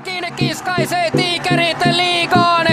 Mäkinen 0.00 0.32
kiskaisee 0.32 1.10
tiikerit 1.10 1.78
liigaan. 1.92 2.66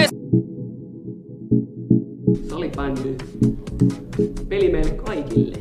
Salibändy. 2.48 3.16
Peli 4.48 4.72
meille 4.72 4.90
kaikille. 4.90 5.56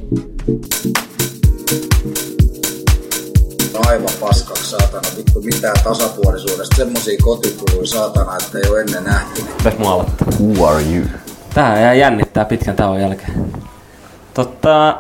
aivan 3.88 4.10
paskaksi 4.19 4.69
saatana, 4.69 5.07
vittu 5.17 5.42
mitään 5.42 5.75
tasapuolisuudesta, 5.83 6.75
semmosia 6.75 7.17
kotikuluja 7.24 7.88
saatana, 7.88 8.38
että 8.38 8.57
ei 8.57 8.70
ole 8.70 8.81
ennen 8.81 9.03
nähty. 9.03 9.42
Pitäis 9.57 9.78
mua 9.78 9.92
aloittaa. 9.92 10.28
Who 10.39 10.67
are 10.67 10.84
you? 10.84 11.06
Tää 11.53 11.81
jää 11.81 11.93
jännittää 11.93 12.46
pitkän 12.46 12.75
tauon 12.75 13.02
jälkeen. 13.02 13.53
Totta, 14.34 14.97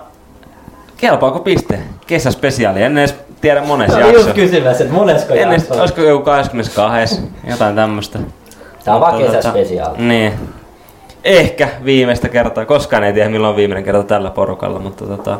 kelpaako 0.97 1.39
piste? 1.39 1.79
Kesäspesiaali, 2.07 2.83
en 2.83 2.97
edes 2.97 3.26
tiedä 3.47 3.61
monessa 3.65 3.97
Mä 3.99 4.03
olin 4.05 4.13
just 4.13 4.27
jakso. 4.27 4.41
kysymässä, 4.41 4.83
että 4.83 4.95
monesko 4.95 5.33
En 5.33 5.49
edes, 5.49 5.61
jakso. 5.63 5.81
olisiko 5.81 6.01
joku 6.01 6.23
22, 6.25 7.21
jotain 7.49 7.75
tämmöstä. 7.75 8.19
Tää 8.85 8.95
on 8.95 9.01
vaan 9.01 9.13
Mutta 9.13 9.31
tota- 9.31 9.35
kesäspesiaali. 9.35 9.97
Niin. 9.97 10.33
Ehkä 11.23 11.69
viimeistä 11.85 12.29
kertaa. 12.29 12.65
Koskaan 12.65 13.03
ei 13.03 13.13
tiedä 13.13 13.29
milloin 13.29 13.49
on 13.49 13.55
viimeinen 13.55 13.83
kerta 13.83 14.03
tällä 14.03 14.29
porukalla, 14.31 14.79
mutta 14.79 15.05
tota, 15.05 15.37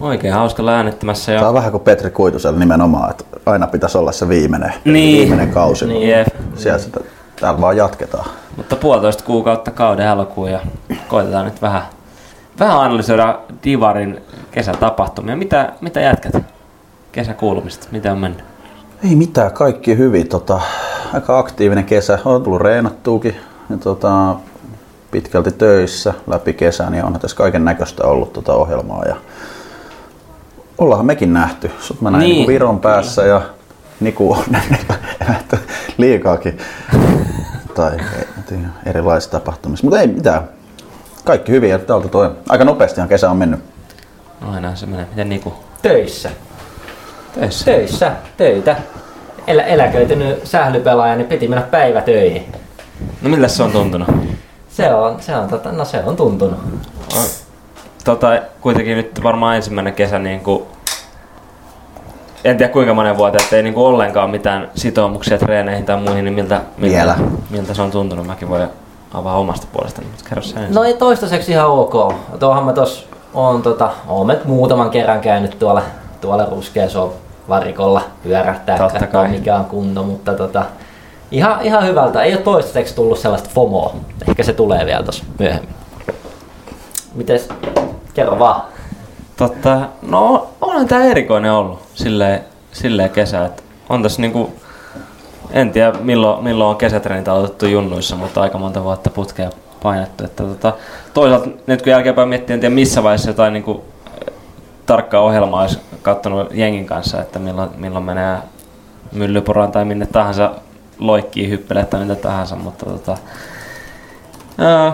oikein 0.00 0.34
hauska 0.34 0.62
olla 0.62 0.72
äänettämässä. 0.76 1.32
Tämä 1.32 1.40
on 1.40 1.46
Ja... 1.46 1.54
vähän 1.54 1.70
kuin 1.70 1.82
Petri 1.82 2.10
Kuitusella 2.10 2.58
nimenomaan, 2.58 3.10
että 3.10 3.24
aina 3.46 3.66
pitäisi 3.66 3.98
olla 3.98 4.12
se 4.12 4.28
viimeinen, 4.28 4.72
Niin. 4.84 5.18
viimeinen 5.18 5.50
kausi. 5.54 5.86
Niin. 5.86 6.08
Jep. 6.08 6.26
Siellä 6.56 6.78
sitä, 6.78 7.00
täällä 7.40 7.60
vaan 7.60 7.76
jatketaan. 7.76 8.26
Mutta 8.56 8.76
puolitoista 8.76 9.24
kuukautta 9.24 9.70
kauden 9.70 10.08
alkuun 10.08 10.50
ja 10.50 10.60
koitetaan 11.08 11.44
nyt 11.44 11.62
vähän, 11.62 11.82
vähän 12.60 12.80
analysoida 12.80 13.38
Divarin 13.64 14.20
kesätapahtumia. 14.50 15.36
Mitä, 15.36 15.72
mitä 15.80 16.00
jätkät 16.00 16.34
kesäkuulumista? 17.12 17.86
Mitä 17.92 18.12
on 18.12 18.18
mennyt? 18.18 18.44
Ei 19.08 19.16
mitään, 19.16 19.52
kaikki 19.52 19.96
hyvin. 19.98 20.28
Tota, 20.28 20.60
aika 21.12 21.38
aktiivinen 21.38 21.84
kesä. 21.84 22.18
On 22.24 22.42
tullut 22.42 22.60
reenattuukin 22.60 23.36
ja 23.70 23.76
tota, 23.76 24.34
pitkälti 25.10 25.52
töissä 25.52 26.14
läpi 26.26 26.52
kesän 26.52 26.94
ja 26.94 27.04
onhan 27.06 27.20
tässä 27.20 27.36
kaiken 27.36 27.64
näköistä 27.64 28.04
ollut 28.04 28.32
tota 28.32 28.54
ohjelmaa. 28.54 29.04
Ja 29.04 29.16
ollaanhan 30.78 31.06
mekin 31.06 31.32
nähty. 31.32 31.70
Sut 31.80 32.00
mä 32.00 32.10
näin 32.10 32.20
Niin. 32.22 32.36
niin. 32.36 32.46
Viron 32.46 32.80
päässä 32.80 33.22
ja 33.26 33.42
Niku 34.00 34.32
on 34.32 34.44
nähty 34.50 35.56
liikaakin. 35.98 36.58
tai 37.74 37.96
erilaisissa 38.86 39.30
tapahtumissa. 39.38 39.84
Mutta 39.86 40.00
ei 40.00 40.06
mitään. 40.06 40.42
Kaikki 41.24 41.52
hyvin 41.52 41.70
ja 41.70 41.78
täältä 41.78 42.08
toi. 42.08 42.30
Aika 42.48 42.64
nopeastihan 42.64 43.08
kesä 43.08 43.30
on 43.30 43.36
mennyt. 43.36 43.60
Aina 44.52 44.74
se 44.76 44.86
menee. 44.86 45.06
Miten 45.10 45.28
Niku? 45.28 45.54
Töissä. 45.82 46.30
Töissä. 47.34 47.64
Töissä. 47.64 48.12
Töitä. 48.36 48.76
Elä, 49.46 49.62
eläköitynyt 49.62 50.46
sählypelaaja, 50.46 51.16
niin 51.16 51.26
piti 51.26 51.48
mennä 51.48 51.66
päivätöihin. 51.70 52.52
No 53.22 53.28
miltä 53.28 53.48
se 53.48 53.62
on 53.62 53.72
tuntunut? 53.72 54.08
Se 54.68 54.94
on, 54.94 55.16
se 55.20 55.36
on, 55.36 55.48
tota, 55.48 55.72
no 55.72 55.84
se 55.84 56.02
on 56.06 56.16
tuntunut. 56.16 56.58
Tota, 58.04 58.28
kuitenkin 58.60 58.96
nyt 58.96 59.22
varmaan 59.22 59.56
ensimmäinen 59.56 59.94
kesä 59.94 60.18
niin 60.18 60.40
kuin, 60.40 60.62
en 62.44 62.56
tiedä 62.56 62.72
kuinka 62.72 62.94
monen 62.94 63.16
vuoteen, 63.16 63.44
että 63.44 63.56
ei 63.56 63.62
niin 63.62 63.74
kuin 63.74 63.86
ollenkaan 63.86 64.30
mitään 64.30 64.70
sitoumuksia 64.74 65.38
treeneihin 65.38 65.84
tai 65.84 65.96
muihin, 65.96 66.24
niin 66.24 66.34
miltä, 66.34 66.60
miltä, 66.76 66.96
Vielä. 66.96 67.14
miltä 67.50 67.74
se 67.74 67.82
on 67.82 67.90
tuntunut? 67.90 68.26
Mäkin 68.26 68.48
voin 68.48 68.68
avaa 69.14 69.36
omasta 69.38 69.66
puolestani, 69.72 70.06
mutta 70.06 70.24
kerro 70.28 70.42
ensin. 70.42 70.74
No 70.74 70.84
ei 70.84 70.94
toistaiseksi 70.94 71.52
ihan 71.52 71.68
ok. 71.68 72.14
Tuohan 72.38 72.64
mä 72.64 72.72
tos 72.72 73.08
on 73.34 73.62
tota, 73.62 73.90
oon 74.08 74.36
muutaman 74.44 74.90
kerran 74.90 75.20
käynyt 75.20 75.58
tuolla, 75.58 75.82
tuolla 76.20 76.44
ruskeaso 76.44 77.14
varikolla 77.48 78.02
pyörähtää, 78.22 78.78
Totta 78.78 78.98
katsoa 78.98 79.22
kai. 79.22 79.30
mikä 79.30 79.56
on 79.56 79.64
kunto, 79.64 80.02
mutta 80.02 80.34
tota, 80.34 80.64
ihan, 81.30 81.62
ihan 81.62 81.86
hyvältä. 81.86 82.22
Ei 82.22 82.32
ole 82.32 82.40
toistaiseksi 82.42 82.94
tullut 82.94 83.18
sellaista 83.18 83.50
FOMOa. 83.54 83.94
Ehkä 84.28 84.42
se 84.42 84.52
tulee 84.52 84.86
vielä 84.86 85.02
tuossa 85.02 85.24
myöhemmin. 85.38 85.74
Mites? 87.14 87.48
Kerro 88.14 88.38
vaan. 88.38 88.62
Totta, 89.36 89.80
no 90.02 90.48
on 90.60 90.88
tää 90.88 91.04
erikoinen 91.04 91.52
ollut 91.52 91.82
silleen, 91.94 92.40
silleen 92.72 93.10
kesä, 93.10 93.44
että 93.44 93.62
on 93.88 94.02
tässä 94.02 94.22
niinku, 94.22 94.52
en 95.50 95.70
tiedä 95.70 95.92
milloin, 95.92 96.44
milloin 96.44 96.70
on 96.70 96.76
kesätreenit 96.76 97.28
aloitettu 97.28 97.66
junnuissa, 97.66 98.16
mutta 98.16 98.40
aika 98.40 98.58
monta 98.58 98.84
vuotta 98.84 99.10
putkea 99.10 99.50
painettu. 99.82 100.24
Että 100.24 100.42
tota, 100.44 100.72
toisaalta 101.14 101.48
nyt 101.66 101.82
kun 101.82 101.90
jälkeenpäin 101.90 102.28
miettii, 102.28 102.54
en 102.54 102.60
tiedä 102.60 102.74
missä 102.74 103.02
vaiheessa 103.02 103.30
jotain 103.30 103.52
niinku, 103.52 103.84
tarkkaa 104.92 105.20
ohjelmaa 105.20 105.60
olisi 105.60 105.78
kattonut 106.02 106.54
jengin 106.54 106.86
kanssa, 106.86 107.20
että 107.20 107.38
milloin, 107.38 107.70
milloin 107.76 108.04
menee 108.04 108.38
myllyporaan 109.12 109.72
tai 109.72 109.84
minne 109.84 110.06
tahansa 110.06 110.50
loikkii 110.98 111.50
hyppelee 111.50 111.84
tai 111.84 112.00
mitä 112.00 112.14
tahansa, 112.14 112.56
mutta 112.56 112.86
tota, 112.86 113.16
ää, 114.58 114.92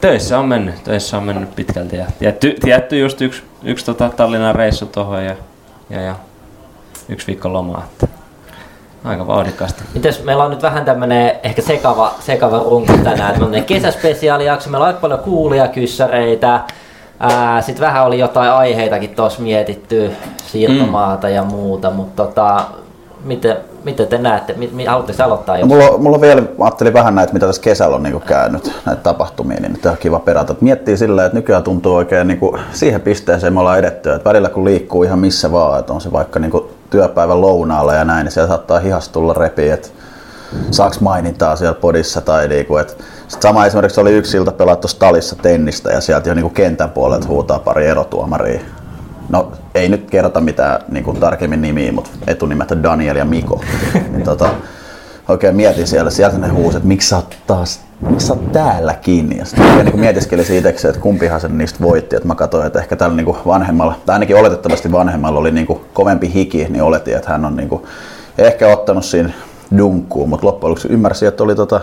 töissä 0.00 0.38
on 0.38 0.48
mennyt, 0.48 0.84
töissä 0.84 1.16
on 1.16 1.22
mennyt 1.22 1.54
pitkälti 1.54 1.96
ja 1.96 2.06
tietty, 2.18 2.54
tietty 2.60 2.98
just 2.98 3.20
yksi, 3.20 3.42
yksi 3.62 3.86
tota 3.86 4.08
Tallinnan 4.08 4.54
reissu 4.54 4.86
tuohon 4.86 5.24
ja, 5.24 5.34
ja, 5.90 6.00
ja, 6.00 6.14
yksi 7.08 7.26
viikko 7.26 7.52
lomaa, 7.52 7.84
että 7.92 8.08
aika 9.04 9.26
vauhdikkaasti. 9.26 9.82
Mites 9.94 10.24
meillä 10.24 10.44
on 10.44 10.50
nyt 10.50 10.62
vähän 10.62 10.84
tämmönen 10.84 11.32
ehkä 11.42 11.62
sekava, 11.62 12.14
sekava 12.20 12.58
runko 12.58 12.92
tänään. 13.04 13.42
On 13.42 13.64
kesäspesiaalijakso, 13.64 14.70
meillä 14.70 14.84
on 14.84 14.88
aika 14.88 15.00
paljon 15.00 15.20
kuulia 15.20 15.68
kyssäreitä. 15.68 16.60
Sitten 17.60 17.86
vähän 17.86 18.04
oli 18.04 18.18
jotain 18.18 18.50
aiheitakin 18.50 19.10
tuossa 19.10 19.42
mietitty, 19.42 20.12
siirtomaata 20.46 21.28
ja 21.28 21.44
muuta, 21.44 21.90
mutta 21.90 22.24
tota, 22.24 22.64
miten, 23.24 23.56
miten 23.84 24.06
te 24.06 24.18
näette, 24.18 24.54
haluatteko 24.88 25.22
aloittaa 25.22 25.58
No, 25.58 25.66
mulla, 25.66 25.98
mulla 25.98 26.20
vielä, 26.20 26.42
ajattelin 26.60 26.92
vähän 26.92 27.14
näitä, 27.14 27.32
mitä 27.32 27.46
tässä 27.46 27.62
kesällä 27.62 27.96
on 27.96 28.02
niinku 28.02 28.20
käynyt, 28.20 28.72
näitä 28.86 29.02
tapahtumia, 29.02 29.60
niin 29.60 29.72
nyt 29.72 29.86
on 29.86 29.96
kiva 29.96 30.18
perata. 30.18 30.52
Et 30.52 30.60
Miettii 30.60 30.96
silleen, 30.96 31.26
että 31.26 31.38
nykyään 31.38 31.62
tuntuu 31.62 31.94
oikein 31.94 32.28
niinku 32.28 32.58
siihen 32.72 33.00
pisteeseen 33.00 33.52
me 33.52 33.60
ollaan 33.60 33.78
edetty, 33.78 34.12
että 34.12 34.30
välillä 34.30 34.48
kun 34.48 34.64
liikkuu 34.64 35.02
ihan 35.02 35.18
missä 35.18 35.52
vaan, 35.52 35.80
että 35.80 35.92
on 35.92 36.00
se 36.00 36.12
vaikka 36.12 36.38
niinku 36.38 36.70
työpäivän 36.90 37.40
lounaalla 37.40 37.94
ja 37.94 38.04
näin, 38.04 38.24
niin 38.24 38.32
siellä 38.32 38.48
saattaa 38.48 38.78
hihasta 38.78 39.12
tulla 39.12 39.34
repi, 39.34 39.68
että 39.68 39.88
saaks 40.70 41.00
mainintaa 41.00 41.56
siellä 41.56 41.74
podissa 41.74 42.20
tai 42.20 42.48
niinku, 42.48 42.76
että 42.76 42.92
sama 43.40 43.66
esimerkiksi 43.66 44.00
oli 44.00 44.12
yksi 44.12 44.36
ilta 44.36 44.52
pelaa 44.52 44.76
tuossa 44.76 44.98
talissa 44.98 45.36
tennistä 45.36 45.90
ja 45.90 46.00
sieltä 46.00 46.28
jo 46.28 46.34
niinku 46.34 46.50
kentän 46.50 46.90
puolelta 46.90 47.28
huutaa 47.28 47.58
pari 47.58 47.86
erotuomaria. 47.86 48.60
No 49.28 49.52
ei 49.74 49.88
nyt 49.88 50.10
kerrota 50.10 50.40
mitään 50.40 50.80
niin 50.88 51.04
kuin 51.04 51.20
tarkemmin 51.20 51.62
nimiä, 51.62 51.92
mutta 51.92 52.10
etunimeltä 52.26 52.82
Daniel 52.82 53.16
ja 53.16 53.24
Miko. 53.24 53.60
niin, 54.12 54.22
tota, 54.22 54.50
oikein 55.28 55.56
mietin 55.56 55.86
siellä, 55.86 56.10
sieltä 56.10 56.38
ne 56.38 56.48
huusi, 56.48 56.76
että 56.76 56.88
miksi 56.88 57.08
sä 57.08 57.16
oot 57.16 57.36
taas, 57.46 57.80
miksi 58.10 58.26
sä 58.26 58.32
oot 58.32 58.52
täällä 58.52 58.94
kiinni. 58.94 59.38
Ja 59.38 59.44
sitten 59.44 59.84
niin 59.84 60.00
mietiskeli 60.00 60.44
siitä, 60.44 60.68
että 60.68 61.00
kumpihan 61.00 61.40
sen 61.40 61.58
niistä 61.58 61.78
voitti. 61.82 62.16
Et 62.16 62.24
mä 62.24 62.34
katsoin, 62.34 62.66
että 62.66 62.78
ehkä 62.78 62.96
tällä 62.96 63.16
niin 63.16 63.24
kuin 63.24 63.36
vanhemmalla, 63.46 63.94
tai 64.06 64.14
ainakin 64.14 64.36
oletettavasti 64.36 64.92
vanhemmalla 64.92 65.40
oli 65.40 65.50
niin 65.50 65.66
kuin 65.66 65.80
kovempi 65.92 66.32
hiki, 66.34 66.66
niin 66.68 66.82
oletin, 66.82 67.16
että 67.16 67.30
hän 67.30 67.44
on 67.44 67.56
niin 67.56 67.68
kuin 67.68 67.82
ehkä 68.38 68.68
ottanut 68.68 69.04
siinä 69.04 69.32
dunkkuun, 69.78 70.28
mutta 70.28 70.46
loppujen 70.46 70.70
lopuksi 70.70 70.88
ymmärsin, 70.88 71.28
että 71.28 71.42
oli, 71.42 71.54
tota, 71.54 71.80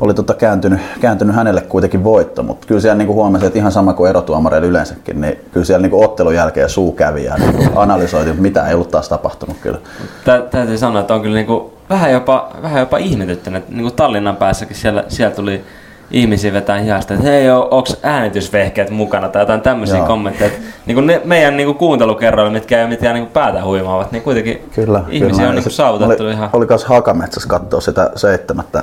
oli 0.00 0.14
tota 0.14 0.34
kääntynyt, 0.34 0.80
kääntynyt 1.00 1.34
hänelle 1.36 1.60
kuitenkin 1.60 2.04
voitto, 2.04 2.42
mutta 2.42 2.66
kyllä 2.66 2.80
siellä 2.80 2.98
niinku 2.98 3.14
huomasin, 3.14 3.46
että 3.46 3.58
ihan 3.58 3.72
sama 3.72 3.92
kuin 3.92 4.10
erotuomareilla 4.10 4.68
yleensäkin, 4.68 5.20
niin 5.20 5.38
kyllä 5.52 5.66
siellä 5.66 5.82
niinku 5.82 6.04
ottelun 6.04 6.34
jälkeen 6.34 6.68
suu 6.70 6.92
kävi 6.92 7.24
ja 7.24 7.34
niinku 7.36 7.64
analysoitiin, 7.76 8.36
mutta 8.36 8.42
mitä 8.42 8.68
ei 8.68 8.74
ollut 8.74 8.90
taas 8.90 9.08
tapahtunut 9.08 9.56
kyllä. 9.60 9.78
Tä, 10.24 10.42
täytyy 10.50 10.78
sanoa, 10.78 11.00
että 11.00 11.14
on 11.14 11.22
kyllä 11.22 11.36
niinku 11.36 11.72
vähän 11.90 12.12
jopa, 12.12 12.48
vähän 12.62 12.80
jopa 12.80 12.98
ihmetyttänyt, 12.98 13.62
että 13.62 13.74
niinku 13.74 13.90
Tallinnan 13.90 14.36
päässäkin 14.36 14.76
siellä, 14.76 15.04
siellä 15.08 15.34
tuli 15.36 15.64
ihmisiä 16.10 16.52
vetää 16.52 16.78
hihasta, 16.78 17.14
että 17.14 17.26
hei, 17.26 17.50
o- 17.50 17.68
onks 17.70 17.96
äänitysvehkeet 18.02 18.90
mukana 18.90 19.28
tai 19.28 19.42
jotain 19.42 19.60
tämmöisiä 19.60 19.96
Joo. 19.96 20.06
kommentteja. 20.06 20.50
Että 20.50 20.60
niinku 20.86 21.00
ne, 21.00 21.20
meidän 21.24 21.56
niinku 21.56 21.74
kuuntelukerroilla, 21.74 22.52
mitkä 22.52 22.80
ei 22.80 22.86
mitään 22.88 23.14
niinku 23.14 23.32
päätä 23.32 23.64
huimaavat, 23.64 24.12
niin 24.12 24.22
kuitenkin 24.22 24.68
Kyllä. 24.74 25.04
ihmisiä 25.08 25.36
kyllä. 25.36 25.48
on 25.48 25.54
niinku 25.54 25.70
Se- 25.70 25.76
saavutettu 25.76 26.22
oli, 26.24 26.32
ihan... 26.32 26.50
Oli 26.52 26.66
myös 26.68 26.84
Hakametsässä 26.84 27.48
katsoa 27.48 27.80
sitä 27.80 28.10
seitsemättä 28.16 28.82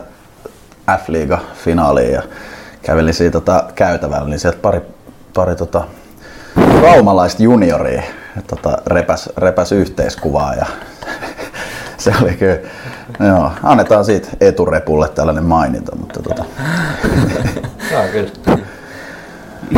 F-liiga-finaalia 0.92 2.12
ja 2.12 2.22
kävelin 2.82 3.14
siitä 3.14 3.32
tota, 3.32 3.64
käytävällä, 3.76 4.30
niin 4.30 4.40
sieltä 4.40 4.58
pari, 4.62 4.82
pari 5.34 5.56
tota, 5.56 5.84
raumalaista 6.82 7.44
junioria 7.44 8.04
tota, 8.48 8.78
repäs, 8.88 9.30
repäs 9.38 9.72
yhteiskuvaa 9.72 10.54
ja 10.56 10.66
se 11.98 12.14
oli 12.22 12.34
kyllä, 12.34 12.58
joo, 13.28 13.52
annetaan 13.64 14.06
siitä 14.06 14.28
eturepulle 14.42 15.10
tällainen 15.10 15.44
maininta, 15.46 15.96
mutta 15.96 16.20
tota, 16.24 16.46
Joo, 17.92 18.04
kyllä. 18.12 18.58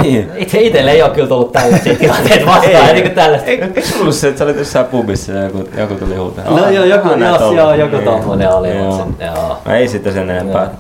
Niin. 0.03 0.31
Itse 0.35 0.59
itselle 0.61 0.91
ei 0.91 1.01
ole 1.01 1.11
kyllä 1.11 1.27
tullut 1.27 1.51
tällaisia 1.51 1.95
tilanteita 1.99 2.45
vastaan, 2.45 2.85
niin 2.93 3.01
kuin 3.03 3.15
tällaista. 3.15 3.47
Eikö 3.47 3.67
ollut 4.01 4.15
se, 4.15 4.27
että 4.27 4.39
sä 4.39 4.45
olit 4.45 4.57
jossain 4.57 4.85
pubissa 4.85 5.31
ja 5.31 5.43
joku, 5.43 5.69
joku 5.77 5.95
tuli 5.95 6.15
huutaa? 6.15 6.45
No 6.45 6.69
joo, 6.69 6.85
joku, 6.85 7.07
joo, 7.55 7.73
joku 7.73 7.95
Niin. 7.95 8.05
tommonen 8.05 8.49
oli, 8.49 8.75
Joo. 8.75 8.83
mutta 8.83 9.03
sen, 9.03 9.27
joo. 9.27 9.61
No 9.65 9.73
ei 9.75 9.87
sitten 9.87 10.13
sen 10.13 10.29
enempää. 10.29 10.63
Joo. 10.63 10.71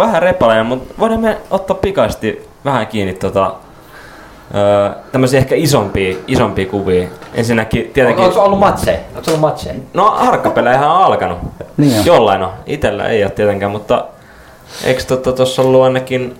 Vähän 0.00 0.22
repaleja, 0.22 0.64
mutta 0.64 0.94
voidaan 0.98 1.20
me 1.20 1.36
ottaa 1.50 1.76
pikaisesti 1.76 2.48
vähän 2.64 2.86
kiinni 2.86 3.14
tota, 3.14 3.54
öö, 4.54 4.90
tämmöisiä 5.12 5.38
ehkä 5.38 5.54
isompia, 5.54 6.16
isompia 6.26 6.66
kuvia 6.66 7.08
ensinnäkin 7.34 7.90
tietenkin... 7.94 8.24
Onko 8.24 8.42
ollut 8.42 8.58
matseja? 8.58 8.98
Onko 9.08 9.22
ollut 9.26 9.40
matseja? 9.40 9.74
No 9.94 10.10
harkkapelejähän 10.10 10.90
on 10.90 10.96
alkanut. 10.96 11.38
Niin 11.76 11.98
on. 11.98 12.06
Jollain 12.06 12.42
on. 12.42 12.52
Itellä 12.66 13.06
ei 13.06 13.22
ole 13.22 13.30
tietenkään, 13.30 13.72
mutta 13.72 14.04
eikö 14.84 15.02
tuossa 15.02 15.56
tota, 15.56 15.68
ollut 15.68 15.82
ainakin 15.82 16.38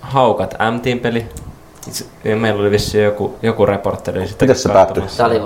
Haukat 0.00 0.54
MTin 0.70 1.00
peli? 1.00 1.26
Ja 2.24 2.36
Meillä 2.36 2.60
oli 2.60 2.70
vissiin 2.70 3.04
joku, 3.04 3.36
joku 3.42 3.66
reporteri 3.66 4.28
sitä 4.28 4.44
Miten 4.44 4.56
se 4.56 4.68
päättyi? 4.68 5.04
Tämä 5.16 5.28
oli, 5.28 5.38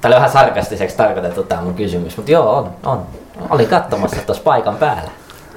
tää 0.00 0.08
oli 0.08 0.14
vähän 0.14 0.30
sarkastiseksi 0.30 0.96
tarkoitettu 0.96 1.42
tämä 1.42 1.62
mun 1.62 1.74
kysymys, 1.74 2.16
mutta 2.16 2.32
joo, 2.32 2.56
on, 2.56 2.70
on. 2.84 3.06
Olin 3.50 3.68
katsomassa 3.68 4.16
tuossa 4.26 4.42
paikan 4.42 4.76
päällä. 4.76 5.10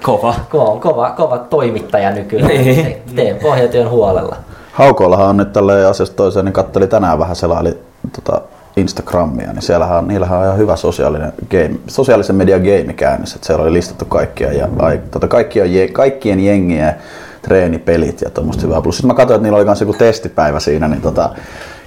Kova. 0.04 0.36
Ko 0.50 0.72
on 0.72 0.80
kova, 0.80 1.10
kova 1.10 1.38
toimittaja 1.38 2.12
nykyään. 2.12 2.48
Niin. 2.48 2.98
Teen 3.16 3.36
pohjatyön 3.36 3.90
huolella. 3.90 4.36
Haukoillahan 4.72 5.28
on 5.28 5.38
nyt 5.38 5.54
tälle 5.54 5.86
asiasta 5.86 6.16
toiseen, 6.16 6.46
niin 6.46 6.54
kattelin 6.54 6.90
tänään 6.90 7.20
vähän 7.20 7.36
selaili 7.36 7.78
tota 8.16 8.42
Instagramia, 8.78 9.54
niin 9.54 9.62
siellähän 9.62 9.98
on, 9.98 10.08
niillähän 10.08 10.40
on 10.40 10.46
ihan 10.46 10.58
hyvä 10.58 10.76
sosiaalinen 10.76 11.34
game, 11.52 11.80
sosiaalisen 11.88 12.36
median 12.36 12.62
game 12.62 12.94
käynnissä. 12.94 13.36
Että 13.36 13.48
siellä 13.48 13.64
oli 13.64 13.74
listattu 13.74 14.06
kaikkia 14.06 14.54
ja 14.54 14.68
ai, 14.80 15.02
tota, 15.12 15.28
kaikkien, 15.28 15.74
je- 15.74 15.88
kaikkien 15.88 16.40
jengien 16.40 16.96
treenipelit 17.42 18.22
ja 18.22 18.30
tuommoista 18.30 18.64
hyvää. 18.64 18.82
Plus 18.82 18.98
sitten 18.98 19.08
mä 19.08 19.14
katsoin, 19.14 19.36
että 19.36 19.44
niillä 19.44 19.58
oli 19.58 19.66
myös 19.66 19.82
joku 19.82 19.94
testipäivä 19.94 20.60
siinä, 20.60 20.88
niin 20.88 21.02
tota, 21.02 21.30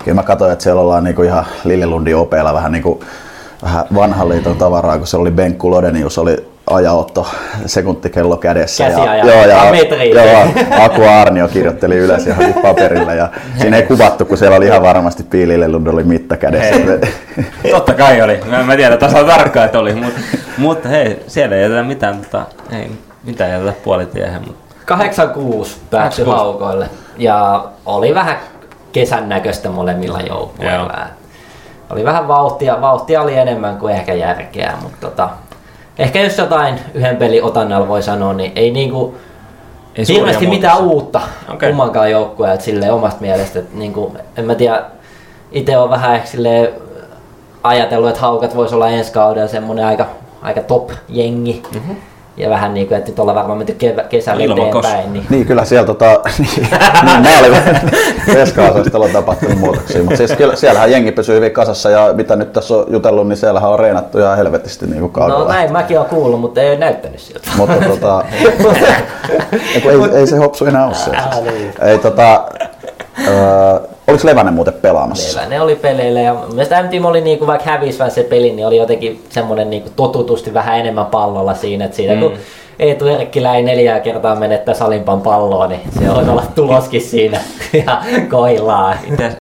kyllä 0.04 0.14
mä 0.14 0.22
katsoin, 0.22 0.52
että 0.52 0.62
siellä 0.62 0.80
ollaan 0.80 1.04
niinku 1.04 1.22
ihan 1.22 1.46
Lillelundin 1.64 2.16
opeilla 2.16 2.54
vähän 2.54 2.72
niinku 2.72 3.04
vähän 3.62 3.84
vanhan 3.94 4.28
liiton 4.28 4.56
tavaraa, 4.56 4.98
kun 4.98 5.06
se 5.06 5.16
oli 5.16 5.30
Benkku 5.30 5.70
Lodenius, 5.70 6.18
oli 6.18 6.46
ajaotto 6.70 7.26
sekuntikello 7.66 8.36
kädessä. 8.36 8.84
Käsiaja. 8.84 9.24
joo, 9.24 9.46
ja, 9.46 9.64
joo, 10.14 10.46
Aku 10.84 11.02
Arnio 11.02 11.48
kirjoitteli 11.48 11.96
ylös 11.96 12.26
johonkin 12.26 12.62
paperille 12.62 13.16
ja 13.16 13.28
siinä 13.60 13.76
ei 13.76 13.82
kuvattu, 13.82 14.24
kun 14.24 14.38
siellä 14.38 14.56
oli 14.56 14.66
ihan 14.66 14.82
varmasti 14.82 15.22
piilille 15.22 15.90
oli 15.92 16.04
mitta 16.04 16.36
kädessä. 16.36 16.74
Totta 17.70 17.94
kai 17.94 18.22
oli. 18.22 18.40
Mä 18.46 18.60
en 18.60 18.66
mä 18.66 18.76
tiedä 18.76 18.96
tasan 18.96 19.26
tarkkaan, 19.26 19.66
että 19.66 19.78
oli. 19.78 19.94
Mutta, 19.94 20.20
mutta 20.58 20.88
hei, 20.88 21.22
siellä 21.26 21.56
ei 21.56 21.62
jätetä 21.62 21.82
mitään, 21.82 22.16
mutta 22.16 22.46
ei 22.72 22.90
mitään 23.24 23.50
jätetä 23.50 23.72
puolitiehen. 23.84 24.42
Mutta 24.46 24.74
86 24.84 25.76
päättyi 25.90 26.24
86. 26.24 26.30
haukoille. 26.30 26.90
Ja 27.18 27.64
oli 27.86 28.14
vähän 28.14 28.36
kesän 28.92 29.28
näköistä 29.28 29.70
molemmilla 29.70 30.20
joukkueilla. 30.20 31.06
Oli 31.90 32.04
vähän 32.04 32.28
vauhtia, 32.28 32.80
vauhtia 32.80 33.22
oli 33.22 33.38
enemmän 33.38 33.78
kuin 33.78 33.94
ehkä 33.94 34.14
järkeä, 34.14 34.72
mutta 34.82 34.96
tota, 35.00 35.30
ehkä 35.98 36.20
jos 36.20 36.38
jotain 36.38 36.80
yhden 36.94 37.16
pelin 37.16 37.44
otannalla 37.44 37.88
voi 37.88 38.02
sanoa, 38.02 38.32
niin 38.32 38.52
ei 38.56 38.70
niinku 38.70 39.14
ei 39.96 40.04
hirveästi 40.08 40.46
mitään 40.46 40.78
uutta 40.78 41.20
okay. 41.48 41.68
kummankaan 41.68 42.10
joukkueelta 42.10 42.64
silleen 42.64 42.92
omasta 42.92 43.20
mielestä. 43.20 43.58
Että 43.58 43.76
niinku, 43.76 44.16
en 44.36 44.44
mä 44.44 44.54
tiedä, 44.54 44.82
itse 45.52 45.78
on 45.78 45.90
vähän 45.90 46.14
ehkä 46.14 46.26
silleen 46.26 46.68
ajatellut, 47.62 48.08
että 48.08 48.20
haukat 48.20 48.56
voisi 48.56 48.74
olla 48.74 48.88
ensi 48.88 49.12
kaudella 49.12 49.48
semmonen 49.48 49.86
aika, 49.86 50.06
aika 50.42 50.60
top-jengi. 50.60 51.62
Mm-hmm. 51.74 51.96
Ja 52.38 52.50
vähän 52.50 52.74
niinku, 52.74 52.94
että 52.94 53.10
nyt 53.10 53.18
ollaan 53.18 53.36
varmaan 53.36 53.58
menty 53.58 53.74
kevä, 53.74 54.02
kesällä 54.02 54.44
eteenpäin. 54.44 55.12
Niin 55.12 55.26
Niin, 55.30 55.46
kyllä 55.46 55.64
siellä 55.64 55.86
tota, 55.86 56.06
niin, 56.38 56.50
niin, 56.56 57.22
mä 57.22 57.38
olin 57.40 57.52
veska 58.34 58.62
on 58.94 59.10
tapahtunut 59.12 59.58
muutoksia, 59.58 60.02
mutta 60.02 60.16
siis 60.16 60.32
kyllä, 60.32 60.56
siellähän 60.56 60.90
jengi 60.90 61.12
pysyy 61.12 61.36
hyvin 61.36 61.52
kasassa 61.52 61.90
ja 61.90 62.12
mitä 62.12 62.36
nyt 62.36 62.52
tässä 62.52 62.74
on 62.74 62.86
jutellut, 62.88 63.28
niin 63.28 63.36
siellähän 63.36 63.70
on 63.70 63.78
reenattu 63.78 64.18
ihan 64.18 64.36
helvetisti 64.36 64.86
niin 64.86 65.00
kuin 65.00 65.12
kaudella. 65.12 65.44
No 65.44 65.48
näin 65.48 65.72
mäkin 65.72 65.98
olen 65.98 66.10
kuullut, 66.10 66.40
mutta 66.40 66.60
ei 66.60 66.70
ole 66.70 66.78
näyttänyt 66.78 67.20
siltä. 67.20 67.50
Mutta 67.56 67.74
tota, 67.88 68.24
ei, 69.74 69.98
ei, 70.14 70.26
se 70.26 70.36
hopsu 70.36 70.64
enää 70.64 70.86
ole 70.86 70.94
se. 70.94 71.10
Niin. 71.44 71.72
Ei 71.80 71.98
tota, 71.98 72.44
öö, 73.28 73.80
oliko 74.08 74.26
Levänen 74.26 74.54
muuten 74.54 74.74
pelaamassa? 74.74 75.46
Ne 75.46 75.60
oli 75.60 75.76
peleillä 75.76 76.20
ja 76.20 76.34
mun 76.34 76.48
mielestä 76.48 76.82
MTM 76.82 77.04
oli 77.04 77.20
niinku, 77.20 77.46
vaikka 77.46 77.70
hävisi 77.70 77.98
vähän 77.98 78.10
se 78.10 78.22
peli, 78.22 78.52
niin 78.52 78.66
oli 78.66 78.76
jotenkin 78.76 79.24
semmoinen 79.28 79.70
niinku 79.70 79.90
totutusti 79.96 80.54
vähän 80.54 80.78
enemmän 80.78 81.06
pallolla 81.06 81.54
siinä, 81.54 81.84
että 81.84 81.96
siitä 81.96 82.14
mm. 82.14 82.20
kun 82.20 82.32
Eetu 82.78 83.06
Erkkilä 83.06 83.56
ei 83.56 83.62
neljää 83.62 84.00
kertaa 84.00 84.34
menettää 84.34 84.74
salimpan 84.74 85.20
palloa, 85.20 85.66
niin 85.66 85.80
se 85.98 86.10
on 86.10 86.28
olla 86.28 86.44
tuloskin 86.54 87.00
siinä 87.00 87.40
ja. 87.86 88.02
Mites? 89.10 89.32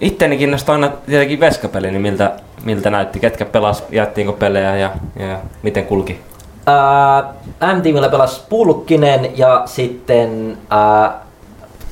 Itteni 0.00 0.36
kiinnostaa 0.36 0.72
aina 0.72 0.92
tietenkin 1.06 1.40
veskapeli, 1.40 1.90
niin 1.90 2.02
miltä, 2.02 2.32
miltä 2.64 2.90
näytti, 2.90 3.20
ketkä 3.20 3.44
pelas, 3.44 3.84
jaettiinko 3.90 4.32
pelejä 4.32 4.76
ja, 4.76 4.90
ja 5.18 5.40
miten 5.62 5.86
kulki. 5.86 6.20
Ää, 6.68 7.32
M-tiimillä 7.74 8.08
pelasi 8.08 8.42
Pulkkinen 8.48 9.38
ja 9.38 9.62
sitten 9.66 10.58
ää, 10.70 11.20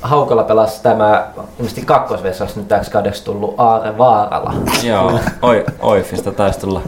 Haukalla 0.03 0.43
pelasi 0.43 0.83
tämä 0.83 1.27
ilmeisesti 1.59 1.83
kakkosvessassa 1.83 2.61
nyt 2.61 2.69
täksi 2.69 2.91
kaudeksi 2.91 3.25
tullut 3.25 3.55
Aare 3.59 3.99
Vaarala. 3.99 4.55
Joo, 4.83 5.21
oi, 5.43 5.65
Oifista 5.81 6.33
taisi 6.33 6.61
tulla 6.61 6.81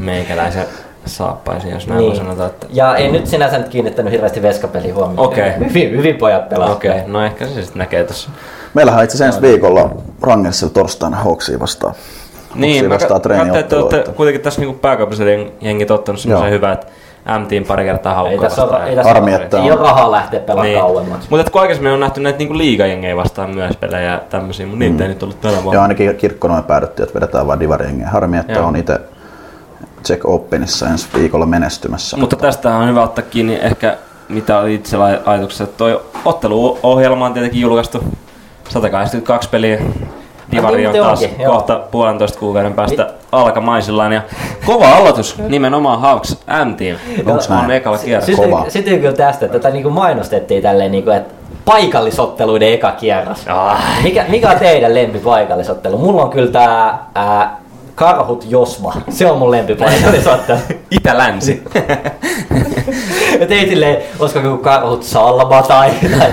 meikäläisen 0.00 0.66
saappaisiin, 1.06 1.74
jos 1.74 1.86
näin 1.86 1.98
niin. 1.98 2.08
voi 2.08 2.16
sanota. 2.16 2.46
Että... 2.46 2.66
Ja 2.70 2.96
ei 2.96 3.12
nyt 3.12 3.26
sinänsä 3.26 3.58
nyt 3.58 3.68
kiinnittänyt 3.68 4.12
hirveästi 4.12 4.42
veskapeliin 4.42 4.94
huomioon. 4.94 5.28
Okei. 5.28 5.52
Hyvin, 5.58 5.90
hyvin 5.90 6.16
pojat 6.16 6.48
pelaa. 6.48 6.72
Okei, 6.72 6.90
okay. 6.90 7.02
no 7.06 7.24
ehkä 7.24 7.46
se 7.46 7.54
sitten 7.54 7.78
näkee 7.78 8.04
tossa. 8.04 8.30
Meillähän 8.74 8.98
on 8.98 9.04
itse 9.04 9.16
asiassa 9.16 9.36
ensi 9.36 9.48
viikolla 9.48 9.90
Rangersilla 10.22 10.72
torstaina 10.72 11.16
Hawksia 11.16 11.60
vastaan. 11.60 11.94
Niin, 12.54 12.88
mä 12.88 12.98
katsoin, 12.98 13.54
että 13.56 13.76
olette 13.76 14.04
kuitenkin 14.16 14.40
tässä 14.42 14.60
niinku 14.60 14.78
pääkaupunkiseudun 14.78 15.52
jengi 15.60 15.86
tottunut 15.86 16.20
semmoisen 16.20 16.46
Joo. 16.48 16.54
hyvä, 16.56 16.72
että 16.72 16.86
MTin 17.38 17.64
pari 17.64 17.84
kertaa 17.84 18.14
haukkaa 18.14 18.42
vastaan. 18.42 18.88
ei 18.88 18.96
tässä 18.96 19.12
Harmi, 19.12 19.32
ei 19.32 19.38
on- 19.52 19.78
ole 19.78 19.88
rahaa 19.88 20.10
lähteä 20.10 20.40
pelaamaan 20.40 20.66
Niin. 20.68 20.80
kauemmaksi. 20.80 21.28
Mutta 21.30 21.50
kun 21.50 21.60
aikaisemmin 21.60 21.92
on 21.92 22.00
nähty 22.00 22.20
näitä 22.20 22.38
niinku 22.38 22.58
liigajengejä 22.58 23.16
vastaan 23.16 23.54
myös 23.54 23.76
pelejä 23.76 24.10
ja 24.12 24.20
tämmöisiä, 24.30 24.66
mutta 24.66 24.78
niitä 24.78 25.02
ei 25.04 25.08
nyt 25.08 25.18
tullut 25.18 25.40
tänä 25.40 25.54
Ja 25.56 25.62
vuonna. 25.64 25.82
ainakin 25.82 26.16
kirkkonoin 26.16 26.64
päädyttiin, 26.64 27.04
että 27.08 27.14
vedetään 27.20 27.46
vain 27.46 27.60
divariengiä. 27.60 28.08
Harmi, 28.08 28.38
että 28.38 28.52
Joo. 28.52 28.66
on 28.66 28.76
itse 28.76 29.00
Czech 30.04 30.20
Openissa 30.26 30.86
ensi 30.88 31.08
viikolla 31.14 31.46
menestymässä. 31.46 32.16
Mutta 32.16 32.36
tästä 32.36 32.76
on 32.76 32.88
hyvä 32.88 33.02
ottaa 33.02 33.24
kiinni 33.30 33.58
ehkä 33.62 33.96
mitä 34.28 34.58
oli 34.58 34.74
itsellä 34.74 35.14
aj- 35.14 35.20
ajatuksessa, 35.26 35.64
että 35.64 35.76
toi 35.76 36.00
otteluohjelma 36.24 37.26
on 37.26 37.32
tietenkin 37.32 37.60
julkaistu 37.60 38.04
182 38.68 39.48
peliä. 39.48 39.80
Divari 40.56 40.86
on 40.86 40.92
niin, 40.92 41.04
taas 41.04 41.22
onkin, 41.22 41.40
joo. 41.40 41.52
kohta 41.52 41.80
puolentoista 41.90 42.38
kuukauden 42.38 42.74
päästä 42.74 43.10
alkamaisillaan 43.32 44.12
ja 44.12 44.22
kova 44.66 44.88
aloitus 44.88 45.38
nimenomaan 45.38 46.00
Hawks 46.00 46.36
M-team. 46.64 46.96
Onks 47.26 47.50
on 47.50 47.70
ekalla 47.70 47.98
kierros. 47.98 48.30
Sytyy, 48.68 48.98
kyllä 48.98 49.12
tästä, 49.12 49.46
että 49.46 49.58
tätä 49.58 49.70
niinku 49.70 49.90
mainostettiin 49.90 50.62
tälleen, 50.62 50.92
niinku, 50.92 51.10
että 51.10 51.34
paikallisotteluiden 51.64 52.72
eka 52.72 52.92
kierros. 52.92 53.46
Mikä, 54.02 54.24
mikä 54.28 54.50
on 54.50 54.58
teidän 54.58 54.94
lempipaikallisottelu? 54.94 55.98
Mulla 55.98 56.22
on 56.22 56.30
kyllä 56.30 56.50
tää 56.50 57.04
ää, 57.14 57.56
Karhut 57.94 58.44
Josma. 58.48 58.94
Se 59.08 59.30
on 59.30 59.38
mun 59.38 59.50
lempipaikallisottelu. 59.50 60.58
Itä-länsi. 60.90 61.62
Et 63.40 63.50
ei 63.50 63.68
silleen, 63.68 64.02
olisiko 64.18 64.40
joku 64.40 64.62
Karhut 64.62 65.02
Salma 65.02 65.62
tai, 65.62 65.90
tai 66.18 66.30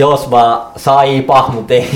Josma 0.00 0.70
Saipa, 0.76 1.44
mutta 1.52 1.74
ei. 1.74 1.88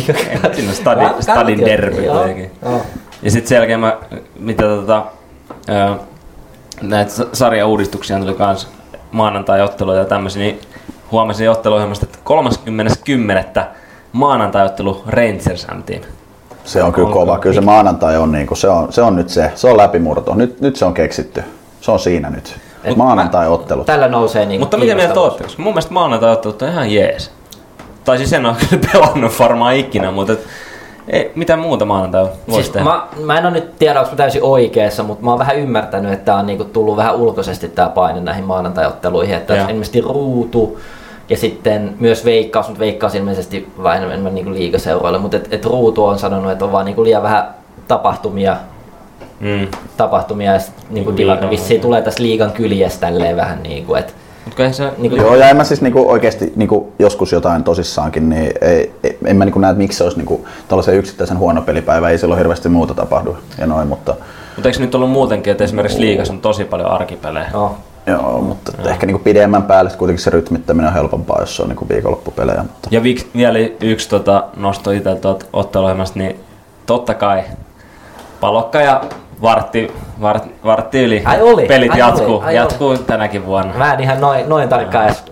Siinä 0.52 0.68
on 0.68 0.74
stadi, 0.74 1.04
stadin 1.20 1.64
derby 1.64 2.04
joo, 2.04 2.16
kuitenkin. 2.16 2.50
joo. 2.62 2.80
Ja 3.22 3.30
sitten 3.30 3.48
sen 3.48 3.56
jälkeen 3.56 3.80
mä, 3.80 3.96
mitä 4.38 4.62
tota, 4.62 5.04
näitä 6.82 7.10
sa- 7.10 7.26
sarjauudistuksia 7.32 8.18
tuli 8.18 8.34
kans 8.34 8.68
maanantai-otteluja 9.12 9.98
ja 9.98 10.04
tämmöisiä, 10.04 10.42
niin 10.42 10.60
huomasin 11.12 11.50
otteluohjelmasta, 11.50 12.06
että 12.06 12.18
30.10. 13.58 13.64
maanantai-ottelu 14.12 15.02
Rangers 15.06 15.66
M-team. 15.74 16.02
Se 16.64 16.82
on 16.82 16.92
kyllä 16.92 17.12
kova. 17.12 17.38
Kyllä 17.38 17.54
se 17.54 17.60
maanantai 17.60 18.16
on, 18.16 18.32
niin 18.32 18.46
kuin, 18.46 18.58
se, 18.58 18.68
on, 18.68 18.92
se 18.92 19.02
on 19.02 19.16
nyt 19.16 19.28
se. 19.28 19.52
Se 19.54 19.68
on 19.68 19.76
läpimurto. 19.76 20.34
Nyt, 20.34 20.60
nyt 20.60 20.76
se 20.76 20.84
on 20.84 20.94
keksitty. 20.94 21.44
Se 21.80 21.90
on 21.90 21.98
siinä 21.98 22.30
nyt. 22.30 22.56
Et 22.84 22.96
Maanantai-ottelut. 22.96 23.86
Tällä 23.86 24.08
nousee 24.08 24.46
niinku 24.46 24.64
Mutta 24.64 24.76
mitä 24.76 24.94
mieltä 24.94 25.20
olette? 25.20 25.44
Mun 25.58 25.72
mielestä 25.72 25.92
maanantai-ottelut 25.94 26.62
on 26.62 26.68
ihan 26.68 26.90
jees. 26.90 27.30
Tai 28.04 28.18
siis 28.18 28.32
en 28.32 28.46
ole 28.46 28.54
kyllä 28.70 28.82
pelannut 28.92 29.38
varmaan 29.38 29.76
ikinä, 29.76 30.10
mutta 30.10 30.32
et, 30.32 30.46
ei, 31.08 31.32
mitä 31.34 31.56
muuta 31.56 31.84
maanantai 31.84 32.22
voisi 32.24 32.34
Siis 32.54 32.70
tehdä? 32.70 32.84
mä, 32.84 33.06
mä 33.24 33.38
en 33.38 33.44
ole 33.46 33.52
nyt 33.52 33.78
tiedä, 33.78 34.00
onko 34.00 34.10
mä 34.10 34.16
täysin 34.16 34.42
oikeassa, 34.42 35.02
mutta 35.02 35.24
mä 35.24 35.30
oon 35.30 35.38
vähän 35.38 35.56
ymmärtänyt, 35.56 36.12
että 36.12 36.24
tää 36.24 36.36
on 36.36 36.46
niinku 36.46 36.64
tullut 36.64 36.96
vähän 36.96 37.16
ulkoisesti 37.16 37.68
tää 37.68 37.88
paine 37.88 38.20
näihin 38.20 38.44
maanantai-otteluihin. 38.44 39.34
Että 39.36 39.56
Joo. 39.56 39.68
ilmeisesti 39.68 40.00
ruutu 40.00 40.80
ja 41.28 41.36
sitten 41.36 41.94
myös 42.00 42.24
veikkaus, 42.24 42.66
mutta 42.66 42.80
veikkaus 42.80 43.14
ilmeisesti 43.14 43.68
vähän 43.82 44.02
enemmän 44.02 44.34
niinku 44.34 44.52
liigaseuroille, 44.52 45.18
mutta 45.18 45.36
et, 45.36 45.48
et 45.52 45.64
ruutu 45.64 46.04
on 46.04 46.18
sanonut, 46.18 46.52
että 46.52 46.64
on 46.64 46.72
vaan 46.72 46.84
niinku 46.84 47.04
liian 47.04 47.22
vähän 47.22 47.46
tapahtumia 47.88 48.56
Mm. 49.40 49.68
tapahtumia 49.96 50.52
ja 50.54 50.60
niinku 50.90 51.10
Liigan- 51.10 51.16
Divan 51.16 51.50
vissiin 51.50 51.80
tulee 51.80 52.02
tässä 52.02 52.22
liigan 52.22 52.52
kyljessä 52.52 53.00
tälleen 53.00 53.36
vähän 53.36 53.62
niinku, 53.62 53.94
että 53.94 54.12
Mutta 54.44 54.62
eihän 54.62 54.74
se... 54.74 54.92
niinku, 54.98 55.16
Joo, 55.16 55.34
ja 55.34 55.48
en 55.48 55.56
mä 55.56 55.64
siis 55.64 55.82
niinku 55.82 56.10
oikeasti 56.10 56.52
niinku 56.56 56.92
joskus 56.98 57.32
jotain 57.32 57.64
tosissaankin, 57.64 58.28
niin 58.28 58.52
ei, 58.60 58.92
ei, 59.02 59.18
en 59.24 59.36
mä 59.36 59.44
niinku 59.44 59.58
näe, 59.58 59.70
että 59.70 59.78
miksi 59.78 59.98
se 59.98 60.04
olisi 60.04 60.18
niinku 60.18 60.46
tällaisen 60.68 60.94
yksittäisen 60.94 61.38
huono 61.38 61.62
pelipäivä, 61.62 62.10
ei 62.10 62.18
silloin 62.18 62.38
hirveästi 62.38 62.68
muuta 62.68 62.94
tapahdu 62.94 63.36
ja 63.58 63.66
noin, 63.66 63.88
mutta 63.88 64.14
Mutta 64.56 64.68
eikö 64.68 64.80
nyt 64.80 64.94
ollut 64.94 65.10
muutenkin, 65.10 65.50
että 65.50 65.64
esimerkiksi 65.64 66.00
liigas 66.00 66.30
on 66.30 66.40
tosi 66.40 66.64
paljon 66.64 66.90
arkipelejä? 66.90 67.50
no, 67.52 67.76
Joo, 68.06 68.40
mutta 68.40 68.72
no. 68.78 68.90
ehkä 68.90 69.06
niinku 69.06 69.22
pidemmän 69.22 69.62
päälle 69.62 69.90
kuitenkin 69.90 70.24
se 70.24 70.30
rytmittäminen 70.30 70.88
on 70.88 70.94
helpompaa, 70.94 71.40
jos 71.40 71.56
se 71.56 71.62
on 71.62 71.68
niinku 71.68 71.88
viikonloppupelejä. 71.88 72.62
Mutta... 72.62 72.88
Ja 72.90 73.02
vik, 73.02 73.26
vielä 73.36 73.58
yksi 73.80 74.08
tota, 74.08 74.44
nosto 74.56 74.90
itse 74.90 75.14
tuolta 75.14 75.46
otteluohjelmasta, 75.52 76.18
niin 76.18 76.40
totta 76.86 77.14
kai 77.14 77.42
palokka 78.40 78.80
ja 78.80 79.04
vartti, 79.44 79.92
vart, 80.20 80.44
vartti 80.64 81.02
yli 81.04 81.22
Ai 81.24 81.42
oli, 81.42 81.66
pelit 81.66 81.92
ai 81.92 81.98
jatkuu, 81.98 82.36
oli, 82.36 82.44
ai 82.44 82.54
jatkuu 82.56 82.88
oli. 82.88 82.98
tänäkin 82.98 83.46
vuonna. 83.46 83.74
Mä 83.78 83.94
en 83.94 84.00
ihan 84.00 84.20
noin, 84.20 84.48
noin 84.48 84.68
tarkkaan 84.68 85.04
edes 85.04 85.22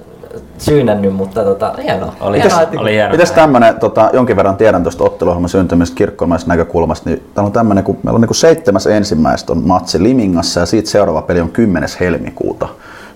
syynännyt, 0.58 1.14
mutta 1.14 1.44
tota, 1.44 1.72
hienoa. 1.82 2.12
Oli, 2.20 2.36
hienoa, 2.36 2.56
hienoa, 2.58 2.62
että- 2.62 2.80
oli 2.80 2.92
hienoa. 2.92 3.10
Mites 3.12 3.30
tämmönen, 3.32 3.78
tota, 3.78 4.10
jonkin 4.12 4.36
verran 4.36 4.56
tiedän 4.56 4.82
tuosta 4.82 5.04
otteluohjelman 5.04 5.48
syntymisestä 5.48 5.98
kirkkomaisesta 5.98 6.52
näkökulmasta, 6.52 7.10
niin 7.10 7.22
täällä 7.34 7.46
on 7.46 7.52
tämmönen, 7.52 7.84
kun 7.84 7.98
meillä 8.02 8.16
on 8.16 8.20
niinku 8.20 8.34
seitsemäs 8.34 8.86
ensimmäistä 8.86 9.52
on 9.52 9.62
matsi 9.66 10.02
Limingassa 10.02 10.60
ja 10.60 10.66
siitä 10.66 10.90
seuraava 10.90 11.22
peli 11.22 11.40
on 11.40 11.48
10. 11.50 11.88
helmikuuta. 12.00 12.68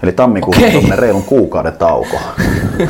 Eli 0.03 0.13
tammikuussa 0.13 0.67
Okei. 0.67 0.91
on 0.93 0.99
reilun 0.99 1.23
kuukauden 1.23 1.73
tauko. 1.73 2.17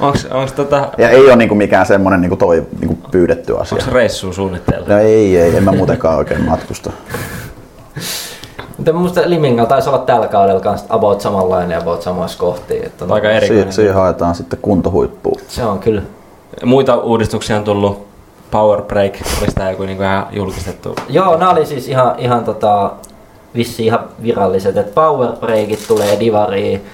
Onks, 0.00 0.24
onks, 0.30 0.52
tota, 0.52 0.88
Ja 0.98 1.10
ei 1.10 1.20
ole 1.26 1.36
niinku 1.36 1.54
mikään 1.54 1.86
semmonen 1.86 2.20
niinku 2.20 2.36
toi 2.36 2.66
niinku 2.80 2.98
pyydetty 3.10 3.56
asia. 3.60 3.76
onks 3.76 3.88
reissua 3.92 4.32
suunnitteilla? 4.32 4.88
No 4.88 4.98
ei, 4.98 5.38
ei, 5.38 5.56
en 5.56 5.64
mä 5.64 5.72
muutenkaan 5.72 6.16
oikein 6.18 6.42
matkusta. 6.44 6.90
Mutta 8.76 8.92
musta 8.92 9.20
Limingal 9.24 9.66
taisi 9.66 9.88
olla 9.88 9.98
tällä 9.98 10.28
kaudella 10.28 10.60
kans 10.60 10.84
about 10.88 11.20
samanlainen 11.20 11.78
about 11.78 12.02
samassa 12.02 12.38
kohtiin. 12.38 12.86
Että 12.86 13.04
Aika 13.08 13.28
Si- 13.28 13.34
erikoinen. 13.34 13.72
siihen 13.72 13.94
haetaan 13.94 14.34
sitten 14.34 14.58
kuntohuippuun. 14.62 15.40
Se 15.48 15.64
on 15.64 15.78
kyllä. 15.78 16.02
Muita 16.64 16.96
uudistuksia 16.96 17.56
on 17.56 17.64
tullut. 17.64 18.06
Power 18.50 18.82
Break, 18.82 19.14
oli 19.40 19.48
sitä 19.48 19.70
joku 19.70 19.82
niinku 19.82 20.02
ihan 20.02 20.26
julkistettu. 20.30 20.94
Joo, 21.08 21.36
nämä 21.36 21.50
oli 21.50 21.66
siis 21.66 21.88
ihan, 21.88 22.14
ihan 22.18 22.44
tota, 22.44 22.90
vissi 23.54 23.86
ihan 23.86 24.00
viralliset, 24.22 24.76
että 24.76 24.94
power 24.94 25.28
breakit 25.40 25.84
tulee 25.88 26.20
divariin, 26.20 26.84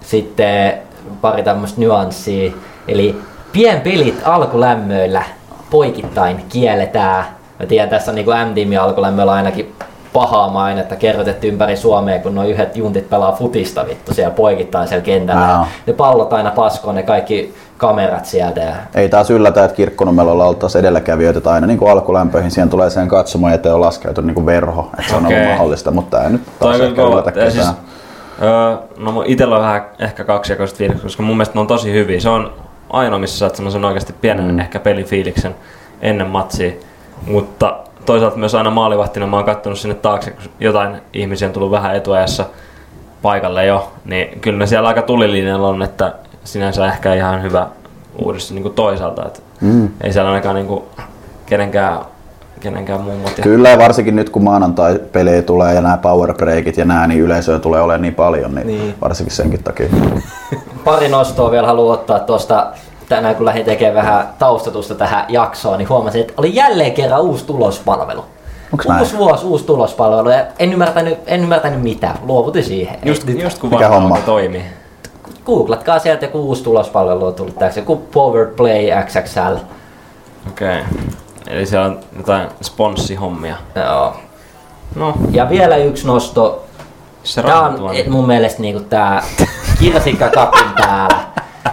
sitten 0.00 0.72
pari 1.20 1.42
tämmöistä 1.42 1.80
nyanssia, 1.80 2.52
eli 2.88 3.16
pienpelit 3.52 4.20
alkulämmöillä 4.24 5.22
poikittain 5.70 6.44
kielletään. 6.48 7.24
Mä 7.60 7.66
tiedän, 7.66 7.88
tässä 7.88 8.10
on 8.10 8.14
niinku 8.14 8.30
M-tiimin 8.30 8.80
alkulämmöllä 8.80 9.32
ainakin 9.32 9.74
pahaa 10.12 10.50
mainetta 10.50 10.96
kerrotettu 10.96 11.46
ympäri 11.46 11.76
Suomea, 11.76 12.18
kun 12.18 12.34
nuo 12.34 12.44
yhdet 12.44 12.76
juntit 12.76 13.10
pelaa 13.10 13.32
futista 13.32 13.86
vittu 13.86 14.14
siellä 14.14 14.34
poikittain 14.34 14.88
siellä 14.88 15.04
kentällä. 15.04 15.48
Joo. 15.48 15.66
Ne 15.86 15.92
pallot 15.92 16.32
aina 16.32 16.50
paskoon, 16.50 16.94
ne 16.94 17.02
kaikki 17.02 17.54
kamerat 17.76 18.26
sieltä. 18.26 18.60
Ja 18.60 18.74
Ei 18.94 19.08
taas 19.08 19.30
yllätä, 19.30 19.64
että 19.64 19.76
kirkkonumelolla 19.76 20.44
oltaisiin 20.44 20.80
edelläkävijöitä, 20.80 21.38
että 21.38 21.50
aina 21.50 21.66
niin 21.66 21.78
kuin 21.78 21.90
alkulämpöihin 21.90 22.50
siihen 22.50 22.70
tulee 22.70 22.90
sen 22.90 23.08
katsomaan 23.08 23.54
eteen 23.54 23.74
on 23.74 23.80
laskeutunut 23.80 24.26
niin 24.26 24.34
kuin 24.34 24.46
verho, 24.46 24.90
että 24.98 25.10
se 25.10 25.16
on 25.16 25.26
Okei. 25.26 25.36
ollut 25.36 25.50
mahdollista, 25.50 25.90
mutta 25.90 26.24
ei 26.24 26.30
nyt 26.30 26.42
taas 26.58 26.80
ehkä 26.80 27.02
yllätä. 27.02 27.28
Ja 27.28 27.32
ketään. 27.32 27.52
siis, 27.52 27.68
öö, 28.42 28.76
no 28.98 29.24
itellä 29.26 29.56
on 29.56 29.62
vähän 29.62 29.82
ehkä 29.98 30.24
kaksijakoiset 30.24 30.76
fiilikset, 30.76 31.02
koska 31.02 31.22
mun 31.22 31.36
mielestä 31.36 31.54
ne 31.54 31.60
on 31.60 31.66
tosi 31.66 31.92
hyviä. 31.92 32.20
Se 32.20 32.28
on 32.28 32.52
ainoa, 32.90 33.18
missä 33.18 33.38
saat 33.38 33.56
semmoisen 33.56 33.84
oikeasti 33.84 34.14
pienen 34.20 34.52
mm. 34.52 34.58
ehkä 34.58 34.80
pelifiiliksen 34.80 35.54
ennen 36.02 36.26
matsia. 36.26 36.72
Mutta 37.26 37.76
toisaalta 38.06 38.36
myös 38.36 38.54
aina 38.54 38.70
maalivahtina 38.70 39.26
mä 39.26 39.36
oon 39.36 39.44
kattonut 39.44 39.78
sinne 39.78 39.94
taakse, 39.94 40.30
kun 40.30 40.42
jotain 40.60 40.96
ihmisiä 41.12 41.48
on 41.48 41.54
tullut 41.54 41.70
vähän 41.70 41.96
etuajassa 41.96 42.44
paikalle 43.22 43.66
jo, 43.66 43.92
niin 44.04 44.40
kyllä 44.40 44.58
ne 44.58 44.66
siellä 44.66 44.88
aika 44.88 45.02
tulilinjalla 45.02 45.68
on, 45.68 45.82
että 45.82 46.14
sinänsä 46.44 46.86
ehkä 46.86 47.14
ihan 47.14 47.42
hyvä 47.42 47.66
uudistus 48.24 48.52
niin 48.52 48.62
kuin 48.62 48.74
toisaalta. 48.74 49.26
Että 49.26 49.40
mm. 49.60 49.88
Ei 50.00 50.12
siellä 50.12 50.30
ainakaan 50.30 50.54
niin 50.54 50.66
kuin 50.66 50.82
kenenkään, 51.46 51.98
kenenkään 52.60 53.00
muun 53.00 53.18
motia. 53.20 53.42
Kyllä 53.42 53.68
ja 53.68 53.78
varsinkin 53.78 54.16
nyt 54.16 54.30
kun 54.30 54.44
maanantai-pelejä 54.44 55.42
tulee 55.42 55.74
ja 55.74 55.80
nämä 55.80 55.96
power 55.96 56.34
breakit 56.34 56.76
ja 56.76 56.84
nämä, 56.84 57.06
niin 57.06 57.20
yleisöä 57.20 57.58
tulee 57.58 57.80
olemaan 57.80 58.02
niin 58.02 58.14
paljon, 58.14 58.54
niin, 58.54 58.66
Niin. 58.66 58.80
niin. 58.80 58.94
varsinkin 59.00 59.36
senkin 59.36 59.64
takia. 59.64 59.86
Pari 60.84 61.08
nostoa 61.08 61.50
vielä 61.50 61.66
haluan 61.66 61.94
ottaa 61.94 62.18
tuosta 62.18 62.66
tänään 63.10 63.36
kun 63.36 63.46
lähdin 63.46 63.64
tekemään 63.64 64.06
vähän 64.06 64.28
taustatusta 64.38 64.94
tähän 64.94 65.24
jaksoon, 65.28 65.78
niin 65.78 65.88
huomasin, 65.88 66.20
että 66.20 66.32
oli 66.36 66.54
jälleen 66.54 66.92
kerran 66.92 67.20
uusi 67.20 67.44
tulospalvelu. 67.44 68.24
Onks 68.72 68.86
näin? 68.86 69.00
uusi 69.00 69.18
vuosi, 69.18 69.46
uusi 69.46 69.64
tulospalvelu 69.64 70.30
ja 70.30 70.44
en 70.58 70.72
ymmärtänyt, 70.72 71.18
en 71.26 71.40
ymmärtänyt 71.40 71.82
mitään. 71.82 72.18
Luovutin 72.22 72.64
siihen. 72.64 72.98
Just, 73.04 73.28
just 73.28 73.58
kun 73.58 73.70
Mikä 73.70 73.88
homma? 73.88 74.18
toimii. 74.26 74.62
Googlatkaa 75.46 75.98
sieltä 75.98 76.24
joku 76.24 76.40
uusi 76.40 76.62
tulospalvelu 76.64 77.26
on 77.26 77.34
tullut 77.34 77.58
täksi, 77.58 77.80
joku 77.80 77.96
Power 77.96 78.46
Play 78.46 78.86
XXL. 79.06 79.56
Okei. 80.48 80.78
Okay. 80.80 80.82
Eli 81.46 81.66
siellä 81.66 81.86
on 81.86 82.00
jotain 82.16 82.48
sponssihommia. 82.62 83.56
Joo. 83.74 84.16
No, 84.94 85.14
Ja 85.30 85.48
vielä 85.48 85.76
yksi 85.76 86.06
nosto. 86.06 86.64
se 87.22 87.42
Tää 87.42 87.60
on 87.60 87.94
et 87.94 88.06
mun 88.06 88.26
mielestä 88.26 88.62
niinku 88.62 88.80
tää 88.80 89.22
kirsikka 89.80 90.28
kapin 90.28 90.70
päällä. 90.76 91.19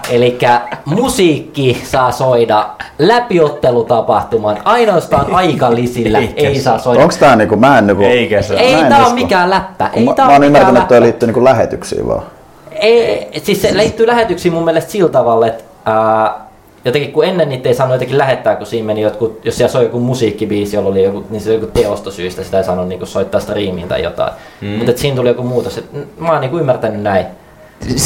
Eli 0.10 0.38
musiikki 0.86 1.82
saa 1.84 2.12
soida 2.12 2.70
läpiottelutapahtuman 3.00 4.58
ainoastaan 4.66 5.34
aikalisillä 5.34 6.20
Eikä 6.20 6.42
ei 6.42 6.62
saa 6.62 6.80
soida. 6.80 7.02
Onko 7.02 7.16
tää 7.20 7.36
niinku, 7.36 7.56
mä 7.56 7.78
en 7.78 7.88
niinku... 7.88 8.04
Eikä 8.04 8.42
se. 8.42 8.56
Ei 8.56 8.76
mä 8.76 8.82
en 8.82 8.88
tää 8.88 8.98
on 8.98 9.04
usko. 9.04 9.16
mikään 9.16 9.50
läppä. 9.50 9.90
Ei 9.94 10.06
mä, 10.06 10.14
tää 10.14 10.26
mä 10.26 10.32
on 10.32 10.36
oon 10.36 10.44
ymmärtänyt, 10.44 10.78
että 10.78 10.88
toi 10.96 11.02
liittyy 11.02 11.28
niinku 11.28 11.44
lähetyksiin 11.44 12.08
vaan. 12.08 12.24
Ei, 12.72 13.30
siis 13.44 13.62
se 13.62 13.78
liittyy 13.78 14.08
lähetyksiin 14.08 14.54
mun 14.54 14.66
mielestä 14.66 14.92
sillä 14.92 15.10
tavalla, 15.10 15.48
että 15.48 15.64
ää, 15.86 16.48
jotenkin 16.86 17.12
kun 17.12 17.26
ennen 17.26 17.50
niitä 17.50 17.70
ei 17.70 17.76
saanut 17.76 17.96
jotenkin 17.96 18.18
lähettää, 18.18 18.56
kun 18.56 18.68
siinä 18.68 18.86
meni 18.86 19.02
jotkut, 19.02 19.40
jos 19.44 19.58
siellä 19.58 19.72
soi 19.72 19.84
joku 19.84 20.00
musiikkibiisi, 20.00 20.76
jolla 20.76 20.90
oli 20.90 21.04
joku, 21.04 21.24
niin 21.30 21.42
se 21.42 21.50
oli 21.50 21.60
joku 21.60 21.72
teostosyistä, 21.74 22.44
sitä 22.44 22.58
ei 22.58 22.64
saanut 22.64 22.88
niinku 22.88 23.06
soittaa 23.06 23.42
striimiin 23.42 23.88
tai 23.88 24.04
jotain. 24.04 24.34
Mm. 24.62 24.68
Mutta 24.68 24.92
siinä 24.96 25.16
tuli 25.16 25.30
joku 25.30 25.44
muutos, 25.44 25.78
että 25.78 25.98
mä 26.18 26.32
oon 26.32 26.42
niinku 26.42 26.58
ymmärtänyt 26.58 27.02
näin. 27.02 27.26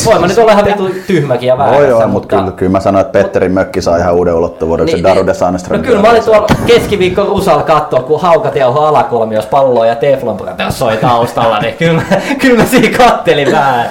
Voin 0.06 0.22
mä 0.22 0.28
nyt 0.28 0.38
olla 0.38 0.52
ihan 0.52 0.66
vitu 0.66 0.90
tyhmäkin 1.08 1.48
ja 1.48 1.58
väärässä, 1.58 1.82
Voi 1.82 1.90
joo, 1.90 2.08
mutta 2.08 2.28
kyllä, 2.28 2.52
kyllä 2.52 2.72
mä 2.72 2.80
sanoin, 2.80 3.06
että 3.06 3.20
Petterin 3.20 3.52
mökki 3.52 3.82
saa 3.82 3.98
ihan 3.98 4.16
uuden 4.16 4.34
ulottuvuuden, 4.34 4.86
niin, 4.86 4.98
se 4.98 5.04
Daru 5.04 5.28
de 5.28 5.34
Sandström. 5.34 5.80
No 5.80 5.86
kyllä 5.86 6.02
mä 6.02 6.10
olin 6.10 6.24
tuolla 6.24 6.48
keskiviikko 6.66 7.24
Rusalla 7.24 7.64
katsoa, 7.64 8.04
kun 8.04 8.22
Haukat 8.22 8.56
jauho 8.56 8.80
alakolmios 8.80 9.46
palloa 9.46 9.86
ja 9.86 9.96
Teflon 9.96 10.40
soi 10.70 10.98
taustalla, 10.98 11.60
niin 11.60 11.74
kyllä 11.74 11.94
mä, 11.94 12.04
kyllä 12.42 12.58
mä 12.58 12.66
siinä 12.66 12.98
kattelin 12.98 13.52
vähän. 13.52 13.90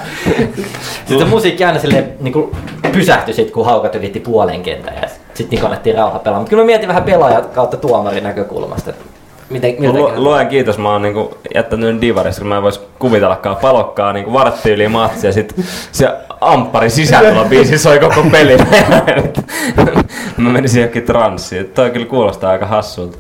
Sitten 1.08 1.28
musiikki 1.28 1.64
aina 1.64 1.78
silleen 1.78 2.12
niin 2.20 2.32
kuin 2.32 2.56
pysähtyi 2.92 3.34
sit, 3.34 3.50
kun 3.50 3.64
Haukat 3.66 3.94
ylitti 3.94 4.20
puolen 4.20 4.62
kentän 4.62 4.94
ja 5.02 5.08
sitten 5.34 5.58
niin 5.58 5.64
annettiin 5.64 5.96
rauha 5.96 6.18
pelaamaan. 6.18 6.42
Mutta 6.42 6.50
kyllä 6.50 6.62
mä 6.62 6.66
mietin 6.66 6.88
vähän 6.88 7.02
pelaajat 7.02 7.46
kautta 7.46 7.76
tuomarin 7.76 8.25
näkökulmasta, 8.25 8.90
että 8.90 9.04
miten, 9.50 9.75
Lu- 9.78 9.92
miltä 9.92 10.21
Luen 10.21 10.49
kiitos, 10.49 10.78
mä 10.78 10.92
oon 10.92 11.02
niinku 11.02 11.38
jättänyt 11.54 12.00
divarista, 12.00 12.40
kun 12.40 12.49
mä 12.49 12.57
en 12.57 12.62
vois 12.62 12.87
kuvitellakaan 12.99 13.57
palokkaa 13.57 14.12
niinku 14.12 14.33
vartti 14.33 14.71
yli 14.71 14.88
matsi 14.88 15.26
ja 15.26 15.33
sit 15.33 15.54
se 15.92 16.09
amppari 16.40 16.90
sisätulobiisi 16.90 17.78
soi 17.78 17.99
koko 17.99 18.25
pelin. 18.33 18.66
mä 20.37 20.50
menisin 20.50 20.80
johonkin 20.80 21.02
transsiin. 21.02 21.66
Toi 21.69 21.90
kyllä 21.90 22.07
kuulostaa 22.07 22.50
aika 22.50 22.66
hassulta. 22.66 23.19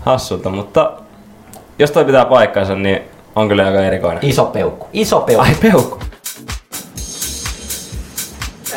hassulta, 0.00 0.50
mutta 0.50 0.92
jos 1.78 1.90
toi 1.90 2.04
pitää 2.04 2.24
paikkansa, 2.24 2.74
niin 2.74 3.00
on 3.36 3.48
kyllä 3.48 3.66
aika 3.66 3.84
erikoinen. 3.84 4.18
Iso 4.22 4.44
peukku. 4.44 4.86
Iso 4.92 5.20
peukku. 5.20 5.44
Ai 5.44 5.54
peukku. 5.62 5.98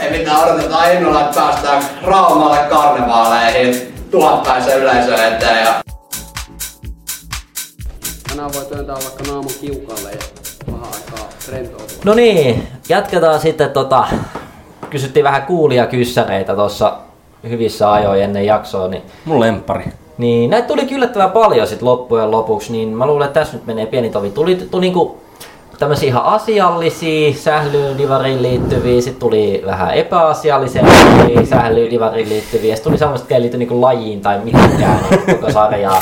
Ei 0.02 0.20
mitään, 0.20 0.44
odotetaan 0.44 0.94
innolla, 0.94 1.22
että 1.22 1.42
päästään 1.42 1.84
Raumalle 2.04 2.58
karnevaaleihin 2.70 3.94
tuhatpäisen 4.12 4.80
yleisö 4.80 5.28
eteen. 5.28 5.66
Ja 5.66 5.74
Tänään 8.34 8.54
voi 8.54 8.66
työntää 8.66 8.96
vaikka 8.96 9.24
naamun 9.28 9.52
kiukalle 9.62 10.12
ja 10.12 10.18
vähän 10.72 10.86
aikaa 10.86 11.30
rentoutua. 11.52 11.98
No 12.06 12.14
niin, 12.14 12.68
jatketaan 12.90 13.40
sitten 13.40 13.70
tota, 13.70 14.08
kysyttiin 14.90 15.24
vähän 15.24 15.44
kuulia 15.44 15.86
kyssäreitä 15.88 16.56
tuossa 16.56 16.98
hyvissä 17.50 17.92
ajoin 17.92 18.22
ennen 18.22 18.46
jaksoa, 18.46 18.88
niin 18.88 19.04
Mun 19.26 19.40
lempari. 19.40 19.86
Niin, 20.18 20.50
näitä 20.50 20.68
tuli 20.68 20.88
yllättävän 20.92 21.32
paljon 21.32 21.68
sit 21.68 21.82
loppujen 21.82 22.32
lopuksi, 22.32 22.72
niin 22.72 22.90
mä 22.90 23.06
luulen, 23.08 23.28
että 23.28 23.40
tässä 23.40 23.58
nyt 23.58 23.66
menee 23.66 23.86
pieni 23.86 24.10
tovi. 24.10 24.30
Tuli, 24.30 24.56
tuli 24.56 24.82
niinku 24.82 25.18
tämmöisiä 25.80 26.08
ihan 26.08 26.24
asiallisia 26.24 27.34
sählyyn 27.34 27.98
divariin 27.98 28.42
liittyviä, 28.42 29.02
sitten 29.02 29.20
tuli 29.20 29.64
vähän 29.66 29.94
epäasiallisempia 29.94 31.46
sählyyn 31.50 31.92
divariin 31.92 32.30
liittyviä, 32.30 32.76
sitten 32.76 32.92
tuli 32.92 33.00
semmoista, 33.00 33.24
jotka 33.24 33.36
ei 33.36 33.42
liity 33.42 33.58
niinku 33.58 33.82
lajiin 33.82 34.22
tai 34.22 34.40
mitenkään 34.40 35.00
niin 35.10 35.38
koko 35.40 35.52
sarjaa. 35.52 36.02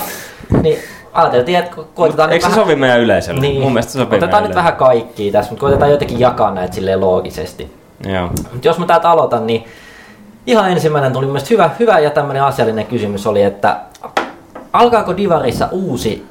Niin 0.62 0.80
ajateltiin, 1.14 1.58
että 1.60 1.76
ko- 1.76 1.86
koitetaan 1.96 2.32
Eikö 2.32 2.46
se 2.46 2.52
vähän... 2.52 2.64
sovi 2.64 2.76
meidän 2.76 3.00
yleisölle? 3.00 3.42
Niin, 3.42 3.62
Mun 3.62 3.74
mielestä 3.74 3.92
se 3.92 4.00
sopii 4.00 4.18
otetaan 4.18 4.44
nyt 4.44 4.56
vähän 4.56 4.76
kaikkia 4.76 5.32
tässä, 5.32 5.52
mutta 5.52 5.62
koitetaan 5.62 5.92
jotenkin 5.92 6.20
jakaa 6.20 6.54
näitä 6.54 6.76
silleen 6.76 7.02
loogisesti. 7.02 7.72
Joo. 8.14 8.28
Mutta 8.28 8.68
jos 8.68 8.80
mä 8.80 8.86
täältä 8.86 9.10
aloitan, 9.10 9.48
niin 9.48 9.66
ihan 10.48 10.72
ensimmäinen 10.72 11.14
tuli 11.14 11.26
mielestäni 11.26 11.52
hyvä, 11.52 11.70
hyvä 11.80 12.00
ja 12.00 12.10
tämmöinen 12.10 12.44
asiallinen 12.44 12.86
kysymys 12.86 13.28
oli, 13.28 13.44
että 13.44 13.78
alkaako 14.74 15.18
Divarissa 15.18 15.68
uusi 15.72 16.26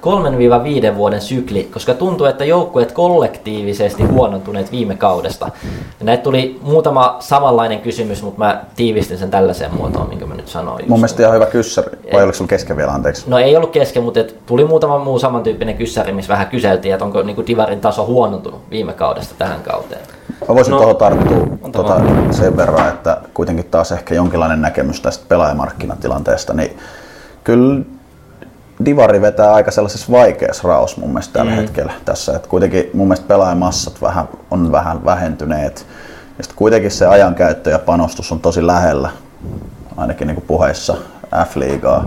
3-5 0.92 0.97
vuoden 0.97 1.20
sykli, 1.20 1.64
koska 1.73 1.94
tuntuu, 1.94 2.26
että 2.26 2.44
joukkueet 2.44 2.92
kollektiivisesti 2.92 4.02
huonontuneet 4.02 4.73
viime 4.73 4.97
kaudesta. 4.97 5.50
Ja 6.00 6.06
näitä 6.06 6.23
tuli 6.23 6.59
muutama 6.62 7.16
samanlainen 7.20 7.80
kysymys, 7.80 8.23
mutta 8.23 8.38
mä 8.38 8.64
tiivistin 8.76 9.18
sen 9.18 9.30
tällaiseen 9.30 9.75
muotoon, 9.75 10.09
minkä 10.09 10.26
mä 10.26 10.35
nyt 10.35 10.49
sanoin. 10.49 10.85
Mun 10.88 10.99
mielestä 10.99 11.23
ihan 11.23 11.35
hyvä 11.35 11.47
kyssäri. 11.47 11.99
Vai 12.12 12.23
oliko 12.23 12.37
sulla 12.37 12.49
kesken 12.49 12.76
vielä, 12.76 12.92
anteeksi? 12.92 13.25
No 13.26 13.38
ei 13.38 13.56
ollut 13.56 13.70
kesken, 13.70 14.02
mutta 14.02 14.20
et 14.20 14.37
tuli 14.47 14.64
muutama 14.64 14.99
muu 14.99 15.18
samantyyppinen 15.18 15.76
kyssäri, 15.76 16.12
missä 16.12 16.32
vähän 16.32 16.47
kyseltiin, 16.47 16.94
että 16.94 17.04
onko 17.04 17.23
niinku 17.23 17.47
Divarin 17.47 17.80
taso 17.80 18.06
huonontunut 18.06 18.61
viime 18.70 18.92
kaudesta 18.92 19.35
tähän 19.38 19.61
kauteen. 19.61 20.00
Mä 20.49 20.54
voisin 20.54 20.70
No, 20.70 20.78
tuohon 20.78 20.97
tarttua 20.97 21.37
anta 21.62 21.82
tota, 21.82 22.00
sen 22.30 22.56
verran, 22.56 22.88
että 22.88 23.16
kuitenkin 23.35 23.64
taas 23.70 23.92
ehkä 23.92 24.14
jonkinlainen 24.14 24.62
näkemys 24.62 25.00
tästä 25.00 25.25
pelaajamarkkinatilanteesta, 25.28 26.54
niin 26.54 26.78
kyllä 27.44 27.85
Divari 28.84 29.20
vetää 29.20 29.54
aika 29.54 29.70
sellaisessa 29.70 30.12
vaikeassa 30.12 30.68
raos 30.68 30.96
mun 30.96 31.08
mielestä 31.08 31.32
tällä 31.32 31.50
mm. 31.50 31.56
hetkellä 31.56 31.92
tässä. 32.04 32.37
Että 32.37 32.49
kuitenkin 32.49 32.90
mun 32.94 33.06
mielestä 33.08 33.28
pelaajamassat 33.28 34.02
vähän, 34.02 34.28
on 34.50 34.72
vähän 34.72 35.04
vähentyneet. 35.04 35.87
Ja 36.38 36.44
sitten 36.44 36.56
kuitenkin 36.56 36.90
se 36.90 37.06
ajankäyttö 37.06 37.70
ja 37.70 37.78
panostus 37.78 38.32
on 38.32 38.40
tosi 38.40 38.66
lähellä, 38.66 39.10
ainakin 39.96 40.26
niin 40.26 40.34
kuin 40.34 40.46
puheissa 40.46 40.96
F-liigaa. 41.44 42.04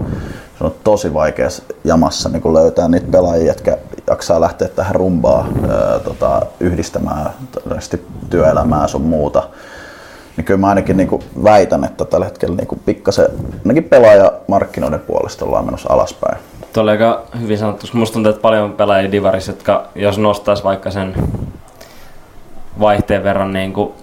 Se 0.58 0.64
on 0.64 0.74
tosi 0.84 1.14
vaikea 1.14 1.48
jamassa 1.84 2.30
niin 2.30 2.42
kuin 2.42 2.54
löytää 2.54 2.88
niitä 2.88 3.12
pelaajia, 3.12 3.48
jotka 3.48 3.78
jaksaa 4.08 4.42
lähteä 4.42 4.68
tähän 4.68 4.96
rumbaa 4.96 5.48
ää, 5.70 6.00
tota, 6.00 6.42
yhdistämään 6.60 7.32
työelämää 8.30 8.88
sun 8.88 9.02
muuta. 9.02 9.50
Niin 10.38 10.46
kyllä 10.46 10.60
mä 10.60 10.70
ainakin 10.70 10.98
niin 10.98 11.10
kuin 11.10 11.24
väitän, 11.44 11.84
että 11.84 12.06
tällä 12.06 12.26
hetkellä 12.26 12.56
niin 12.56 12.68
kuin 12.68 12.82
pikkasen, 12.86 13.28
ainakin 13.60 13.84
pelaajamarkkinoiden 13.84 15.00
puolesta 15.00 15.46
ollaan 15.46 15.66
menossa 15.66 15.94
alaspäin. 15.94 16.38
Tuo 16.74 16.84
oli 16.84 16.92
aika 16.92 17.22
hyvin 17.40 17.58
sanottu, 17.58 17.82
koska 17.82 17.98
musta 17.98 18.14
tuntuu, 18.14 18.30
että 18.30 18.42
paljon 18.42 18.74
pelaajia 18.74 19.12
Divarissa, 19.12 19.52
jotka 19.52 19.84
jos 19.96 20.18
nostaisi 20.18 20.64
vaikka 20.64 20.92
sen 20.92 21.14
vaihteen 22.80 23.24
verran 23.24 23.54
niin 23.54 23.74
kuin 23.74 23.94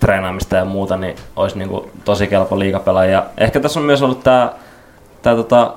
treenaamista 0.00 0.56
ja 0.56 0.64
muuta, 0.64 0.96
niin 0.96 1.16
olisi 1.36 1.58
niin 1.58 1.68
kuin 1.68 1.90
tosi 2.04 2.26
kelpo 2.26 2.58
liigapelaaja. 2.58 3.26
Ehkä 3.38 3.60
tässä 3.60 3.80
on 3.80 3.86
myös 3.86 4.02
ollut 4.02 4.24
tämä, 4.24 4.52
tämä 5.22 5.36
tota, 5.36 5.74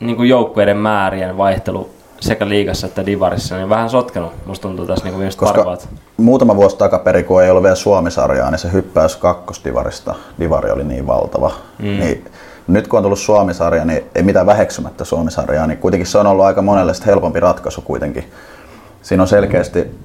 niin 0.00 0.16
kuin 0.16 0.28
joukkueiden 0.28 0.76
määrien 0.76 1.36
vaihtelu 1.36 1.90
sekä 2.20 2.48
liigassa 2.48 2.86
että 2.86 3.06
divarissa, 3.06 3.56
niin 3.56 3.68
vähän 3.68 3.90
sotkenut. 3.90 4.32
Musta 4.46 4.68
tuntuu 4.68 4.86
tässä 4.86 5.04
niin 5.04 5.14
viimeiset 5.14 5.40
Koska 5.40 5.64
vuotta. 5.64 5.88
muutama 6.16 6.56
vuosi 6.56 6.76
takaperin, 6.76 7.24
kun 7.24 7.42
ei 7.42 7.50
ollut 7.50 7.62
vielä 7.62 7.76
Suomi-sarjaa, 7.76 8.50
niin 8.50 8.58
se 8.58 8.72
hyppäys 8.72 9.16
kakkosdivarista, 9.16 10.14
divari 10.40 10.70
oli 10.70 10.84
niin 10.84 11.06
valtava. 11.06 11.52
Mm. 11.78 11.84
Niin, 11.84 12.24
nyt 12.68 12.88
kun 12.88 12.96
on 12.96 13.02
tullut 13.02 13.18
Suomi-sarja, 13.18 13.84
niin 13.84 14.04
ei 14.14 14.22
mitään 14.22 14.46
väheksymättä 14.46 15.04
Suomi-sarjaa, 15.04 15.66
niin 15.66 15.78
kuitenkin 15.78 16.06
se 16.06 16.18
on 16.18 16.26
ollut 16.26 16.44
aika 16.44 16.62
monelle 16.62 16.92
helpompi 17.06 17.40
ratkaisu 17.40 17.80
kuitenkin. 17.80 18.30
Siinä 19.02 19.22
on 19.22 19.28
selkeästi 19.28 19.98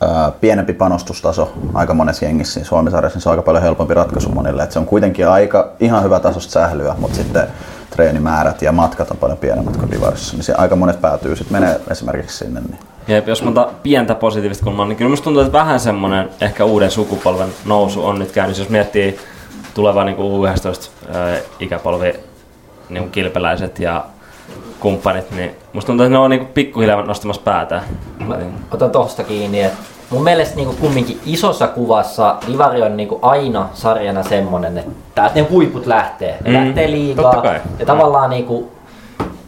ää, 0.00 0.30
pienempi 0.40 0.72
panostustaso 0.72 1.52
aika 1.74 1.94
monessa 1.94 2.24
jengissä 2.24 2.52
siinä 2.52 2.68
Suomi-sarjassa, 2.68 3.16
niin 3.16 3.22
se 3.22 3.28
on 3.28 3.32
aika 3.32 3.42
paljon 3.42 3.62
helpompi 3.62 3.94
ratkaisu 3.94 4.28
monille. 4.28 4.62
Et 4.62 4.72
se 4.72 4.78
on 4.78 4.86
kuitenkin 4.86 5.28
aika 5.28 5.68
ihan 5.80 6.02
hyvä 6.02 6.20
tasosta 6.20 6.52
sählyä, 6.52 6.94
mutta 6.98 7.16
sitten 7.16 7.46
treenimäärät 7.90 8.62
ja 8.62 8.72
matkat 8.72 9.10
on 9.10 9.16
paljon 9.16 9.38
pienemmät 9.38 9.76
kuin 9.76 9.90
divarissa, 9.90 10.36
niin 10.36 10.44
se 10.44 10.54
aika 10.54 10.76
monet 10.76 11.00
päätyy 11.00 11.36
sitten 11.36 11.60
menee 11.60 11.80
esimerkiksi 11.90 12.36
sinne. 12.36 12.60
Niin. 12.60 12.78
Jep, 13.08 13.28
jos 13.28 13.42
mä 13.42 13.50
otan 13.50 13.66
pientä 13.82 14.14
positiivista 14.14 14.64
kulmaa, 14.64 14.86
niin 14.86 14.96
kyllä 14.96 15.10
musta 15.10 15.24
tuntuu, 15.24 15.42
että 15.42 15.58
vähän 15.58 15.80
semmoinen 15.80 16.28
ehkä 16.40 16.64
uuden 16.64 16.90
sukupolven 16.90 17.48
nousu 17.64 18.06
on 18.06 18.18
nyt 18.18 18.32
käynnissä. 18.32 18.62
Jos 18.62 18.70
miettii 18.70 19.18
tulevaa 19.78 20.04
niin 20.04 20.16
U11-ikäpolvi 20.16 22.16
niin 22.88 23.10
kilpeläiset 23.10 23.78
ja 23.78 24.04
kumppanit, 24.80 25.30
niin 25.30 25.50
musta 25.72 25.86
tuntuu, 25.86 26.04
että 26.06 26.12
ne 26.12 26.18
on 26.18 26.30
niin 26.30 26.46
pikkuhiljaa 26.46 27.02
nostamassa 27.02 27.42
päätään. 27.42 27.82
Otan 28.70 28.90
tosta 28.90 29.24
kiinni, 29.24 29.62
että 29.62 29.78
mun 30.10 30.24
mielestä 30.24 30.56
niinku 30.56 30.74
kumminkin 30.80 31.20
isossa 31.26 31.66
kuvassa 31.66 32.36
Divari 32.46 32.82
on 32.82 32.96
niinku 32.96 33.18
aina 33.22 33.68
sarjana 33.74 34.22
semmonen, 34.22 34.78
että 34.78 34.90
täältä 35.14 35.34
ne 35.34 35.40
huiput 35.40 35.86
lähtee. 35.86 36.36
Ne 36.44 36.50
Mm, 36.50 36.54
lähtee 36.54 36.88
kai. 37.42 37.60
Ja 37.78 37.86
tavallaan 37.86 38.30
niinku 38.30 38.72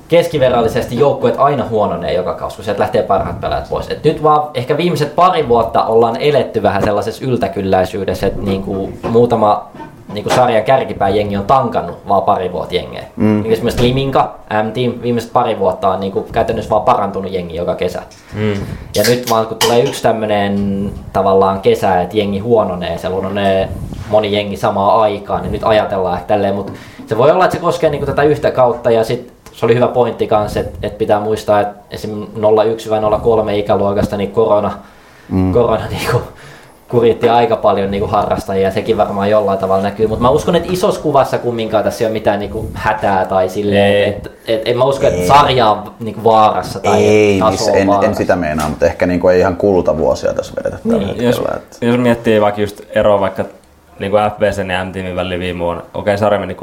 keskiverrallisesti 0.09 0.99
joukkueet 0.99 1.35
aina 1.39 1.65
huononee 1.69 2.15
joka 2.15 2.35
kausi, 2.35 2.57
kun 2.57 2.65
sieltä 2.65 2.81
lähtee 2.81 3.03
parhaat 3.03 3.41
pelaajat 3.41 3.69
pois. 3.69 3.91
Et 3.91 4.05
nyt 4.05 4.23
vaan 4.23 4.43
ehkä 4.55 4.77
viimeiset 4.77 5.15
pari 5.15 5.49
vuotta 5.49 5.85
ollaan 5.85 6.17
eletty 6.17 6.63
vähän 6.63 6.83
sellaisessa 6.83 7.25
yltäkylläisyydessä, 7.25 8.27
että 8.27 8.43
niinku 8.43 8.93
muutama 9.09 9.69
niinku 10.13 10.31
sarjan 10.31 10.65
kärkipään 10.65 11.17
jengi 11.17 11.37
on 11.37 11.45
tankannut 11.47 11.99
vaan 12.09 12.23
pari 12.23 12.53
vuotta 12.53 12.75
jengeä. 12.75 13.05
Mm. 13.17 13.43
Niin 13.43 13.53
esimerkiksi 13.53 13.83
Liminka, 13.83 14.35
M-Team, 14.65 14.93
viimeiset 15.03 15.33
pari 15.33 15.59
vuotta 15.59 15.89
on 15.89 16.01
niinku 16.01 16.27
käytännössä 16.33 16.71
vaan 16.71 16.83
parantunut 16.83 17.33
jengi 17.33 17.57
joka 17.57 17.75
kesä. 17.75 18.03
Mm. 18.35 18.53
Ja 18.95 19.03
nyt 19.09 19.31
vaan 19.31 19.47
kun 19.47 19.57
tulee 19.57 19.81
yksi 19.81 20.03
tämmönen 20.03 20.91
tavallaan 21.13 21.61
kesä, 21.61 22.01
että 22.01 22.17
jengi 22.17 22.39
huononee, 22.39 22.99
se 22.99 23.09
huononee 23.09 23.69
moni 24.11 24.33
jengi 24.33 24.57
samaan 24.57 25.01
aikaan, 25.01 25.43
niin 25.43 25.53
nyt 25.53 25.65
ajatellaan 25.65 26.15
ehkä 26.15 26.27
tälleen, 26.27 26.55
mutta 26.55 26.73
se 27.07 27.19
voi 27.19 27.31
olla, 27.31 27.45
että 27.45 27.57
se 27.57 27.63
koskee 27.63 27.91
niinku 27.91 28.07
tätä 28.07 28.23
yhtä 28.23 28.51
kautta 28.51 28.91
ja 28.91 29.05
sitten 29.05 29.33
se 29.53 29.67
oli 29.67 29.75
hyvä 29.75 29.89
pointti 29.89 30.27
kanssa, 30.27 30.61
että, 30.61 30.79
että 30.83 30.99
pitää 30.99 31.21
muistaa, 31.21 31.61
että 31.61 31.75
esim. 31.91 32.27
01 32.67 32.91
vai 32.91 33.01
03 33.23 33.59
ikäluokasta 33.59 34.17
niin 34.17 34.33
korona, 34.33 34.73
mm. 35.29 35.53
korona 35.53 35.87
niinku 35.91 36.21
kuritti 36.91 37.29
aika 37.29 37.57
paljon 37.57 37.91
niinku 37.91 38.07
harrastajia 38.07 38.69
ja 38.69 38.71
sekin 38.71 38.97
varmaan 38.97 39.31
jollain 39.31 39.59
tavalla 39.59 39.83
näkyy, 39.83 40.07
mutta 40.07 40.23
mä 40.23 40.31
uskon, 40.31 40.57
että 40.57 40.69
isossa 40.73 41.01
kuvassa 41.01 41.39
kumminkaan 41.39 41.85
tässä 41.85 42.05
ei 42.05 42.07
ole 42.07 42.13
mitään 42.13 42.39
niinku 42.39 42.71
hätää 42.75 43.25
tai 43.25 43.49
silleen, 43.49 43.85
Ei. 43.97 44.05
että 44.09 44.31
et, 44.49 44.63
en 44.65 44.79
mä 44.79 44.85
usko, 44.85 45.07
että 45.07 45.27
sarja 45.27 45.71
on 45.71 45.93
niinku 46.01 46.25
vaarassa 46.25 46.81
tai 46.81 47.05
Ei, 47.05 47.39
taso 47.39 47.51
missä, 47.51 47.71
on 47.71 47.77
en, 47.77 47.83
en 47.83 47.89
vaarassa. 47.89 48.15
sitä 48.15 48.37
meinaa, 48.37 48.69
mutta 48.69 48.87
ehkä 48.87 49.07
niinku 49.07 49.29
ei 49.29 49.41
ihan 49.41 49.57
kultavuosia 49.57 50.35
tässä 50.35 50.53
vedetä 50.59 50.77
tällä 50.83 50.97
Niin, 50.99 51.09
hetkellä. 51.09 51.29
Jos, 51.31 51.39
että- 51.57 51.87
jos 51.87 51.97
miettii 51.99 52.41
vaikka 52.41 52.61
just 52.61 52.81
eroa 52.95 53.21
vaikka 53.21 53.45
niin 53.99 54.11
kuin 54.11 54.23
FBCn 54.31 54.71
ja 54.71 54.85
M-Teamin 54.85 55.17
välillä 55.17 55.39
viime 55.39 55.65
vuonna, 55.65 55.83
okei 55.95 56.19
sarja 56.19 56.41
meni 56.41 56.55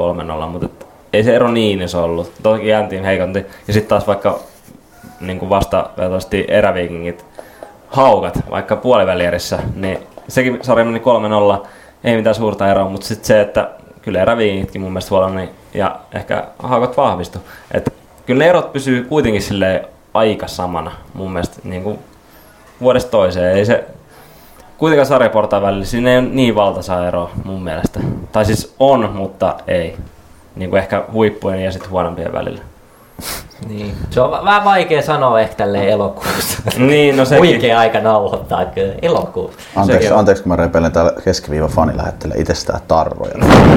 3-0, 0.44 0.46
mutta 0.48 0.86
ei 1.12 1.24
se 1.24 1.36
ero 1.36 1.50
niin 1.50 1.82
iso 1.82 2.04
ollut. 2.04 2.32
Toki 2.42 2.62
M-Team 2.82 3.04
heikonti. 3.04 3.46
Ja 3.68 3.72
sitten 3.74 3.88
taas 3.88 4.06
vaikka 4.06 4.38
niin 5.20 5.38
kuin 5.38 5.48
vastaveltoisesti 5.50 6.44
eräviikingit 6.48 7.24
haukat, 7.88 8.38
vaikka 8.50 8.76
puolivälierissä, 8.76 9.58
niin 9.74 9.98
sekin 10.28 10.58
sarja 10.62 10.84
meni 10.84 11.02
3-0, 11.60 11.66
ei 12.04 12.16
mitään 12.16 12.34
suurta 12.34 12.70
eroa, 12.70 12.88
mutta 12.88 13.06
sitten 13.06 13.26
se, 13.26 13.40
että 13.40 13.70
kyllä 14.02 14.22
eräviikingitkin 14.22 14.80
mun 14.80 14.92
mielestä 14.92 15.10
huolella, 15.10 15.34
niin, 15.34 15.50
ja 15.74 16.00
ehkä 16.14 16.44
haukat 16.58 16.96
vahvistu. 16.96 17.38
Et 17.70 17.94
kyllä 18.26 18.38
ne 18.38 18.48
erot 18.48 18.72
pysyy 18.72 19.04
kuitenkin 19.04 19.42
silleen 19.42 19.86
aika 20.14 20.48
samana 20.48 20.90
mun 21.14 21.32
mielestä 21.32 21.60
niin 21.64 21.82
kuin 21.82 21.98
vuodesta 22.80 23.10
toiseen. 23.10 23.56
Ei 23.56 23.64
se, 23.64 23.84
kuitenkaan 24.78 25.06
sarjaportaan 25.06 25.62
välillä, 25.62 25.84
siinä 25.84 26.10
ei 26.10 26.18
ole 26.18 26.26
niin 26.26 26.54
valtaisa 26.54 27.08
ero 27.08 27.30
mun 27.44 27.62
mielestä. 27.62 28.00
Tai 28.32 28.44
siis 28.44 28.74
on, 28.78 29.10
mutta 29.14 29.54
ei. 29.66 29.96
Niin 30.56 30.70
kuin 30.70 30.78
ehkä 30.78 31.04
huippujen 31.12 31.64
ja 31.64 31.72
sitten 31.72 31.90
huonompien 31.90 32.32
välillä. 32.32 32.62
Niin. 33.68 33.94
Se 34.10 34.20
on 34.20 34.44
vähän 34.44 34.64
vaikea 34.64 35.02
sanoa 35.02 35.40
ehkä 35.40 35.54
tälleen 35.56 35.88
elokuussa. 35.88 36.58
Niin, 36.78 37.16
no 37.16 37.24
sekin. 37.24 37.40
Oikea 37.54 37.78
aika 37.78 38.00
nauhoittaa 38.00 38.64
kyllä 38.64 38.94
elokuussa. 39.02 39.58
Anteeksi, 39.76 40.04
Sekin 40.04 40.18
anteeksi, 40.18 40.42
kun 40.42 40.52
mä 40.52 40.56
repeilen 40.56 40.92
täällä 40.92 41.12
keskiviiva 41.24 41.68
fani 41.68 41.96
lähettelee 41.96 42.36
itsestään 42.38 42.80
tarroja 42.88 43.34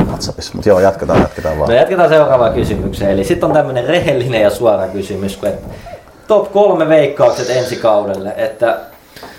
WhatsAppissa. 0.07 0.51
Mutta 0.55 0.69
joo, 0.69 0.79
jatketaan, 0.79 1.19
jatketaan 1.21 1.59
vaan. 1.59 1.69
No 1.69 1.75
jatketaan 1.75 2.09
seuraavaan 2.09 2.53
kysymykseen. 2.53 3.11
Eli 3.11 3.23
sitten 3.23 3.47
on 3.49 3.53
tämmönen 3.55 3.85
rehellinen 3.85 4.41
ja 4.41 4.49
suora 4.49 4.87
kysymys, 4.87 5.37
kun 5.37 5.49
top 6.27 6.51
kolme 6.51 6.89
veikkaukset 6.89 7.49
ensi 7.49 7.75
kaudelle. 7.75 8.33
Että 8.37 8.77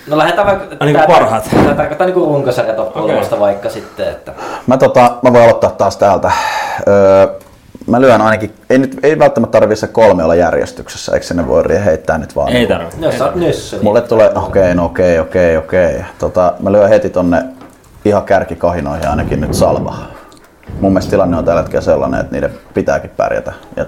No 0.07 0.17
lähdetään 0.17 0.47
vaikka... 0.47 0.65
Ai 0.79 0.85
niinku 0.87 1.07
tää- 1.07 1.07
parhaat? 1.19 1.49
Tää 1.65 1.75
tarkoittaa 1.75 2.07
niinku 2.07 2.25
runkosarja 2.25 2.73
top 2.73 2.93
kolmosta 2.93 3.39
vaikka 3.39 3.69
sitten, 3.69 4.07
että... 4.09 4.33
Mä, 4.67 4.77
tota, 4.77 5.15
mä 5.21 5.33
voin 5.33 5.43
aloittaa 5.43 5.69
taas 5.71 5.97
täältä. 5.97 6.31
Öö, 6.87 7.27
mä 7.87 8.01
lyön 8.01 8.21
ainakin, 8.21 8.53
ei, 8.69 8.77
nyt, 8.77 8.99
ei 9.03 9.19
välttämättä 9.19 9.59
tarvitse 9.59 9.79
se 9.79 9.93
kolme 9.93 10.23
olla 10.23 10.35
järjestyksessä, 10.35 11.11
eikö 11.11 11.25
sinne 11.25 11.47
voi 11.47 11.63
heittää 11.85 12.17
nyt 12.17 12.35
vaan? 12.35 12.53
Ei 12.53 12.67
tarvitse. 12.67 12.99
No 12.99 13.05
jos 13.05 13.17
sä 13.17 13.25
oot 13.25 13.35
nyssy, 13.35 13.75
niin... 13.75 13.83
Mulle 13.83 14.01
tulee, 14.01 14.29
okei, 14.29 14.61
okay, 14.63 14.75
no 14.75 14.85
okei, 14.85 15.19
okay, 15.19 15.29
okei, 15.29 15.57
okay, 15.57 15.67
okei. 15.67 15.95
Okay. 15.95 16.09
Tota, 16.19 16.53
mä 16.59 16.71
lyön 16.71 16.89
heti 16.89 17.09
tonne 17.09 17.43
ihan 18.05 18.23
kärkikahinoihin 18.23 19.07
ainakin 19.07 19.41
nyt 19.41 19.53
salva. 19.53 19.95
Mun 20.79 20.91
mielestä 20.91 21.09
tilanne 21.11 21.37
on 21.37 21.45
tällä 21.45 21.61
hetkellä 21.61 21.81
sellainen, 21.81 22.19
että 22.19 22.31
niiden 22.31 22.51
pitääkin 22.73 23.09
pärjätä. 23.17 23.53
Ja 23.75 23.85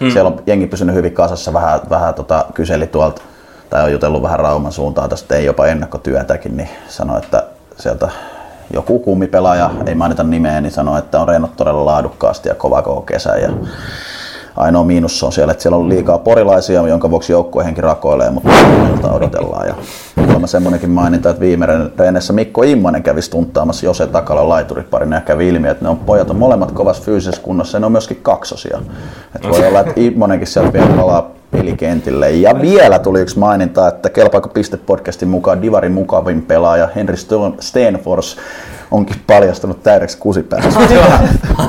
mm. 0.00 0.10
Siellä 0.10 0.30
on 0.30 0.42
jengi 0.46 0.66
pysynyt 0.66 0.94
hyvin 0.94 1.12
kasassa, 1.12 1.52
vähän, 1.52 1.80
vähän 1.90 2.14
tota, 2.14 2.44
kyseli 2.54 2.86
tuolta, 2.86 3.22
tai 3.70 3.84
on 3.84 3.92
jutellut 3.92 4.22
vähän 4.22 4.40
Rauman 4.40 4.72
suuntaan, 4.72 5.10
tästä 5.10 5.28
tein 5.28 5.46
jopa 5.46 5.66
ennakkotyötäkin, 5.66 6.56
niin 6.56 6.68
sanoi, 6.88 7.18
että 7.18 7.44
sieltä 7.76 8.08
joku 8.72 8.98
kummipelaaja, 8.98 9.70
ei 9.86 9.94
mainita 9.94 10.24
nimeä, 10.24 10.60
niin 10.60 10.72
sanoi, 10.72 10.98
että 10.98 11.20
on 11.20 11.28
reenot 11.28 11.56
todella 11.56 11.84
laadukkaasti 11.84 12.48
ja 12.48 12.54
kova 12.54 12.82
koko 12.82 13.00
kesä. 13.02 13.36
Ja 13.36 13.50
Ainoa 14.56 14.84
miinus 14.84 15.22
on 15.22 15.32
siellä, 15.32 15.50
että 15.50 15.62
siellä 15.62 15.76
on 15.76 15.88
liikaa 15.88 16.18
porilaisia, 16.18 16.88
jonka 16.88 17.10
vuoksi 17.10 17.32
joukkuehenki 17.32 17.80
rakoilee, 17.80 18.30
mutta 18.30 18.50
miltä 18.90 19.12
odotellaan. 19.12 19.66
Ja 19.66 19.74
on 20.42 20.48
semmoinenkin 20.48 20.90
maininta, 20.90 21.30
että 21.30 21.40
viime 21.40 21.66
reenessä 21.98 22.32
Mikko 22.32 22.62
Immonen 22.62 23.02
kävi 23.02 23.22
stunttaamassa 23.22 23.86
Jose 23.86 24.06
Takalan 24.06 24.48
laituriparina 24.48 25.16
ja 25.16 25.20
kävi 25.20 25.48
ilmi, 25.48 25.68
että 25.68 25.84
ne 25.84 25.88
on 25.88 25.96
pojat 25.96 26.30
on 26.30 26.36
molemmat 26.36 26.72
kovassa 26.72 27.02
fyysisessä 27.02 27.42
kunnossa 27.42 27.76
ja 27.76 27.80
ne 27.80 27.86
on 27.86 27.92
myöskin 27.92 28.18
kaksosia. 28.22 28.78
Että 29.34 29.48
voi 29.48 29.66
olla, 29.66 29.80
että 29.80 29.92
Immonenkin 29.96 30.46
sieltä 30.46 30.72
vielä 30.72 30.86
palaa 30.86 31.30
pelikentille. 31.50 32.30
Ja 32.30 32.60
vielä 32.60 32.98
tuli 32.98 33.20
yksi 33.20 33.38
maininta, 33.38 33.88
että 33.88 34.10
Kelpaako 34.10 34.48
Piste-podcastin 34.48 35.28
mukaan 35.28 35.62
Divarin 35.62 35.92
mukavin 35.92 36.42
pelaaja 36.42 36.88
Henry 36.96 37.16
Stenfors 37.60 38.36
onkin 38.92 39.16
paljastunut 39.26 39.82
täydeksi 39.82 40.18
kusipäässä. 40.18 40.80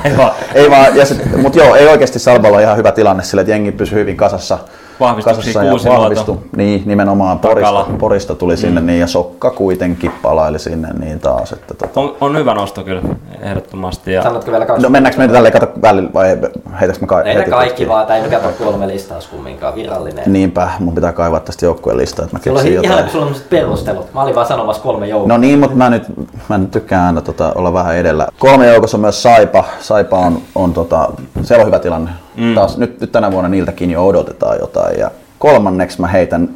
Aivan. 0.04 0.32
ei 0.54 0.70
vaan, 0.70 0.96
ja 0.96 1.06
sit, 1.06 1.42
mut 1.42 1.56
joo, 1.56 1.76
ei 1.76 1.88
oikeasti 1.88 2.20
Salballa 2.20 2.60
ihan 2.60 2.78
hyvä 2.78 2.92
tilanne 2.92 3.24
sillä, 3.24 3.42
että 3.42 3.52
jengi 3.52 3.72
pysyy 3.72 4.00
hyvin 4.00 4.18
kasassa. 4.18 4.58
Vahvistuksia 5.00 5.36
kasassa 5.42 5.64
ja 5.64 5.70
Kuusiluoto. 5.70 6.02
vahvistui. 6.02 6.38
Niin, 6.56 6.84
nimenomaan 6.86 7.40
Porista. 7.40 7.86
Porista 8.00 8.36
tuli 8.36 8.58
sinne 8.58 8.82
niin, 8.82 9.00
ja 9.00 9.08
Sokka 9.08 9.50
kuitenkin 9.50 10.12
palaili 10.22 10.60
sinne 10.60 10.88
niin 11.00 11.20
taas. 11.20 11.52
Että 11.54 11.74
tota. 11.74 12.00
On, 12.00 12.16
on 12.22 12.38
hyvä 12.38 12.54
nosto 12.54 12.84
kyllä, 12.84 13.02
ehdottomasti. 13.42 14.14
Ja 14.14 14.24
Sanotko 14.24 14.52
vielä 14.52 14.66
kaksi? 14.66 14.84
No 14.84 14.90
mennäänkö 14.90 15.20
me 15.22 15.28
tälleen 15.28 15.54
kato 15.54 15.68
välillä 15.82 16.10
vai 16.14 16.38
heitäks 16.80 17.02
me 17.02 17.08
ka- 17.08 17.22
Ei 17.22 17.34
ne 17.34 17.40
heti 17.40 17.52
kaikki 17.52 17.88
vaan, 17.88 18.06
tai 18.08 18.18
ei 18.18 18.24
mikään 18.24 18.42
kolme 18.64 18.88
listaus 18.88 19.28
kumminkaan 19.28 19.76
virallinen. 19.76 20.24
Niinpä, 20.34 20.70
mun 20.80 20.96
pitää 20.96 21.12
kaivaa 21.12 21.40
tästä 21.40 21.66
joukkueen 21.66 21.98
listaa, 21.98 22.26
että 22.26 22.38
mä 22.38 22.44
Sulla 22.44 22.60
on 22.60 22.66
keksin 22.66 22.74
ihan 22.84 22.86
jotain. 22.86 23.04
kun 23.04 23.12
sulla 23.12 23.26
on 23.26 23.36
perustelut. 23.50 24.14
Mä 24.14 24.22
olin 24.22 24.36
vaan 24.36 24.48
sanomassa 24.48 24.84
kolme 24.84 25.08
joukkoa. 25.08 25.28
No 25.28 25.38
niin, 25.38 25.60
mutta 25.60 25.76
mä 25.76 25.90
nyt, 25.90 26.04
mä 26.50 26.58
nyt 26.58 26.72
tykkään 26.72 27.06
aina 27.08 27.22
tota, 27.22 27.52
olla 27.56 27.74
vähän 27.74 27.96
edellä. 27.96 28.28
Kolme 28.40 28.68
joukossa 28.68 28.98
on 28.98 29.02
myös 29.02 29.24
Saipa. 29.24 29.64
Saipa 29.80 30.18
on, 30.18 30.38
on 30.56 30.74
tota, 30.74 31.10
siellä 31.42 31.62
on 31.62 31.68
hyvä 31.68 31.80
tilanne. 31.80 32.12
Mm. 32.38 32.56
Taas, 32.56 32.78
nyt, 32.78 33.02
nyt 33.02 33.12
tänä 33.12 33.32
vuonna 33.32 33.50
niiltäkin 33.50 33.92
jo 33.92 34.08
odotetaan 34.08 34.58
jotain. 34.60 35.00
Ja 35.00 35.12
kolmanneksi 35.40 36.02
mä 36.02 36.08
heitän 36.08 36.50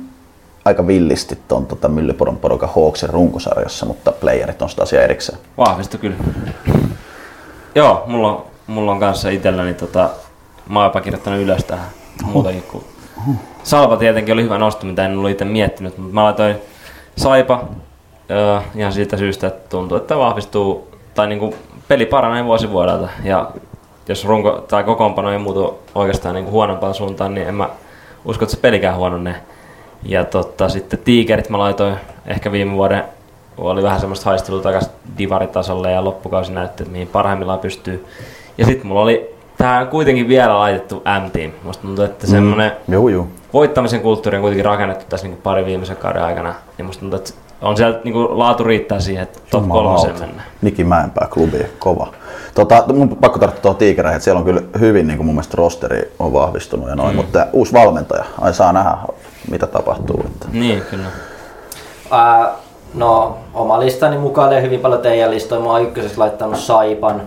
aika 0.65 0.87
villisti 0.87 1.39
ton 1.47 1.65
tota 1.65 1.89
Myllyporon 1.89 2.37
porukan 2.37 2.69
Hawksin 2.75 3.09
runkosarjassa, 3.09 3.85
mutta 3.85 4.11
playerit 4.11 4.61
on 4.61 4.69
sitä 4.69 4.83
asiaa 4.83 5.03
erikseen. 5.03 5.39
Vahvistui 5.57 5.99
kyllä. 5.99 6.15
Joo, 7.75 8.03
mulla 8.07 8.31
on, 8.31 8.45
mulla 8.67 8.91
on 8.91 8.99
kanssa 8.99 9.29
itselläni 9.29 9.73
tota, 9.73 10.09
mä 10.69 10.79
oon 10.79 10.85
jopa 10.85 11.01
kirjoittanut 11.01 11.39
ylös 11.39 11.63
tähän 11.63 11.87
muutakin 12.25 12.63
kuin 12.63 12.83
Salpa 13.63 13.97
tietenkin 13.97 14.33
oli 14.33 14.43
hyvä 14.43 14.57
nosto, 14.57 14.85
mitä 14.85 15.05
en 15.05 15.17
ollut 15.17 15.31
itse 15.31 15.45
miettinyt, 15.45 15.97
mutta 15.97 16.13
mä 16.13 16.23
laitoin 16.23 16.55
Saipa 17.15 17.63
öö, 18.31 18.59
ihan 18.75 18.93
siitä 18.93 19.17
syystä, 19.17 19.47
että 19.47 19.69
tuntuu, 19.69 19.97
että 19.97 20.17
vahvistuu, 20.17 20.87
tai 21.15 21.27
niinku 21.27 21.55
peli 21.87 22.05
paranee 22.05 22.45
vuosi 22.45 22.71
vuodelta, 22.71 23.09
ja 23.23 23.51
jos 24.07 24.25
runko 24.25 24.51
tai 24.51 24.83
kokoonpano 24.83 25.31
ei 25.31 25.37
muutu 25.37 25.79
oikeastaan 25.95 26.35
niinku 26.35 26.51
huonompaan 26.51 26.93
suuntaan, 26.93 27.33
niin 27.33 27.47
en 27.47 27.55
mä 27.55 27.69
usko, 28.25 28.45
että 28.45 28.55
se 28.55 28.61
pelikään 28.61 28.95
huononee. 28.95 29.35
Ja 30.03 30.25
totta, 30.25 30.69
sitten 30.69 30.99
Tigerit 30.99 31.49
mä 31.49 31.59
laitoin 31.59 31.95
ehkä 32.25 32.51
viime 32.51 32.73
vuoden, 32.73 33.03
oli 33.57 33.83
vähän 33.83 33.99
semmoista 33.99 34.29
haistelua 34.29 34.61
takaisin 34.61 34.91
divaritasolle 35.17 35.91
ja 35.91 36.03
loppukausi 36.03 36.51
näytti, 36.51 36.83
että 36.83 36.91
mihin 36.91 37.07
parhaimmillaan 37.07 37.59
pystyy. 37.59 38.05
Ja 38.57 38.65
sitten 38.65 38.87
mulla 38.87 39.01
oli 39.01 39.35
tähän 39.57 39.87
kuitenkin 39.87 40.27
vielä 40.27 40.59
laitettu 40.59 40.95
M-team. 40.95 41.51
Musta 41.63 41.81
tuntuu, 41.81 42.05
että 42.05 42.27
semmoinen 42.27 42.71
Juu, 42.87 43.09
juu. 43.09 43.27
voittamisen 43.53 44.01
kulttuuri 44.01 44.37
on 44.37 44.41
kuitenkin 44.41 44.65
rakennettu 44.65 45.05
tässä 45.09 45.27
niinku 45.27 45.41
pari 45.41 45.65
viimeisen 45.65 45.97
kauden 45.97 46.23
aikana. 46.23 46.55
Ja 46.77 46.83
musta 46.83 46.99
tuntuu, 46.99 47.19
että 47.19 47.33
on 47.61 47.77
sieltä 47.77 47.99
niinku 48.03 48.29
laatu 48.31 48.63
riittää 48.63 48.99
siihen, 48.99 49.23
että 49.23 49.39
top 49.51 49.69
kolmoseen 49.69 50.19
mennään. 50.19 50.47
Niki 50.61 50.83
Mäenpää 50.83 51.27
klubi, 51.33 51.65
kova. 51.79 52.07
Tota, 52.57 52.83
mun 52.93 53.17
pakko 53.21 53.39
tarttua 53.39 53.61
tuohon 53.61 53.77
tiikereihin, 53.77 54.15
että 54.15 54.23
siellä 54.23 54.39
on 54.39 54.45
kyllä 54.45 54.61
hyvin 54.79 55.07
niin 55.07 55.17
kuin 55.17 55.25
mun 55.25 55.35
mielestä 55.35 55.57
rosteri 55.57 56.13
on 56.19 56.33
vahvistunut 56.33 56.89
ja 56.89 56.95
noin, 56.95 57.15
mm. 57.15 57.15
mutta 57.15 57.47
uusi 57.53 57.73
valmentaja, 57.73 58.25
ai 58.41 58.53
saa 58.53 58.73
nähdä 58.73 58.97
mitä 59.49 59.67
tapahtuu. 59.67 60.23
Että. 60.25 60.47
Niin, 60.51 60.81
kyllä. 60.89 61.05
Ää, 62.11 62.49
no, 62.93 63.37
oma 63.53 63.79
listani 63.79 64.17
mukaan 64.17 64.61
hyvin 64.61 64.79
paljon 64.79 65.01
teidän 65.01 65.31
listoja. 65.31 65.61
Mä 65.61 65.71
oon 65.71 65.81
ykkösessä 65.81 66.21
laittanut 66.21 66.59
Saipan. 66.59 67.21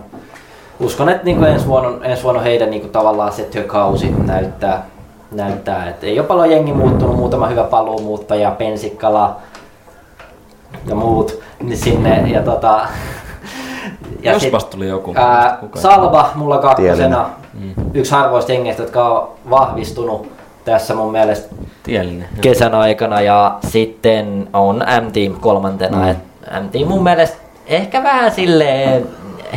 Uskon, 0.79 1.09
että 1.09 1.23
niinku 1.23 1.45
ensi, 1.45 1.67
vuonna, 1.67 2.05
ensi 2.05 2.23
vuonna 2.23 2.41
heidän 2.41 2.69
niinku 2.69 2.87
tavallaan 2.87 3.31
se 3.31 3.43
työkausi 3.43 4.15
näyttää, 4.25 4.85
näyttää 5.31 5.89
että 5.89 6.05
ei 6.05 6.19
ole 6.19 6.27
paljon 6.27 6.51
jengi 6.51 6.73
muuttunut, 6.73 7.15
muutama 7.15 7.47
hyvä 7.47 7.63
paluumuuttaja, 7.63 8.51
Pensikkala 8.51 9.37
ja 10.87 10.95
muut 10.95 11.39
niin 11.63 11.77
sinne. 11.77 12.29
Ja 12.29 12.41
tota, 12.41 12.87
Ja 14.21 14.33
sit- 14.39 14.43
Jospas 14.43 14.65
tuli 14.65 14.87
joku. 14.87 15.13
Ää, 15.15 15.57
Salva 15.75 16.29
mulla 16.35 16.57
kakkosena. 16.57 16.95
Tielinen. 16.95 17.75
Yksi 17.93 18.11
harvoista 18.11 18.51
jengeistä, 18.53 18.83
jotka 18.83 19.07
on 19.09 19.29
vahvistunut 19.49 20.31
tässä 20.65 20.93
mun 20.95 21.11
mielestä 21.11 21.55
Tielinen. 21.83 22.27
kesän 22.41 22.75
aikana 22.75 23.21
ja 23.21 23.55
sitten 23.67 24.47
on 24.53 24.75
M-Team 25.01 25.33
kolmantena. 25.39 25.97
Mm. 25.97 26.63
M-Team 26.65 26.87
mun 26.87 27.03
mielestä 27.03 27.37
ehkä 27.67 28.03
vähän 28.03 28.31
sille 28.31 29.01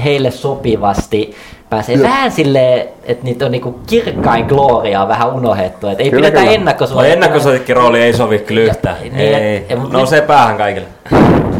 heille 0.05 0.31
sopivasti 0.31 1.35
pääsee 1.70 2.03
vähän 2.03 2.31
silleen, 2.33 2.88
että 3.05 3.24
niitä 3.24 3.44
on 3.44 3.50
niinku 3.50 3.81
kirkkain 3.87 4.46
gloria 4.46 5.09
vähän 5.09 5.33
unohdettu. 5.35 5.87
Et 5.88 6.00
ei 6.00 6.11
Kyllä, 6.11 6.20
pidetä 6.27 6.38
kyllä. 6.38 6.50
No 6.50 6.55
ennakkosuosikkia. 6.55 7.12
ennakkosotikki 7.14 7.74
rooli 7.74 8.03
ei 8.03 8.12
sovi 8.12 8.38
kyllä 8.38 8.61
yhtään. 8.61 8.96
Niin, 9.03 9.18
ei, 9.18 9.66
et- 9.68 9.79
mut 9.81 9.92
nousee 9.92 10.20
päähän 10.20 10.57
kaikille. 10.57 10.87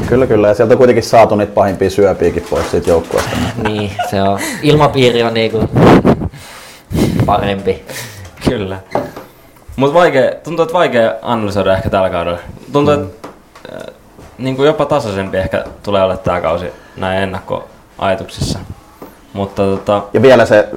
Kyllä, 0.08 0.26
kyllä. 0.26 0.48
Ja 0.48 0.54
sieltä 0.54 0.74
on 0.74 0.78
kuitenkin 0.78 1.02
saatu 1.04 1.36
niitä 1.36 1.52
pahimpia 1.54 1.90
syöpiäkin 1.90 2.46
pois 2.50 2.70
siitä 2.70 2.90
joukkueesta. 2.90 3.30
Niin, 3.68 3.90
se 4.10 4.22
on. 4.22 4.38
Ilmapiiri 4.62 5.22
on 5.22 5.34
niinku 5.34 5.68
parempi. 7.26 7.82
Kyllä. 8.48 8.78
Mutta 9.76 9.94
vaikea, 9.94 10.30
tuntuu, 10.44 10.62
että 10.62 10.72
vaikea 10.72 11.14
analysoida 11.22 11.76
ehkä 11.76 11.90
tällä 11.90 12.10
kaudella. 12.10 12.38
Tuntuu, 12.72 12.94
että 12.94 13.28
äh, 13.72 13.94
niin 14.38 14.56
kuin 14.56 14.66
jopa 14.66 14.84
tasaisempi 14.84 15.36
ehkä 15.36 15.64
tulee 15.82 16.02
olemaan 16.02 16.24
tämä 16.24 16.40
kausi 16.40 16.66
näin 16.96 17.22
ennakkoajatuksissa. 17.22 18.58
Mutta 19.32 19.62
tota, 19.62 20.02
Ja 20.12 20.22
vielä 20.22 20.46
se 20.46 20.68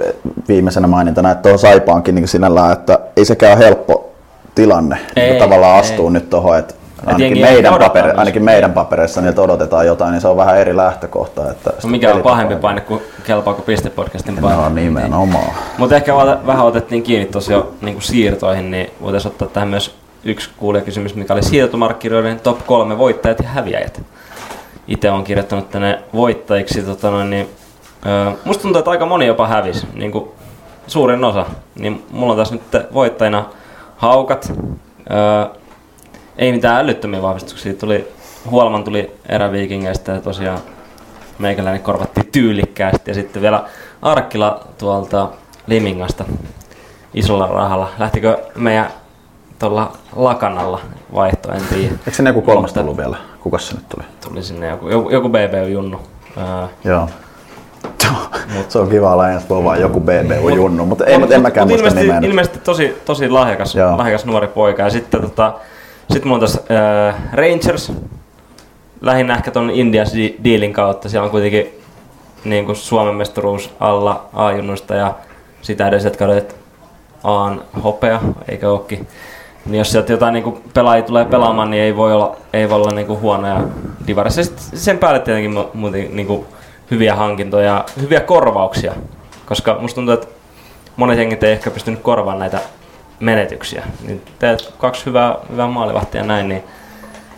viimeisenä 0.47 0.87
mainintana, 0.87 1.31
että 1.31 1.41
tuohon 1.41 1.59
Saipaankin 1.59 2.15
niin 2.15 2.27
sinällään, 2.27 2.71
että 2.73 2.99
ei 3.17 3.25
sekään 3.25 3.57
ole 3.57 3.65
helppo 3.65 4.11
tilanne 4.55 4.97
Ei, 5.15 5.29
niin 5.29 5.41
tavallaan 5.41 5.73
ei. 5.73 5.79
astuu 5.79 6.09
nyt 6.09 6.29
tuohon, 6.29 6.57
että 6.57 6.73
ainakin, 7.07 7.41
meidän, 7.41 7.73
paperi, 7.79 8.11
ainakin 8.11 8.43
meidän 8.43 8.73
papereissa 8.73 9.21
niiltä 9.21 9.41
odotetaan 9.41 9.85
jotain, 9.85 10.11
niin 10.11 10.21
se 10.21 10.27
on 10.27 10.37
vähän 10.37 10.57
eri 10.57 10.77
lähtökohta. 10.77 11.51
Että 11.51 11.73
no 11.83 11.89
mikä 11.89 12.13
on 12.13 12.21
pahempi 12.21 12.55
paine 12.55 12.81
kuin 12.81 13.01
kelpaako 13.23 13.61
pistepodcastin 13.61 14.37
paine. 14.37 14.61
No 14.61 14.69
nimenomaan. 14.69 15.51
Mutta 15.77 15.95
ehkä 15.95 16.15
vähän 16.47 16.65
otettiin 16.65 17.03
kiinni 17.03 17.25
tuossa 17.25 17.53
jo 17.53 17.73
niin 17.81 18.01
siirtoihin, 18.01 18.71
niin 18.71 18.89
voitaisiin 19.01 19.31
ottaa 19.31 19.47
tähän 19.47 19.69
myös 19.69 19.95
yksi 20.23 20.49
kuulijakysymys, 20.57 21.15
mikä 21.15 21.33
oli 21.33 21.43
siirtomarkkinoiden 21.43 22.39
top 22.39 22.65
kolme 22.65 22.97
voittajat 22.97 23.39
ja 23.39 23.49
häviäjät. 23.49 24.01
Itse 24.87 25.11
on 25.11 25.23
kirjoittanut 25.23 25.69
tänne 25.69 25.99
voittajiksi, 26.13 26.81
tota 26.81 27.11
noin, 27.11 27.29
niin, 27.29 27.49
ö, 28.05 28.31
musta 28.45 28.61
tuntuu, 28.61 28.79
että 28.79 28.91
aika 28.91 29.05
moni 29.05 29.27
jopa 29.27 29.47
hävisi, 29.47 29.87
niin 29.93 30.11
kuin 30.11 30.25
suurin 30.87 31.23
osa. 31.23 31.45
Niin 31.75 32.05
mulla 32.11 32.33
on 32.33 32.39
tässä 32.39 32.55
nyt 32.55 32.93
voittajina 32.93 33.45
haukat, 33.97 34.53
ö, 35.11 35.49
ei 36.37 36.51
mitään 36.51 36.83
älyttömiä 36.85 37.21
vahvistuksia, 37.21 37.73
tuli, 37.73 38.07
Huolman 38.49 38.83
tuli 38.83 39.11
eräviikingeistä 39.29 40.11
ja 40.11 40.21
tosiaan 40.21 40.59
meikäläinen 41.39 41.81
korvattiin 41.81 42.27
tyylikkäästi 42.31 43.11
ja 43.11 43.13
sitten 43.13 43.41
vielä 43.41 43.63
Arkkila 44.01 44.59
tuolta 44.77 45.29
Limingasta 45.67 46.25
isolla 47.13 47.47
rahalla. 47.47 47.89
Lähtikö 47.99 48.37
meidän 48.55 48.87
tuolla 49.59 49.91
lakanalla 50.15 50.81
vaihto, 51.13 51.51
en 51.51 51.61
tiedä. 51.69 51.93
Eikö 51.93 52.11
sinne 52.11 52.29
joku 52.29 52.41
kolmas 52.41 52.73
tullut 52.73 52.97
vielä? 52.97 53.17
Kukas 53.39 53.67
se 53.67 53.75
nyt 53.75 53.89
tuli? 53.89 54.05
Tuli 54.29 54.43
sinne 54.43 54.67
joku, 54.67 54.89
joku, 54.89 55.09
joku 55.09 55.29
BB-junnu. 55.29 55.99
Öö, 56.37 56.67
Joo. 56.83 57.09
se 58.69 58.79
on 58.79 58.89
kiva 58.89 59.13
olla 59.13 59.29
ensi 59.29 59.49
vaan 59.49 59.81
joku 59.81 59.99
BB 59.99 60.55
Junnu, 60.55 60.85
mutta 60.85 61.05
ei, 61.05 61.17
mut 61.17 61.31
en 61.31 61.41
mäkään 61.41 61.67
muista 61.67 61.87
ilmeisesti, 61.87 62.13
nimeä 62.13 62.29
ilmeisesti 62.29 62.59
tosi, 62.59 63.01
tosi 63.05 63.29
lahjakas, 63.29 63.75
Joo. 63.75 63.97
lahjakas 63.97 64.25
nuori 64.25 64.47
poika. 64.47 64.83
Ja 64.83 64.89
sitten 64.89 65.21
tota, 65.21 65.53
sit 66.11 66.25
mulla 66.25 66.35
on 66.35 66.41
tässä 66.41 66.61
äh, 67.07 67.15
Rangers, 67.33 67.91
lähinnä 69.01 69.35
ehkä 69.35 69.51
ton 69.51 69.69
Indias 69.69 70.13
di- 70.13 70.35
dealin 70.43 70.73
kautta. 70.73 71.09
Siellä 71.09 71.25
on 71.25 71.31
kuitenkin 71.31 71.81
niin 72.43 72.65
kuin 72.65 72.75
Suomen 72.75 73.15
mestaruus 73.15 73.73
alla 73.79 74.25
A-junnuista 74.33 74.95
ja 74.95 75.15
sitä 75.61 75.87
edelliset 75.87 76.17
kaudet 76.17 76.55
Aan 77.23 77.61
hopea, 77.83 78.21
eikä 78.47 78.69
ookin. 78.69 79.07
Niin 79.65 79.77
jos 79.77 79.91
sieltä 79.91 80.11
jotain 80.13 80.33
niin 80.33 80.63
pelaajia 80.73 81.05
tulee 81.05 81.25
pelaamaan, 81.25 81.71
niin 81.71 81.83
ei 81.83 81.95
voi 81.95 82.13
olla, 82.13 82.35
ei 82.53 82.69
voi 82.69 82.75
olla 82.75 82.91
niin 82.91 83.07
kuin 83.07 83.19
huonoja 83.19 83.61
divarissa. 84.07 84.43
Sitten 84.43 84.79
sen 84.79 84.97
päälle 84.97 85.19
tietenkin 85.19 85.57
mu- 85.57 85.69
muuten 85.73 86.15
niin 86.15 86.27
kuin 86.27 86.45
hyviä 86.91 87.15
hankintoja, 87.15 87.85
hyviä 88.01 88.19
korvauksia. 88.19 88.93
Koska 89.45 89.77
musta 89.79 89.95
tuntuu, 89.95 90.13
että 90.13 90.27
monet 90.95 91.17
jengit 91.17 91.43
ei 91.43 91.51
ehkä 91.51 91.71
pystynyt 91.71 91.99
korvaamaan 91.99 92.39
näitä 92.39 92.59
menetyksiä. 93.19 93.83
Niin 94.07 94.21
teet 94.39 94.73
kaksi 94.77 95.05
hyvää, 95.05 95.35
hyvää 95.51 95.67
maalivahtia 95.67 96.21
ja 96.21 96.27
näin, 96.27 96.49
niin 96.49 96.63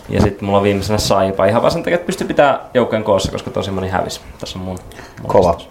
ja 0.10 0.22
sitten 0.22 0.46
mulla 0.46 0.58
on 0.58 0.64
viimeisenä 0.64 0.98
Saipa. 0.98 1.46
Ihan 1.46 1.62
vaan 1.62 1.72
sen 1.72 1.84
takia, 1.84 1.96
että 1.96 2.06
pystyy 2.06 2.28
pitää 2.28 2.60
joukkojen 2.74 3.04
koossa, 3.04 3.32
koska 3.32 3.52
tosi 3.52 3.72
moni 3.72 3.90
hävisi. 3.90 4.22
Tässä 4.40 4.60
on 4.60 4.66
mun, 4.66 4.78
mun 5.22 5.28
Kova. 5.28 5.50
listaus. 5.50 5.70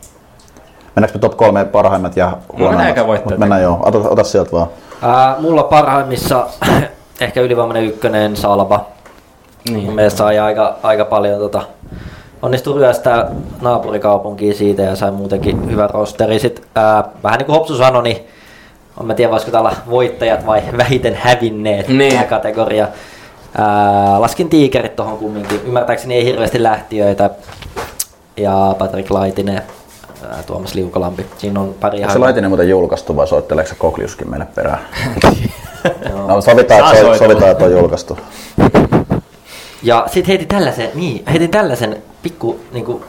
Mennäänkö 0.97 1.19
me 1.19 1.21
top 1.21 1.37
kolme 1.37 1.65
parhaimmat 1.65 2.17
ja 2.17 2.27
huonoimmat? 2.27 2.77
mennäänkö 2.77 3.07
voittajat? 3.07 3.31
Mut 3.31 3.39
Mennään 3.39 3.63
joo, 3.63 3.79
ota, 3.83 3.99
ota 3.99 4.25
sieltä 4.25 4.53
vaan. 4.53 4.67
Ää, 5.03 5.37
mulla 5.39 5.63
parhaimmissa 5.63 6.47
ehkä 7.21 7.41
ylivoimainen 7.41 7.85
ykkönen 7.85 8.37
Salva. 8.37 8.87
Niin. 9.71 9.93
Mielestä 9.93 10.19
sai 10.19 10.39
aika, 10.39 10.77
aika 10.83 11.05
paljon 11.05 11.41
tota, 11.41 11.63
onnistui 12.43 12.75
ryöstää 12.79 13.31
naapurikaupunkiin 13.61 14.55
siitä 14.55 14.83
ja 14.83 14.97
sai 14.97 15.11
muutenkin 15.11 15.71
hyvät 15.71 15.91
rosteri. 15.91 16.39
Sitten, 16.39 16.65
ää, 16.75 17.05
vähän 17.23 17.39
niin 17.39 17.47
kuin 17.47 17.57
Hopsu 17.59 17.77
sanoi, 17.77 18.03
niin 18.03 18.27
en 19.01 19.07
mä 19.07 19.15
tiedä 19.15 19.31
voisiko 19.31 19.53
täällä 19.53 19.73
voittajat 19.91 20.47
vai 20.47 20.63
vähiten 20.77 21.15
hävinneet 21.15 21.89
Niin. 21.89 22.13
tämä 22.13 22.25
kategoria. 22.25 22.89
Ää, 23.59 24.21
laskin 24.21 24.49
tiikerit 24.49 24.97
tohon 24.97 25.19
kumminkin. 25.19 25.61
Ymmärtääkseni 25.67 26.15
ei 26.15 26.25
hirveästi 26.25 26.63
lähtiöitä. 26.63 27.31
Ja 28.37 28.75
Patrick 28.79 29.11
Laitinen, 29.11 29.63
ää, 30.31 30.43
Tuomas 30.47 30.75
Liukalampi. 30.75 31.27
Siinä 31.39 31.61
on 31.61 31.75
pari 31.81 31.99
Onko 32.01 32.13
se 32.13 32.19
laitinen 32.19 32.51
muuten 32.51 32.69
julkaistu 32.69 33.17
vai 33.17 33.27
soitteleeko 33.29 33.69
se 33.69 33.75
Kokliuskin 33.75 34.31
meille 34.31 34.47
perään? 34.55 34.81
No 36.29 36.41
sovitaan, 36.41 36.91
soitella. 36.91 37.19
sovitaan, 37.19 37.51
että 37.51 37.65
on 37.65 37.71
julkaistu. 37.73 38.19
Ja 39.83 40.05
sit 40.07 40.29
heitin 40.29 40.49
tällaisen, 40.49 40.91
niin, 40.95 41.23
heitin 41.31 41.51
tällaisen 41.51 42.03
pikku 42.23 42.61
niinku 42.73 43.03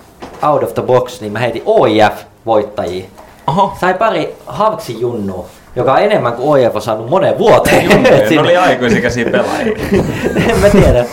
out 0.48 0.64
of 0.64 0.74
the 0.74 0.82
box, 0.82 1.22
niin 1.22 1.34
mä 1.34 1.40
heitin 1.40 1.64
OIF 1.66 2.14
voittajia. 2.46 3.06
Oho. 3.48 3.74
Sai 3.82 3.94
pari 3.94 4.36
Havksin 4.48 5.00
junnu, 5.00 5.46
joka 5.80 5.94
on 5.94 6.02
enemmän 6.02 6.34
kuin 6.34 6.50
OIF 6.50 6.76
on 6.76 6.82
saanut 6.82 7.10
monen 7.10 7.38
vuoteen. 7.38 8.04
Ne 8.04 8.26
sinne. 8.28 8.42
oli 8.42 8.58
aikuisikäisiä 8.58 9.26
pelaajia. 9.26 9.78
en 10.50 10.60
mä 10.60 10.70
tiedä. 10.70 11.06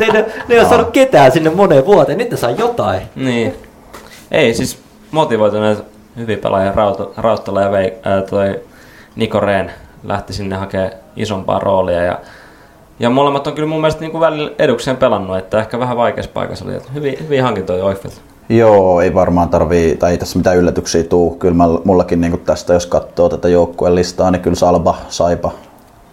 Ei 0.00 0.10
ne, 0.12 0.20
ne 0.20 0.54
ei 0.54 0.60
ole 0.60 0.68
saanut 0.68 0.90
ketään 0.90 1.32
sinne 1.32 1.50
moneen 1.50 1.86
vuoteen, 1.86 2.18
nyt 2.18 2.30
ne 2.30 2.36
saa 2.36 2.50
jotain. 2.50 3.02
Niin. 3.16 3.54
Ei, 4.30 4.54
siis 4.54 4.78
motivoituneet 5.10 5.84
hyviä 6.16 6.36
pelaajia 6.36 6.72
Rauttala 7.16 7.62
ja 7.62 7.72
Vei, 7.72 7.92
ää, 8.02 8.22
toi 8.22 8.60
Niko 9.16 9.40
Rehn 9.40 9.70
lähti 10.04 10.32
sinne 10.32 10.56
hakemaan 10.56 10.90
isompaa 11.16 11.58
roolia 11.58 12.02
ja 12.02 12.18
ja 13.00 13.10
molemmat 13.10 13.46
on 13.46 13.52
kyllä 13.52 13.68
mun 13.68 13.80
mielestä 13.80 14.00
niin 14.00 14.10
kuin 14.10 14.20
välillä 14.20 14.50
edukseen 14.58 14.96
pelannut, 14.96 15.38
että 15.38 15.58
ehkä 15.58 15.78
vähän 15.78 15.96
vaikeassa 15.96 16.30
paikassa 16.34 16.64
oli. 16.64 16.74
Että 16.74 16.92
Hyvin, 16.94 17.16
hyvin 17.20 17.42
hankintoja 17.42 17.84
Oiffilta. 17.84 18.20
Joo, 18.50 19.00
ei 19.00 19.14
varmaan 19.14 19.48
tarvii, 19.48 19.96
tai 19.96 20.10
ei 20.10 20.18
tässä 20.18 20.38
mitään 20.38 20.56
yllätyksiä 20.56 21.02
tuu. 21.02 21.30
Kyllä 21.30 21.54
mä, 21.54 21.64
mullakin 21.84 22.20
niin 22.20 22.40
tästä, 22.40 22.72
jos 22.72 22.86
katsoo 22.86 23.28
tätä 23.28 23.48
joukkueen 23.48 23.94
listaa, 23.94 24.30
niin 24.30 24.42
kyllä 24.42 24.56
Salba, 24.56 24.96
Saipa 25.08 25.52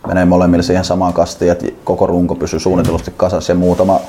menee 0.08 0.26
molemmille 0.26 0.64
siihen 0.64 0.86
samaan 0.86 1.14
kastiin, 1.14 1.52
että 1.52 1.66
koko 1.84 2.08
runko 2.08 2.36
pysyy 2.36 2.60
suunnitellusti 2.60 3.14
kasassa 3.18 3.52
ja 3.52 3.56
muutama, 3.56 4.00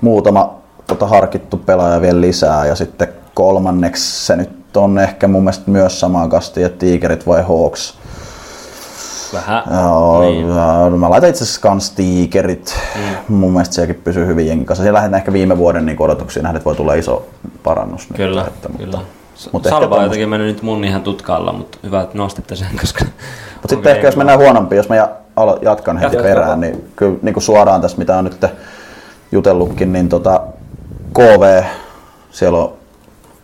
muutama 0.00 0.54
tota, 0.86 1.06
harkittu 1.06 1.56
pelaaja 1.56 2.00
vielä 2.00 2.20
lisää. 2.20 2.66
Ja 2.66 2.74
sitten 2.74 3.08
kolmanneksi 3.34 4.26
se 4.26 4.36
nyt 4.36 4.76
on 4.76 4.98
ehkä 4.98 5.28
mun 5.28 5.42
mielestä 5.42 5.70
myös 5.70 6.00
samaan 6.00 6.30
kastiin, 6.30 6.66
että 6.66 6.78
Tigerit 6.78 7.26
vai 7.26 7.42
Hawks. 7.42 7.98
Vähän. 9.32 9.62
Joo, 9.70 10.20
Niin. 10.20 10.46
niin. 10.90 11.00
mä 11.00 11.10
laitan 11.10 11.30
itse 11.30 11.44
asiassa 11.44 11.60
kans 11.60 11.90
tiikerit. 11.90 12.76
Mm. 12.94 13.34
Mun 13.36 13.52
mielestä 13.52 13.74
sekin 13.74 14.00
pysyy 14.04 14.26
hyvin 14.26 14.46
jengin 14.46 14.66
kanssa. 14.66 14.82
Siellä 14.82 14.96
lähdetään 14.96 15.18
ehkä 15.18 15.32
viime 15.32 15.58
vuoden 15.58 15.86
niin 15.86 16.02
odotuksiin 16.02 16.42
nähden, 16.42 16.56
että 16.56 16.64
voi 16.64 16.74
tulla 16.74 16.94
iso 16.94 17.26
parannus. 17.62 18.10
nyt, 18.10 18.16
Kyllä, 18.16 18.44
että, 18.46 18.68
kyllä. 18.78 18.98
Mutta 18.98 19.50
Mutta 19.52 19.68
Salva 19.68 19.96
on 19.96 20.02
jotenkin 20.02 20.28
mennyt 20.28 20.48
nyt 20.48 20.62
mun 20.62 20.84
ihan 20.84 21.02
tutkaalla, 21.02 21.52
mutta 21.52 21.78
hyvä, 21.82 22.02
että 22.02 22.18
nostitte 22.18 22.56
sen, 22.56 22.68
koska... 22.80 23.04
Mutta 23.52 23.68
sitten 23.68 23.92
ehkä 23.92 24.06
jos 24.08 24.16
mennään 24.16 24.38
huonompiin, 24.38 24.76
jos 24.76 24.88
mä 24.88 24.96
jatkan 25.62 25.98
heti 25.98 26.16
Jatka 26.16 26.28
perään, 26.28 26.60
niin 26.60 26.92
kyllä 26.96 27.16
niin 27.22 27.32
kuin 27.32 27.42
suoraan 27.42 27.80
tässä, 27.80 27.98
mitä 27.98 28.16
on 28.16 28.24
nyt 28.24 28.44
jutellutkin, 29.32 29.92
niin 29.92 30.08
tota, 30.08 30.40
KV, 31.14 31.62
siellä 32.30 32.58
on 32.58 32.72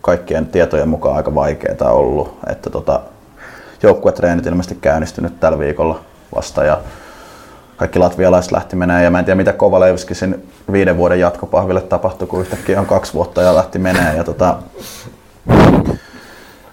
kaikkien 0.01 0.47
tietojen 0.47 0.89
mukaan 0.89 1.17
aika 1.17 1.35
vaikeaa 1.35 1.91
ollut, 1.93 2.39
että 2.51 2.71
tota, 2.71 3.01
joukkuetreenit 3.83 4.47
ilmeisesti 4.47 4.79
käynnistynyt 4.81 5.41
tällä 5.41 5.59
viikolla 5.59 6.01
vasta 6.35 6.65
ja 6.65 6.79
kaikki 7.77 7.99
latvialaiset 7.99 8.53
lähti 8.53 8.77
menee 8.77 9.05
ja 9.05 9.11
mä 9.11 9.19
en 9.19 9.25
tiedä 9.25 9.37
mitä 9.37 9.53
Kovalevski 9.53 10.15
sen 10.15 10.43
viiden 10.73 10.97
vuoden 10.97 11.21
jatkopahville 11.21 11.81
tapahtui, 11.81 12.29
kun 12.29 12.41
yhtäkkiä 12.41 12.81
on 12.81 12.87
kaksi 12.87 13.15
vuotta 13.15 13.43
ja 13.43 13.55
lähti 13.55 13.79
menee 13.79 14.17
ja 14.17 14.25
tota, 14.25 14.57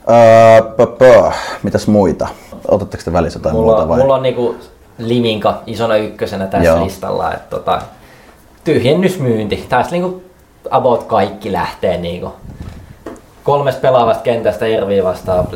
Öö, 0.10 0.62
pö, 0.78 0.86
pö. 0.86 1.32
Mitäs 1.64 1.88
muita? 1.88 2.28
Otatteko 2.68 3.04
te 3.04 3.14
välissä 3.14 3.40
jotain 3.40 3.56
Mulla, 3.56 3.72
muuta 3.72 3.88
vai? 3.90 4.00
mulla 4.00 4.16
on 4.16 4.24
niinku 4.24 4.56
Liminka 4.98 5.62
isona 5.66 5.96
ykkösenä 5.96 6.48
tässä 6.48 6.70
Joo. 6.70 6.86
listalla. 6.86 7.34
Että 7.34 7.50
tota, 7.50 7.82
tyhjennysmyynti. 8.64 9.66
Tässä 9.70 9.92
niinku 9.92 10.24
about 10.72 11.04
kaikki 11.04 11.52
lähtee 11.52 11.98
niinku. 11.98 12.34
Kolmesta 13.44 13.82
pelaavasta 13.82 14.24
kentästä 14.24 14.66
Irviä 14.66 15.04
vastaan 15.04 15.48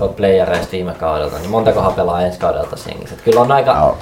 tuolta 0.00 0.16
playereista 0.16 0.72
viime 0.72 0.94
kaudelta, 0.94 1.38
niin 1.38 1.50
montakohan 1.50 1.92
pelaa 1.92 2.22
ensi 2.22 2.38
kaudelta 2.38 2.76
Singissä. 2.76 3.14
Et 3.14 3.20
Kyllä 3.20 3.40
on 3.40 3.52
aika, 3.52 3.72
Joo. 3.72 3.98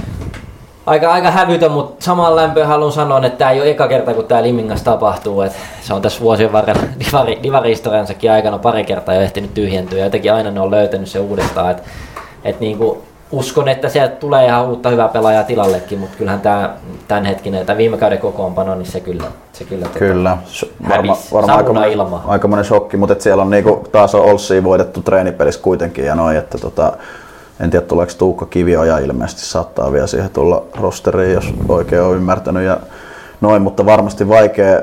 aika, 0.87 1.12
aika 1.12 1.30
hävytön, 1.30 1.72
mutta 1.72 2.04
samaan 2.04 2.37
lämpöön 2.37 2.68
haluan 2.68 2.92
sanoa, 2.92 3.26
että 3.26 3.38
tämä 3.38 3.50
ei 3.50 3.61
ole 3.61 3.70
eka 3.70 3.88
kerta, 3.88 4.14
kun 4.14 4.24
tämä 4.24 4.42
Limingas 4.42 4.82
tapahtuu. 4.82 5.40
Et 5.40 5.52
se 5.80 5.94
on 5.94 6.02
tässä 6.02 6.20
vuosien 6.20 6.52
varrella 6.52 6.82
divari, 7.06 7.38
divarihistoriansakin 7.42 8.32
aikana 8.32 8.58
pari 8.58 8.84
kertaa 8.84 9.14
jo 9.14 9.20
ehtinyt 9.20 9.54
tyhjentyä. 9.54 9.98
Ja 9.98 10.04
jotenkin 10.04 10.32
aina 10.32 10.50
ne 10.50 10.61
on 10.61 10.70
löytänyt 10.70 11.08
se 11.08 11.18
uudestaan. 11.18 11.70
Et, 11.70 11.82
et 12.44 12.61
niinku, 12.61 13.02
uskon, 13.32 13.68
että 13.68 13.88
sieltä 13.88 14.16
tulee 14.16 14.46
ihan 14.46 14.68
uutta 14.68 14.88
hyvää 14.90 15.08
pelaajaa 15.08 15.44
tilallekin, 15.44 15.98
mutta 15.98 16.18
kyllähän 16.18 16.40
tämä 16.40 16.74
tämänhetkinen, 17.08 17.66
tämä 17.66 17.76
viime 17.76 17.96
kauden 17.96 18.18
kokoonpano, 18.18 18.74
niin 18.74 18.86
se 18.86 19.00
kyllä, 19.00 19.24
se 19.52 19.64
kyllä, 19.64 19.86
tota, 19.86 19.98
Kyllä, 19.98 20.38
varma, 20.88 21.12
hävisi. 21.12 21.34
varmaan 21.34 21.64
Sauna 21.64 21.80
aika, 21.80 22.20
aikamoinen 22.26 22.64
shokki, 22.64 22.96
mutta 22.96 23.12
et 23.12 23.20
siellä 23.20 23.42
on 23.42 23.50
niinku, 23.50 23.88
taas 23.92 24.14
on 24.14 24.24
Olssia 24.24 24.64
voitettu 24.64 25.02
treenipelissä 25.02 25.62
kuitenkin 25.62 26.04
ja 26.04 26.14
noin, 26.14 26.36
että 26.36 26.58
tota, 26.58 26.92
en 27.60 27.70
tiedä 27.70 27.86
tuleeko 27.86 28.12
Tuukka 28.18 28.46
Kivioja 28.46 28.98
ilmeisesti. 28.98 29.42
Saattaa 29.42 29.92
vielä 29.92 30.06
siihen 30.06 30.30
tulla 30.30 30.64
rosteriin, 30.80 31.32
jos 31.32 31.54
oikein 31.68 32.02
on 32.02 32.16
ymmärtänyt 32.16 32.62
ja 32.62 32.78
noin, 33.40 33.62
mutta 33.62 33.86
varmasti 33.86 34.28
vaikea, 34.28 34.80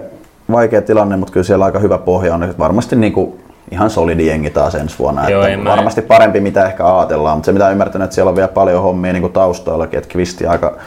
vaikea 0.51 0.81
tilanne, 0.81 1.17
mutta 1.17 1.33
kyllä 1.33 1.43
siellä 1.43 1.65
aika 1.65 1.79
hyvä 1.79 1.97
pohja 1.97 2.35
on, 2.35 2.53
varmasti 2.59 2.95
niinku 2.95 3.37
ihan 3.71 3.89
solidi 3.89 4.27
jengi 4.27 4.49
taas 4.49 4.75
ensi 4.75 4.99
vuonna, 4.99 5.29
Joo, 5.29 5.41
että 5.41 5.53
en 5.53 5.65
varmasti 5.65 6.01
parempi 6.01 6.39
mitä 6.39 6.65
ehkä 6.65 6.97
ajatellaan, 6.97 7.37
mutta 7.37 7.45
se 7.45 7.51
mitä 7.51 7.69
ymmärtänyt, 7.69 8.03
että 8.05 8.15
siellä 8.15 8.29
on 8.29 8.35
vielä 8.35 8.47
paljon 8.47 8.83
hommia 8.83 9.13
niinku 9.13 9.29
taustoillakin, 9.29 9.97
että 9.97 10.09
Kvisti 10.11 10.47
aika 10.47 10.77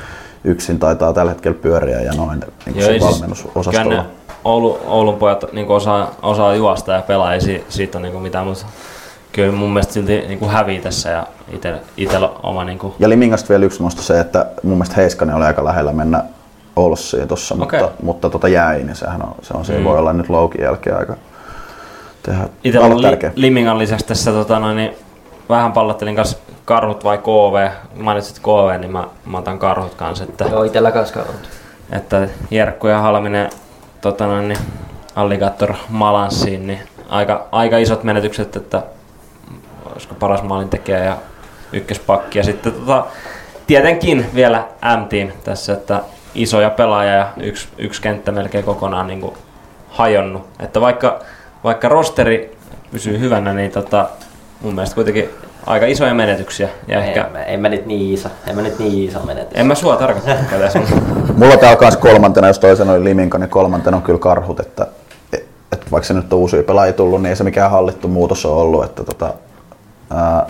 yksin 0.45 0.79
taitaa 0.79 1.13
tällä 1.13 1.31
hetkellä 1.33 1.59
pyöriä 1.63 2.01
ja 2.01 2.13
noin 2.13 2.41
niin 2.67 2.77
Joo, 2.79 2.89
siis- 2.89 3.03
valmennusosastolla. 3.05 3.95
ne 3.97 4.05
Oulu, 4.45 4.79
Oulun 4.87 5.17
pojat 5.17 5.45
niin 5.53 5.69
osaa, 5.69 6.11
osaa 6.23 6.55
juosta 6.55 6.93
ja 6.93 7.03
pelaa, 7.03 7.35
ei 7.35 7.41
si, 7.41 7.65
siitä 7.69 7.99
ole 7.99 8.09
niin 8.11 8.23
mitään, 8.23 8.47
mutta 8.47 8.67
kyllä 9.33 9.53
mun 9.53 9.71
mielestä 9.73 9.93
silti 9.93 10.25
niin 10.29 10.49
hävii 10.51 10.79
tässä 10.81 11.11
ja 11.11 11.27
itsellä 11.97 12.31
oma 12.43 12.65
niin 12.65 12.79
kuin, 12.79 12.93
Ja 12.99 13.09
Limingasta 13.09 13.49
vielä 13.49 13.65
yksi 13.65 13.83
muista 13.83 14.03
se, 14.03 14.21
että 14.21 14.47
mun 14.63 14.75
mielestä 14.77 14.97
Heiskanen 14.97 15.37
oli 15.37 15.45
aika 15.45 15.65
lähellä 15.65 15.93
mennä 15.93 16.23
Olssiin 16.77 17.29
tuossa, 17.29 17.55
Okei. 17.61 17.81
mutta, 17.81 17.97
mutta 18.03 18.31
tota 18.31 18.49
jäi, 18.49 18.83
niin 18.83 18.97
sehän 18.97 19.23
on, 19.23 19.35
se 19.43 19.55
on 19.57 19.65
siinä 19.65 19.81
Mm. 19.81 19.85
voi 19.85 19.99
olla 19.99 20.13
nyt 20.13 20.29
Loukin 20.29 20.63
jälkeen 20.65 20.97
aika 20.97 21.17
tehdä 22.29 22.49
Itellä 22.65 22.87
olla 22.87 22.95
on 22.97 23.03
tärkeä. 23.03 23.33
li, 23.35 23.43
Limingan 23.43 23.79
lisäksi 23.79 24.07
tässä 24.07 24.33
tota, 24.33 24.59
noin, 24.59 24.77
niin 24.77 24.91
vähän 25.49 25.73
pallottelin 25.73 26.17
kanssa 26.17 26.39
karhut 26.65 27.05
vai 27.05 27.19
KV. 27.19 27.69
Mainitsit 27.95 28.39
KV, 28.39 28.81
niin 28.81 28.93
mä, 28.93 29.05
mä 29.27 29.39
otan 29.39 29.59
karhut 29.59 29.95
kanssa. 29.95 30.25
Että, 30.25 30.45
Joo, 30.45 30.65
itellä 30.65 30.91
kanssa 30.91 31.15
karhut. 31.15 31.49
että 31.93 32.29
Jerkku 32.51 32.87
ja 32.87 32.99
Halminen 32.99 33.51
tota, 34.01 34.27
noin, 34.27 34.49
niin 34.49 34.59
Alligator 35.17 35.75
Malanssiin, 35.89 36.67
niin 36.67 36.81
aika, 37.09 37.47
aika 37.53 37.79
isot 37.79 38.05
menetykset, 38.05 38.57
että 38.57 38.83
olisiko 39.93 40.15
paras 40.15 40.43
maalintekijä 40.43 41.05
ja 41.05 41.17
ykköspakki. 41.73 42.39
Ja 42.39 42.45
sitten 42.45 42.73
tota, 42.73 43.07
tietenkin 43.67 44.27
vielä 44.35 44.65
M-team 44.99 45.29
tässä, 45.45 45.73
että 45.73 46.01
isoja 46.35 46.71
pelaajia 46.71 47.13
ja 47.15 47.29
yksi, 47.37 47.69
yksi 47.79 48.03
kenttä 48.03 48.33
melkein 48.33 48.65
kokonaan 48.65 49.07
niin 49.07 49.21
kuin 49.21 49.35
hajonnut. 49.89 50.47
Että 50.61 50.81
vaikka, 50.81 51.21
vaikka 51.65 51.89
rosteri 51.89 52.57
pysyy 52.91 53.21
hyvänä, 53.21 53.55
niin 53.55 53.71
tota, 53.71 54.09
mun 54.61 54.75
mielestä 54.75 54.95
kuitenkin 54.95 55.29
aika 55.67 55.87
isoja 55.87 56.15
menetyksiä. 56.15 56.69
Ja 56.89 57.05
ehkä, 57.05 57.25
En, 57.25 57.33
mä- 57.33 57.45
en 57.45 57.61
mä 57.61 57.69
nyt 57.69 57.87
niin 57.87 58.15
iso, 58.15 58.29
en 58.47 58.57
mä 58.57 58.63
nyt 58.63 58.79
niin 58.79 59.09
iso 59.09 59.21
menetys. 59.21 59.59
en 59.61 59.67
mä 59.67 59.75
sua 59.75 59.97
tarkoittakaan 59.97 60.61
tässä. 60.63 60.81
Mulla 61.37 61.57
täällä 61.57 61.77
kans 61.77 61.97
kolmantena, 61.97 62.47
jos 62.47 62.59
toisen 62.59 62.91
oli 62.91 63.05
Liminka, 63.05 63.39
niin 63.39 63.51
kolmantena 63.51 63.97
on 63.97 64.03
kyllä 64.03 64.19
karhut, 64.19 64.61
että, 64.61 64.87
että 65.73 65.87
vaikka 65.93 66.07
se 66.07 66.15
nyt 66.15 66.33
on 66.33 66.39
uusia 66.39 66.63
pelaajia 66.63 66.93
tullut, 66.93 67.23
niin 67.23 67.31
ei 67.31 67.37
se 67.37 67.45
mikään 67.45 67.71
hallittu 67.71 68.09
muutos 68.09 68.47
on 68.47 68.53
ollut. 68.57 68.85
Että 68.85 69.05
tota, 69.05 69.35
ää, 70.11 70.47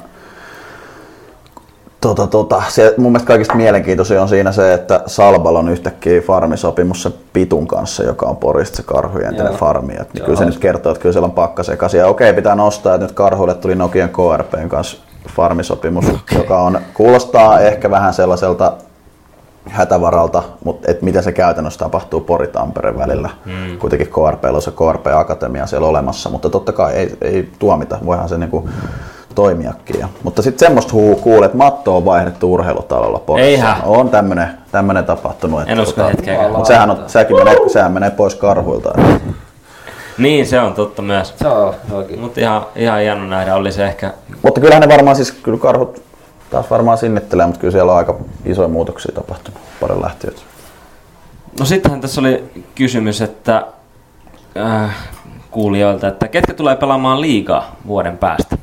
tota, 2.01 2.27
tota, 2.27 2.63
se, 2.69 2.95
mun 2.97 3.13
mielestä 3.13 3.27
kaikista 3.27 3.55
mielenkiintoisin 3.55 4.21
on 4.21 4.29
siinä 4.29 4.53
se, 4.53 4.75
että 4.75 5.03
Salbal 5.07 5.57
on 5.57 5.69
yhtäkkiä 5.69 6.21
farmisopimus 6.21 7.03
se 7.03 7.11
Pitun 7.33 7.67
kanssa, 7.67 8.03
joka 8.03 8.27
on 8.27 8.37
Porista 8.37 8.77
se 8.77 8.83
karhujen 8.83 9.37
farmi. 9.59 9.93
Et, 9.93 9.99
niin 9.99 10.09
Joo, 10.19 10.25
kyllä 10.25 10.39
se 10.39 10.45
nyt 10.45 10.59
kertoo, 10.59 10.93
että 10.93 11.03
kyllä 11.03 11.13
siellä 11.13 11.27
on 11.27 11.33
pakka 11.33 11.63
sekaisin. 11.63 12.01
Ja 12.01 12.07
okei, 12.07 12.35
pitää 12.35 12.55
nostaa, 12.55 12.95
että 12.95 13.07
nyt 13.07 13.15
karhuille 13.15 13.55
tuli 13.55 13.75
Nokian 13.75 14.09
KRPn 14.09 14.69
kanssa 14.69 14.97
farmisopimus, 15.37 16.05
okay. 16.05 16.39
joka 16.39 16.63
on, 16.63 16.81
kuulostaa 16.95 17.61
ehkä 17.61 17.91
vähän 17.91 18.15
sellaiselta 18.15 18.73
hätävaralta, 19.67 20.43
mutta 20.65 20.91
et 20.91 21.03
miten 21.03 21.23
se 21.23 21.33
käytännössä 21.33 21.79
tapahtuu 21.79 22.21
Pori-Tampere 22.21 22.99
välillä. 22.99 23.31
Mm. 23.45 23.79
Kuitenkin 23.79 24.09
KRP 24.09 24.45
on 24.45 24.63
se 24.63 24.71
KRP 24.71 25.07
Akatemia 25.07 25.67
siellä 25.67 25.89
olemassa, 25.89 26.31
mutta 26.31 26.51
totta 26.51 26.73
kai 26.73 26.95
ei, 26.95 27.17
ei 27.21 27.49
tuomita, 27.59 27.99
voihan 28.05 28.29
se 28.29 28.39
niinku 28.39 28.69
toimiakin. 29.39 30.01
Ja, 30.01 30.09
mutta 30.23 30.43
sitten 30.43 30.67
semmoista 30.67 30.93
huu 30.93 31.17
kuulee, 31.17 31.47
että 31.47 31.59
matto 31.59 31.97
on 31.97 32.05
vaihdettu 32.05 32.53
urheilutalolla 32.53 33.19
Porissa. 33.19 33.49
Eihän. 33.49 33.77
On 33.85 34.11
tämmönen, 34.11 34.49
tämmönen 34.73 35.05
tapahtunut. 35.05 35.61
Että 35.61 35.73
En 35.73 35.81
usko 35.81 36.07
hetkeäkään. 36.07 36.51
Mutta 36.51 36.65
sehän, 36.65 36.91
on, 36.91 37.05
sekin 37.07 37.37
menee, 37.37 37.57
sehän 37.69 37.93
menee 37.93 38.11
pois 38.11 38.35
karhuilta. 38.35 38.91
Niin, 40.19 40.47
se 40.47 40.61
on 40.61 40.75
totta 40.75 41.03
myös. 41.03 41.35
Se 41.37 41.49
on 41.49 41.75
oikein. 41.93 42.21
Mutta 42.21 42.41
ihan, 42.41 42.67
ihan 42.77 43.01
hieno 43.01 43.27
nähdä, 43.27 43.55
oli 43.55 43.73
se 43.73 43.87
ehkä 43.87 44.13
Mutta 44.43 44.61
kyllähän 44.61 44.81
ne 44.81 44.89
varmaan 44.89 45.17
siis, 45.17 45.33
kyllä 45.33 45.59
karhut 45.59 46.03
taas 46.51 46.71
varmaan 46.71 46.99
sinnittelee, 46.99 47.47
mutta 47.47 47.61
kyllä 47.61 47.73
siellä 47.73 47.93
on 47.93 47.99
aika 47.99 48.17
isoja 48.45 48.69
muutoksia 48.69 49.15
tapahtunut 49.15 49.61
paljon 49.81 50.03
lähtiöitä. 50.03 50.41
No 51.61 51.67
sittenhän 51.67 52.01
tässä 52.01 52.21
oli 52.21 52.45
kysymys, 52.75 53.21
että 53.21 53.67
äh, 54.57 54.97
kuulijoilta, 55.51 56.09
että 56.09 56.29
ketkä 56.29 56.55
tulee 56.55 56.77
pelaamaan 56.77 57.21
liigaa 57.21 57.77
vuoden 57.87 58.19
päästä? 58.19 58.59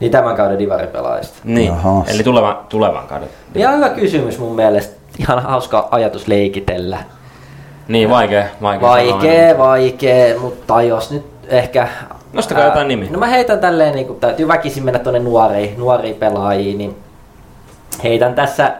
Niin 0.00 0.12
tämän 0.12 0.36
kauden 0.36 0.58
divaripelaajista. 0.58 1.38
Niin, 1.44 1.66
Jaha. 1.66 2.04
eli 2.14 2.22
tulevan, 2.22 2.58
tulevan 2.68 3.06
kauden. 3.06 3.28
Ihan 3.54 3.76
hyvä 3.76 3.88
kysymys 3.88 4.38
mun 4.38 4.54
mielestä. 4.56 4.96
Ihan 5.18 5.42
hauska 5.42 5.88
ajatus 5.90 6.28
leikitellä. 6.28 6.98
Niin, 7.88 8.10
vaikea, 8.10 8.44
vaikea. 8.62 8.88
Vaikee, 8.88 9.50
sanoa. 9.50 9.66
vaikee, 9.68 10.38
mutta 10.38 10.82
jos 10.82 11.10
nyt 11.10 11.26
ehkä... 11.48 11.88
Nostakaa 12.32 12.64
jotain 12.64 12.88
nimiä. 12.88 13.08
No 13.10 13.18
mä 13.18 13.26
heitän 13.26 13.58
tälleen, 13.58 13.94
niin 13.94 14.06
kun 14.06 14.16
täytyy 14.20 14.48
väkisin 14.48 14.84
mennä 14.84 14.98
tuonne 14.98 15.18
nuoriin, 15.20 15.74
nuoriin 15.78 16.14
pelaajiin, 16.14 16.78
niin 16.78 16.96
heitän 18.04 18.34
tässä, 18.34 18.72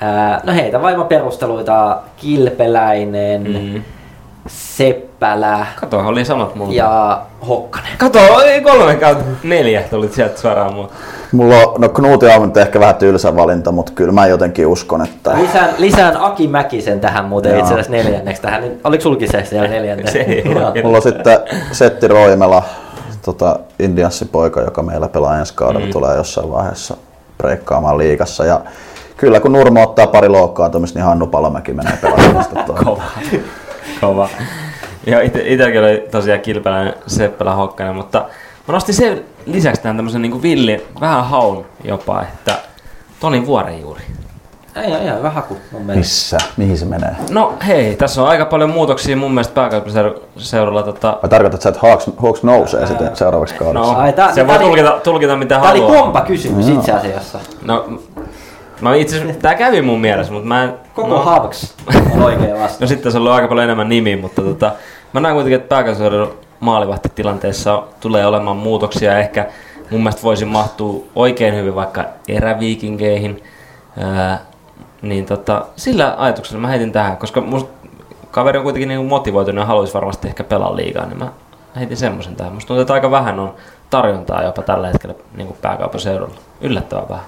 ää, 0.00 0.40
no 0.44 0.52
heitän 0.54 0.82
vaimo 0.82 1.04
perusteluita 1.04 1.98
Kilpeläinen, 2.16 3.42
Mm. 3.42 3.82
Seppälä 4.46 5.66
Kato, 5.80 5.98
oli 5.98 6.24
samat 6.24 6.54
mulla. 6.54 6.72
ja 6.72 7.22
Hokkanen. 7.48 7.90
Kato, 7.98 8.40
ei 8.44 8.60
kolme 8.60 8.94
kautta 8.94 9.24
neljä 9.42 9.82
tuli 9.82 10.08
sieltä 10.08 10.40
suoraan 10.40 10.74
muut. 10.74 10.90
Mulla 11.32 11.56
on, 11.56 11.80
no 11.80 11.88
Knuti 11.88 12.26
on 12.26 12.42
nyt 12.42 12.56
ehkä 12.56 12.80
vähän 12.80 12.94
tylsä 12.94 13.36
valinta, 13.36 13.72
mutta 13.72 13.92
kyllä 13.92 14.12
mä 14.12 14.26
jotenkin 14.26 14.66
uskon, 14.66 15.02
että 15.02 15.32
Lisään, 15.42 15.70
lisään 15.78 16.16
Aki 16.16 16.48
Mäkisen 16.48 17.00
tähän 17.00 17.24
muuten 17.24 17.50
Joo. 17.52 17.60
itse 17.60 17.72
asiassa 17.72 17.92
neljänneksi 17.92 18.42
tähän. 18.42 18.60
Niin- 18.60 18.80
Oliko 18.84 19.02
sulki 19.02 19.26
se 19.26 19.44
siellä 19.44 19.68
neljänneksi? 19.68 20.12
Se 20.12 20.18
ei 20.18 20.44
mulla 20.82 20.96
on 20.96 21.02
sitten 21.02 21.38
Setti 21.72 22.08
Roimela, 22.08 22.62
tota, 23.24 23.58
Indianssin 23.78 24.28
poika, 24.28 24.60
joka 24.60 24.82
meillä 24.82 25.08
pelaa 25.08 25.38
ensi 25.38 25.54
kaudella, 25.54 25.86
mm. 25.86 25.92
tulee 25.92 26.16
jossain 26.16 26.50
vaiheessa 26.50 26.96
breikkaamaan 27.38 27.98
liigassa. 27.98 28.44
Ja 28.44 28.60
kyllä 29.16 29.40
kun 29.40 29.52
Nurmo 29.52 29.82
ottaa 29.82 30.06
pari 30.06 30.28
loukkaantumista, 30.28 30.98
niin 30.98 31.06
Hannu 31.06 31.26
Palomäki 31.26 31.72
menee 31.72 31.98
pelaamaan. 32.00 32.44
Kova. 34.02 34.28
Ja 35.06 35.20
ite, 35.22 35.42
itelläkin 35.46 35.80
oli 35.80 36.08
tosiaan 36.10 36.40
kilpeläinen 36.40 36.94
Seppälä 37.06 37.54
Hokkanen, 37.54 37.94
mutta 37.96 38.18
mä 38.68 38.72
nostin 38.74 38.94
sen 38.94 39.24
lisäksi 39.46 39.82
tähän 39.82 39.96
tämmösen 39.96 40.22
niinku 40.22 40.42
villin, 40.42 40.82
vähän 41.00 41.24
haun 41.24 41.64
jopa, 41.84 42.22
että 42.22 42.54
Toni 43.20 43.46
Vuorenjuuri. 43.46 44.02
Ei, 44.76 44.90
ihan 45.04 45.18
hyvä 45.18 45.30
haku 45.30 45.56
mun 45.72 45.82
mielestä. 45.82 45.98
Missä? 45.98 46.38
Mihin 46.56 46.78
se 46.78 46.84
menee? 46.84 47.16
No 47.30 47.54
hei, 47.66 47.96
tässä 47.96 48.22
on 48.22 48.28
aika 48.28 48.44
paljon 48.44 48.70
muutoksia 48.70 49.16
mun 49.16 49.32
mielestä 49.34 49.54
pääkaupunkiseuralla. 49.54 50.82
Tota, 50.82 51.18
Vai 51.22 51.30
tarkoitatko 51.30 51.62
sä, 51.62 51.68
että 51.68 51.80
Hawks, 51.88 52.10
Hawks 52.16 52.42
nousee 52.42 52.86
sitten 52.86 53.16
seuraavaksi 53.16 53.54
kaudeksi? 53.54 53.90
no, 53.92 53.98
Ai, 53.98 54.12
tää- 54.12 54.28
se 54.28 54.34
tää 54.34 54.46
voi 54.46 54.58
tulkita, 54.58 55.00
tulkita 55.04 55.36
mitä 55.36 55.54
Tämä 55.54 55.70
oli 55.70 55.80
haluaa. 55.80 56.02
kompa 56.02 56.20
kysymys 56.20 56.68
itse 56.68 56.92
asiassa. 56.92 57.38
No, 57.64 57.84
mä 58.82 58.94
itse 58.94 59.36
tää 59.42 59.54
kävi 59.54 59.82
mun 59.82 60.00
mielessä, 60.00 60.32
mutta 60.32 60.48
mä 60.48 60.64
en... 60.64 60.74
Koko 60.94 61.08
no, 61.08 61.22
Havks 61.22 61.74
on 62.14 62.22
oikea 62.22 62.54
vastaus. 62.54 62.80
No 62.80 62.86
sitten 62.86 63.12
se 63.12 63.18
on 63.18 63.22
ollut 63.22 63.34
aika 63.34 63.48
paljon 63.48 63.64
enemmän 63.64 63.88
nimiä, 63.88 64.16
mutta 64.16 64.42
tota, 64.42 64.72
mä 65.12 65.20
näen 65.20 65.34
kuitenkin, 65.34 65.56
että 65.56 65.68
pääkaupunkiseudun 65.68 66.34
maalivahtitilanteessa 66.60 67.82
tulee 68.00 68.26
olemaan 68.26 68.56
muutoksia. 68.56 69.18
Ehkä 69.18 69.46
mun 69.90 70.00
mielestä 70.00 70.22
voisi 70.22 70.44
mahtua 70.44 71.04
oikein 71.14 71.54
hyvin 71.54 71.74
vaikka 71.74 72.04
eräviikinkeihin. 72.28 73.42
Ää, 74.00 74.40
niin 75.02 75.26
tota, 75.26 75.66
sillä 75.76 76.14
ajatuksella 76.18 76.60
mä 76.60 76.68
heitin 76.68 76.92
tähän, 76.92 77.16
koska 77.16 77.40
musta 77.40 77.70
kaveri 78.30 78.58
on 78.58 78.64
kuitenkin 78.64 78.88
niin 78.88 79.06
motivoitunut 79.06 79.62
ja 79.62 79.66
haluaisi 79.66 79.94
varmasti 79.94 80.28
ehkä 80.28 80.44
pelaa 80.44 80.76
liigaa, 80.76 81.06
niin 81.06 81.18
mä 81.18 81.32
heitin 81.76 81.96
semmoisen 81.96 82.36
tähän. 82.36 82.52
Musta 82.52 82.68
tuntuu, 82.68 82.80
että 82.80 82.94
aika 82.94 83.10
vähän 83.10 83.40
on 83.40 83.54
tarjontaa 83.90 84.42
jopa 84.42 84.62
tällä 84.62 84.86
hetkellä 84.86 85.14
niin 85.36 85.56
pääkaupunkiseudulla. 85.62 86.34
Yllättävän 86.60 87.08
vähän. 87.08 87.24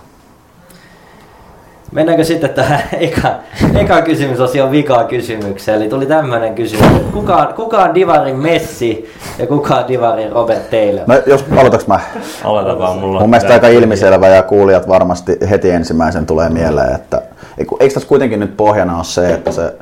Mennäänkö 1.95 2.25
sitten 2.25 2.51
tähän 2.51 2.83
eka, 3.01 3.35
eka 3.75 4.03
kysymysosion 4.03 4.71
vikaan 4.71 5.07
kysymykseen? 5.07 5.77
Eli 5.81 5.89
tuli 5.89 6.07
tämmöinen 6.07 6.55
kysymys, 6.55 6.87
että 6.87 7.13
kuka 7.13 7.37
on, 7.37 7.55
kuka 7.55 7.79
on 7.79 7.95
Divarin 7.95 8.37
Messi 8.37 9.11
ja 9.39 9.47
kuka 9.47 9.75
on 9.75 9.89
Divarin 9.89 10.33
Robert 10.33 10.71
Taylor? 10.71 11.05
No 11.07 11.15
jos 11.27 11.45
aloitaks 11.57 11.87
mä? 11.87 12.01
Aloita 12.45 12.79
vaan 12.79 12.99
mulla. 12.99 13.21
Mun 13.21 13.31
mielestä 13.31 13.53
aika 13.53 13.69
ilmiselvä 13.69 14.29
ja 14.29 14.43
kuulijat 14.43 14.89
varmasti 14.89 15.37
heti 15.51 15.71
ensimmäisen 15.71 16.27
tulee 16.27 16.49
mieleen, 16.49 16.95
että 16.95 17.23
eikö 17.59 17.77
tässä 17.95 18.09
kuitenkin 18.09 18.41
nyt 18.41 18.57
pohjana 18.57 18.97
ole 18.97 19.05
se, 19.05 19.35
että 19.35 19.53
se 19.53 19.75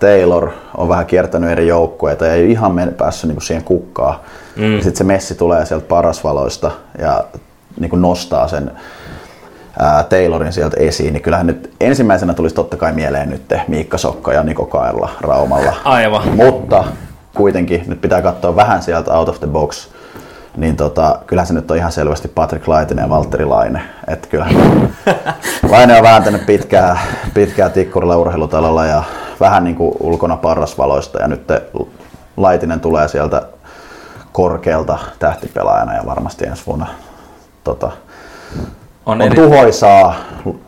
Taylor 0.00 0.50
on 0.76 0.88
vähän 0.88 1.06
kiertänyt 1.06 1.50
eri 1.50 1.66
joukkueita 1.66 2.26
ja 2.26 2.32
ei 2.32 2.50
ihan 2.50 2.74
mene 2.74 2.92
päässyt 2.92 3.28
niinku 3.28 3.40
siihen 3.40 3.64
kukkaan. 3.64 4.20
Mm. 4.56 4.74
Sitten 4.74 4.96
se 4.96 5.04
Messi 5.04 5.34
tulee 5.34 5.66
sieltä 5.66 5.86
parasvaloista 5.88 6.70
ja 6.98 7.24
niinku 7.80 7.96
nostaa 7.96 8.48
sen 8.48 8.70
Taylorin 10.08 10.52
sieltä 10.52 10.76
esiin, 10.80 11.12
niin 11.12 11.22
kyllähän 11.22 11.46
nyt 11.46 11.74
ensimmäisenä 11.80 12.34
tulisi 12.34 12.54
totta 12.54 12.76
kai 12.76 12.92
mieleen 12.92 13.30
nyt 13.30 13.42
Miikka 13.68 13.98
Sokka 13.98 14.32
ja 14.32 14.42
Niko 14.42 14.66
Kaerla 14.66 15.10
Raumalla. 15.20 15.72
Aivan. 15.84 16.28
Mutta 16.36 16.84
kuitenkin 17.34 17.84
nyt 17.86 18.00
pitää 18.00 18.22
katsoa 18.22 18.56
vähän 18.56 18.82
sieltä 18.82 19.12
out 19.12 19.28
of 19.28 19.38
the 19.38 19.46
box. 19.46 19.88
Niin 20.56 20.76
tota, 20.76 21.18
kyllähän 21.26 21.46
se 21.46 21.54
nyt 21.54 21.70
on 21.70 21.76
ihan 21.76 21.92
selvästi 21.92 22.28
Patrick 22.28 22.68
Laitinen 22.68 23.02
ja 23.02 23.08
Valtteri 23.08 23.44
Laine. 23.44 23.82
Että 24.06 24.28
kyllä 24.28 24.46
Laine 25.70 25.96
on 25.96 26.02
vääntänyt 26.02 26.46
pitkää, 26.46 26.98
pitkää 27.34 27.70
tikkurilla 27.70 28.16
urheilutalolla 28.16 28.86
ja 28.86 29.02
vähän 29.40 29.64
niin 29.64 29.76
kuin 29.76 29.96
ulkona 30.00 30.36
parrasvaloista. 30.36 31.20
Ja 31.20 31.28
nyt 31.28 31.42
Laitinen 32.36 32.80
tulee 32.80 33.08
sieltä 33.08 33.42
korkealta 34.32 34.98
tähtipelaajana 35.18 35.94
ja 35.94 36.02
varmasti 36.06 36.46
ensi 36.46 36.62
vuonna 36.66 36.86
tota, 37.64 37.92
On, 39.08 39.20
on 39.20 39.22
eri... 39.22 39.36
tuhoisaa 39.36 40.14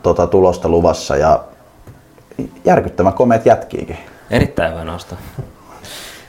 tota, 0.03 0.27
tulosta 0.27 0.69
luvassa 0.69 1.15
ja 1.15 1.39
järkyttävän 2.65 3.13
komeet 3.13 3.45
jätkiikin. 3.45 3.97
erittäin 4.31 4.71
hyvä 4.71 4.83
nosto. 4.83 5.15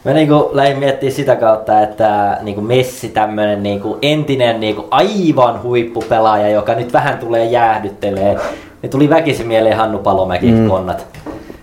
Mä 0.04 0.12
niinku 0.12 0.50
lähdin 0.52 0.78
miettimään 0.78 1.14
sitä 1.14 1.36
kautta, 1.36 1.80
että 1.80 2.38
niinku 2.42 2.60
Messi 2.60 3.08
tämmönen 3.08 3.62
niinku 3.62 3.98
entinen 4.02 4.60
niinku 4.60 4.88
aivan 4.90 5.62
huippupelaaja, 5.62 6.48
joka 6.48 6.74
nyt 6.74 6.92
vähän 6.92 7.18
tulee 7.18 7.44
jäähdyttelee. 7.44 8.36
Niin 8.82 8.90
tuli 8.90 9.10
väkisin 9.10 9.46
mieleen 9.48 9.76
Hannu 9.76 9.98
Palomäki 9.98 10.52
mm. 10.52 10.68
konnat. 10.68 11.06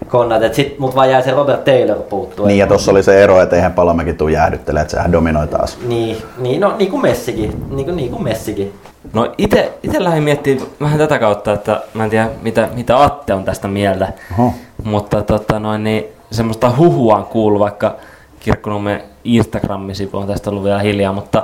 konnat. 0.08 0.44
Et 0.44 0.54
sit 0.54 0.80
mut 0.80 0.96
vaan 0.96 1.10
jäi 1.10 1.24
se 1.24 1.32
Robert 1.32 1.66
Taylor 1.66 1.98
puuttuu. 1.98 2.46
Niin 2.46 2.58
ja 2.58 2.68
tuossa 2.68 2.92
oli 2.92 3.04
se 3.04 3.24
ero, 3.24 3.42
että 3.42 3.56
eihän 3.56 3.74
Palomäki 3.74 4.14
tuu 4.14 4.28
jäähdyttelemään, 4.28 4.82
että 4.82 4.92
sehän 4.92 5.12
dominoi 5.12 5.48
taas. 5.48 5.78
Niin, 5.88 6.18
niin, 6.38 6.62
no 6.62 6.76
niin 6.78 6.92
kuin 6.92 7.02
Messikin. 7.02 7.66
Niin 7.70 7.86
kuin, 7.86 7.96
niin 7.96 8.12
kuin 8.12 8.24
Messikin. 8.24 8.74
No 9.14 9.34
ite, 9.38 9.74
ite 9.84 10.04
lähdin 10.04 10.24
miettimään 10.24 10.68
vähän 10.82 10.98
tätä 10.98 11.20
kautta, 11.20 11.54
että 11.54 11.82
mä 11.94 12.04
en 12.04 12.10
tiedä 12.10 12.30
mitä, 12.42 12.70
mitä 12.74 13.04
Atte 13.04 13.34
on 13.34 13.46
tästä 13.46 13.68
mieltä. 13.68 14.14
Oho. 14.40 14.54
Mutta 14.84 15.22
tota 15.22 15.60
noin, 15.60 15.84
niin 15.84 16.06
semmoista 16.32 16.72
huhua 16.78 17.16
on 17.16 17.26
kuullut 17.26 17.60
vaikka 17.60 17.96
Kirkkonummen 18.40 19.04
Instagram-sivu 19.24 20.18
on 20.18 20.28
tästä 20.28 20.50
ollut 20.50 20.64
vielä 20.64 20.80
hiljaa, 20.80 21.14
mutta 21.14 21.44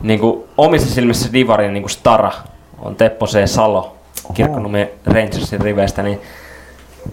niin 0.00 0.20
kuin 0.20 0.44
omissa 0.58 0.94
silmissä 0.94 1.32
Divarin 1.32 1.72
niin 1.72 1.82
kuin 1.82 1.90
stara 1.90 2.32
on 2.78 2.96
Teppo 2.96 3.26
C. 3.26 3.46
Salo 3.46 3.96
Kirkkonummen 4.34 4.90
Rangersin 5.06 5.60
riveistä, 5.60 6.02
niin 6.02 6.20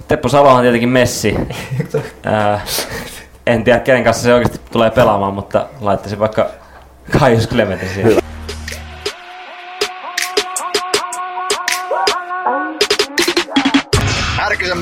Teppo 0.08 0.30
Salohan 0.30 0.58
on 0.58 0.62
tietenkin 0.64 0.90
Messi. 0.90 1.36
Ää, 2.24 2.62
en 3.48 3.64
tiedä 3.64 3.80
kenen 3.80 4.04
kanssa 4.04 4.24
se 4.24 4.34
oikeasti 4.34 4.60
tulee 4.72 4.92
pelaamaan, 4.92 5.34
mutta 5.34 5.66
laittaisin 5.82 6.20
vaikka 6.20 6.50
Kaius 7.20 7.50
Clementin 7.50 7.90
siihen. 7.90 8.24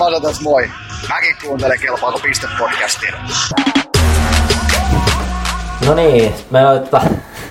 Masa 0.01 0.21
tässä 0.21 0.43
moi. 0.43 0.69
Mäkin 1.09 1.35
kuuntelen 1.43 1.79
Kelpaako 1.79 2.19
piste 2.19 2.47
podcastia. 2.59 3.13
No 5.85 5.93
niin, 5.93 6.33
me 6.51 6.67
ottaa... 6.67 7.03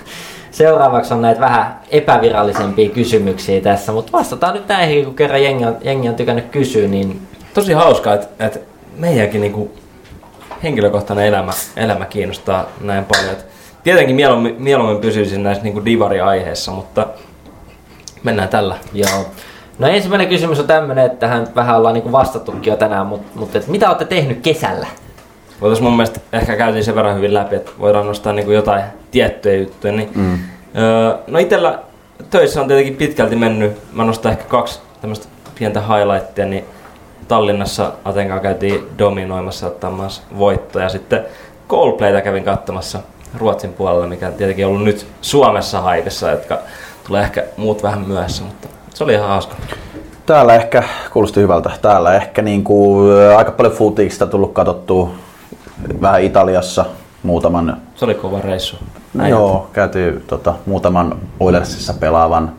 Seuraavaksi 0.50 1.14
on 1.14 1.22
näitä 1.22 1.40
vähän 1.40 1.80
epävirallisempia 1.90 2.90
kysymyksiä 2.90 3.60
tässä, 3.60 3.92
mutta 3.92 4.12
vastataan 4.12 4.54
nyt 4.54 4.68
näihin, 4.68 5.04
kun 5.04 5.16
kerran 5.16 5.42
jengi 5.42 5.64
on, 5.64 5.76
jengi 5.82 6.08
on 6.08 6.14
tykännyt 6.14 6.50
kysyä, 6.50 6.88
niin 6.88 7.28
tosi 7.54 7.72
hauskaa, 7.72 8.14
että, 8.14 8.46
että 8.46 8.58
meidänkin 8.96 9.40
niinku 9.40 9.72
henkilökohtainen 10.62 11.26
elämä, 11.26 11.52
elämä 11.76 12.04
kiinnostaa 12.04 12.66
näin 12.80 13.04
paljon. 13.04 13.32
Et 13.32 13.46
tietenkin 13.84 14.16
mieluummin, 14.16 14.56
mieluummin 14.58 15.00
pysyisin 15.00 15.42
näissä 15.42 15.64
niinku 15.64 15.84
divari-aiheissa, 15.84 16.72
mutta 16.72 17.06
mennään 18.24 18.48
tällä. 18.48 18.78
joo. 18.92 19.26
No 19.80 19.86
ensimmäinen 19.86 20.28
kysymys 20.28 20.60
on 20.60 20.66
tämmönen, 20.66 21.06
että 21.06 21.18
tähän 21.18 21.46
vähän 21.54 21.76
ollaan 21.76 21.94
niinku 21.94 22.12
vastattukin 22.12 22.70
jo 22.70 22.76
tänään, 22.76 23.06
mutta 23.06 23.38
mut, 23.38 23.56
et 23.56 23.66
mitä 23.66 23.88
olette 23.88 24.04
tehnyt 24.04 24.40
kesällä? 24.40 24.86
Voitaisiin 25.60 25.84
mun 25.84 25.96
mielestä 25.96 26.20
ehkä 26.32 26.56
käytiin 26.56 26.84
sen 26.84 26.94
verran 26.94 27.16
hyvin 27.16 27.34
läpi, 27.34 27.56
että 27.56 27.70
voidaan 27.78 28.06
nostaa 28.06 28.32
niin 28.32 28.52
jotain 28.52 28.82
tiettyjä 29.10 29.60
juttuja. 29.60 29.92
Niin, 29.92 30.10
mm. 30.14 30.38
öö, 30.76 31.14
no 31.26 31.38
itellä 31.38 31.78
töissä 32.30 32.60
on 32.60 32.68
tietenkin 32.68 32.96
pitkälti 32.96 33.36
mennyt, 33.36 33.72
mä 33.92 34.04
nostan 34.04 34.32
ehkä 34.32 34.44
kaksi 34.44 34.80
tämmöistä 35.00 35.28
pientä 35.58 35.80
highlightia, 35.80 36.46
niin 36.46 36.64
Tallinnassa 37.28 37.92
Atenkaa 38.04 38.40
käytiin 38.40 38.88
dominoimassa 38.98 39.66
ottamassa 39.66 40.22
voittoja. 40.38 40.88
Sitten 40.88 41.24
Coldplayta 41.68 42.20
kävin 42.20 42.44
katsomassa 42.44 42.98
Ruotsin 43.38 43.72
puolella, 43.72 44.06
mikä 44.06 44.30
tietenkin 44.30 44.66
on 44.66 44.72
ollut 44.72 44.84
nyt 44.84 45.06
Suomessa 45.20 45.80
haipessa, 45.80 46.30
jotka 46.30 46.58
tulee 47.06 47.22
ehkä 47.22 47.44
muut 47.56 47.82
vähän 47.82 48.00
myöhässä, 48.00 48.44
mutta 48.44 48.68
se 48.94 49.04
oli 49.04 49.14
ihan 49.14 49.28
hauska. 49.28 49.56
Täällä 50.26 50.54
ehkä, 50.54 50.82
kuulosti 51.12 51.40
hyvältä, 51.40 51.70
täällä 51.82 52.14
ehkä 52.14 52.42
niin 52.42 52.64
kuin, 52.64 53.12
aika 53.36 53.50
paljon 53.50 53.74
futiikista 53.74 54.26
tullut 54.26 54.52
katsottua 54.52 55.10
vähän 56.00 56.22
Italiassa 56.22 56.84
muutaman 57.22 57.76
Se 57.94 58.04
oli 58.04 58.14
kova 58.14 58.40
reissu. 58.40 58.76
No 59.14 59.28
joo, 59.28 59.70
käytiin 59.72 60.22
tota, 60.26 60.54
muutaman 60.66 61.18
Oilersissa 61.40 61.94
pelaavan, 61.94 62.52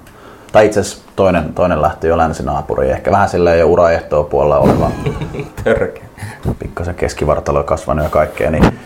tai 0.51 0.65
itse 0.65 0.79
asiassa 0.79 1.03
toinen, 1.15 1.53
toinen 1.53 1.81
lähti 1.81 2.07
jo 2.07 2.17
länsinaapuriin, 2.17 2.91
ehkä 2.91 3.11
vähän 3.11 3.29
silleen 3.29 3.59
jo 3.59 3.67
uraehtoa 3.67 4.23
puolella 4.23 4.57
oleva, 4.57 4.91
Törkeä. 5.63 6.03
pikkasen 6.59 6.95
keskivartalo 6.95 7.63
kasvanut 7.63 8.03
ja 8.03 8.09
kaikkea, 8.09 8.51
niin 8.51 8.79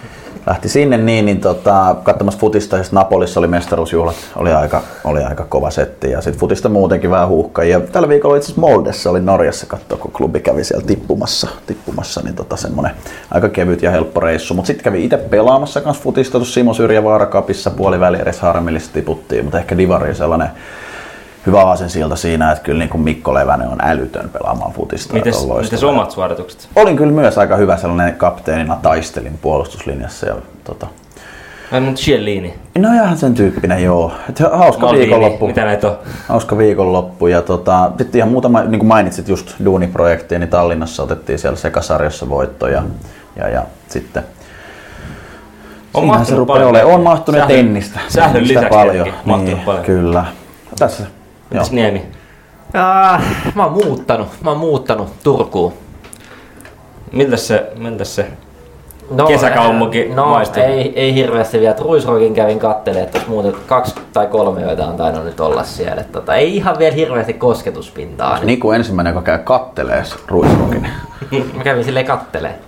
lähti 0.48 0.70
sinne 0.70 0.98
niin, 0.98 1.26
niin 1.26 1.42
tota, 1.42 1.96
katsomassa 2.04 2.40
futista 2.40 2.78
sitten 2.78 2.98
Napolissa 2.98 3.40
oli 3.40 3.48
mestaruusjuhlat, 3.48 4.16
oli 4.36 4.54
aika, 4.54 4.82
oli 5.04 5.24
aika 5.24 5.46
kova 5.46 5.72
setti 5.72 6.12
ja 6.12 6.22
sitten 6.22 6.40
futista 6.40 6.70
muutenkin 6.70 7.10
vähän 7.10 7.28
huuhka. 7.28 7.64
Ja 7.64 7.80
tällä 7.80 8.10
viikolla 8.10 8.36
itse 8.36 8.46
asiassa 8.46 8.62
Moldessa 8.62 9.10
oli 9.10 9.20
Norjassa 9.20 9.66
katsoa, 9.66 9.98
kun 9.98 10.12
klubi 10.12 10.40
kävi 10.40 10.64
siellä 10.64 10.86
tippumassa, 10.88 11.48
tippumassa 11.68 12.22
niin 12.22 12.36
tota 12.36 12.56
semmonen 12.56 12.92
aika 13.32 13.50
kevyt 13.50 13.82
ja 13.82 13.92
helppo 13.92 14.20
reissu. 14.20 14.54
Mutta 14.54 14.68
sitten 14.68 14.84
kävi 14.84 15.04
itse 15.04 15.18
pelaamassa 15.18 15.82
kanssa 15.82 16.04
futista 16.04 16.38
tuossa 16.38 16.54
Simo 16.54 16.74
Syrjä 16.74 17.04
Vaarakapissa 17.04 17.70
puoliväli 17.70 18.18
edes 18.22 18.40
harmillisesti 18.40 18.94
tiputtiin, 18.94 19.44
mutta 19.46 19.60
ehkä 19.60 19.78
Divari 19.78 20.16
sellainen 20.16 20.50
hyvä 21.46 21.62
aasensilta 21.62 22.16
siinä, 22.16 22.52
että 22.52 22.64
kyllä 22.64 22.80
niin 22.80 22.90
kuin 22.90 23.02
Mikko 23.02 23.34
Levänen 23.34 23.68
on 23.68 23.78
älytön 23.82 24.30
pelaamaan 24.30 24.72
futista. 24.72 25.14
Mites, 25.14 25.48
mites 25.62 25.84
omat 25.84 26.12
suoritukset? 26.12 26.70
Olin 26.76 26.98
kyllä 26.98 27.12
myös 27.14 27.38
aika 27.38 27.56
hyvä 27.56 27.78
sellainen 27.78 28.16
kapteenina, 28.16 28.78
taistelin 28.82 29.40
puolustuslinjassa 29.42 30.26
ja 30.28 30.36
tota, 30.64 30.88
Mä 31.72 31.80
nyt 31.80 31.96
Chiellini. 31.96 32.54
No 32.78 32.94
ihan 32.94 33.18
sen 33.18 33.34
tyyppinen, 33.34 33.84
joo. 33.84 34.12
Et 34.30 34.40
hauska 34.54 34.82
Maldini, 34.86 35.02
viikonloppu. 35.06 35.48
Mitä 35.48 35.66
näitä 35.66 35.88
on? 35.88 35.98
Hauska 36.28 36.58
viikonloppu. 36.58 37.28
Ja 37.28 37.42
tota, 37.42 37.92
sitten 37.98 38.20
ihan 38.20 38.32
muutama, 38.32 38.62
niin 38.62 38.80
kuin 38.80 38.88
mainitsit 38.88 39.28
just 39.28 39.52
duuniprojektia, 39.66 40.40
niin 40.40 40.50
Tallinnassa 40.50 41.04
otettiin 41.04 41.40
siellä 41.40 41.58
sekasarjassa 41.58 42.30
voitto 42.30 42.68
ja, 42.68 42.84
ja, 43.36 43.50
ja 43.50 43.64
sitten 43.88 44.24
On 45.94 46.02
Siinähän 46.02 46.26
se 46.26 46.32
mahtunut 46.32 46.40
rupeaa 46.40 46.56
paljon. 46.56 46.70
olemaan. 46.70 46.96
On 46.96 47.04
mahtunut 47.04 47.40
ja 47.40 47.46
Sählyn- 47.46 47.56
tennistä. 47.66 48.00
Tennistä 48.16 48.42
lisäksi 48.42 48.70
paljon. 48.70 49.08
Niin, 49.26 49.60
paljon. 49.60 49.86
Kyllä. 49.86 50.26
Tässä. 50.80 51.04
Mitäs 51.50 51.72
Niemi? 51.72 52.06
Ah, 52.74 53.22
mä 53.56 53.64
oon 53.64 53.74
muuttanut, 53.74 54.28
mä 54.44 54.50
oon 54.50 54.60
muuttanut 54.60 55.10
Turkuun. 55.24 55.74
Miltä 57.12 57.38
se, 57.38 57.72
miltä 57.78 58.04
se 58.06 58.28
No, 59.12 59.28
Kesäkaupunki 59.28 60.12
no, 60.16 60.26
maistuu? 60.26 60.64
ei, 60.64 60.94
ei 61.00 61.14
hirveästi 61.14 61.60
vielä. 61.60 61.76
Ruisrokin 61.82 62.34
kävin 62.34 62.60
kattelemaan, 62.60 63.06
että 63.06 63.22
muuten 63.28 63.54
kaksi 63.68 63.96
tai 64.14 64.28
kolme 64.28 64.62
yötä 64.62 64.86
on 64.86 64.98
tainnut 64.98 65.26
nyt 65.26 65.40
olla 65.40 65.64
siellä. 65.64 66.04
Tota, 66.04 66.36
ei 66.36 66.56
ihan 66.56 66.78
vielä 66.78 66.96
hirveästi 66.96 67.34
kosketuspintaa. 67.34 68.36
Niin. 68.36 68.48
Niin 68.48 68.60
kuin 68.60 68.76
ensimmäinen, 68.76 69.12
joka 69.12 69.22
käy 69.26 69.38
kattelee 69.38 70.04
Ruisrokin. 70.28 70.88
Mä 71.58 71.64
kävin 71.64 71.84
silleen 71.84 72.06
kattelee. 72.06 72.60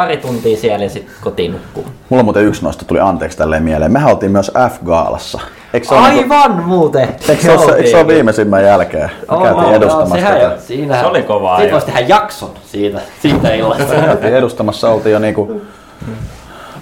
Pari 0.00 0.16
tuntia 0.16 0.56
siellä 0.56 0.84
ja 0.84 0.90
sitten 0.90 1.14
kotiin 1.20 1.52
nukkuu. 1.52 1.84
Mulla 2.08 2.22
muuten 2.22 2.44
yksi 2.44 2.62
noista 2.62 2.84
tuli 2.84 3.00
anteeksi 3.00 3.38
tälleen 3.38 3.62
mieleen. 3.62 3.92
Mehän 3.92 4.10
oltiin 4.10 4.32
myös 4.32 4.50
F-gaalassa. 4.70 5.40
Niinku- 5.72 5.94
Aivan 5.94 6.62
muuten! 6.64 7.08
Eikö 7.28 7.42
se, 7.42 7.52
ole, 7.52 7.76
eikö 7.76 7.90
se 7.90 7.96
ole 7.96 8.06
viimeisimmän 8.06 8.64
jälkeen? 8.64 9.10
Me 9.30 9.36
On, 9.36 9.42
käytiin 9.42 9.64
on, 9.64 9.74
edustamassa 9.74 10.16
sehän 10.16 10.32
tätä. 10.32 10.44
jo- 10.54 10.60
Siinä, 10.60 11.00
Se 11.00 11.06
oli 11.06 11.22
kovaa 11.22 11.58
Siitä 11.58 11.72
voisi 11.72 11.86
tehdä 11.86 12.00
jakson 12.00 12.50
siitä, 12.66 13.00
siitä 13.22 13.54
illasta. 13.54 13.84
Käytiin 13.94 14.34
edustamassa, 14.34 14.90
oltiin 14.90 15.12
jo 15.12 15.18
niinku 15.18 15.60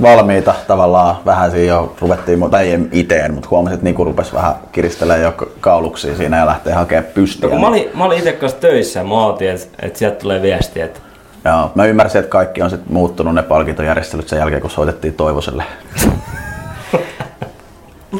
valmiita 0.02 0.54
tavallaan 0.66 1.16
vähän 1.26 1.50
siinä 1.50 1.66
jo 1.74 1.94
ruvettiin, 2.00 2.50
tai 2.50 2.68
ei 2.70 2.78
iteen, 2.92 3.34
mutta 3.34 3.48
huomasin, 3.50 3.74
että 3.74 3.84
niinku 3.84 4.04
rupesi 4.04 4.32
vähän 4.32 4.54
kiristelemään 4.72 5.22
jo 5.22 5.32
kauluksia 5.60 6.16
siinä 6.16 6.38
ja 6.38 6.46
lähtee 6.46 6.72
hakemaan 6.72 7.06
pystiä. 7.14 7.46
No, 7.48 7.50
kun 7.50 7.60
mä 7.60 7.68
olin, 7.68 7.90
mä 7.94 8.04
olin 8.04 8.18
itse 8.18 8.32
kanssa 8.32 8.58
töissä 8.60 9.00
ja 9.00 9.04
mä 9.04 9.14
ootin, 9.14 9.50
että, 9.50 9.66
että 9.82 9.98
sieltä 9.98 10.16
tulee 10.18 10.42
viesti, 10.42 10.80
että 10.80 11.00
Joo, 11.48 11.70
mä 11.74 11.84
ymmärsin, 11.84 12.18
että 12.18 12.30
kaikki 12.30 12.62
on 12.62 12.70
sit 12.70 12.80
muuttunut 12.90 13.34
ne 13.34 13.42
palkintojärjestelyt 13.42 14.28
sen 14.28 14.38
jälkeen, 14.38 14.60
kun 14.60 14.70
soitettiin 14.70 15.14
Toivoselle. 15.14 15.64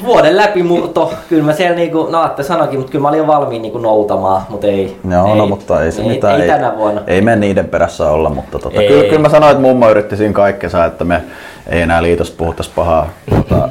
Vuoden 0.04 0.36
läpimurto, 0.36 1.14
kyllä 1.28 1.44
mä 1.44 1.52
siellä 1.52 1.76
niinku, 1.76 2.06
no 2.10 2.22
Atte 2.22 2.42
sanoikin, 2.42 2.78
mutta 2.78 2.92
kyllä 2.92 3.02
mä 3.02 3.08
olin 3.08 3.18
jo 3.18 3.26
valmiin 3.26 3.62
niinku 3.62 3.78
noutamaan, 3.78 4.42
mutta 4.48 4.66
ei. 4.66 5.00
Joo, 5.10 5.26
ei, 5.26 5.36
no 5.36 5.46
mutta 5.46 5.82
ei 5.82 5.92
se 5.92 6.02
ei, 6.02 6.08
mitään. 6.08 6.40
Ei, 6.40 6.48
tänä 6.48 6.76
vuonna. 6.76 7.02
Ei 7.06 7.20
me 7.20 7.36
niiden 7.36 7.68
perässä 7.68 8.10
olla, 8.10 8.30
mutta 8.30 8.58
tota, 8.58 8.80
Ei. 8.80 8.88
kyllä, 8.88 9.04
kyllä 9.04 9.18
mä 9.18 9.28
sanoin, 9.28 9.50
että 9.50 9.62
mummo 9.62 9.90
yritti 9.90 10.16
siinä 10.16 10.34
kaikkensa, 10.34 10.84
että 10.84 11.04
me 11.04 11.22
ei 11.66 11.80
enää 11.80 12.02
liitosta 12.02 12.36
puhuttaisi 12.38 12.70
pahaa. 12.74 13.08
Tota, 13.30 13.68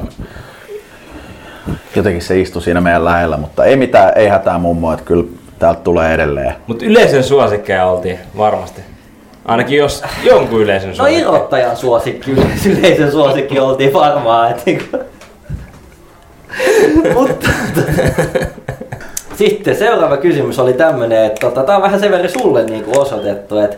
jotenkin 1.96 2.22
se 2.22 2.40
istui 2.40 2.62
siinä 2.62 2.80
meidän 2.80 3.04
lähellä, 3.04 3.36
mutta 3.36 3.64
ei 3.64 3.76
mitään, 3.76 4.12
ei 4.16 4.28
hätää 4.28 4.58
mummo, 4.58 4.92
että 4.92 5.04
kyllä 5.04 5.24
täältä 5.58 5.80
tulee 5.80 6.14
edelleen. 6.14 6.54
Mutta 6.66 6.84
yleisön 6.84 7.24
suosikkeja 7.24 7.86
oltiin 7.86 8.18
varmasti. 8.36 8.97
Ainakin 9.48 9.78
jos 9.78 10.02
jonkun 10.22 10.60
yleisön 10.60 10.88
No 10.90 10.94
suosikkeja. 10.96 11.20
irrottajan 11.28 11.76
suosikki, 11.76 12.30
yleisön 12.70 13.12
suosikki 13.12 13.60
oltiin 13.60 13.92
varmaan. 13.92 14.50
Et 14.50 14.66
niinku. 14.66 14.98
Mutta 17.14 17.48
sitten 19.34 19.76
seuraava 19.76 20.16
kysymys 20.16 20.58
oli 20.58 20.72
tämmönen, 20.72 21.24
että 21.24 21.40
tota, 21.40 21.62
tää 21.64 21.76
on 21.76 21.82
vähän 21.82 22.00
Severi 22.00 22.28
sulle 22.28 22.64
niinku 22.64 23.00
osoitettu, 23.00 23.58
että 23.58 23.76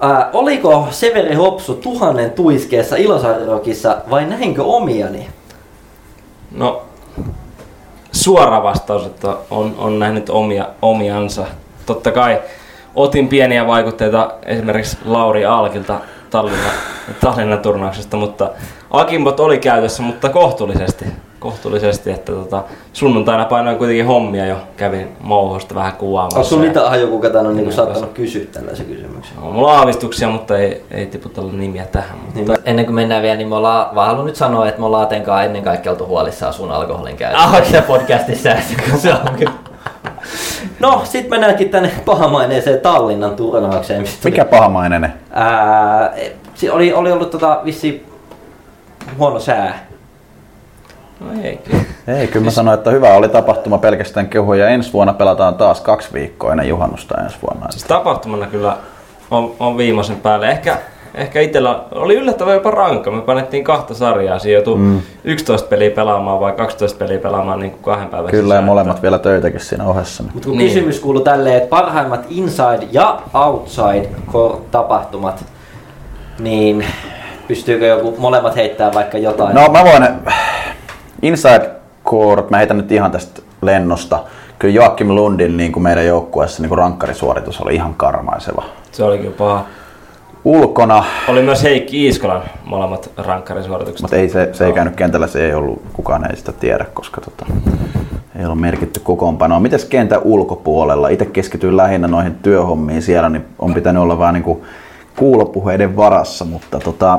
ää, 0.00 0.30
oliko 0.32 0.88
Severi 0.90 1.34
Hopsu 1.34 1.74
tuhannen 1.74 2.30
tuiskeessa 2.30 2.96
Ilosarirokissa 2.96 3.96
vai 4.10 4.26
näinkö 4.26 4.62
omiani? 4.64 5.28
No, 6.50 6.82
suora 8.12 8.62
vastaus, 8.62 9.06
että 9.06 9.28
on, 9.50 9.74
on 9.78 9.98
nähnyt 9.98 10.30
omia, 10.30 10.66
omiansa. 10.82 11.46
Totta 11.86 12.12
kai 12.12 12.40
otin 12.94 13.28
pieniä 13.28 13.66
vaikutteita 13.66 14.30
esimerkiksi 14.46 14.98
Lauri 15.04 15.44
Alkilta 15.44 16.00
Tallinnan, 16.30 16.70
Tallinnan 17.20 17.58
turnauksesta, 17.58 18.16
mutta 18.16 18.50
Akimbot 18.90 19.40
oli 19.40 19.58
käytössä, 19.58 20.02
mutta 20.02 20.28
kohtuullisesti. 20.28 21.04
Kohtuullisesti, 21.40 22.10
että 22.10 22.32
tota, 22.32 22.62
sunnuntaina 22.92 23.44
painoin 23.44 23.76
kuitenkin 23.78 24.06
hommia 24.06 24.46
jo, 24.46 24.56
kävin 24.76 25.08
mouhosta 25.20 25.74
vähän 25.74 25.92
kuvaamassa. 25.92 26.38
Onko 26.56 26.72
sun 26.74 26.88
haju, 26.88 27.06
kuka 27.08 27.30
tän 27.30 27.46
on 27.46 27.56
niinku 27.56 27.68
Niin, 27.70 27.76
saattanut 27.76 28.12
kysyä 28.12 28.44
tällaisen 28.52 28.86
kysymyksen? 28.86 29.36
No, 29.36 29.50
mulla 29.50 29.72
on 29.72 29.78
aavistuksia, 29.78 30.28
mutta 30.28 30.58
ei, 30.58 30.84
ei 30.90 31.06
tiputella 31.06 31.52
nimiä 31.52 31.84
tähän. 31.84 32.18
Mutta 32.18 32.38
Niin, 32.52 32.58
ennen 32.64 32.84
kuin 32.84 32.94
mennään 32.94 33.22
vielä, 33.22 33.36
niin 33.36 33.48
me 33.48 33.54
ollaan, 33.54 33.94
vaan 33.94 34.06
haluan 34.06 34.26
nyt 34.26 34.36
sanoa, 34.36 34.68
että 34.68 34.80
me 34.80 34.86
ollaan 34.86 35.02
Atenkaan 35.02 35.44
ennen 35.44 35.62
kaikkea 35.62 35.92
oltu 35.92 36.06
huolissaan 36.06 36.52
sun 36.52 36.70
alkoholin 36.70 37.16
käytöstä 37.16 37.44
Ah, 37.44 37.56
tässä 37.58 37.82
podcastissa. 37.82 38.50
kun 38.90 38.98
se 39.00 39.12
on 39.12 39.34
kyllä. 39.38 39.52
No, 40.80 41.00
sit 41.04 41.28
mennäänkin 41.28 41.68
tänne 41.68 41.90
pahamaineeseen 42.04 42.80
Tallinnan 42.80 43.36
turnaukseen. 43.36 44.00
Mistä 44.00 44.28
Mikä 44.28 44.44
pahamainen? 44.44 45.12
Ää, 45.30 46.14
se 46.54 46.72
oli, 46.72 46.92
oli 46.92 47.12
ollut 47.12 47.30
tota 47.30 47.60
vissi 47.64 48.06
huono 49.18 49.40
sää. 49.40 49.86
no 51.20 51.26
ei 51.42 51.56
kyllä. 51.56 51.80
Ei, 52.18 52.26
kyllä 52.26 52.44
mä 52.44 52.50
sanoin, 52.50 52.78
että 52.78 52.90
hyvä 52.90 53.14
oli 53.14 53.28
tapahtuma 53.28 53.78
pelkästään 53.78 54.28
kehuja. 54.28 54.68
Ensi 54.68 54.92
vuonna 54.92 55.12
pelataan 55.12 55.54
taas 55.54 55.80
kaksi 55.80 56.08
viikkoa 56.12 56.50
ennen 56.50 56.68
juhannusta 56.68 57.22
ensi 57.24 57.36
vuonna. 57.42 57.66
Siis 57.70 57.84
tapahtumana 57.84 58.46
kyllä 58.46 58.76
on, 59.30 59.54
on 59.60 59.76
viimeisen 59.76 60.16
päälle. 60.16 60.50
Ehkä, 60.50 60.78
ehkä 61.14 61.40
itsellä 61.40 61.80
oli 61.94 62.14
yllättävän 62.14 62.54
jopa 62.54 62.70
rankka. 62.70 63.10
Me 63.10 63.20
panettiin 63.20 63.64
kahta 63.64 63.94
sarjaa. 63.94 64.38
Siinä 64.38 64.54
joutui 64.54 64.76
mm. 64.78 65.00
11 65.24 65.68
peliä 65.68 65.90
pelaamaan 65.90 66.40
vai 66.40 66.52
12 66.52 66.98
peliä 66.98 67.18
pelaamaan 67.18 67.58
niin 67.60 67.70
kuin 67.72 67.82
kahden 67.82 68.08
päivän 68.08 68.30
Kyllä 68.30 68.42
ja 68.54 68.58
sisään. 68.58 68.64
molemmat 68.64 69.02
vielä 69.02 69.18
töitäkin 69.18 69.60
siinä 69.60 69.84
ohessa. 69.84 70.22
Mutta 70.34 70.48
kun 70.48 70.58
Niin. 70.58 70.68
kysymys 70.68 71.00
kuuluu 71.00 71.22
tälleen, 71.22 71.56
että 71.56 71.68
parhaimmat 71.68 72.26
inside 72.28 72.88
ja 72.92 73.20
outside 73.34 74.08
tapahtumat, 74.70 75.44
niin 76.38 76.84
pystyykö 77.48 77.86
joku 77.86 78.14
molemmat 78.18 78.56
heittää 78.56 78.94
vaikka 78.94 79.18
jotain? 79.18 79.54
No 79.54 79.68
mä 79.68 79.84
voin, 79.84 80.08
inside 81.22 81.70
court, 82.06 82.50
mä 82.50 82.56
heitän 82.56 82.76
nyt 82.76 82.92
ihan 82.92 83.10
tästä 83.10 83.42
lennosta. 83.62 84.18
Kyllä 84.58 84.74
Joakim 84.74 85.08
Lundin 85.14 85.56
niin 85.56 85.72
kuin 85.72 85.82
meidän 85.82 86.06
joukkueessa 86.06 86.62
niin 86.62 86.68
kuin 86.68 86.78
rankkarisuoritus 86.78 87.60
oli 87.60 87.74
ihan 87.74 87.94
karmaiseva. 87.94 88.64
Se 88.92 89.04
oli 89.04 89.18
kyllä 89.18 89.34
paha. 89.38 89.64
Ulkona, 90.44 91.04
Oli 91.28 91.42
myös 91.42 91.62
Heikki 91.62 92.04
Iiskolan 92.04 92.42
molemmat 92.64 93.10
rankkarisuoritukset. 93.16 94.02
mutta 94.02 94.16
ei, 94.16 94.28
se, 94.28 94.48
se 94.52 94.66
ei 94.66 94.72
käynyt 94.72 94.96
kentällä, 94.96 95.26
se 95.26 95.46
ei 95.46 95.54
ollut, 95.54 95.82
kukaan 95.92 96.30
ei 96.30 96.36
sitä 96.36 96.52
tiedä, 96.52 96.86
koska 96.94 97.20
tota, 97.20 97.46
ei 98.38 98.46
ole 98.46 98.54
merkitty 98.54 99.00
kokoonpanoa. 99.00 99.60
Mites 99.60 99.84
kentän 99.84 100.20
ulkopuolella? 100.24 101.08
Itse 101.08 101.26
keskityin 101.26 101.76
lähinnä 101.76 102.08
noihin 102.08 102.34
työhommiin 102.34 103.02
siellä, 103.02 103.28
niin 103.28 103.44
on 103.58 103.74
pitänyt 103.74 104.02
olla 104.02 104.18
vähän 104.18 104.34
niin 104.34 104.44
kuin 104.44 104.62
kuulopuheiden 105.16 105.96
varassa, 105.96 106.44
mutta 106.44 106.78
tota, 106.78 107.18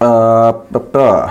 ää, 0.00 0.52
pö. 0.92 1.28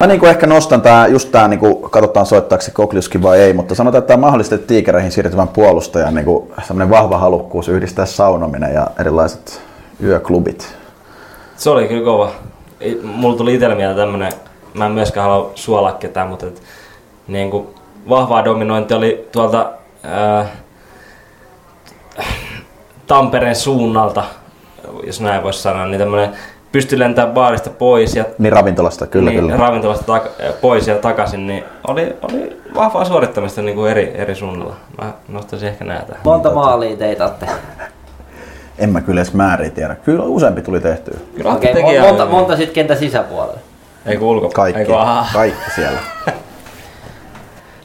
Mä 0.00 0.06
niin 0.06 0.20
kuin 0.20 0.30
ehkä 0.30 0.46
nostan 0.46 0.82
tää, 0.82 1.06
just 1.06 1.32
tää, 1.32 1.48
niin 1.48 1.60
kuin, 1.60 1.90
katsotaan 1.90 2.26
soittaako 2.26 2.62
se 2.62 2.70
Kokliuskin 2.70 3.22
vai 3.22 3.40
ei, 3.40 3.52
mutta 3.52 3.74
sanotaan, 3.74 3.98
että 3.98 4.08
tämä 4.08 4.20
mahdollisti 4.20 4.58
tiikereihin 4.58 5.12
siirtyvän 5.12 5.48
puolustajan 5.48 6.14
niin 6.14 6.24
kuin, 6.24 6.50
vahva 6.90 7.18
halukkuus 7.18 7.68
yhdistää 7.68 8.06
saunominen 8.06 8.74
ja 8.74 8.86
erilaiset 9.00 9.60
yöklubit. 10.02 10.76
Se 11.56 11.70
oli 11.70 11.88
kyllä 11.88 12.04
kova. 12.04 12.30
Mulla 13.02 13.36
tuli 13.36 13.54
itsellä 13.54 13.74
mieleen 13.74 13.96
tämmönen, 13.96 14.32
mä 14.74 14.86
en 14.86 14.92
myöskään 14.92 15.30
halua 15.30 15.52
suolaa 15.54 15.92
ketään, 15.92 16.28
mutta 16.28 16.46
et, 16.46 16.62
niin 17.28 17.50
kuin 17.50 17.66
vahvaa 18.08 18.44
dominointi 18.44 18.94
oli 18.94 19.28
tuolta 19.32 19.70
ää, 20.02 20.46
Tampereen 23.06 23.56
suunnalta, 23.56 24.24
jos 25.06 25.20
näin 25.20 25.42
voisi 25.42 25.62
sanoa, 25.62 25.86
niin 25.86 25.98
tämmönen 25.98 26.30
pystyi 26.72 26.98
lentämään 26.98 27.34
baarista 27.34 27.70
pois 27.70 28.16
ja 28.16 28.24
Niin 28.38 28.52
ravintolasta, 28.52 29.06
kyllä, 29.06 29.30
niin, 29.30 29.40
kyllä. 29.40 29.56
ravintolasta 29.56 30.18
tak- 30.18 30.52
pois 30.60 30.86
ja 30.86 30.96
takaisin, 30.98 31.46
niin 31.46 31.64
oli, 31.88 32.16
oli 32.22 32.56
vahvaa 32.74 33.04
suorittamista 33.04 33.62
niin 33.62 33.76
kuin 33.76 33.90
eri, 33.90 34.12
eri 34.14 34.34
suunnalla. 34.34 34.74
Mä 35.02 35.12
nostaisin 35.28 35.68
ehkä 35.68 35.84
näitä. 35.84 36.16
Monta 36.24 36.50
maalia 36.54 36.96
teit 36.96 37.20
Atte? 37.20 37.46
En 38.78 38.90
mä 38.90 39.00
kyllä 39.00 39.20
edes 39.20 39.32
määriä 39.34 39.70
tiedä. 39.70 39.94
Kyllä 39.94 40.24
useampi 40.24 40.62
tuli 40.62 40.80
tehtyä. 40.80 41.18
Kyllä 41.36 41.52
Okei, 41.52 41.70
okay, 41.70 41.82
monta, 42.00 42.22
aivan- 42.22 42.28
monta 42.30 42.56
sitten 42.56 42.74
kentän 42.74 42.98
sisäpuolella. 42.98 43.58
Ei 44.06 44.16
kun 44.16 44.28
ulko. 44.28 44.48
Kaikki, 44.48 44.80
Ei 44.80 44.86
kun, 44.86 45.00
aha. 45.00 45.26
kaikki 45.32 45.70
siellä. 45.74 45.98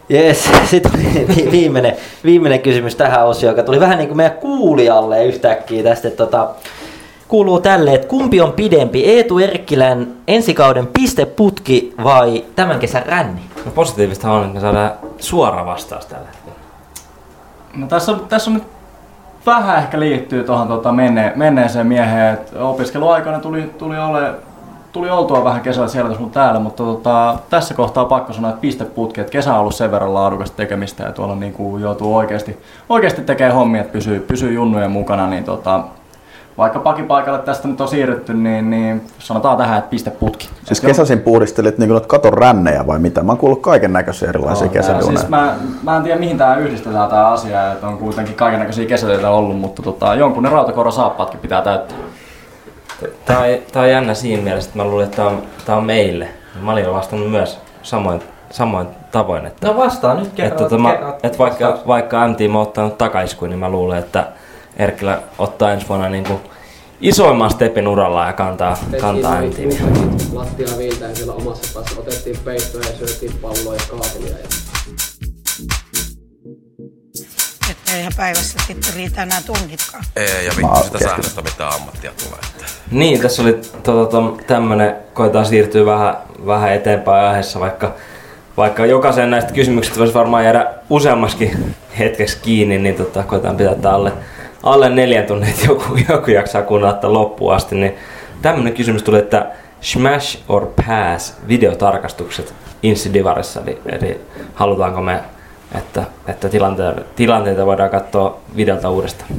Jees, 0.09 0.49
sitten 0.65 0.91
vi- 1.27 1.51
viimeinen, 1.51 1.95
viimeinen 2.23 2.59
kysymys 2.59 2.95
tähän 2.95 3.25
osioon, 3.27 3.55
joka 3.57 3.65
tuli 3.65 3.79
vähän 3.79 3.97
niin 3.97 4.07
kuin 4.07 4.17
meidän 4.17 4.37
kuulijalle 4.37 5.25
yhtäkkiä 5.25 5.83
tästä, 5.83 6.07
että 6.07 6.17
tota, 6.25 6.49
kuuluu 7.27 7.59
tälle, 7.61 7.93
että 7.93 8.07
kumpi 8.07 8.41
on 8.41 8.53
pidempi, 8.53 9.05
Eetu 9.05 9.39
Erkkilän 9.39 10.07
ensikauden 10.27 10.87
pisteputki 10.87 11.93
vai 12.03 12.45
tämän 12.55 12.79
kesän 12.79 13.05
ränni? 13.05 13.41
No 13.65 13.71
positiivista 13.71 14.31
on, 14.31 14.41
että 14.41 14.53
me 14.53 14.59
saadaan 14.59 14.91
suora 15.19 15.65
vastaus 15.65 16.05
tällä 16.05 16.25
hetkellä. 16.27 16.59
No 17.75 17.87
tässä 17.87 18.11
on, 18.11 18.25
tässä 18.29 18.49
on 18.49 18.53
nyt 18.53 18.63
vähän 19.49 19.77
ehkä 19.77 19.99
liittyy 19.99 20.43
tuohon 20.43 20.67
tota 20.67 20.91
menne, 20.91 21.33
menneeseen 21.35 21.87
mieheen, 21.87 22.33
että 22.33 22.63
opiskeluaikana 22.63 23.39
tuli, 23.39 23.61
tuli, 23.77 23.99
ole, 23.99 24.33
tuli 24.91 25.09
oltua 25.09 25.43
vähän 25.43 25.61
kesällä 25.61 25.87
siellä 25.87 26.15
sun 26.15 26.31
täällä, 26.31 26.59
mutta 26.59 26.83
tota, 26.83 27.39
tässä 27.49 27.73
kohtaa 27.73 28.05
pakko 28.05 28.33
sanoa, 28.33 28.49
että 28.49 28.61
pisteputki, 28.61 29.21
että 29.21 29.31
kesä 29.31 29.53
on 29.53 29.59
ollut 29.59 29.75
sen 29.75 29.91
verran 29.91 30.13
laadukasta 30.13 30.57
tekemistä 30.57 31.03
ja 31.03 31.11
tuolla 31.11 31.35
niin 31.35 31.53
kuin 31.53 31.81
joutuu 31.81 32.15
oikeasti, 32.15 32.57
oikeasti 32.89 33.21
tekemään 33.21 33.55
hommia, 33.55 33.81
että 33.81 33.93
pysyy, 33.93 34.19
pysyy 34.19 34.53
junnujen 34.53 34.91
mukana, 34.91 35.27
niin 35.27 35.43
tota, 35.43 35.83
vaikka 36.59 36.79
pakipaikalle 36.79 37.39
tästä 37.39 37.67
nyt 37.67 37.81
on 37.81 37.87
siirrytty, 37.87 38.33
niin, 38.33 38.69
niin 38.69 39.01
sanotaan 39.19 39.57
tähän, 39.57 39.77
että 39.77 39.89
pisteputki. 39.89 40.49
Siis 40.63 40.81
kesäisin 40.81 41.19
puhdistelit 41.19 41.77
niin 41.77 41.89
kuin 41.89 42.01
katon 42.07 42.33
rännejä 42.33 42.87
vai 42.87 42.99
mitä? 42.99 43.23
Mä 43.23 43.31
oon 43.31 43.37
kuullut 43.39 43.61
kaiken 43.61 43.93
näköisiä 43.93 44.29
erilaisia 44.29 44.65
Joo, 44.65 44.73
kesäduuneja. 44.73 45.19
Siis 45.19 45.29
mä, 45.29 45.55
mä 45.83 45.97
en 45.97 46.03
tiedä 46.03 46.19
mihin 46.19 46.37
tää 46.37 46.57
yhdistetään 46.57 47.09
tää 47.09 47.27
asia, 47.27 47.71
että 47.71 47.87
on 47.87 47.97
kuitenkin 47.97 48.35
kaikenlaisia 48.35 48.87
kesätöitä 48.87 49.29
ollut, 49.29 49.59
mutta 49.59 49.81
tota, 49.81 50.15
jonkun 50.15 50.43
ne 50.43 50.49
rautakoura 50.49 50.91
saappaatkin 50.91 51.39
pitää 51.39 51.61
täyttää. 51.61 51.97
Tää 53.25 53.39
on, 53.39 53.45
tää 53.71 53.81
on 53.81 53.89
jännä 53.89 54.13
siinä 54.13 54.43
mielessä, 54.43 54.69
että 54.69 54.79
mä 54.83 54.89
luulin, 54.89 55.05
että 55.05 55.15
tää 55.17 55.25
on, 55.27 55.41
tää 55.65 55.75
on 55.75 55.85
meille. 55.85 56.27
Mä 56.61 56.71
olin 56.71 56.91
vastannut 56.93 57.31
myös 57.31 57.59
samoin, 57.83 58.21
samoin 58.49 58.87
tavoin, 59.11 59.45
että, 59.45 59.67
No 59.67 59.77
vastaa 59.77 60.13
nyt 60.13 60.23
että, 60.23 60.35
kerran. 60.35 60.57
tota, 60.57 60.77
mä, 60.77 60.91
kerran 60.91 61.13
että 61.23 61.37
vaikka, 61.37 61.65
vastaus. 61.65 61.87
vaikka 61.87 62.27
MT 62.27 62.39
mä 62.51 62.57
oon 62.57 62.67
ottanut 62.67 62.97
takaiskuin, 62.97 63.49
niin 63.49 63.59
mä 63.59 63.69
luulen, 63.69 63.99
että 63.99 64.27
Erkkilä 64.79 65.21
ottaa 65.37 65.71
ensi 65.71 65.87
vuonna 65.87 66.09
niin 66.09 66.23
kuin 66.23 66.39
isoimman 67.01 67.51
stepin 67.51 67.87
uralla 67.87 68.25
ja 68.25 68.33
kantaa, 68.33 68.77
kantaa 69.01 69.41
MT. 69.41 69.57
Lattia 70.33 70.77
viiltään 70.77 71.15
siellä 71.15 71.33
omassa 71.33 71.73
päässä. 71.73 71.99
Otettiin 71.99 72.37
peittoja 72.45 72.89
ja 72.89 72.97
syötiin 72.97 73.37
palloa 73.41 73.73
ja 73.73 73.81
kaapelia. 73.89 74.37
Ja 74.37 74.47
Että 77.69 77.95
eihän 77.95 78.13
päivässä 78.17 78.59
sitten 78.67 78.93
riitä 78.93 79.23
enää 79.23 79.41
tunnitkaan. 79.45 80.03
Ei, 80.15 80.45
ja 80.45 80.51
vittu 80.57 80.83
sitä 80.83 80.99
sähdöstä 80.99 81.41
mitä 81.41 81.67
ammattia 81.67 82.11
tulee. 82.23 82.39
Että. 82.43 82.65
Niin, 82.91 83.21
tässä 83.21 83.41
oli 83.41 83.53
tota, 83.83 84.11
to, 84.11 84.37
tämmönen, 84.47 84.95
koetaan 85.13 85.45
siirtyä 85.45 85.85
vähän, 85.85 86.17
vähän 86.45 86.73
eteenpäin 86.73 87.25
aiheessa, 87.25 87.59
vaikka, 87.59 87.95
vaikka 88.57 88.85
jokaisen 88.85 89.31
näistä 89.31 89.53
kysymyksistä 89.53 89.99
voisi 89.99 90.13
varmaan 90.13 90.43
jäädä 90.43 90.73
useammaskin 90.89 91.75
hetkeksi 91.99 92.37
kiinni, 92.41 92.77
niin 92.77 92.95
tota, 92.95 93.23
koetaan 93.23 93.57
pitää 93.57 93.75
tää 93.75 93.93
alle, 93.93 94.11
alle 94.63 94.89
neljän 94.89 95.25
tunnin, 95.25 95.49
että 95.49 95.65
joku, 95.65 95.83
joku 96.09 96.31
jaksaa 96.31 96.61
kuunnella 96.61 96.99
loppuun 97.03 97.53
asti. 97.53 97.75
Niin 97.75 97.95
tämmönen 98.41 98.73
kysymys 98.73 99.03
tuli, 99.03 99.17
että 99.17 99.45
smash 99.81 100.39
or 100.49 100.67
pass 100.87 101.33
videotarkastukset 101.47 102.53
Insidivarissa, 102.83 103.61
eli, 103.61 103.81
eli 103.85 104.21
halutaanko 104.53 105.01
me, 105.01 105.19
että, 105.77 106.03
että 106.27 106.49
tilanteita, 106.49 107.01
tilanteita 107.15 107.65
voidaan 107.65 107.89
katsoa 107.89 108.39
videolta 108.55 108.89
uudestaan. 108.89 109.29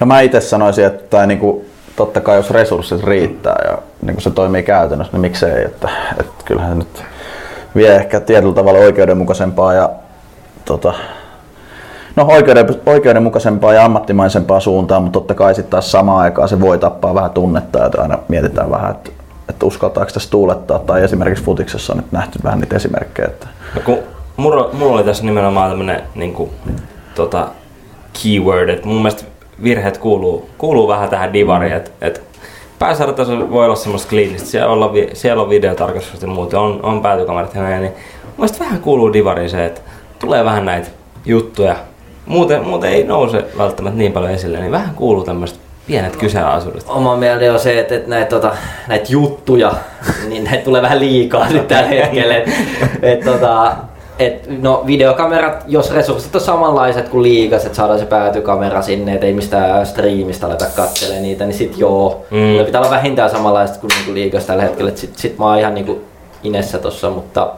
No 0.00 0.06
mä 0.06 0.20
itse 0.20 0.40
sanoisin, 0.40 0.84
että 0.84 1.04
tai 1.10 1.26
niinku, 1.26 1.64
totta 1.96 2.20
kai 2.20 2.36
jos 2.36 2.50
resurssit 2.50 3.04
riittää 3.04 3.56
ja 3.68 3.78
niinku 4.02 4.20
se 4.20 4.30
toimii 4.30 4.62
käytännössä, 4.62 5.12
niin 5.12 5.20
miksei. 5.20 5.64
Että, 5.64 5.88
että 6.20 6.44
kyllähän 6.44 6.72
se 6.72 6.78
nyt 6.78 7.04
vie 7.76 7.96
ehkä 7.96 8.20
tietyllä 8.20 8.54
tavalla 8.54 8.78
oikeudenmukaisempaa 8.78 9.74
ja 9.74 9.90
tota, 10.64 10.94
no 12.18 12.26
oikeuden, 12.26 12.66
oikeudenmukaisempaa 12.86 13.74
ja 13.74 13.84
ammattimaisempaa 13.84 14.60
suuntaan, 14.60 15.02
mutta 15.02 15.18
totta 15.18 15.34
kai 15.34 15.54
sitten 15.54 15.70
taas 15.70 15.92
samaan 15.92 16.18
aikaan 16.18 16.48
se 16.48 16.60
voi 16.60 16.78
tappaa 16.78 17.14
vähän 17.14 17.30
tunnetta, 17.30 17.86
että 17.86 18.02
aina 18.02 18.18
mietitään 18.28 18.70
vähän, 18.70 18.90
että, 18.90 19.10
että 19.48 19.66
uskaltaako 19.66 20.10
tässä 20.10 20.30
tuulettaa, 20.30 20.78
tai 20.78 21.04
esimerkiksi 21.04 21.44
futiksessa 21.44 21.92
on 21.92 21.96
nyt 21.96 22.12
nähty 22.12 22.38
vähän 22.44 22.60
niitä 22.60 22.76
esimerkkejä, 22.76 23.28
että 23.28 23.46
No 23.74 23.80
kun 23.84 23.98
mulla, 24.36 24.70
mulla 24.72 24.94
oli 24.94 25.04
tässä 25.04 25.24
nimenomaan 25.24 25.70
tämmönen 25.70 26.02
niinku, 26.14 26.50
tota, 27.14 27.48
keyword, 28.22 28.68
että 28.68 28.86
mun 28.86 28.96
mielestä 28.96 29.24
virheet 29.62 29.98
kuuluu, 29.98 30.50
kuuluu 30.58 30.88
vähän 30.88 31.08
tähän 31.08 31.32
divariin, 31.32 31.72
että 31.72 31.90
et 32.00 32.22
pääsarjataso 32.78 33.50
voi 33.50 33.64
olla 33.64 33.76
semmoista 33.76 34.08
kliinistä, 34.08 34.48
siellä, 34.48 34.72
olla, 34.72 34.92
siellä 35.12 35.42
on 35.42 35.50
videotarkastukset 35.50 36.22
ja 36.22 36.28
muut, 36.28 36.54
on, 36.54 36.80
on 36.82 37.02
päätykamerat 37.02 37.54
ja 37.54 37.62
näin, 37.62 37.82
niin 37.82 37.92
mun 38.24 38.34
mielestä 38.36 38.64
vähän 38.64 38.80
kuuluu 38.80 39.12
divariin 39.12 39.50
se, 39.50 39.66
että 39.66 39.80
tulee 40.18 40.44
vähän 40.44 40.64
näitä 40.64 40.88
juttuja, 41.24 41.76
muuten, 42.28 42.64
muuten 42.64 42.90
ei 42.90 43.04
nouse 43.04 43.44
välttämättä 43.58 43.98
niin 43.98 44.12
paljon 44.12 44.32
esille, 44.32 44.58
niin 44.58 44.72
vähän 44.72 44.94
kuuluu 44.94 45.24
tämmöistä 45.24 45.58
pienet 45.86 46.16
kyseenalaisuudet. 46.16 46.84
Oma 46.88 47.16
mieleni 47.16 47.48
on 47.48 47.60
se, 47.60 47.80
että, 47.80 47.94
että 47.94 48.10
näitä, 48.10 48.30
tota, 48.30 48.56
näitä 48.88 49.06
juttuja, 49.08 49.72
niin 50.28 50.44
näitä 50.44 50.64
tulee 50.64 50.82
vähän 50.82 51.00
liikaa 51.00 51.48
nyt 51.48 51.68
tällä 51.68 51.88
hetkellä. 51.88 52.36
Et, 52.36 52.48
et, 53.02 53.20
tota, 53.20 53.76
et, 54.18 54.62
no 54.62 54.82
videokamerat, 54.86 55.64
jos 55.66 55.94
resurssit 55.94 56.34
on 56.34 56.40
samanlaiset 56.40 57.08
kuin 57.08 57.22
liigas, 57.22 57.64
että 57.64 57.76
saadaan 57.76 57.98
se 57.98 58.06
päätykamera 58.06 58.82
sinne, 58.82 59.14
että 59.14 59.26
ei 59.26 59.32
mistään 59.32 59.86
striimistä 59.86 60.46
aleta 60.46 60.66
katselemaan 60.76 61.22
niitä, 61.22 61.44
niin 61.46 61.58
sit 61.58 61.78
joo. 61.78 62.26
Mm. 62.30 62.38
Mm. 62.38 62.64
pitää 62.66 62.80
olla 62.80 62.90
vähintään 62.90 63.30
samanlaiset 63.30 63.76
kuin 63.76 63.90
niinku 63.96 64.14
liigas 64.14 64.44
tällä 64.44 64.62
hetkellä. 64.62 64.88
Et 64.88 64.98
sit, 64.98 65.16
sit 65.16 65.38
mä 65.38 65.44
oon 65.44 65.58
ihan 65.58 65.74
niinku 65.74 66.00
inessä 66.42 66.78
tossa, 66.78 67.10
mutta 67.10 67.52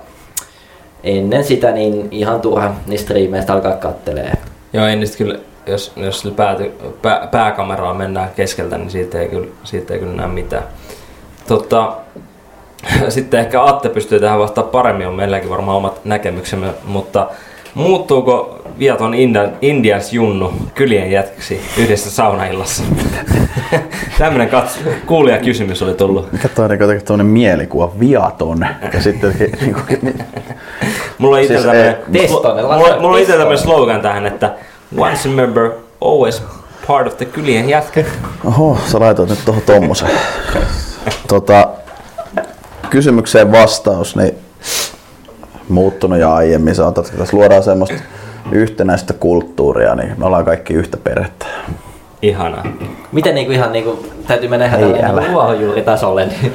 ennen 1.05 1.45
sitä 1.45 1.73
niin 1.73 2.09
ihan 2.11 2.41
turha 2.41 2.75
niin 2.87 2.99
striimeistä 2.99 3.53
alkaa 3.53 3.77
kattelee. 3.77 4.33
Joo, 4.73 4.87
ei 4.87 4.97
niistä 4.97 5.19
kyllä, 5.19 5.39
jos, 5.67 5.93
jos 5.97 6.29
pääty, 6.37 6.73
pää, 7.03 7.29
pääkameraan 7.31 7.97
mennään 7.97 8.31
keskeltä, 8.37 8.79
niin 8.79 8.91
siitä 8.91 9.21
ei 9.21 9.29
kyllä, 9.29 9.49
siitä 9.65 9.95
ei 9.95 10.01
kyllä 10.01 10.13
näe 10.13 10.29
mitään. 10.29 10.65
Totta, 11.49 11.97
sitten 13.09 13.41
ehkä 13.41 13.65
Atte 13.65 13.89
pystyy 13.89 14.21
tähän 14.21 14.39
vastaamaan 14.39 14.73
paremmin, 14.73 15.07
on 15.07 15.15
meilläkin 15.15 15.51
varmaan 15.51 15.77
omat 15.77 16.05
näkemyksemme, 16.05 16.75
mutta 16.85 17.27
muuttuuko 17.75 18.61
viaton 18.79 19.15
Indian, 19.15 19.53
Indians 19.63 20.13
junnu 20.13 20.53
kylien 20.75 21.11
jätkäksi 21.11 21.61
yhdessä 21.79 22.11
saunaillassa? 22.11 22.83
Tämmönen 24.19 24.49
katso, 24.49 24.79
kuulija 25.07 25.39
kysymys 25.39 25.83
oli 25.83 25.95
tullut. 25.95 26.33
mikä 26.33 26.49
toi 26.49 26.65
on 26.65 26.71
niinku 26.71 26.85
jotenkin 26.85 27.07
tämmönen 27.07 27.27
mielikuva, 27.27 27.93
viaton. 28.01 28.67
Ja 28.95 29.03
sitten 29.03 29.33
jotenkin, 29.33 29.59
niinku, 29.65 29.81
Mulla 31.19 31.37
on 31.37 31.43
itse 31.43 31.55
Siis 31.55 31.67
Testonen, 32.13 32.65
mulla, 32.65 33.01
mulla 33.01 33.19
testonen. 33.19 33.59
slogan 33.59 34.01
tähän, 34.01 34.27
että 34.27 34.55
once 34.99 35.29
a 35.29 35.33
member, 35.33 35.71
always 36.01 36.43
part 36.87 37.07
of 37.07 37.17
the 37.17 37.25
kylien 37.25 37.69
jätkä. 37.69 38.05
Oho, 38.45 38.79
sä 38.87 39.01
laitoit 39.01 39.29
nyt 39.31 39.39
tuohon 39.45 39.63
tommosen. 39.63 40.11
Tota, 41.29 41.69
kysymykseen 42.91 43.53
vastaus, 43.53 44.17
niin 44.17 44.35
muuttunut 45.71 46.19
ja 46.19 46.35
aiemmin 46.35 46.75
sanotaan, 46.75 47.07
että 47.07 47.19
tässä 47.19 47.37
luodaan 47.37 47.63
semmoista 47.63 47.97
yhtenäistä 48.53 49.13
kulttuuria, 49.13 49.95
niin 49.95 50.13
me 50.19 50.27
ollaan 50.27 50.45
kaikki 50.45 50.75
yhtä 50.75 50.97
perhettä. 50.97 51.47
ihanaa. 52.23 52.67
Miten 53.13 53.35
niinku 53.35 53.53
ihan 53.53 53.73
niinku, 53.73 54.07
täytyy 54.27 54.49
mennä 54.49 54.67
ihan 54.67 54.81
tälle 54.81 54.99
älä. 55.03 55.21
niinku 55.21 55.33
ruohonjuuritasolle, 55.33 56.27
niin 56.27 56.53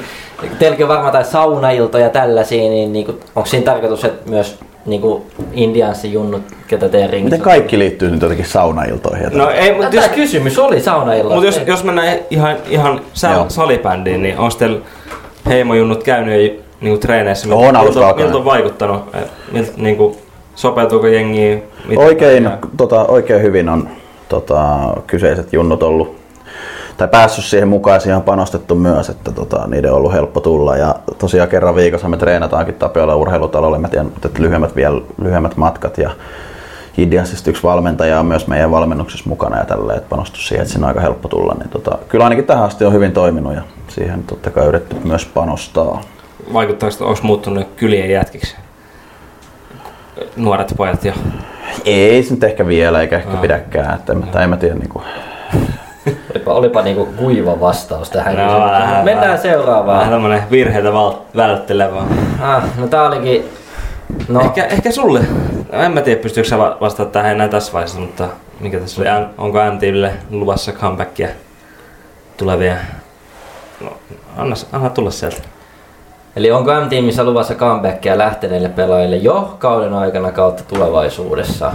teilläkin 0.58 0.84
on 0.84 0.88
varmaan 0.88 1.12
tai 1.12 1.24
saunailtoja 1.24 2.04
ja 2.04 2.10
tällaisia, 2.10 2.70
niin 2.70 2.92
niinku, 2.92 3.12
onko 3.36 3.46
siinä 3.46 3.64
tarkoitus, 3.64 4.04
että 4.04 4.30
myös 4.30 4.58
niinku 4.86 5.26
Indianssi-junnut, 5.52 6.42
ketä 6.68 6.88
teidän 6.88 7.10
ringissä 7.10 7.36
Miten 7.36 7.44
kaikki 7.44 7.78
liittyy 7.78 8.10
nyt 8.10 8.22
jotenkin 8.22 8.46
saunailtoihin? 8.46 9.26
No 9.32 9.50
ei, 9.50 9.72
mutta 9.72 9.90
Tämä 9.90 10.02
jos, 10.02 10.12
kysymys 10.12 10.58
oli 10.58 10.80
saunailloista. 10.80 11.34
mut 11.34 11.44
jos, 11.44 11.60
jos 11.66 11.84
mennään 11.84 12.18
ihan, 12.30 12.56
ihan 12.68 13.00
sal, 13.12 13.44
salibändiin, 13.48 14.22
niin 14.22 14.38
on 14.38 14.50
teillä 14.58 14.80
heimojunnut 15.46 16.02
käynyt 16.02 16.65
niinku 16.80 16.98
treeneissä? 16.98 17.48
On 17.54 17.60
miltä, 17.84 18.14
miltä, 18.16 18.36
on 18.36 18.44
vaikuttanut? 18.44 19.02
Eh, 19.14 19.22
Miltä, 19.52 19.72
niinku, 19.76 20.16
sopeutuuko 20.54 21.06
jengiin? 21.06 21.62
Mitä- 21.88 22.00
Oikein, 22.02 22.50
tota, 22.76 23.04
oikein 23.06 23.42
hyvin 23.42 23.68
on 23.68 23.88
tota, 24.28 24.66
kyseiset 25.06 25.52
junnut 25.52 25.82
ollut 25.82 26.16
tai 26.96 27.08
päässyt 27.08 27.44
siihen 27.44 27.68
mukaan, 27.68 28.00
siihen 28.00 28.16
on 28.16 28.22
panostettu 28.22 28.74
myös, 28.74 29.08
että 29.08 29.32
tota, 29.32 29.66
niiden 29.66 29.90
on 29.90 29.96
ollut 29.96 30.12
helppo 30.12 30.40
tulla. 30.40 30.76
Ja 30.76 30.94
tosiaan 31.18 31.48
kerran 31.48 31.74
viikossa 31.76 32.08
me 32.08 32.16
treenataankin 32.16 32.74
Tapiola 32.74 33.16
urheilutalolle, 33.16 33.78
mä 33.78 33.88
tiedän, 33.88 34.06
että 34.24 34.42
lyhyemmät, 34.42 34.76
vielä, 34.76 35.00
lyhyemmät 35.22 35.56
matkat 35.56 35.98
ja 35.98 36.10
Hidiansista 36.98 37.50
yksi 37.50 37.62
valmentaja 37.62 38.20
on 38.20 38.26
myös 38.26 38.46
meidän 38.46 38.70
valmennuksessa 38.70 39.28
mukana 39.28 39.58
ja 39.58 39.64
tälleen, 39.64 39.98
että 39.98 40.08
panostus 40.08 40.48
siihen, 40.48 40.62
että 40.62 40.72
siinä 40.72 40.86
on 40.86 40.88
aika 40.88 41.00
helppo 41.00 41.28
tulla. 41.28 41.54
Niin 41.58 41.68
tota, 41.68 41.98
kyllä 42.08 42.24
ainakin 42.24 42.44
tähän 42.44 42.64
asti 42.64 42.84
on 42.84 42.92
hyvin 42.92 43.12
toiminut 43.12 43.54
ja 43.54 43.62
siihen 43.88 44.22
totta 44.24 44.50
kai 44.50 44.66
yritetty 44.66 44.96
myös 45.08 45.26
panostaa. 45.26 46.00
Vaikuttaako, 46.52 46.92
että 46.94 47.04
onko 47.04 47.20
muuttunut 47.22 47.68
kylien 47.76 48.10
jätkiksi? 48.10 48.56
Nuoret 50.36 50.74
pojat 50.76 51.04
jo. 51.04 51.12
Ei 51.84 52.22
se 52.22 52.34
nyt 52.34 52.44
ehkä 52.44 52.66
vielä, 52.66 53.00
eikä 53.00 53.16
ehkä 53.16 53.30
Aa. 53.30 53.36
pidäkään, 53.36 53.94
että 53.96 54.12
en, 54.12 54.22
tai 54.22 54.42
en 54.44 54.50
mä 54.50 54.56
tiedä, 54.56 54.74
niin 54.74 54.88
kuin, 54.88 55.04
Olipa, 56.34 56.52
olipa 56.52 56.82
niinku 56.82 57.06
kuiva 57.06 57.60
vastaus 57.60 58.10
tähän 58.10 58.36
No, 58.36 58.42
kysymykseen. 58.44 58.72
vähän- 58.80 59.04
Mennään 59.04 59.20
vähän- 59.20 59.38
seuraavaan. 59.42 59.98
Vähän 59.98 60.12
tämmönen 60.12 60.42
virheitä 60.50 60.92
val- 60.92 61.14
välttelevä. 61.36 62.02
Ah, 62.42 62.62
no 62.78 62.86
tää 62.86 63.06
olikin... 63.06 63.44
No, 64.28 64.40
Ehkä, 64.40 64.64
ehkä 64.64 64.90
sulle. 64.92 65.20
No, 65.72 65.78
en 65.82 65.92
mä 65.92 66.00
tiedä, 66.00 66.22
pystyykö 66.22 66.48
sä 66.48 66.58
va- 66.58 66.76
vastaamaan 66.80 67.12
tähän 67.12 67.32
enää 67.32 67.48
tässä 67.48 67.72
vaiheessa, 67.72 67.98
mutta 68.00 68.28
mikä 68.60 68.78
tässä 68.80 69.00
oli? 69.00 69.08
Onko 69.38 69.58
MTVlle 69.72 70.12
luvassa 70.30 70.72
comebackia 70.72 71.28
tulevia? 72.36 72.76
No, 73.80 73.92
anna, 74.36 74.56
anna 74.72 74.90
tulla 74.90 75.10
sieltä. 75.10 75.38
Eli 76.36 76.50
onko 76.50 76.80
M-tiimissä 76.80 77.24
luvassa 77.24 77.54
comebackia 77.54 78.18
lähteneille 78.18 78.68
pelaajille 78.68 79.16
jo 79.16 79.56
kauden 79.58 79.94
aikana 79.94 80.32
kautta 80.32 80.62
tulevaisuudessa? 80.68 81.72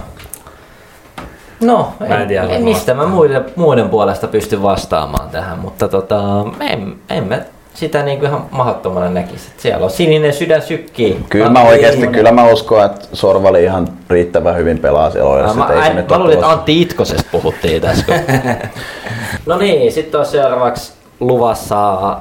No, 1.60 1.92
Mä 2.08 2.20
en 2.22 2.28
tiedä, 2.28 2.46
en, 2.46 2.64
mistä 2.64 2.94
mä 2.94 3.06
muiden, 3.06 3.44
muiden 3.56 3.88
puolesta 3.88 4.28
pystyn 4.28 4.62
vastaamaan 4.62 5.30
tähän, 5.30 5.58
mutta 5.58 5.88
tota, 5.88 6.20
en, 6.60 6.94
en 7.10 7.24
mä 7.28 7.40
sitä 7.74 8.02
niin 8.02 8.18
kuin 8.18 8.28
ihan 8.28 8.46
mahdottomana 8.50 9.10
näkisi. 9.10 9.48
Et 9.54 9.60
Siellä 9.60 9.84
on 9.84 9.90
sininen 9.90 10.32
sydän 10.32 10.62
sykkii. 10.62 11.24
Kyllä 11.28 11.50
mä 11.50 11.62
oikeasti, 11.62 12.06
kyllä 12.06 12.32
mä 12.32 12.50
uskon, 12.50 12.84
että 12.84 13.08
Sorvali 13.12 13.64
ihan 13.64 13.88
riittävän 14.10 14.56
hyvin 14.56 14.78
pelaa 14.78 15.10
siellä 15.10 15.30
Oilassa. 15.30 15.58
Mä, 15.58 15.64
että 15.64 15.86
ei 15.86 15.94
se 15.94 16.06
mä, 16.10 16.18
luulin, 16.18 16.34
että. 16.34 16.48
Antti 16.48 16.82
Itkosesta 16.82 17.28
puhuttiin 17.32 17.82
tässä. 17.82 18.04
no 19.46 19.58
niin, 19.58 19.92
sitten 19.92 20.20
on 20.20 20.26
seuraavaksi 20.26 20.92
luvassa 21.20 22.16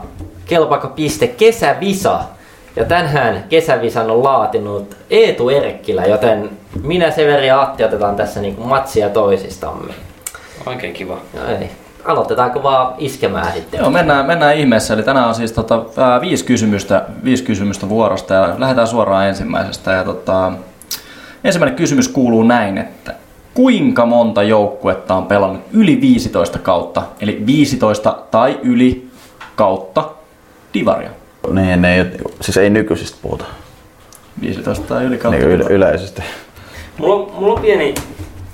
kelpaako 0.52 0.88
piste 0.88 1.28
kesävisa. 1.28 2.20
Ja 2.76 2.86
tänään 2.86 3.44
kesävisan 3.50 4.12
on 4.12 4.24
laatinut 4.24 4.98
Eetu 5.10 5.50
Erkkilä, 5.50 6.06
joten 6.06 6.50
minä, 6.84 7.12
Severi 7.12 7.48
ja 7.48 7.62
Atti 7.62 7.84
otetaan 7.84 8.16
tässä 8.16 8.42
niinku 8.42 8.64
matsia 8.64 9.10
toisistamme. 9.10 9.94
Oikein 10.66 10.94
kiva. 10.94 11.18
No 11.34 11.56
ei. 11.60 11.70
Aloitetaanko 12.06 12.64
vaan 12.64 12.94
iskemään 12.98 13.54
sitten? 13.54 13.80
Joo, 13.80 13.90
mennään, 13.90 14.26
mennään 14.26 14.58
ihmeessä. 14.58 14.94
Eli 14.94 15.04
tänään 15.04 15.28
on 15.28 15.36
siis 15.36 15.52
tota, 15.52 15.86
ää, 15.98 16.22
viisi, 16.22 16.46
kysymystä, 16.46 17.06
viisi 17.24 17.44
kysymystä 17.44 17.90
vuorosta 17.90 18.34
ja 18.34 18.56
lähdetään 18.58 18.88
suoraan 18.88 19.28
ensimmäisestä. 19.28 19.92
Ja, 19.92 20.04
tota, 20.04 20.52
ensimmäinen 21.44 21.78
kysymys 21.78 22.08
kuuluu 22.08 22.44
näin, 22.44 22.78
että 22.78 23.14
kuinka 23.54 24.06
monta 24.06 24.44
joukkuetta 24.44 25.16
on 25.16 25.26
pelannut 25.26 25.62
yli 25.74 26.02
15 26.02 26.60
kautta, 26.60 27.04
eli 27.22 27.44
15 27.46 28.18
tai 28.32 28.60
yli 28.64 29.08
kautta 29.56 30.21
divaria? 30.74 31.10
Niin, 31.54 31.82
ne 31.82 31.96
ei, 31.96 32.06
siis 32.42 32.58
ei 32.58 32.70
nykyisistä 32.70 33.18
puhuta, 33.22 33.46
15 34.42 34.86
tai 34.88 35.04
yli 35.04 35.18
kautta 35.18 35.40
niin 35.40 35.52
yle, 35.52 35.64
yleisesti. 35.70 36.24
Mulla, 36.98 37.16
on- 37.16 37.32
mulla 37.36 37.54
on 37.54 37.62
pieni... 37.62 37.96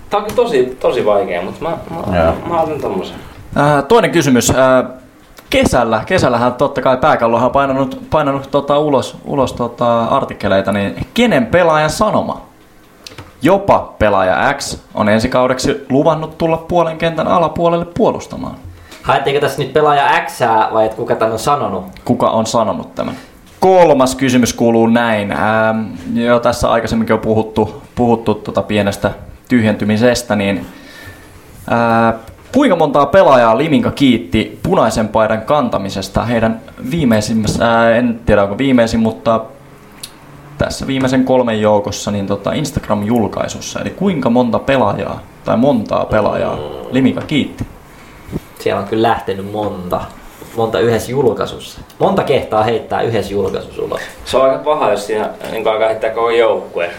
Tää 0.10 0.20
on 0.20 0.26
tosi, 0.36 0.78
tosi 0.80 1.06
vaikea, 1.06 1.42
mutta 1.42 1.62
mä, 1.62 1.70
mä, 1.70 2.18
Joo. 2.18 2.34
mä, 2.34 2.48
mä 2.48 2.62
otan 2.62 2.82
tommosen. 2.82 3.16
Ää, 3.56 3.82
toinen 3.82 4.12
kysymys. 4.12 4.50
Ää, 4.50 4.84
kesällä, 5.50 6.04
kesällähän 6.06 6.54
totta 6.54 6.82
kai 6.82 6.98
pääkallohan 6.98 7.46
on 7.46 7.52
painanut, 7.52 8.00
painanut 8.10 8.52
tota, 8.52 8.80
ulos, 8.80 9.18
ulos 9.26 9.54
tota, 9.54 10.04
artikkeleita, 10.04 10.72
niin 10.72 10.96
kenen 11.14 11.46
pelaajan 11.46 11.90
sanoma? 11.90 12.42
Jopa 13.42 13.94
pelaaja 14.00 14.54
X 14.54 14.78
on 14.94 15.10
ensi 15.10 15.30
kaudeksi 15.30 15.86
luvannut 15.90 16.38
tulla 16.38 16.58
puolen 16.58 16.98
kentän 16.98 17.28
alapuolelle 17.28 17.86
puolustamaan. 17.98 18.56
Haettiinko 19.08 19.42
tässä 19.42 19.62
nyt 19.62 19.74
pelaaja 19.74 20.26
X 20.26 20.40
vai 20.74 20.86
et 20.86 20.94
kuka 20.94 21.16
tän 21.16 21.32
on 21.32 21.40
sanonut? 21.40 21.86
Kuka 22.06 22.30
on 22.30 22.46
sanonut 22.46 22.96
tämän? 22.96 23.16
Kolmas 23.60 24.16
kysymys 24.16 24.54
kuuluu 24.54 24.88
näin. 24.88 25.32
Ähm, 25.32 25.86
jo 26.16 26.40
tässä 26.40 26.72
aikaisemminkin 26.72 27.14
on 27.14 27.20
puhuttu, 27.20 27.82
puhuttu 27.96 28.34
tota 28.34 28.62
pienestä 28.62 29.12
tyhjentymisestä, 29.50 30.36
niin 30.36 30.66
ää, 31.70 32.14
kuinka 32.54 32.76
montaa 32.76 33.06
pelaajaa 33.06 33.58
Liminka 33.58 33.92
kiitti 33.92 34.60
punaisen 34.64 35.08
paidan 35.08 35.42
kantamisesta 35.42 36.26
heidän 36.26 36.62
viimeisimmässä, 36.92 37.80
ää, 37.80 37.96
en 37.96 38.20
tiedä 38.26 38.44
onko 38.44 38.58
viimeisin, 38.58 39.00
mutta 39.00 39.42
tässä 40.58 40.88
viimeisen 40.88 41.26
kolmen 41.26 41.62
joukossa 41.62 42.12
niin 42.12 42.28
tota 42.28 42.52
Instagram-julkaisussa. 42.52 43.82
Eli 43.82 43.90
kuinka 43.90 44.30
monta 44.30 44.60
pelaajaa 44.60 45.20
tai 45.46 45.58
montaa 45.58 46.06
pelaajaa 46.06 46.58
Liminka 46.92 47.22
kiitti? 47.22 47.77
Siellä 48.68 48.82
on 48.82 48.88
kyllä 48.88 49.08
lähtenyt 49.08 49.52
monta. 49.52 50.02
Monta 50.56 50.80
yhdessä 50.80 51.12
julkaisussa. 51.12 51.80
Monta 52.00 52.24
kehtaa 52.24 52.64
heittää 52.64 53.02
yhdessä 53.02 53.34
julkaisussa 53.34 53.82
ulos. 53.82 54.02
Se 54.26 54.38
on 54.38 54.44
aika 54.50 54.58
paha, 54.64 54.92
jos 54.92 55.08
siinä 55.08 55.30
niin 55.52 55.68
alkaa 55.68 55.88
heittää 55.88 56.10
koko 56.10 56.30
joukkue. 56.30 56.90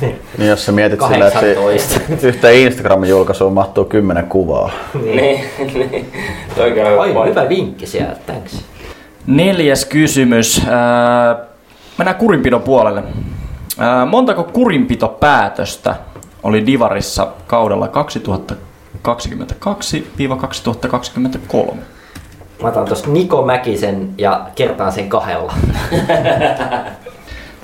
Niin 0.38 0.48
jos 0.48 0.66
sä 0.66 0.72
mietit 0.72 1.00
sillä, 1.00 1.26
että 1.26 1.40
18. 1.40 2.00
se- 2.20 2.26
yhteen 2.28 2.54
Instagram-julkaisuun 2.72 3.52
mahtuu 3.52 3.84
kymmenen 3.84 4.26
kuvaa. 4.26 4.70
niin, 5.14 5.44
niin. 5.74 6.12
Oi, 6.58 6.70
hyvä 7.08 7.24
hyvä 7.24 7.48
vinkki 7.48 7.86
sieltä, 7.86 8.16
thanks. 8.26 8.64
Neljäs 9.26 9.84
kysymys. 9.84 10.62
Ää, 10.68 11.36
mennään 11.98 12.16
kurinpidon 12.16 12.62
puolelle. 12.62 13.02
Ää, 13.78 14.06
montako 14.06 14.44
kurinpitopäätöstä 14.44 15.94
oli 16.42 16.66
Divarissa 16.66 17.26
kaudella 17.46 17.88
2022-2023? 19.08 19.12
Mä 22.62 22.68
otan 22.68 22.84
tosta 22.84 23.10
Niko 23.10 23.44
Mäkisen 23.44 24.08
ja 24.18 24.46
kertaan 24.54 24.92
sen 24.92 25.08
kahdella. 25.08 25.52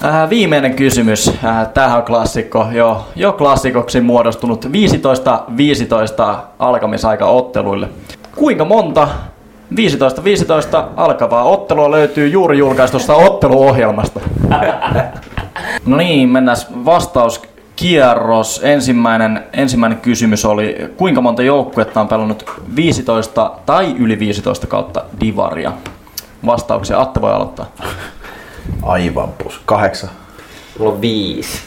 Ää, 0.03 0.31
viimeinen 0.31 0.75
kysymys. 0.75 1.33
Ää, 1.45 1.65
tämähän 1.65 1.99
on 1.99 2.05
klassikko, 2.05 2.67
jo, 2.73 3.07
jo 3.17 3.33
klassikoksi 3.33 4.01
muodostunut 4.01 4.65
15-15 4.65 4.69
alkamisaika 6.59 7.27
otteluille. 7.27 7.89
Kuinka 8.37 8.65
monta 8.65 9.09
15-15 9.75 9.77
alkavaa 10.97 11.45
ottelua 11.45 11.91
löytyy 11.91 12.29
juuri 12.29 12.59
julkaistusta 12.59 13.15
otteluohjelmasta? 13.15 14.21
No 15.87 15.97
niin, 15.97 16.29
mennään 16.29 16.57
vastauskierros. 17.77 18.61
Ensimmäinen, 18.65 19.45
ensimmäinen 19.53 19.99
kysymys 20.01 20.45
oli, 20.45 20.77
kuinka 20.97 21.21
monta 21.21 21.43
joukkuetta 21.43 22.01
on 22.01 22.09
pelannut 22.09 22.45
15 22.77 23.53
tai 23.67 23.95
yli 23.99 24.19
15 24.19 24.67
kautta 24.67 25.05
divaria? 25.21 25.73
Vastauksia 26.47 27.01
Atte 27.01 27.21
voi 27.21 27.33
aloittaa. 27.33 27.67
Aivan 28.83 29.29
pus. 29.43 29.61
Kahdeksan. 29.65 30.11
Mulla 30.79 30.93
on 30.93 31.01
viisi. 31.01 31.59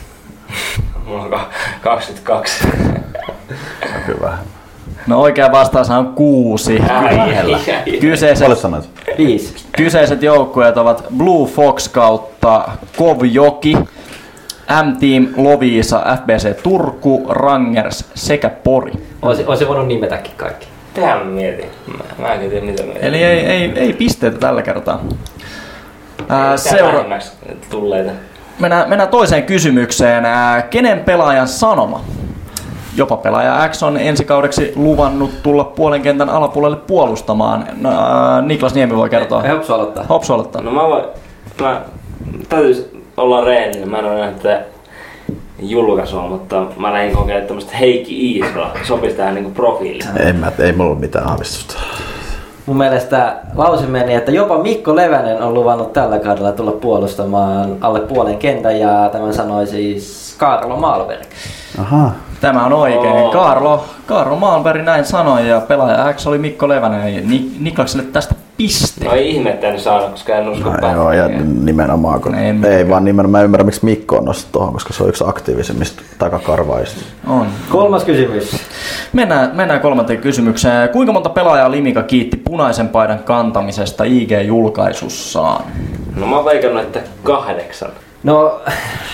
Mulla 1.05 1.24
on 1.24 1.30
ka- 1.30 1.49
22. 1.82 2.68
Hyvä. 4.07 4.38
No 5.07 5.20
oikea 5.22 5.51
vastaus 5.51 5.89
on 5.89 6.07
kuusi. 6.14 6.80
Kyseiset? 8.01 8.47
Viisi. 9.18 9.53
kyseiset 9.72 10.24
joukkueet 10.24 10.78
ovat 10.78 11.03
Blue 11.18 11.47
Fox 11.47 11.88
kautta 11.88 12.64
Kovjoki, 12.97 13.78
M-Team 14.84 15.28
Loviisa, 15.38 16.01
FBC 16.24 16.63
Turku, 16.63 17.26
Rangers 17.30 18.05
sekä 18.15 18.49
Pori. 18.49 18.91
Oisin, 19.22 19.47
oisin 19.47 19.67
voinut 19.67 19.88
nimetäkin 19.88 20.34
kaikki. 20.38 20.67
Tähän 20.93 21.28
mietin. 21.28 21.70
Mä, 21.88 22.28
mä 22.28 22.34
en 22.34 22.49
tiedä 22.49 22.65
mitä 22.65 22.84
mietin. 22.84 23.03
Eli 23.03 23.24
ei, 23.24 23.45
ei, 23.45 23.72
ei 23.76 23.93
pisteitä 23.93 24.38
tällä 24.38 24.61
kertaa. 24.61 24.99
Ää, 26.30 26.57
seura- 26.57 27.05
tulleita. 27.70 28.11
mennään, 28.59 28.89
mennään 28.89 29.09
toiseen 29.09 29.43
kysymykseen. 29.43 30.26
Ää, 30.26 30.61
kenen 30.61 30.99
pelaajan 30.99 31.47
sanoma? 31.47 32.01
Jopa 32.95 33.17
pelaaja 33.17 33.70
X 33.70 33.84
on 33.84 33.97
ensi 33.97 34.26
kaudeksi 34.26 34.74
luvannut 34.76 35.32
tulla 35.43 35.63
puolen 35.63 36.01
kentän 36.01 36.30
alapuolelle 36.30 36.78
puolustamaan. 36.78 37.67
No, 37.82 37.89
äh, 37.89 38.45
Niklas 38.45 38.74
Niemi 38.74 38.95
voi 38.95 39.09
kertoa. 39.09 39.43
Hopsu 39.43 39.74
aloittaa. 39.74 40.03
Hopsu 40.09 40.34
aloittaa. 40.34 40.61
No 40.61 40.72
mä 40.72 40.84
voin, 40.84 41.03
mä 41.61 41.82
täytyisi 42.49 42.99
olla 43.20 43.45
rehellinen, 43.45 43.89
mä 43.89 43.99
en 43.99 44.05
ole 44.05 44.20
nähnyt 44.20 44.41
tätä 44.41 44.61
julkaisua, 45.59 46.22
mutta 46.28 46.65
mä 46.78 46.93
lähdin 46.93 47.15
kokeilemaan 47.15 47.47
tämmöistä 47.47 47.78
Heikki 47.78 48.32
Iisola. 48.32 48.72
Sopisi 48.84 49.15
tähän 49.15 49.36
niinku 49.36 49.51
profiiliin. 49.51 50.20
En 50.20 50.36
mä, 50.36 50.51
ei 50.59 50.72
mulla 50.72 50.91
ole 50.91 50.99
mitään 50.99 51.28
aavistusta. 51.28 51.76
Mun 52.65 52.78
mielestä 52.78 53.36
lause 53.55 53.86
meni, 53.86 54.13
että 54.13 54.32
jopa 54.32 54.57
Mikko 54.57 54.95
Levänen 54.95 55.41
on 55.41 55.53
luvannut 55.53 55.93
tällä 55.93 56.20
kaudella 56.20 56.51
tulla 56.51 56.72
puolustamaan 56.72 57.78
alle 57.82 57.99
puolen 57.99 58.38
kentän 58.38 58.80
ja 58.80 59.09
tämän 59.11 59.34
sanoi 59.34 59.67
siis 59.67 60.36
Karlo 60.38 60.78
Malberg. 60.78 61.22
Aha. 61.80 62.11
Tämä 62.41 62.65
on 62.65 62.74
oikein. 62.74 63.13
Oo. 63.13 63.32
Karlo, 63.32 63.86
Karlo 64.05 64.36
Malmberg 64.36 64.84
näin 64.84 65.05
sanoi 65.05 65.49
ja 65.49 65.61
pelaaja 65.61 66.13
X 66.13 66.28
oli 66.28 66.38
Mikko 66.38 66.70
Levänen 66.70 67.30
Ni- 67.30 67.51
Niklakselle 67.59 68.03
tästä 68.03 68.36
piste. 68.60 69.05
No 69.05 69.12
ei 69.12 69.30
ihme, 69.30 69.49
että 69.49 69.68
en 69.68 69.80
saanut, 69.80 70.10
koska 70.10 70.36
en 70.36 70.49
usko 70.49 70.70
No, 70.70 70.91
joo, 70.93 71.12
ja 71.12 71.28
nimenomaan, 71.64 72.22
kun 72.22 72.36
En 72.36 72.66
ei 72.66 72.89
vaan 72.89 73.05
nimenomaan 73.05 73.41
mä 73.41 73.43
ymmärrä, 73.43 73.64
miksi 73.64 73.86
Mikko 73.86 74.18
on 74.18 74.26
nostettu 74.26 74.51
tuohon, 74.51 74.74
koska 74.74 74.93
se 74.93 75.03
on 75.03 75.10
yksi 75.10 75.24
aktiivisimmista 75.28 76.03
takakarvaista. 76.18 77.01
On. 77.28 77.47
Kolmas 77.70 78.03
kysymys. 78.03 78.55
Mennään, 79.14 79.51
mennään 79.53 79.80
kolmanteen 79.80 80.20
kysymykseen. 80.20 80.89
Kuinka 80.89 81.14
monta 81.14 81.30
pelaajaa 81.30 81.72
Limika 81.72 82.03
kiitti 82.03 82.38
punaisen 82.38 82.89
paidan 82.89 83.20
kantamisesta 83.20 84.03
IG-julkaisussaan? 84.03 85.62
No 86.16 86.28
mä 86.28 86.39
oon 86.39 86.80
että 86.80 86.99
kahdeksan. 87.24 87.91
No, 88.24 88.62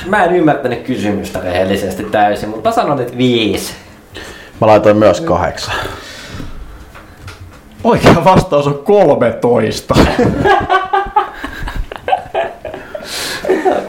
mä 0.05 0.23
en 0.23 0.35
ymmärtänyt 0.35 0.81
kysymystä 0.81 1.39
rehellisesti 1.39 2.03
täysin, 2.03 2.49
mutta 2.49 2.71
sanon, 2.71 3.01
että 3.01 3.17
viisi. 3.17 3.73
Mä 4.61 4.67
laitoin 4.67 4.97
myös 4.97 5.21
kahdeksan. 5.21 5.75
Oikea 7.85 8.25
vastaus 8.25 8.67
on 8.67 8.81
13. 8.83 9.95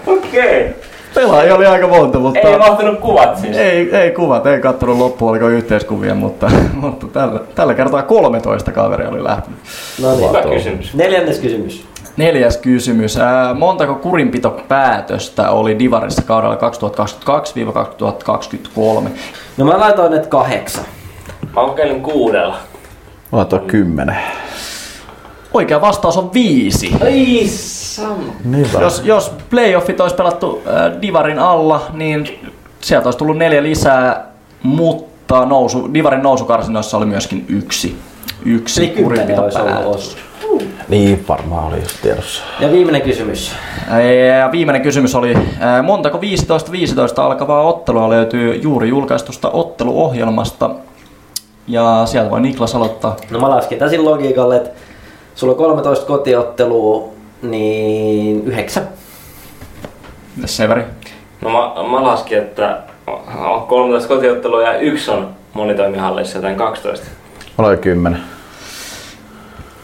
Okei. 0.06 0.74
Pelaaja 1.14 1.54
oli 1.54 1.66
aika 1.66 1.88
monta, 1.88 2.18
mutta... 2.18 2.40
Ei 2.40 2.58
mahtunut 2.58 3.00
kuvat 3.00 3.38
siis. 3.38 3.56
Ei, 3.56 3.96
ei 3.96 4.10
kuvat, 4.10 4.46
ei 4.46 4.60
kattonut 4.60 4.98
loppuun, 4.98 5.30
oliko 5.30 5.48
yhteiskuvia, 5.48 6.14
mutta, 6.14 6.50
mutta 6.72 7.06
tällä, 7.06 7.40
tällä 7.54 7.74
kertaa 7.74 8.02
13 8.02 8.72
kaveri 8.72 9.06
oli 9.06 9.24
lähtenyt. 9.24 9.58
No 10.02 10.16
niin. 10.16 10.28
Hyvä 10.28 10.42
kysymys. 10.42 10.94
Neljännes 10.94 11.38
kysymys. 11.38 11.86
Neljäs 12.16 12.56
kysymys. 12.56 13.18
Ää, 13.18 13.54
montako 13.54 13.94
kurinpitopäätöstä 13.94 15.50
oli 15.50 15.78
Divarissa 15.78 16.22
kaudella 16.22 16.58
2022-2023? 19.06 19.08
No 19.56 19.64
mä 19.64 19.78
laitoin 19.78 20.12
nyt 20.12 20.26
kahdeksan. 20.26 20.84
Mä 21.42 21.52
kokeilin 21.54 22.02
kuudella. 22.02 22.56
Mä 23.32 23.38
laitoin 23.38 23.62
kymmenen. 23.62 24.16
Oikea 25.54 25.80
vastaus 25.80 26.16
on 26.16 26.32
viisi. 26.34 26.92
Ai. 27.04 27.10
Niin 28.44 28.66
Jos, 28.80 29.02
jos 29.04 29.32
playoffit 29.50 30.00
olisi 30.00 30.16
pelattu 30.16 30.62
äh, 30.66 31.02
Divarin 31.02 31.38
alla, 31.38 31.82
niin 31.92 32.28
sieltä 32.80 33.06
olisi 33.06 33.18
tullut 33.18 33.38
neljä 33.38 33.62
lisää, 33.62 34.26
mutta 34.62 35.46
nousu, 35.46 35.94
Divarin 35.94 36.22
nousukarsinnoissa 36.22 36.96
oli 36.96 37.06
myöskin 37.06 37.46
yksi. 37.48 37.96
Yksi 38.44 38.80
Eli 38.84 39.02
kurinpitopäätös. 39.02 39.84
osu. 39.84 40.16
Niin, 40.88 41.24
varmaan 41.28 41.64
oli 41.66 41.80
just 41.80 42.02
tiedossa. 42.02 42.42
Ja 42.60 42.72
viimeinen 42.72 43.02
kysymys. 43.02 43.52
Ja 44.40 44.52
viimeinen 44.52 44.82
kysymys 44.82 45.14
oli, 45.14 45.34
montako 45.82 46.18
15-15 46.18 46.20
alkavaa 47.16 47.62
ottelua 47.62 48.10
löytyy 48.10 48.54
juuri 48.54 48.88
julkaistusta 48.88 49.50
otteluohjelmasta? 49.50 50.70
Ja 51.68 52.02
sieltä 52.04 52.30
voi 52.30 52.40
Niklas 52.40 52.74
aloittaa. 52.74 53.16
No 53.30 53.40
mä 53.40 53.50
laskin 53.50 53.78
täsin 53.78 54.04
logiikalle, 54.04 54.56
että 54.56 54.70
sulla 55.34 55.52
on 55.52 55.58
13 55.58 56.06
kotiottelua, 56.06 57.08
niin 57.42 58.44
yhdeksän. 58.46 58.88
Mitäs 60.36 60.56
Severi? 60.56 60.82
No 61.40 61.50
mä, 61.50 61.88
mä 61.90 62.02
laskin, 62.02 62.38
että 62.38 62.82
on 63.36 63.62
13 63.62 64.14
kotiottelua 64.14 64.62
ja 64.62 64.78
yksi 64.78 65.10
on 65.10 65.28
monitoimihallissa, 65.52 66.38
joten 66.38 66.56
12. 66.56 67.06
Mä 67.58 67.64
laitoin 67.64 67.78
kymmenen. 67.82 68.35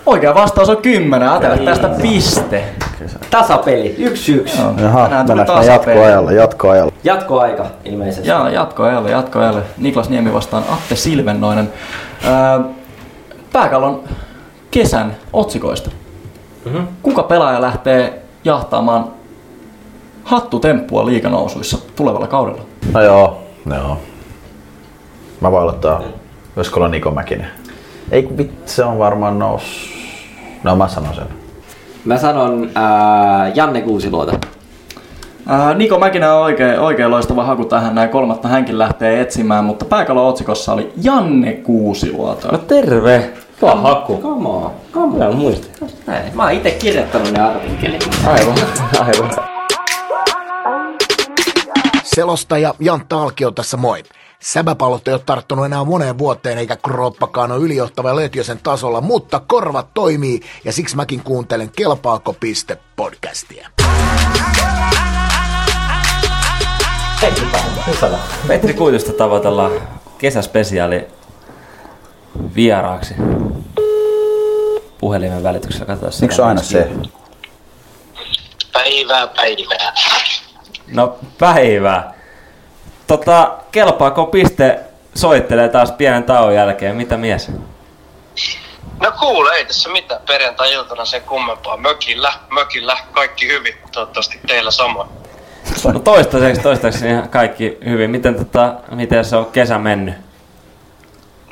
Oikea 0.06 0.34
vastaus 0.34 0.68
on 0.68 0.76
10. 0.76 1.28
Ajatella 1.28 1.64
tästä 1.70 1.88
piste. 2.02 2.64
Tasapeli, 3.30 3.94
yksi 3.98 4.32
yksi. 4.32 4.60
Joo. 4.60 4.74
Jaha, 4.82 5.04
Tänään 5.04 5.26
tuli 5.26 5.44
tasapeli. 5.44 5.66
jatkoajalle, 5.98 6.34
jatkoajalle. 6.34 6.92
Jatkoaika 7.04 7.66
ilmeisesti. 7.84 8.28
Ja 8.28 8.50
jatkoajalle, 8.50 9.10
jatkoajalle. 9.10 9.62
Niklas 9.78 10.08
Niemi 10.10 10.32
vastaan 10.32 10.64
Atte 10.70 10.96
Silvennoinen. 10.96 11.72
Öö, 12.24 12.60
pääkallon 13.52 14.02
kesän 14.70 15.16
otsikoista. 15.32 15.90
Mhm. 16.64 16.82
Kuka 17.02 17.22
pelaaja 17.22 17.60
lähtee 17.60 18.22
jahtaamaan 18.44 19.04
hattutemppua 20.24 21.06
liiganousuissa 21.06 21.78
tulevalla 21.96 22.26
kaudella? 22.26 22.62
No 22.92 23.02
joo, 23.02 23.42
joo. 23.74 23.98
Mä 25.40 25.50
voin 25.50 25.62
aloittaa. 25.62 26.00
Voisiko 26.56 26.80
olla 26.80 26.88
Niko 26.88 27.10
Mäkinen? 27.10 27.46
Ei 28.10 28.22
kun 28.22 28.36
vitsi, 28.38 28.74
se 28.74 28.84
on 28.84 28.98
varmaan 28.98 29.38
nous. 29.38 29.62
No 30.62 30.76
mä 30.76 30.88
sanon 30.88 31.14
sen. 31.14 31.26
Mä 32.04 32.18
sanon 32.18 32.70
ää, 32.74 33.48
Janne 33.54 33.80
Kuusiluota. 33.82 34.38
Ää, 35.46 35.74
Niko 35.74 35.98
Mäkinen 35.98 36.30
on 36.32 36.42
oikein, 36.42 36.80
oikein 36.80 37.10
loistava 37.10 37.44
haku 37.44 37.64
tähän, 37.64 37.94
näin 37.94 38.10
kolmatta 38.10 38.48
hänkin 38.48 38.78
lähtee 38.78 39.20
etsimään, 39.20 39.64
mutta 39.64 39.84
pääkallon 39.84 40.28
otsikossa 40.28 40.72
oli 40.72 40.92
Janne 41.02 41.52
Kuusiluoto. 41.52 42.48
No 42.48 42.58
terve. 42.58 43.30
Hyvä 43.62 43.74
haku. 43.74 44.18
Come 44.22 44.48
on, 44.48 44.70
come 44.92 45.26
on. 45.26 45.54
Näin. 46.06 46.36
Mä 46.36 46.42
oon 46.42 46.52
ite 46.52 46.70
kirjoittanut 46.70 47.32
ne 47.32 47.40
artikkelit. 47.40 48.18
Aivan, 48.26 48.54
aivan. 49.00 49.30
Selostaja 52.02 52.74
Jantta 52.80 53.22
Alkio 53.22 53.50
tässä 53.50 53.76
moi. 53.76 54.02
Säbäpallot 54.42 55.08
ei 55.08 55.14
ole 55.14 55.22
tarttunut 55.26 55.66
enää 55.66 55.84
moneen 55.84 56.18
vuoteen 56.18 56.58
eikä 56.58 56.76
kroppakaan 56.76 57.52
ole 57.52 57.60
ylijohtava 57.60 58.16
Lötjösen 58.16 58.58
tasolla, 58.62 59.00
mutta 59.00 59.40
korvat 59.40 59.94
toimii 59.94 60.40
ja 60.64 60.72
siksi 60.72 60.96
mäkin 60.96 61.22
kuuntelen 61.22 61.70
Kelpaako 61.70 62.32
piste 62.32 62.78
podcastia. 62.96 63.68
Petri 68.48 68.74
Kuitusta 68.74 69.12
tavoitellaan 69.12 69.72
kesäspesiaali 70.18 71.06
vieraaksi. 72.54 73.14
Puhelimen 74.98 75.42
välityksellä 75.42 75.86
katsotaan. 75.86 76.12
Miksi 76.20 76.42
aina 76.42 76.62
se? 76.62 76.90
Päivää, 78.72 79.26
päivää. 79.26 79.94
No 80.92 81.18
päivää. 81.38 82.21
Tota, 83.12 83.52
kelpaako 83.72 84.26
piste 84.26 84.80
soittelee 85.14 85.68
taas 85.68 85.92
pienen 85.92 86.24
tauon 86.24 86.54
jälkeen? 86.54 86.96
Mitä 86.96 87.16
mies? 87.16 87.50
No 89.00 89.12
kuule, 89.20 89.50
ei 89.50 89.64
tässä 89.64 89.88
mitään. 89.88 90.20
Perjantai-iltana 90.26 91.04
sen 91.04 91.22
kummempaa. 91.22 91.76
Mökillä, 91.76 92.32
mökillä, 92.50 92.96
kaikki 93.12 93.48
hyvin. 93.48 93.74
Toivottavasti 93.92 94.40
teillä 94.46 94.70
sama. 94.70 95.08
No 95.92 95.98
toistaiseksi, 95.98 96.62
toistaiseksi 96.62 97.08
ihan 97.08 97.28
kaikki 97.28 97.78
hyvin. 97.84 98.10
Miten, 98.10 98.34
tota, 98.34 98.74
miten 98.90 99.24
se 99.24 99.36
on 99.36 99.46
kesä 99.46 99.78
mennyt? 99.78 100.14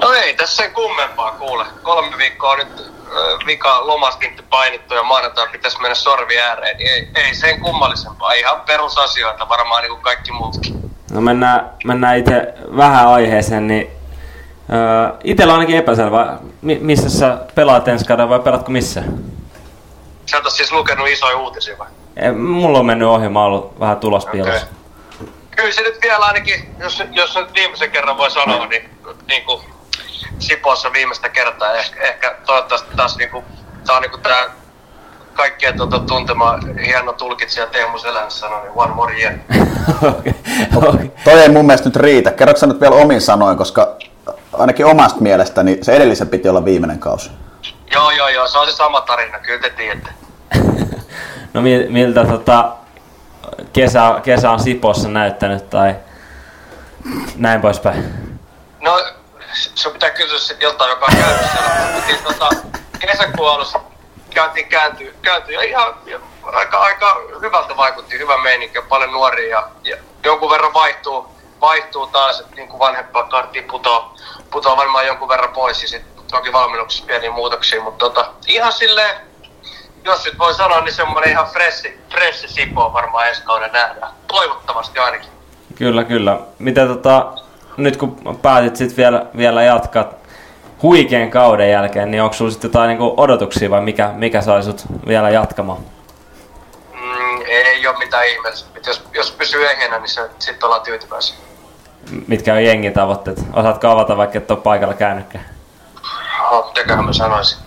No 0.00 0.12
ei 0.12 0.34
tässä 0.34 0.56
sen 0.62 0.72
kummempaa 0.72 1.32
kuule. 1.32 1.64
Kolme 1.82 2.18
viikkoa 2.18 2.50
on 2.50 2.58
nyt 2.58 2.80
äh, 2.80 3.46
vika 3.46 3.86
lomastintti 3.86 4.42
painittu 4.42 4.94
ja 4.94 5.02
maanantai 5.02 5.48
pitäisi 5.48 5.80
mennä 5.80 5.94
sorvi 5.94 6.40
ääreen. 6.40 6.76
Niin 6.76 6.90
ei, 6.90 7.08
ei 7.14 7.34
sen 7.34 7.60
kummallisempaa. 7.60 8.32
Ihan 8.32 8.60
perusasioita 8.60 9.48
varmaan 9.48 9.82
niin 9.82 9.92
kuin 9.92 10.02
kaikki 10.02 10.32
muutkin. 10.32 10.89
No 11.10 11.20
mennään, 11.20 11.70
mennään 11.84 12.18
itse 12.18 12.54
vähän 12.76 13.08
aiheeseen, 13.08 13.66
niin 13.66 13.90
öö, 14.72 15.18
itellä 15.24 15.52
on 15.52 15.58
ainakin 15.58 15.76
epäselvä. 15.78 16.38
Mi- 16.62 16.78
missä 16.80 17.10
sä 17.10 17.38
pelaat 17.54 17.88
ensi 17.88 18.04
kaudella 18.04 18.28
vai 18.28 18.40
pelaatko 18.40 18.70
missä? 18.70 19.02
Sä 20.26 20.36
oot 20.36 20.50
siis 20.50 20.72
lukenut 20.72 21.08
isoja 21.08 21.36
uutisia 21.36 21.78
vai? 21.78 21.86
E, 22.16 22.32
mulla 22.32 22.78
on 22.78 22.86
mennyt 22.86 23.08
ohjelma 23.08 23.44
ollut 23.44 23.80
vähän 23.80 23.96
tulospiilossa. 23.96 24.66
Kyllä 25.50 25.72
se 25.72 25.82
nyt 25.82 25.98
vielä 26.02 26.26
ainakin, 26.26 26.74
jos, 26.78 27.02
jos 27.10 27.34
nyt 27.36 27.54
viimeisen 27.54 27.90
kerran 27.90 28.16
voi 28.16 28.30
sanoa, 28.30 28.66
niin, 28.66 28.90
niin 29.28 29.44
kuin 29.44 29.62
Sipoossa 30.38 30.92
viimeistä 30.92 31.28
kertaa. 31.28 31.72
Ehkä, 31.72 32.02
ehkä 32.02 32.36
toivottavasti 32.46 32.96
taas 32.96 33.16
niin 33.16 33.30
kuin, 33.30 33.44
tää 33.86 33.96
on 33.96 34.02
niin 34.02 34.10
kuin 34.10 34.22
tää 34.22 34.50
kaikkien 35.40 35.76
tuota, 35.76 35.98
tuntema 35.98 36.58
hieno 36.86 37.12
tulkitsija 37.12 37.66
Teemu 37.66 37.98
Selän 37.98 38.30
sanoi, 38.30 38.62
niin 38.62 38.72
one 38.74 38.94
more 38.94 39.14
year. 39.14 39.34
Toi 41.24 41.40
ei 41.40 41.48
mun 41.48 41.66
mielestä 41.66 41.88
nyt 41.88 41.96
riitä. 41.96 42.30
Kerroksä 42.30 42.60
sä 42.60 42.66
nyt 42.66 42.80
vielä 42.80 42.94
omin 42.94 43.20
sanoin, 43.20 43.56
koska 43.56 43.96
ainakin 44.52 44.86
omasta 44.86 45.20
mielestäni 45.20 45.78
se 45.82 45.92
edellisen 45.92 46.28
piti 46.28 46.48
olla 46.48 46.64
viimeinen 46.64 46.98
kausi. 46.98 47.30
Joo, 47.92 48.10
joo, 48.10 48.28
joo, 48.28 48.48
se 48.48 48.58
on 48.58 48.66
se 48.66 48.72
sama 48.72 49.00
tarina, 49.00 49.38
kyllä 49.38 49.60
te 49.60 49.70
tiedätte. 49.70 50.10
No 51.54 51.62
mi- 51.62 51.86
miltä 51.88 52.24
tota, 52.24 52.72
kesä, 53.72 54.20
kesä 54.22 54.50
on 54.50 54.60
Sipossa 54.60 55.08
näyttänyt 55.08 55.70
tai 55.70 55.94
näin 57.36 57.60
poispäin? 57.60 58.14
No, 58.80 59.00
se 59.54 59.90
pitää 59.90 60.10
kysyä 60.10 60.38
sitten 60.38 60.66
joltain, 60.66 60.90
joka 60.90 61.06
on 61.06 61.16
käynyt 61.16 61.50
siellä. 61.52 61.92
Mutta 61.92 62.06
siis, 62.06 62.20
tota, 62.20 62.48
kesäkuun 62.98 63.50
alussa 63.50 63.80
käytiin 64.30 64.68
kääntyy, 64.68 65.14
kääntyy 65.22 65.54
ja 65.54 65.62
ihan 65.62 65.94
aika, 66.42 66.78
aika 66.78 67.16
hyvältä 67.40 67.76
vaikutti, 67.76 68.18
hyvä 68.18 68.42
meininki, 68.42 68.78
paljon 68.88 69.12
nuoria 69.12 69.48
ja, 69.48 69.68
ja 69.84 69.96
jonkun 70.24 70.50
verran 70.50 70.74
vaihtuu, 70.74 71.26
vaihtuu 71.60 72.06
taas, 72.06 72.40
että 72.40 72.54
niin 72.56 72.68
kuin 72.68 72.78
vanhempaa 72.78 73.22
karttiin 73.22 73.64
putoo, 73.64 74.14
putoo 74.50 74.76
varmaan 74.76 75.06
jonkun 75.06 75.28
verran 75.28 75.52
pois 75.52 75.82
ja 75.82 75.88
sitten 75.88 76.24
toki 76.30 76.52
valmennuksessa 76.52 77.06
pieniä 77.06 77.30
muutoksia, 77.30 77.82
mutta 77.82 77.98
tota, 77.98 78.30
ihan 78.46 78.72
silleen, 78.72 79.16
jos 80.04 80.24
nyt 80.24 80.38
voi 80.38 80.54
sanoa, 80.54 80.80
niin 80.80 80.94
semmoinen 80.94 81.30
ihan 81.30 81.46
fressi, 81.46 82.00
fressi 82.10 82.48
sipo 82.48 82.92
varmaan 82.92 83.28
ensi 83.28 83.42
kauden 83.42 83.72
nähdään. 83.72 84.12
Toivottavasti 84.26 84.98
ainakin. 84.98 85.28
Kyllä, 85.74 86.04
kyllä. 86.04 86.38
Mitä 86.58 86.86
tota, 86.86 87.32
nyt 87.76 87.96
kun 87.96 88.38
päätit 88.42 88.76
sit 88.76 88.96
vielä, 88.96 89.26
vielä 89.36 89.62
jatkaa 89.62 90.19
huikean 90.82 91.30
kauden 91.30 91.70
jälkeen, 91.70 92.10
niin 92.10 92.22
onko 92.22 92.32
sulla 92.34 92.50
sitten 92.50 92.68
jotain 92.68 92.88
niinku 92.88 93.14
odotuksia 93.16 93.70
vai 93.70 93.80
mikä, 93.80 94.10
mikä 94.14 94.40
sai 94.40 94.62
sut 94.62 94.82
vielä 95.06 95.30
jatkamaan? 95.30 95.78
Mm, 96.92 97.40
ei 97.46 97.86
ole 97.86 97.98
mitään 97.98 98.26
ihmeellistä. 98.28 98.80
Jos, 98.86 99.02
jos 99.14 99.32
pysyy 99.32 99.70
ehjänä, 99.70 99.98
niin 99.98 100.08
se, 100.08 100.30
sitten 100.38 100.66
ollaan 100.66 100.82
tyytyväisiä. 100.82 101.36
Mitkä 102.26 102.54
on 102.54 102.64
jengin 102.64 102.92
tavoitteet? 102.92 103.38
Osaatko 103.52 103.88
avata 103.88 104.16
vaikka 104.16 104.38
et 104.38 104.50
ole 104.50 104.58
paikalla 104.60 104.94
käynytkään? 104.94 105.44
No, 106.50 106.62
mitäköhän 106.66 107.04
mä 107.04 107.12
sanoisin. 107.12 107.58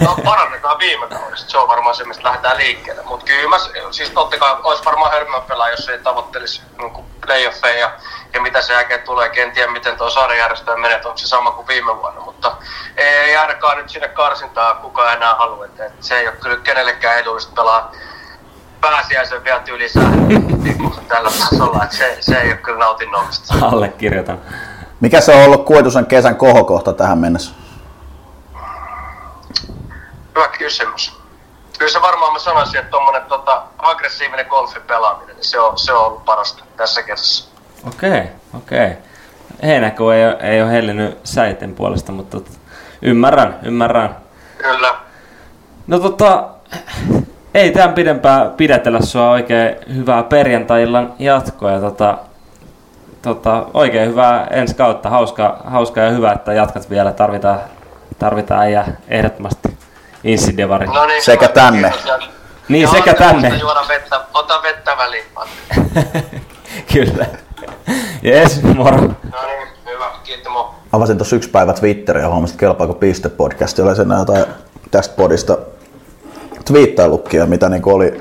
No 0.00 0.16
parannetaan 0.24 0.78
viime 0.78 1.06
kaudesta, 1.06 1.50
se 1.50 1.58
on 1.58 1.68
varmaan 1.68 1.94
se, 1.94 2.04
mistä 2.04 2.24
lähdetään 2.24 2.56
liikkeelle. 2.56 3.02
Mutta 3.02 3.26
kyllä 3.26 3.48
mä, 3.48 3.56
siis 3.90 4.10
totta 4.10 4.38
kai 4.38 4.56
olisi 4.62 4.84
varmaan 4.84 5.12
hölmö 5.12 5.40
pelaa, 5.40 5.70
jos 5.70 5.88
ei 5.88 5.98
tavoittelisi 5.98 6.62
niin 6.78 7.04
playoffeja 7.26 7.78
ja, 7.78 7.90
ja 8.32 8.40
mitä 8.40 8.62
se 8.62 8.72
jälkeen 8.72 9.02
tulee. 9.02 9.30
En 9.36 9.52
tiedä, 9.52 9.72
miten 9.72 9.96
tuo 9.96 10.10
sarjajärjestelmä 10.10 10.80
menee, 10.80 10.96
onko 11.04 11.18
se 11.18 11.28
sama 11.28 11.50
kuin 11.50 11.68
viime 11.68 11.96
vuonna. 11.96 12.20
Mutta 12.20 12.56
ei 12.96 13.36
ainakaan 13.36 13.78
nyt 13.78 13.90
sinne 13.90 14.08
karsintaa 14.08 14.74
kukaan 14.74 15.16
enää 15.16 15.34
halua. 15.34 15.64
Että 15.64 15.90
se 16.00 16.18
ei 16.18 16.28
ole 16.28 16.36
kyllä 16.36 16.56
kenellekään 16.56 17.18
edullista 17.18 17.52
pelaa 17.54 17.92
pääsiäisen 18.80 19.44
vielä 19.44 19.60
tyyli 19.60 19.88
tällä 21.08 21.30
tasolla. 21.30 21.84
Että 21.84 21.96
se, 21.96 22.16
se 22.20 22.40
ei 22.40 22.48
ole 22.48 22.56
kyllä 22.56 22.78
nautinnollista. 22.78 23.54
Allekirjoitan. 23.62 24.40
Mikä 25.00 25.20
se 25.20 25.34
on 25.34 25.44
ollut 25.44 25.64
Kuitusen 25.64 26.06
kesän 26.06 26.36
kohokohta 26.36 26.92
tähän 26.92 27.18
mennessä? 27.18 27.65
Hyvä 30.36 30.48
kysymys. 30.48 31.20
Kyllä 31.78 31.92
se 31.92 32.02
varmaan 32.02 32.32
mä 32.32 32.38
sanoisin, 32.38 32.80
että 32.80 32.90
tuommoinen 32.90 33.22
tota, 33.22 33.62
aggressiivinen 33.78 34.46
golfin 34.46 34.82
pelaaminen, 34.82 35.36
niin 35.36 35.44
se 35.44 35.60
on, 35.60 35.78
se 35.78 35.92
on 35.92 36.06
ollut 36.06 36.24
parasta 36.24 36.64
tässä 36.76 37.02
kesässä. 37.02 37.50
Okei, 37.86 38.10
okay, 38.10 38.26
okei. 38.56 38.86
Okay. 38.86 38.96
Heinäkuu 39.62 40.10
ei, 40.10 40.26
ole, 40.26 40.36
ei 40.40 40.62
ole 40.62 40.70
hellinyt 40.70 41.18
säiten 41.24 41.74
puolesta, 41.74 42.12
mutta 42.12 42.40
tota, 42.40 42.50
ymmärrän, 43.02 43.58
ymmärrän. 43.62 44.16
Kyllä. 44.58 44.94
No 45.86 45.98
tota, 45.98 46.48
ei 47.54 47.70
tämän 47.70 47.94
pidempään 47.94 48.50
pidetellä 48.50 49.00
sua 49.02 49.30
oikein 49.30 49.76
hyvää 49.94 50.22
perjantai-illan 50.22 51.14
jatkoa 51.18 51.70
ja 51.70 51.80
tota, 51.80 52.18
tota, 53.22 53.66
oikein 53.74 54.08
hyvää 54.08 54.46
ensi 54.46 54.74
kautta. 54.74 55.10
Hauska, 55.10 55.60
hauska 55.64 56.00
ja 56.00 56.10
hyvä, 56.10 56.32
että 56.32 56.52
jatkat 56.52 56.90
vielä. 56.90 57.12
Tarvitaan, 57.12 57.60
tarvitaan 58.18 58.72
ja 58.72 58.84
ehdottomasti 59.08 59.76
insidevari. 60.26 60.86
No 60.86 61.06
niin, 61.06 61.24
Sekä 61.24 61.48
tänne. 61.48 61.92
Niin, 62.68 62.82
ja 62.82 62.88
sekä 62.88 63.14
tänne. 63.14 63.48
Juoda 63.48 63.84
vettä, 63.88 64.20
ota 64.34 64.62
vettä 64.62 64.96
väliin. 64.96 65.24
Kyllä. 66.92 67.26
Yes, 68.24 68.62
moro. 68.62 68.96
No 68.96 69.06
niin, 69.46 69.68
hyvä. 69.86 70.10
Kiitos, 70.24 70.52
mo. 70.52 70.74
Avasin 70.92 71.18
tuossa 71.18 71.36
yksi 71.36 71.48
päivä 71.50 71.72
Twitteriä 71.72 72.22
ja 72.22 72.28
huomasin, 72.28 72.54
että 72.54 72.60
kelpaako 72.60 72.94
piste 72.94 73.28
podcast. 73.28 73.78
Oli 73.78 73.96
sen 73.96 74.08
jotain 74.18 74.44
tästä 74.90 75.14
podista 75.16 75.58
twiittailukkia, 76.64 77.46
mitä 77.46 77.68
niin 77.68 77.82
oli 77.86 78.20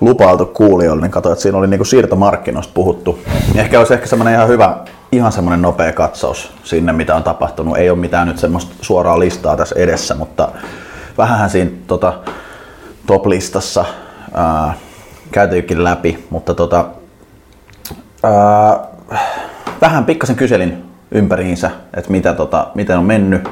lupailtu 0.00 0.46
kuulijoille, 0.46 1.02
niin 1.02 1.10
katsoin, 1.10 1.32
että 1.32 1.42
siinä 1.42 1.58
oli 1.58 1.66
niin 1.66 1.86
siirtomarkkinoista 1.86 2.72
puhuttu. 2.74 3.18
Ehkä 3.54 3.78
olisi 3.78 3.94
ehkä 3.94 4.06
semmoinen 4.06 4.34
ihan 4.34 4.48
hyvä, 4.48 4.76
ihan 5.12 5.32
semmoinen 5.32 5.62
nopea 5.62 5.92
katsaus 5.92 6.52
sinne, 6.64 6.92
mitä 6.92 7.14
on 7.14 7.22
tapahtunut. 7.22 7.76
Ei 7.76 7.90
ole 7.90 7.98
mitään 7.98 8.28
nyt 8.28 8.38
semmoista 8.38 8.74
suoraa 8.80 9.18
listaa 9.18 9.56
tässä 9.56 9.74
edessä, 9.78 10.14
mutta 10.14 10.48
vähänhän 11.18 11.50
siinä 11.50 11.70
tota, 11.86 12.14
top-listassa 13.06 13.84
ää, 14.34 14.74
käytiinkin 15.32 15.84
läpi, 15.84 16.26
mutta 16.30 16.54
tota, 16.54 16.84
ää, 18.22 18.80
vähän 19.80 20.04
pikkasen 20.04 20.36
kyselin 20.36 20.84
ympäriinsä, 21.10 21.70
että 21.96 22.10
mitä, 22.10 22.34
tota, 22.34 22.66
miten 22.74 22.98
on 22.98 23.04
mennyt, 23.04 23.48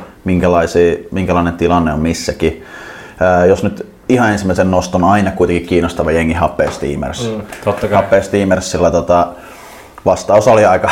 minkälainen 1.11 1.55
tilanne 1.57 1.93
on 1.93 2.01
missäkin. 2.01 2.65
Ää, 3.21 3.47
jos 3.47 3.63
nyt 3.63 3.87
ihan 4.09 4.33
ensimmäisen 4.33 4.71
noston 4.71 5.05
aina 5.05 5.31
kuitenkin 5.31 5.69
kiinnostava 5.69 6.13
jengi 6.13 6.35
Happea 6.35 6.71
Steamers. 6.71 7.31
Mm, 7.31 7.43
totta 7.65 7.89
kai. 7.89 7.97
Happea 7.97 8.23
Steamersilla 8.23 8.91
tota, 8.91 9.29
vastaus 10.05 10.49
oli 10.49 10.65
aika 10.65 10.91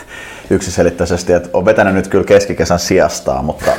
yksiselitteisesti, 0.50 1.32
että 1.32 1.48
on 1.52 1.64
vetänyt 1.64 1.94
nyt 1.94 2.08
kyllä 2.08 2.24
keskikesän 2.24 2.78
sijastaa, 2.78 3.42
mutta 3.42 3.70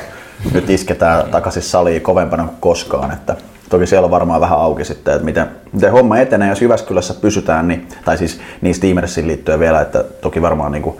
nyt 0.54 0.70
isketään 0.70 1.32
takaisin 1.32 1.64
saliin 1.64 2.02
kovempana 2.02 2.44
kuin 2.44 2.58
koskaan. 2.60 3.12
Että 3.12 3.36
toki 3.70 3.88
siellä 3.88 4.06
on 4.06 4.12
varmaan 4.12 4.42
vähän 4.42 4.60
auki 4.60 4.86
sitten, 4.86 5.14
että 5.14 5.26
miten, 5.26 5.48
miten 5.72 5.92
homma 5.92 6.18
etenee, 6.18 6.50
jos 6.50 6.62
Jyväskylässä 6.62 7.14
pysytään, 7.14 7.68
niin, 7.68 7.88
tai 8.06 8.18
siis 8.18 8.40
niin 8.62 8.76
Steamersiin 8.76 9.28
liittyen 9.28 9.60
vielä, 9.60 9.82
että 9.82 10.04
toki 10.22 10.42
varmaan 10.42 10.72
niin 10.72 10.84
kuin, 10.84 10.98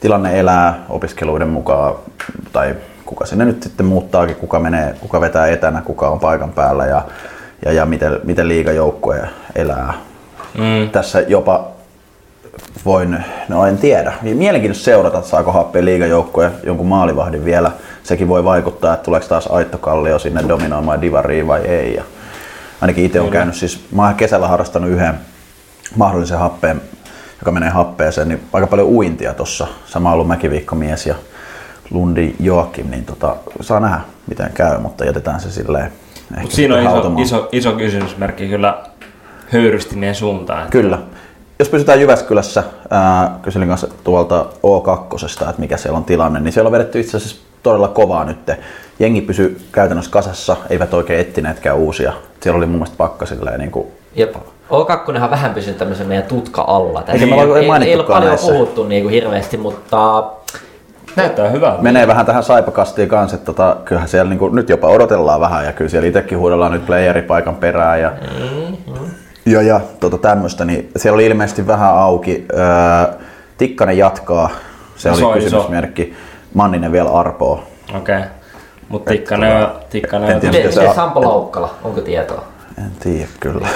tilanne 0.00 0.40
elää 0.40 0.84
opiskeluiden 0.88 1.48
mukaan, 1.48 1.94
tai 2.52 2.76
kuka 3.04 3.26
sinne 3.26 3.44
nyt 3.44 3.62
sitten 3.62 3.86
muuttaakin, 3.86 4.36
kuka 4.36 4.58
menee, 4.58 4.94
kuka 5.00 5.20
vetää 5.20 5.46
etänä, 5.46 5.82
kuka 5.82 6.08
on 6.08 6.20
paikan 6.20 6.52
päällä 6.52 6.86
ja, 6.86 7.02
ja, 7.64 7.72
ja 7.72 7.86
miten, 7.86 8.20
miten 8.24 8.48
liigajoukkue 8.48 9.28
elää. 9.54 9.94
Mm. 10.58 10.90
Tässä 10.92 11.20
jopa 11.20 11.68
voin, 12.84 13.24
no 13.48 13.66
en 13.66 13.78
tiedä. 13.78 14.12
Mielenkiintoista 14.22 14.84
seurata, 14.84 15.18
että 15.18 15.30
saako 15.30 15.52
happea 15.52 15.84
liigajoukkue 15.84 16.52
jonkun 16.64 16.86
maalivahdin 16.86 17.44
vielä. 17.44 17.70
Sekin 18.02 18.28
voi 18.28 18.44
vaikuttaa, 18.44 18.94
että 18.94 19.04
tuleeko 19.04 19.26
taas 19.26 19.46
Aitto 19.46 19.78
Kallio 19.78 20.18
sinne 20.18 20.44
dominoimaan 20.48 21.00
divariin 21.00 21.46
vai 21.46 21.60
ei. 21.60 21.94
Ja 21.94 22.04
ainakin 22.80 23.04
itse 23.04 23.20
olen 23.20 23.32
käynyt 23.32 23.54
siis, 23.54 23.84
mä 23.92 24.06
oon 24.06 24.14
kesällä 24.14 24.48
harrastanut 24.48 24.90
yhden 24.90 25.14
mahdollisen 25.96 26.38
happeen, 26.38 26.80
joka 27.38 27.52
menee 27.52 27.70
happeeseen, 27.70 28.28
niin 28.28 28.40
aika 28.52 28.66
paljon 28.66 28.88
uintia 28.88 29.34
tuossa. 29.34 29.66
Sama 29.86 30.12
ollut 30.12 30.28
mäkiviikkomies 30.28 31.06
ja 31.06 31.14
Lundi 31.90 32.34
Joakim, 32.40 32.90
niin 32.90 33.04
tota, 33.04 33.36
saa 33.60 33.80
nähdä 33.80 34.00
miten 34.26 34.50
käy, 34.54 34.78
mutta 34.78 35.04
jätetään 35.04 35.40
se 35.40 35.50
silleen. 35.50 35.92
Mut 36.40 36.52
siinä 36.52 36.74
on 36.74 36.82
iso, 36.82 37.18
iso, 37.18 37.48
iso 37.52 37.72
kysymysmerkki 37.72 38.48
kyllä 38.48 38.78
höyrystimien 39.52 40.14
suuntaan. 40.14 40.60
Että 40.60 40.72
Kyllä. 40.72 40.98
Jos 41.60 41.68
pysytään 41.68 42.00
Jyväskylässä, 42.00 42.62
ää, 42.90 43.38
kyselin 43.42 43.68
kanssa 43.68 43.88
tuolta 44.04 44.46
O2, 44.56 45.48
että 45.48 45.60
mikä 45.60 45.76
siellä 45.76 45.96
on 45.96 46.04
tilanne, 46.04 46.40
niin 46.40 46.52
siellä 46.52 46.68
on 46.68 46.72
vedetty 46.72 47.00
itse 47.00 47.16
asiassa 47.16 47.36
todella 47.62 47.88
kovaa 47.88 48.24
nyt. 48.24 48.38
Jengi 48.98 49.20
pysyy 49.20 49.60
käytännössä 49.72 50.10
kasassa, 50.10 50.56
eivät 50.70 50.94
oikein 50.94 51.20
etsineetkään 51.20 51.76
uusia. 51.76 52.12
Siellä 52.40 52.58
oli 52.58 52.66
mun 52.66 52.74
mielestä 52.74 52.96
pakka 52.96 53.26
silleen 53.26 53.60
niin 53.60 53.70
kuin 53.70 53.86
Jep. 54.14 54.34
O2 54.70 55.22
on 55.22 55.30
vähän 55.30 55.54
pysynyt 55.54 55.78
tämmöisen 55.78 56.06
meidän 56.06 56.24
tutka 56.24 56.64
alla. 56.66 57.04
Eikä 57.08 57.26
me 57.26 57.34
olla 57.34 57.58
ei, 57.58 57.70
ei, 57.70 57.88
ei 57.88 57.94
ole 57.94 58.04
paljon 58.04 58.28
näissä. 58.28 58.52
puhuttu 58.52 58.84
niin 58.84 59.02
kuin 59.02 59.12
hirveästi, 59.12 59.56
mutta 59.56 60.24
Näyttää 61.16 61.48
hyvältä. 61.48 61.82
menee 61.82 62.06
vähän 62.06 62.26
tähän 62.26 62.42
saipakastiin 62.42 63.08
kanssa, 63.08 63.34
että 63.34 63.46
tota, 63.46 63.76
kyllähän 63.84 64.08
siellä 64.08 64.28
niin 64.28 64.38
kuin, 64.38 64.54
nyt 64.54 64.68
jopa 64.68 64.88
odotellaan 64.88 65.40
vähän 65.40 65.64
ja 65.64 65.72
kyllä 65.72 65.90
siellä 65.90 66.08
itsekin 66.08 66.38
huudellaan 66.38 66.72
nyt 66.72 66.86
playeripaikan 66.86 67.56
perään 67.56 68.00
ja, 68.00 68.12
ja, 69.46 69.62
ja 69.62 69.80
tota, 70.00 70.18
tämmöistä, 70.18 70.64
niin 70.64 70.90
siellä 70.96 71.14
oli 71.14 71.26
ilmeisesti 71.26 71.66
vähän 71.66 71.94
auki. 71.94 72.46
Öö, 72.52 73.18
Tikkanen 73.58 73.98
jatkaa, 73.98 74.50
se 74.96 75.02
Se 75.02 75.10
oli 75.10 75.22
on 75.22 75.38
iso. 75.38 75.44
kysymysmerkki. 75.44 76.14
Manninen 76.54 76.92
vielä 76.92 77.10
arpoo. 77.10 77.64
Okei. 77.96 78.18
Okay. 78.18 78.28
Mutta 78.88 79.10
Tikkanen 79.10 79.56
on... 79.56 79.72
Tikkanen 79.90 80.28
En 80.28 80.34
on... 80.34 80.40
tiedä, 80.40 80.56
miten, 80.56 80.72
se 80.72 80.94
Sampo 80.94 81.22
Laukkala, 81.22 81.74
onko 81.84 82.00
tietoa? 82.00 82.44
En 82.78 82.90
tiedä 83.00 83.28
kyllä. 83.40 83.68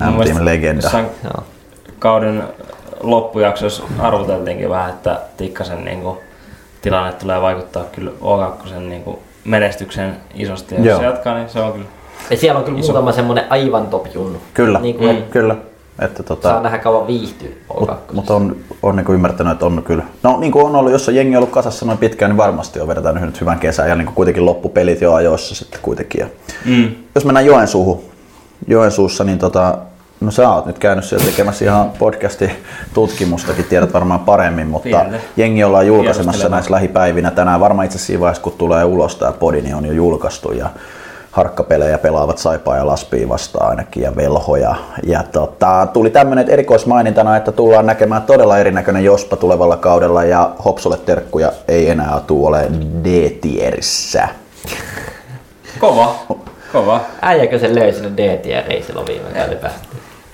M-Team 0.00 0.44
legenda. 0.44 0.82
jossain 0.82 1.06
Joo. 1.24 1.44
kauden 1.98 2.42
loppujaksossa 3.00 3.82
arvoteltiinkin 3.98 4.70
vähän, 4.70 4.90
että 4.90 5.20
Tikkasen 5.36 5.84
niin 5.84 6.00
kuin, 6.00 6.18
tilanne 6.82 7.12
tulee 7.12 7.42
vaikuttaa 7.42 7.84
kyllä 7.84 8.10
O2 8.10 8.78
niin 8.78 9.02
kuin, 9.02 9.18
menestykseen 9.44 10.16
isosti. 10.34 10.74
Ja 10.74 10.80
jos 10.80 10.86
Joo. 10.86 10.98
se 10.98 11.04
jatkaa, 11.04 11.34
niin 11.34 11.48
se 11.48 11.60
on 11.60 11.72
kyllä 11.72 11.86
Ja 12.30 12.36
siellä 12.36 12.58
on 12.58 12.64
kyllä 12.64 12.78
Iso. 12.78 12.92
muutama 12.92 13.12
semmonen 13.12 13.44
aivan 13.50 13.86
top 13.86 14.06
junnu. 14.14 14.38
Kyllä, 14.54 14.78
Niin 14.80 14.96
kuin, 14.98 15.16
mm. 15.16 15.22
kyllä. 15.22 15.56
Että 15.98 16.22
tota, 16.22 16.48
Saa 16.48 16.62
nähdä 16.62 16.78
kauan 16.78 17.06
viihtyy 17.06 17.62
O2. 17.74 17.94
Mutta 18.12 18.34
on, 18.34 18.56
on 18.82 18.96
niin 18.96 19.06
ymmärtänyt, 19.10 19.52
että 19.52 19.66
on 19.66 19.82
kyllä. 19.82 20.04
No 20.22 20.40
niin 20.40 20.52
kuin 20.52 20.66
on 20.66 20.76
ollut, 20.76 20.92
jos 20.92 21.08
on 21.08 21.14
jengi 21.14 21.36
ollut 21.36 21.50
kasassa 21.50 21.86
noin 21.86 21.98
pitkään, 21.98 22.30
niin 22.30 22.36
varmasti 22.36 22.80
on 22.80 22.88
vedetään 22.88 23.20
nyt 23.20 23.40
hyvän 23.40 23.58
kesän 23.58 23.88
ja 23.88 23.94
niin 23.94 24.06
kuin 24.06 24.14
kuitenkin 24.14 24.46
loppupelit 24.46 25.00
jo 25.00 25.14
ajoissa 25.14 25.54
sitten 25.54 25.80
kuitenkin. 25.82 26.20
Ja 26.20 26.26
Mm. 26.64 26.90
Jos 27.14 27.24
mennään 27.24 27.46
Joensuuhun, 27.46 28.00
Joensuussa, 28.66 29.24
niin 29.24 29.38
tota, 29.38 29.78
No 30.20 30.30
sä 30.30 30.50
oot 30.50 30.66
nyt 30.66 30.78
käynyt 30.78 31.04
siellä 31.04 31.24
tekemässä 31.26 31.64
ihan 31.64 31.90
podcasti 31.98 32.50
tutkimustakin, 32.94 33.64
tiedät 33.64 33.92
varmaan 33.92 34.20
paremmin, 34.20 34.66
mutta 34.66 34.82
Tiedän. 34.88 35.20
jengi 35.36 35.64
ollaan 35.64 35.86
julkaisemassa 35.86 36.48
näissä 36.48 36.70
lähipäivinä. 36.70 37.30
Tänään 37.30 37.60
varmaan 37.60 37.84
itse 37.86 37.96
asiassa 37.96 38.06
siinä 38.06 38.20
vaiheessa, 38.20 38.42
kun 38.42 38.52
tulee 38.58 38.84
ulos 38.84 39.16
tämä 39.16 39.32
podi, 39.32 39.60
niin 39.60 39.74
on 39.74 39.86
jo 39.86 39.92
julkaistu 39.92 40.52
ja 40.52 40.70
harkkapelejä 41.36 41.98
pelaavat 41.98 42.38
Saipaa 42.38 42.76
ja 42.76 42.86
Laspia 42.86 43.28
vastaan 43.28 43.70
ainakin 43.70 44.02
ja 44.02 44.16
velhoja. 44.16 44.74
Ja 45.02 45.22
tota, 45.32 45.88
tuli 45.92 46.10
tämmöinen 46.10 46.50
erikoismainintana, 46.50 47.36
että 47.36 47.52
tullaan 47.52 47.86
näkemään 47.86 48.22
todella 48.22 48.58
erinäköinen 48.58 49.04
Jospa 49.04 49.36
tulevalla 49.36 49.76
kaudella 49.76 50.24
ja 50.24 50.54
Hopsulle 50.64 50.96
terkkuja 50.96 51.52
ei 51.68 51.90
enää 51.90 52.20
tule 52.26 52.46
ole 52.46 52.68
D-tierissä. 53.04 54.28
Kova. 55.78 56.14
Kova. 56.72 57.00
Äijäkö 57.22 57.58
se 57.58 57.74
löi 57.74 57.92
sinne 57.92 58.10
D-tieriin 58.16 58.84
silloin 58.84 59.06
viime 59.06 59.28
kauden 59.28 59.70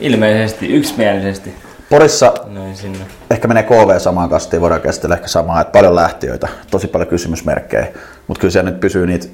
Ilmeisesti, 0.00 0.66
yksimielisesti. 0.66 1.54
Porissa 1.90 2.32
Noin 2.46 2.76
sinne. 2.76 2.98
ehkä 3.30 3.48
menee 3.48 3.62
KV 3.62 3.98
samaan 3.98 4.30
kastiin, 4.30 4.60
voidaan 4.60 4.80
käsitellä 4.80 5.14
ehkä 5.14 5.28
samaa, 5.28 5.60
että 5.60 5.72
paljon 5.72 5.94
lähtiöitä, 5.94 6.48
tosi 6.70 6.88
paljon 6.88 7.08
kysymysmerkkejä, 7.08 7.86
mutta 8.26 8.40
kyllä 8.40 8.52
siellä 8.52 8.70
nyt 8.70 8.80
pysyy 8.80 9.06
niitä 9.06 9.28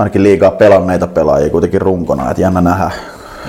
ainakin 0.00 0.22
liigaa 0.22 0.50
pelanneita 0.50 1.06
pelaajia 1.06 1.50
kuitenkin 1.50 1.80
runkona, 1.80 2.30
että 2.30 2.42
jännä 2.42 2.60
nähdä. 2.60 2.90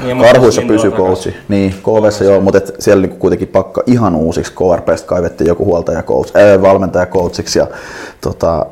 Niin, 0.03 0.21
Karhuissa 0.21 0.61
pysyy 0.67 0.91
coachi. 0.91 1.35
Niin, 1.47 1.71
KVssä 1.83 2.23
joo, 2.23 2.41
mutta 2.41 2.57
et 2.57 2.75
siellä 2.79 3.01
niinku 3.01 3.17
kuitenkin 3.17 3.47
pakka 3.47 3.83
ihan 3.85 4.15
uusiksi. 4.15 4.53
KRPstä 4.53 5.07
kaivettiin 5.07 5.47
joku 5.47 5.65
huoltaja 5.65 6.03
coach, 6.03 6.37
äh, 6.37 6.61
valmentaja 6.61 7.05
coachiksi 7.05 7.59
ja 7.59 7.67
tota, 8.21 8.65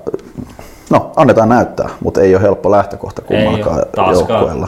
no, 0.89 1.11
annetaan 1.15 1.49
näyttää, 1.49 1.89
mutta 2.03 2.21
ei 2.21 2.35
ole 2.35 2.41
helppo 2.43 2.71
lähtökohta 2.71 3.21
kummallakaan 3.21 3.83
joukkueella. 4.13 4.67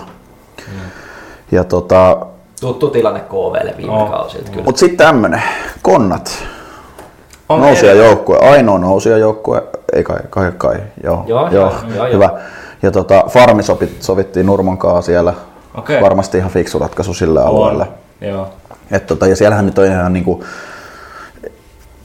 Ja 1.51 1.63
tota, 1.63 2.17
Tuttu 2.61 2.89
tilanne 2.89 3.19
KVlle 3.19 3.73
viime 3.77 3.91
Oh. 3.93 4.11
kausilta 4.11 4.51
kyllä. 4.51 4.63
mutta 4.63 4.79
sitten 4.79 5.07
tämmönen, 5.07 5.41
konnat. 5.81 6.43
On 7.49 7.61
Nousija 7.61 7.91
eri- 7.91 7.99
joukkue, 8.05 8.37
ainoa 8.37 8.79
nousija 8.79 9.17
joukkue, 9.17 9.63
ei 9.93 10.03
kai, 10.03 10.17
kai, 10.29 10.51
kai, 10.57 10.75
joo, 11.03 11.23
Joo, 11.27 11.49
joo, 11.49 11.51
joo, 11.51 11.73
joo, 11.95 12.07
hyvä. 12.13 12.25
joo. 12.25 12.37
Ja 12.81 12.91
tota, 12.91 13.23
farmi 13.29 13.63
sovit, 13.63 14.01
sovittiin 14.01 14.45
Nurmon 14.45 14.77
kanssa 14.77 15.01
siellä, 15.01 15.33
Okei. 15.75 16.01
varmasti 16.01 16.37
ihan 16.37 16.51
fiksu 16.51 16.79
ratkaisu 16.79 17.13
sille 17.13 17.41
alueelle. 17.41 17.87
Joo. 18.21 18.49
Et 18.91 19.07
tota, 19.07 19.27
ja 19.27 19.35
siellähän 19.35 19.65
nyt 19.65 19.77
on 19.77 19.85
ihan 19.85 20.13
niinku, 20.13 20.43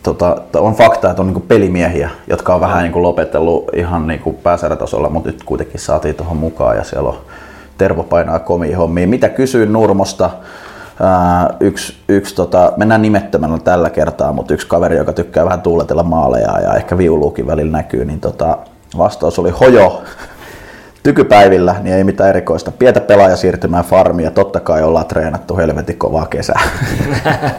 tota, 0.03 0.37
on 0.57 0.75
fakta, 0.75 1.11
että 1.11 1.23
on 1.23 1.27
niinku 1.27 1.41
pelimiehiä, 1.41 2.11
jotka 2.27 2.55
on 2.55 2.61
vähän 2.61 2.83
niinku 2.83 3.03
lopetellut 3.03 3.65
ihan 3.75 4.07
niinku 4.07 4.33
pääsarjatasolla, 4.33 5.09
mutta 5.09 5.31
nyt 5.31 5.43
kuitenkin 5.45 5.81
saatiin 5.81 6.15
tuohon 6.15 6.37
mukaan 6.37 6.77
ja 6.77 6.85
siellä 6.85 7.09
on 7.09 7.19
Tervo 7.79 8.03
painaa 8.03 8.39
komia 8.39 8.79
hommia. 8.79 9.07
Mitä 9.07 9.29
kysyin 9.29 9.73
Nurmosta? 9.73 10.31
Ää, 11.01 11.49
yksi, 11.61 11.97
yksi 12.09 12.35
tota, 12.35 12.73
mennään 12.77 13.03
nimettömällä 13.03 13.59
tällä 13.59 13.91
kertaa, 13.91 14.33
mutta 14.33 14.55
yksi 14.55 14.67
kaveri, 14.67 14.97
joka 14.97 15.13
tykkää 15.13 15.45
vähän 15.45 15.63
tuuletella 15.63 16.03
maaleja 16.03 16.61
ja 16.61 16.75
ehkä 16.75 16.99
viuluukin 16.99 17.47
välillä 17.47 17.73
näkyy, 17.73 18.05
niin 18.05 18.21
tota, 18.21 18.59
vastaus 18.99 19.39
oli 19.39 19.51
hojo. 19.51 20.03
Tykypäivillä, 21.07 21.75
niin 21.83 21.97
ei 21.97 22.05
mitään 22.05 22.31
erikoista. 22.31 22.73
Pientä 22.73 23.01
pelaaja 23.01 23.37
siirtymään 23.37 23.85
farmiin 23.85 24.25
ja 24.25 24.31
totta 24.31 24.61
kai 24.61 24.83
ollaan 24.83 25.07
treenattu 25.07 25.57
helvetin 25.57 25.99
kovaa 25.99 26.27
kesää. 26.27 26.61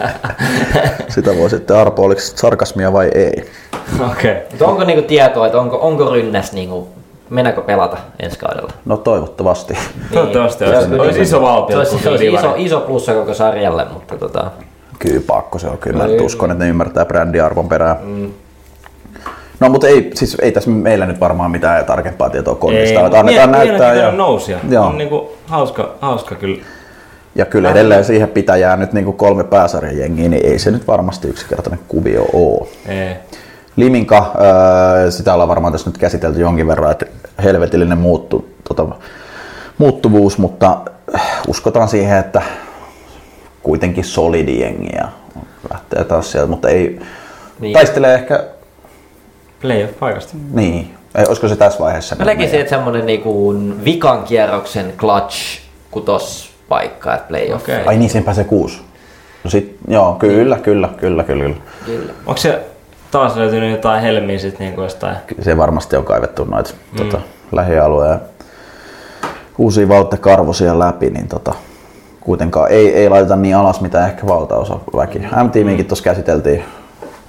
Sitä 1.09 1.37
voi 1.37 1.49
sitten 1.49 1.77
arpo, 1.77 2.03
oliko 2.03 2.21
se 2.21 2.37
sarkasmia 2.37 2.93
vai 2.93 3.09
ei. 3.13 3.49
Okei. 4.11 4.35
Mutta 4.49 4.65
onko 4.65 4.83
niinku 4.83 5.07
tietoa, 5.07 5.45
että 5.45 5.59
onko, 5.59 5.77
onko 5.81 6.09
rynnäs 6.13 6.51
niinku, 6.51 6.87
mennäänkö 7.29 7.61
pelata 7.61 7.97
ensi 8.19 8.39
kaudella? 8.39 8.73
No 8.85 8.97
toivottavasti. 8.97 9.77
Toivottavasti 10.13 10.65
Se 10.65 10.75
olisi, 10.75 10.89
kyllä- 10.89 11.03
olisi 11.03 11.21
iso 11.21 11.41
valtio. 11.41 11.75
Se 11.75 11.79
olisi, 11.79 12.03
se 12.03 12.09
olisi 12.09 12.33
iso, 12.33 12.53
iso 12.57 12.79
plussa 12.79 13.13
koko 13.13 13.33
sarjalle, 13.33 13.85
mutta 13.93 14.17
tota, 14.17 14.51
Kyllä 14.99 15.21
pakko 15.27 15.59
se 15.59 15.67
on. 15.67 15.77
Kyllä 15.77 16.03
No 16.07 16.13
mä 16.13 16.21
uskon, 16.21 16.51
että 16.51 16.63
ne 16.63 16.69
ymmärtää 16.69 17.05
brändiarvon 17.05 17.69
perään. 17.69 17.97
Mm. 18.03 18.31
No 19.59 19.69
mutta 19.69 19.87
ei, 19.87 20.11
siis 20.13 20.37
ei 20.41 20.51
tässä 20.51 20.69
meillä 20.69 21.05
nyt 21.05 21.19
varmaan 21.19 21.51
mitään 21.51 21.85
tarkempaa 21.85 22.29
tietoa 22.29 22.55
konnista. 22.55 23.05
Että 23.05 23.19
annetaan 23.19 23.51
näyttää. 23.51 23.93
Ja, 23.93 24.11
nousia. 24.11 24.57
Joo. 24.69 24.85
On 24.85 24.97
niinku 24.97 25.33
hauska, 25.45 25.95
hauska 26.01 26.35
kyllä. 26.35 26.63
ja 27.35 27.45
kyllä 27.45 27.71
edelleen 27.71 28.05
siihen 28.05 28.29
pitää 28.29 28.57
jää 28.57 28.77
nyt 28.77 28.93
niinku 28.93 29.13
kolme 29.13 29.43
pääsarjan 29.43 29.97
jengiä, 29.97 30.29
niin 30.29 30.45
ei 30.45 30.59
se 30.59 30.71
nyt 30.71 30.87
varmasti 30.87 31.27
yksinkertainen 31.27 31.79
kuvio 31.87 32.25
ole. 32.33 32.67
Ei. 32.87 33.15
Liminka, 33.75 34.31
öö, 34.41 35.11
sitä 35.11 35.33
ollaan 35.33 35.49
varmaan 35.49 35.73
tässä 35.73 35.89
nyt 35.89 35.97
käsitelty 35.97 36.39
jonkin 36.41 36.67
verran, 36.67 36.91
että 36.91 37.05
helvetillinen 37.43 37.97
muuttu, 37.97 38.49
tota, 38.67 38.85
muuttuvuus, 39.77 40.37
mutta 40.37 40.77
äh, 41.15 41.21
uskotaan 41.47 41.87
siihen, 41.87 42.17
että 42.17 42.41
kuitenkin 43.63 44.03
solidi 44.03 44.59
jengi 44.59 44.89
ja 44.95 45.07
lähtee 45.73 46.03
taas 46.03 46.31
sieltä, 46.31 46.49
mutta 46.49 46.69
ei 46.69 46.87
Niin. 46.87 47.01
niin. 47.59 47.73
taistelee 47.73 48.13
ehkä, 48.15 48.43
Playoff-paikasta. 49.61 50.33
niin, 50.53 50.93
ei, 51.15 51.25
olisiko 51.27 51.47
se 51.47 51.55
tässä 51.55 51.79
vaiheessa? 51.79 52.15
mä 52.15 52.25
näkisin, 52.25 52.59
että 52.59 52.69
semmonen 52.69 53.05
niinku 53.05 53.55
vikan 53.85 54.23
kierroksen 54.23 54.93
clutch 54.97 55.59
kutos 55.91 56.49
paikka, 56.69 57.13
että 57.15 57.27
playoff. 57.27 57.63
Okei. 57.63 57.85
Ai 57.85 57.97
niin, 57.97 58.09
siinä 58.09 58.25
pääsee 58.25 58.43
kuusi. 58.43 58.81
No 59.43 59.49
sit, 59.49 59.77
joo, 59.87 60.13
kyllä, 60.13 60.55
kyllä, 60.59 60.89
kyllä, 60.99 61.23
kyllä, 61.23 61.23
kyllä. 61.23 61.55
Kyllä. 61.85 62.13
Onko 62.25 62.37
se 62.37 62.61
taas 63.11 63.35
löytynyt 63.35 63.71
jotain 63.71 64.01
helmiä 64.01 64.39
sit 64.39 64.59
niinku 64.59 64.81
jostain? 64.81 65.15
Se 65.41 65.57
varmasti 65.57 65.95
on 65.95 66.03
kaivettu 66.05 66.43
noita 66.45 66.69
Mm. 66.91 66.97
tota, 66.97 67.21
lähialueen 67.51 68.19
uusia 69.57 69.87
Valtte 69.89 70.17
Karvosia 70.17 70.79
läpi, 70.79 71.09
niin 71.09 71.27
tota, 71.27 71.53
kuitenkaan 72.21 72.71
ei, 72.71 72.93
ei 72.95 73.09
laiteta 73.09 73.35
niin 73.35 73.55
alas, 73.55 73.81
mitä 73.81 74.05
ehkä 74.07 74.27
valtaosa 74.27 74.79
väki. 74.95 75.19
M-tiimiinkin 75.19 75.85
tuossa 75.85 76.03
käsiteltiin 76.03 76.63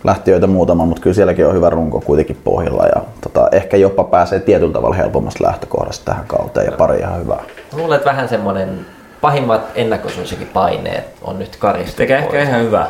lähtiöitä 0.05 0.47
muutama, 0.47 0.85
mutta 0.85 1.03
kyllä 1.03 1.15
sielläkin 1.15 1.47
on 1.47 1.55
hyvä 1.55 1.71
runko 1.71 2.01
kuitenkin 2.01 2.39
pohjalla 2.45 2.87
ja 2.87 3.03
tota, 3.21 3.49
ehkä 3.53 3.77
jopa 3.77 4.05
pääsee 4.05 4.41
tietyllä 4.41 4.73
tavalla 4.73 4.97
helpommasta 4.97 5.45
lähtökohdasta 5.45 6.05
tähän 6.05 6.25
kauteen 6.27 6.67
ja 6.67 6.73
pari 6.73 6.99
ihan 6.99 7.21
hyvää. 7.21 7.43
Luulen, 7.73 7.97
että 7.97 8.11
vähän 8.11 8.29
semmonen 8.29 8.87
pahimmat 9.21 9.61
ennakkosuosikin 9.75 10.47
paineet 10.47 11.05
on 11.23 11.39
nyt 11.39 11.57
karistunut 11.57 11.97
Tekee 11.97 12.19
ehkä 12.19 12.43
ihan 12.43 12.63
hyvää. 12.63 12.87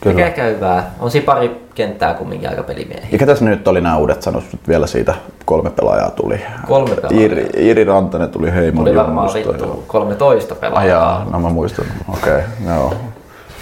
Kyllä. 0.00 0.14
Tekee 0.14 0.26
ehkä 0.26 0.44
hyvää. 0.44 0.90
On 1.00 1.10
siinä 1.10 1.24
pari 1.24 1.66
kenttää 1.74 2.14
kumminkin 2.14 2.48
aika 2.48 2.62
pelimiehiä. 2.62 3.08
Ja 3.12 3.18
ketäs 3.18 3.40
nyt 3.42 3.68
oli 3.68 3.80
nämä 3.80 3.96
uudet 3.96 4.22
sanot 4.22 4.44
nyt 4.52 4.68
vielä 4.68 4.86
siitä? 4.86 5.14
Kolme 5.44 5.70
pelaajaa 5.70 6.10
tuli. 6.10 6.40
Kolme 6.66 6.94
pelaajaa. 6.94 7.24
Iri, 7.24 7.48
Iri 7.56 7.84
Rantanen 7.84 8.28
tuli 8.28 8.54
Heimon 8.54 8.84
Tuli 8.84 8.96
varmaan 8.96 9.34
vittu 9.34 9.64
joo. 9.64 9.82
13 9.86 10.54
Ai 10.54 10.60
pelaajaa. 10.60 11.02
jaa, 11.02 11.26
no 11.30 11.40
mä 11.40 11.48
muistan. 11.48 11.84
Okei, 12.12 12.32
okay, 12.32 12.74
joo. 12.74 12.94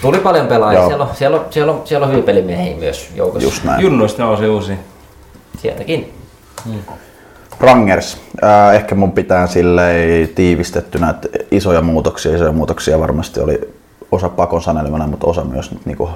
Tuli 0.02 0.18
paljon 0.18 0.46
pelaajia. 0.46 0.80
Joo. 0.80 0.88
Siellä 0.88 1.04
on, 1.04 1.10
siellä, 1.14 1.36
on, 1.36 1.46
siellä, 1.50 1.72
on, 1.72 1.82
siellä 1.84 2.06
on 2.06 2.12
hyviä 2.12 2.24
pelimiehiä 2.24 2.76
myös 2.76 3.10
joukossa. 3.14 3.48
Just 3.48 3.64
näin. 3.64 3.82
Junnuista 3.82 4.22
nousi 4.22 4.48
uusi. 4.48 4.72
Sieltäkin. 5.58 6.14
Rangers. 7.60 8.18
Äh, 8.44 8.74
ehkä 8.74 8.94
mun 8.94 9.12
pitää 9.12 9.46
silleen 9.46 10.28
tiivistettynä, 10.28 11.10
että 11.10 11.28
isoja 11.50 11.80
muutoksia, 11.82 12.34
isoja 12.34 12.52
muutoksia 12.52 13.00
varmasti 13.00 13.40
oli 13.40 13.74
osa 14.12 14.28
pakon 14.28 14.62
sanelemana, 14.62 15.06
mutta 15.06 15.26
osa 15.26 15.44
myös 15.44 15.70
nyt 15.70 15.86
niinku 15.86 16.10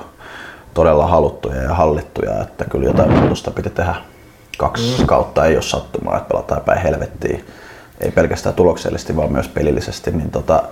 todella 0.75 1.07
haluttuja 1.07 1.63
ja 1.63 1.75
hallittuja, 1.75 2.43
että 2.43 2.65
kyllä 2.65 2.87
jotain 2.87 3.13
muutosta 3.13 3.51
piti 3.51 3.71
tehdä. 3.71 3.95
Kaksi 4.59 5.01
mm. 5.01 5.07
kautta 5.07 5.47
ei 5.47 5.55
ole 5.55 5.63
sattumaa, 5.63 6.17
että 6.17 6.29
pelataan 6.29 6.63
päin 6.63 6.83
helvettiin. 6.83 7.45
Ei 8.01 8.11
pelkästään 8.11 8.55
tuloksellisesti, 8.55 9.17
vaan 9.17 9.33
myös 9.33 9.49
pelillisesti. 9.49 10.11
Niin 10.11 10.31
tota, 10.31 10.63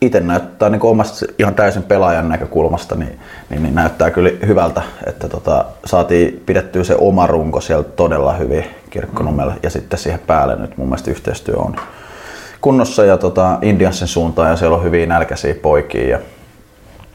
itse 0.00 0.20
näyttää 0.20 0.68
niin 0.68 0.82
omasta 0.82 1.26
ihan 1.38 1.54
täysin 1.54 1.82
pelaajan 1.82 2.28
näkökulmasta, 2.28 2.94
niin, 2.94 3.18
niin, 3.50 3.62
niin 3.62 3.74
näyttää 3.74 4.10
kyllä 4.10 4.30
hyvältä, 4.46 4.82
että 5.06 5.28
tota, 5.28 5.64
saatiin 5.84 6.42
pidettyä 6.46 6.84
se 6.84 6.96
oma 6.98 7.26
runko 7.26 7.60
siellä 7.60 7.84
todella 7.84 8.32
hyvin 8.32 8.64
Kirkkonummella 8.90 9.54
ja 9.62 9.70
sitten 9.70 9.98
siihen 9.98 10.20
päälle 10.26 10.56
nyt 10.56 10.76
mun 10.76 10.88
mielestä 10.88 11.10
yhteistyö 11.10 11.56
on 11.56 11.76
kunnossa 12.60 13.04
ja 13.04 13.16
tota, 13.18 13.58
Indiansin 13.62 14.08
suuntaan 14.08 14.50
ja 14.50 14.56
siellä 14.56 14.76
on 14.76 14.84
hyviä 14.84 15.06
nälkäisiä 15.06 15.54
poikia 15.62 16.08
ja 16.08 16.18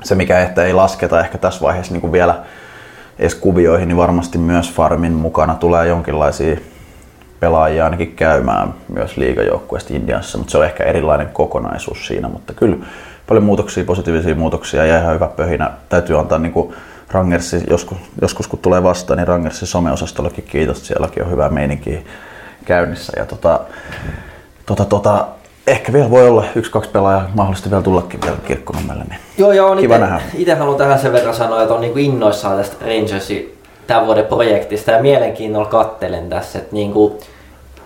se 0.04 0.16
mikä 0.16 0.40
ehkä 0.40 0.64
ei 0.64 0.74
lasketa 0.74 1.20
ehkä 1.20 1.38
tässä 1.38 1.62
vaiheessa 1.62 1.94
niin 1.94 2.02
kuin 2.02 2.14
vielä 2.14 2.44
edes 3.20 3.36
kuvioihin, 3.36 3.88
niin 3.88 3.98
varmasti 3.98 4.38
myös 4.38 4.74
Farmin 4.74 5.14
mukana 5.14 5.56
tulee 5.56 5.88
jonkinlaisia 5.88 6.58
pelaajia 7.42 7.84
ainakin 7.84 8.16
käymään 8.16 8.74
myös 8.94 9.18
liigajoukkueesta 9.18 9.94
Indiassa, 9.94 10.38
mutta 10.38 10.52
se 10.52 10.58
on 10.58 10.66
ehkä 10.66 10.84
erilainen 10.84 11.30
kokonaisuus 11.34 12.08
siinä, 12.08 12.28
mutta 12.28 12.54
kyllä 12.54 12.78
paljon 13.28 13.44
muutoksia, 13.44 13.84
positiivisia 13.84 14.36
muutoksia 14.36 14.86
ja 14.86 15.00
ihan 15.00 15.16
hyvä 15.16 15.28
pöhinä. 15.28 15.72
Täytyy 15.90 16.20
antaa 16.20 16.40
niin 16.40 16.54
kuin 16.54 16.74
Rangersi, 17.12 17.64
joskus, 17.70 17.98
joskus 18.22 18.48
kun 18.48 18.60
tulee 18.60 18.84
vastaan, 18.84 19.18
niin 19.18 19.28
Rangersin 19.28 19.68
someosastollekin 19.68 20.44
kiitos, 20.44 20.88
sielläkin 20.88 21.24
on 21.24 21.32
hyvää 21.32 21.50
meininkiä 21.50 22.02
käynnissä 22.66 23.14
ja 23.18 23.26
tota, 23.26 23.60
tota, 24.66 24.86
tota, 24.86 25.28
ehkä 25.68 25.94
vielä 25.94 26.10
voi 26.10 26.28
olla 26.28 26.46
yksi, 26.56 26.72
kaksi 26.72 26.90
pelaajaa 26.90 27.30
mahdollisesti 27.36 27.70
vielä 27.70 27.84
tullakin 27.84 28.22
vielä 28.22 28.38
kirkkonummelle. 28.48 29.04
Niin. 29.04 29.20
Joo, 29.38 29.52
joo. 29.52 29.76
Kiva 29.76 29.98
nähdä. 29.98 30.22
Itse 30.38 30.56
haluan 30.56 30.78
tähän 30.78 31.00
sen 31.00 31.14
verran 31.14 31.36
sanoa, 31.36 31.62
että 31.62 31.74
on 31.74 31.82
niinku 31.82 32.00
innoissaan 32.00 32.58
tästä 32.58 32.86
Rangersin 32.86 33.58
tämän 33.88 34.06
vuoden 34.06 34.26
projektista 34.26 34.92
ja 34.92 35.02
mielenkiinnolla 35.02 35.70
kattelen 35.70 36.30
tässä, 36.30 36.60
että 36.60 36.74
niinku, 36.74 37.20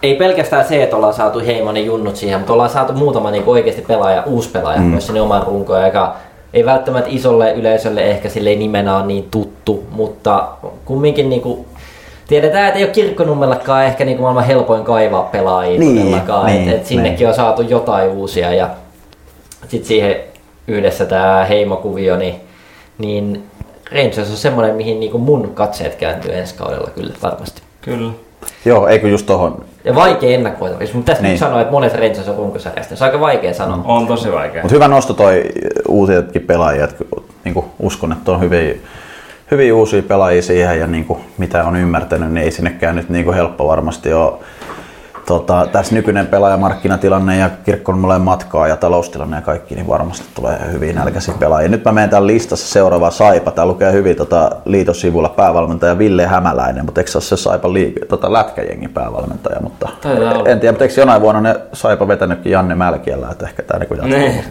ei 0.03 0.15
pelkästään 0.15 0.65
se, 0.65 0.83
että 0.83 0.95
ollaan 0.95 1.13
saatu 1.13 1.39
Heimonen 1.39 1.85
junnut 1.85 2.15
siihen, 2.15 2.39
mutta 2.39 2.53
ollaan 2.53 2.69
saatu 2.69 2.93
muutama 2.93 3.31
niin 3.31 3.43
oikeasti 3.45 3.81
pelaaja, 3.81 4.23
uusi 4.25 4.49
pelaaja 4.49 4.79
mm. 4.79 4.85
myös 4.85 5.05
sinne 5.05 5.21
oman 5.21 5.43
runkoon, 5.43 5.85
joka 5.85 6.15
ei 6.53 6.65
välttämättä 6.65 7.09
isolle 7.13 7.53
yleisölle 7.53 8.03
ehkä 8.03 8.29
sille 8.29 8.55
nimenä 8.55 8.97
on 8.97 9.07
niin 9.07 9.27
tuttu, 9.31 9.83
mutta 9.91 10.47
kumminkin 10.85 11.29
niin 11.29 11.41
kuin, 11.41 11.65
tiedetään, 12.27 12.67
että 12.67 12.79
ei 12.79 12.85
ole 12.85 12.93
kirkkonummellakaan 12.93 13.85
ehkä 13.85 14.05
niin 14.05 14.17
kuin 14.17 14.23
maailman 14.23 14.45
helpoin 14.45 14.83
kaivaa 14.83 15.23
pelaajia 15.23 15.79
Niin, 15.79 15.97
todellakaan, 15.97 16.45
niin, 16.45 16.69
et, 16.69 16.75
et 16.75 16.85
sinnekin 16.85 17.19
niin. 17.19 17.27
on 17.27 17.33
saatu 17.33 17.61
jotain 17.61 18.09
uusia 18.09 18.53
ja 18.53 18.69
sitten 19.67 19.87
siihen 19.87 20.15
yhdessä 20.67 21.05
tämä 21.05 21.45
heimokuvio, 21.45 22.17
niin, 22.17 22.35
niin 22.97 23.43
Rangers 23.91 24.31
on 24.31 24.37
semmoinen, 24.37 24.75
mihin 24.75 24.99
niin 24.99 25.11
kuin 25.11 25.23
mun 25.23 25.51
katseet 25.53 25.95
kääntyy 25.95 26.33
ensi 26.33 26.55
kaudella 26.55 26.89
kyllä 26.95 27.13
varmasti. 27.21 27.61
Kyllä. 27.81 28.11
Joo, 28.66 28.88
eikö 28.88 29.07
just 29.07 29.26
tohon. 29.26 29.66
Ja 29.84 29.95
vaikea 29.95 30.30
ennakoitavissa, 30.36 30.95
mutta 30.95 31.11
tästä 31.11 31.22
Niin. 31.24 31.30
niin. 31.30 31.39
sanoa, 31.39 31.61
että 31.61 31.72
monet 31.72 31.93
Rangers 31.93 32.28
on 32.30 32.36
runkosarjasta. 32.36 32.95
Se 32.95 33.03
on 33.03 33.07
aika 33.07 33.20
vaikea 33.20 33.53
sanoa. 33.53 33.82
On 33.86 34.07
tosi 34.07 34.32
vaikea. 34.32 34.61
Mutta 34.61 34.76
hyvä 34.76 34.88
nosto 34.88 35.13
toi 35.13 35.43
uusiakin 35.88 36.41
pelaajia, 36.41 36.84
että 36.84 37.05
niinku 37.43 37.66
uskon, 37.80 38.11
että 38.11 38.32
on 38.32 38.41
hyviä, 38.41 38.76
hyviä 39.51 39.76
uusia 39.76 40.03
pelaajia 40.03 40.41
siihen 40.41 40.80
ja 40.80 40.88
niinku, 40.88 41.20
mitä 41.38 41.63
on 41.63 41.76
ymmärtänyt, 41.76 42.32
niin 42.32 42.43
ei 42.43 42.51
sinnekään 42.51 42.95
nyt 42.95 43.09
niinku 43.09 43.32
helppo 43.32 43.68
varmasti 43.68 44.13
ole. 44.13 44.34
Tota, 45.26 45.67
tässä 45.71 45.95
nykyinen 45.95 46.28
pelaajamarkkinatilanne 46.28 47.38
ja 47.38 47.49
kirkkonummalle 47.65 48.19
matkaa 48.19 48.67
ja 48.67 48.78
taloustilanne 48.78 49.38
ja 49.38 49.41
kaikki, 49.41 49.76
niin 49.76 49.88
varmasti 49.88 50.26
tulee 50.36 50.59
hyvin 50.71 50.95
nälkäisiä 50.95 51.34
pelaajia. 51.39 51.69
Nyt 51.69 51.86
mä 51.86 51.91
menen 51.91 52.09
täällä 52.09 52.28
listassa 52.28 52.67
seuraava 52.67 53.11
Saipa. 53.11 53.51
Tää 53.51 53.65
lukee 53.65 53.91
hyvin 53.91 54.15
tota, 54.15 54.51
liitosivulla 54.65 55.30
päävalmentaja 55.30 55.97
Ville 55.97 56.26
Hämäläinen, 56.26 56.86
mutta 56.86 57.01
eikö 57.01 57.11
se 57.11 57.17
ole 57.17 57.23
se 57.23 57.38
Saipan 57.38 57.71
liik- 57.71 58.05
tota, 58.05 58.34
lätkäjengin 58.34 58.89
päävalmentaja? 58.89 59.59
Mutta 59.61 59.89
en 60.45 60.59
tiedä, 60.59 60.71
mutta 60.71 60.84
eikö 60.84 61.01
jonain 61.01 61.21
vuonna 61.21 61.41
ne 61.41 61.55
Saipa 61.73 62.07
vetänytkin 62.07 62.51
Janne 62.51 62.76
Mälkiellä, 62.76 63.28
että 63.32 63.45
ehkä 63.45 63.63
tämä 63.63 63.80
niin 63.80 63.89
jatkuu. 63.97 64.17
Niin. 64.17 64.43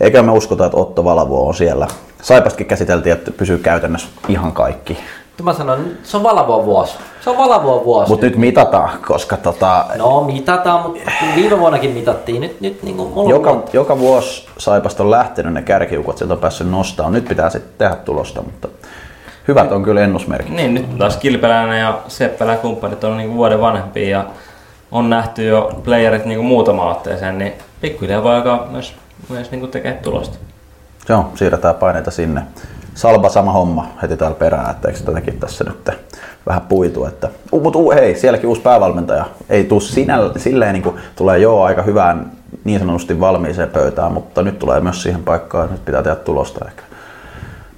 Eikä 0.00 0.22
me 0.22 0.32
uskota, 0.32 0.66
että 0.66 0.78
Otto 0.78 1.04
Valvo 1.04 1.48
on 1.48 1.54
siellä. 1.54 1.86
Saipastakin 2.22 2.66
käsiteltiin, 2.66 3.12
että 3.12 3.30
pysyy 3.30 3.58
käytännössä 3.58 4.08
ihan 4.28 4.52
kaikki. 4.52 4.98
Mutta 5.36 5.42
mä 5.42 5.52
sanon, 5.52 5.86
se 6.02 6.16
on 6.16 6.22
Valavoa 6.22 6.64
vuosi. 6.64 6.94
Se 7.20 7.30
on 7.30 7.36
Valavoa 7.36 7.84
vuosi. 7.84 8.10
Mutta 8.10 8.26
nyt 8.26 8.36
mitataan, 8.36 8.90
koska 9.06 9.36
tota, 9.36 9.86
No 9.98 10.24
mitataan, 10.24 10.82
mutta 10.82 11.00
viime 11.34 11.58
vuonnakin 11.58 11.90
mitattiin. 11.90 12.40
Nyt, 12.40 12.60
nyt 12.60 12.82
niin 12.82 12.96
kuin 12.96 13.12
mulla 13.12 13.30
joka, 13.30 13.50
on... 13.50 13.64
joka 13.72 13.98
vuosi 13.98 14.48
Saipasta 14.58 15.02
on 15.02 15.10
lähtenyt 15.10 15.52
ne 15.52 15.62
kärkiukot, 15.62 16.18
sieltä 16.18 16.34
on 16.34 16.40
päässyt 16.40 16.70
nostamaan. 16.70 17.12
Nyt 17.12 17.24
pitää 17.24 17.50
sitten 17.50 17.72
tehdä 17.78 17.94
tulosta, 17.94 18.42
mutta 18.42 18.68
hyvät 19.48 19.72
on 19.72 19.82
kyllä 19.82 20.00
ennusmerkit. 20.00 20.54
Niin, 20.54 20.74
nyt 20.74 20.98
taas 20.98 21.16
Kilpeläinen 21.16 21.80
ja 21.80 21.98
Seppälä 22.08 22.52
ja 22.52 22.58
kumppanit 22.58 23.04
on 23.04 23.16
niinku 23.16 23.36
vuoden 23.36 23.60
vanhempia 23.60 24.08
ja 24.08 24.24
on 24.92 25.10
nähty 25.10 25.44
jo 25.44 25.80
playerit 25.84 26.24
niinku 26.24 26.42
muutama 26.44 26.90
otteeseen, 26.90 27.38
niin 27.38 27.52
pikkuhiljaa 27.80 28.22
voi 28.22 28.34
alkaa 28.34 28.66
myös, 28.70 28.94
myös 29.28 29.50
niinku 29.50 29.66
tekee 29.66 29.92
tulosta. 29.92 30.38
Joo, 31.08 31.30
siirretään 31.34 31.74
paineita 31.74 32.10
sinne. 32.10 32.42
Salba 32.96 33.28
sama 33.28 33.52
homma 33.52 33.86
heti 34.02 34.16
täällä 34.16 34.36
perään, 34.36 34.70
että 34.70 34.88
eikö 34.88 35.00
tätäkin 35.00 35.40
tässä 35.40 35.64
nyt 35.64 35.90
vähän 36.46 36.62
puitu. 36.62 37.04
Että... 37.04 37.28
Uh, 37.52 37.62
mutta 37.62 37.78
uh, 37.78 37.94
hei, 37.94 38.14
sielläkin 38.14 38.48
uusi 38.48 38.60
päävalmentaja. 38.60 39.24
Ei 39.48 39.64
tuu 39.64 39.80
sinä, 39.80 40.18
silleen 40.36 40.72
niin 40.72 40.82
kuin, 40.82 40.96
tulee 41.16 41.38
joo 41.38 41.62
aika 41.62 41.82
hyvään 41.82 42.32
niin 42.64 42.78
sanotusti 42.78 43.20
valmiiseen 43.20 43.70
pöytään, 43.70 44.12
mutta 44.12 44.42
nyt 44.42 44.58
tulee 44.58 44.80
myös 44.80 45.02
siihen 45.02 45.24
paikkaan, 45.24 45.64
että 45.64 45.74
nyt 45.74 45.84
pitää 45.84 46.02
tehdä 46.02 46.16
tulosta 46.16 46.64
ehkä. 46.68 46.82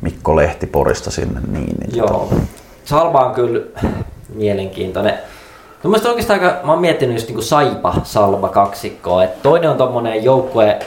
Mikko 0.00 0.36
Lehti 0.36 0.66
Porista 0.66 1.10
sinne. 1.10 1.40
Niin, 1.52 1.76
niin 1.80 1.96
Joo. 1.96 2.32
Salba 2.84 3.26
on 3.26 3.34
kyllä 3.34 3.64
mielenkiintoinen. 4.34 5.14
No, 5.84 5.90
mielestäni 5.90 6.10
oikeastaan 6.10 6.40
aika, 6.40 6.66
mä 6.66 6.72
oon 6.72 6.80
miettinyt 6.80 7.16
just 7.16 7.26
niinku 7.26 7.42
Saipa, 7.42 7.94
Salba 8.02 8.48
kaksikkoa. 8.48 9.24
Et 9.24 9.42
toinen 9.42 9.70
on 9.70 9.76
tommonen 9.76 10.24
joukkue, 10.24 10.78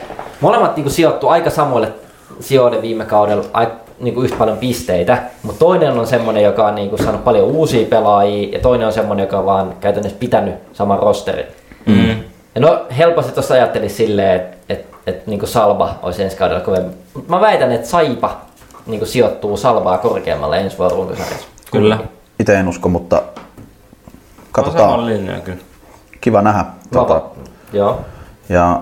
molemmat 0.41 0.75
niinku 0.75 0.89
sijoittu 0.89 1.27
aika 1.27 1.49
samoille 1.49 1.93
sijoille 2.39 2.81
viime 2.81 3.05
kaudella, 3.05 3.45
aika 3.53 3.90
niinku 4.01 4.21
yhtä 4.21 4.37
paljon 4.37 4.57
pisteitä, 4.57 5.23
mutta 5.43 5.59
toinen 5.59 5.91
on 5.91 6.07
semmonen, 6.07 6.43
joka 6.43 6.67
on 6.67 6.75
niinku 6.75 6.97
saanut 6.97 7.23
paljon 7.23 7.47
uusia 7.47 7.87
pelaajia, 7.87 8.49
ja 8.51 8.59
toinen 8.59 8.87
on 8.87 8.93
semmonen, 8.93 9.23
joka 9.23 9.39
on 9.39 9.45
vaan 9.45 9.73
käytännössä 9.79 10.17
pitänyt 10.19 10.55
saman 10.73 10.99
rosterin. 10.99 11.45
Mm. 11.85 12.09
Ja 12.55 12.61
no 12.61 12.85
helposti 12.97 13.31
tuossa 13.31 13.53
ajattelisi 13.53 13.95
silleen, 13.95 14.35
että 14.35 14.57
et, 14.69 14.85
et, 15.07 15.27
niinku 15.27 15.45
Salba 15.45 15.95
olisi 16.01 16.23
ensi 16.23 16.37
kaudella 16.37 16.61
kovempi. 16.61 16.95
Mä 17.27 17.41
väitän, 17.41 17.71
että 17.71 17.87
Saipa 17.87 18.41
niinku 18.85 19.05
sijoittuu 19.05 19.57
Salbaa 19.57 19.97
korkeammalle 19.97 20.57
ensi 20.57 20.77
vuoden 20.77 20.97
runkosarjassa. 20.97 21.47
Kyllä. 21.71 21.97
Itse 22.39 22.55
en 22.55 22.67
usko, 22.67 22.89
mutta 22.89 23.21
katsotaan. 24.51 25.05
linjaa 25.05 25.39
kyllä. 25.39 25.61
Kiva 26.21 26.41
nähdä. 26.41 26.65
Tota, 26.93 27.21
Joo. 27.73 27.99
Ja 28.49 28.81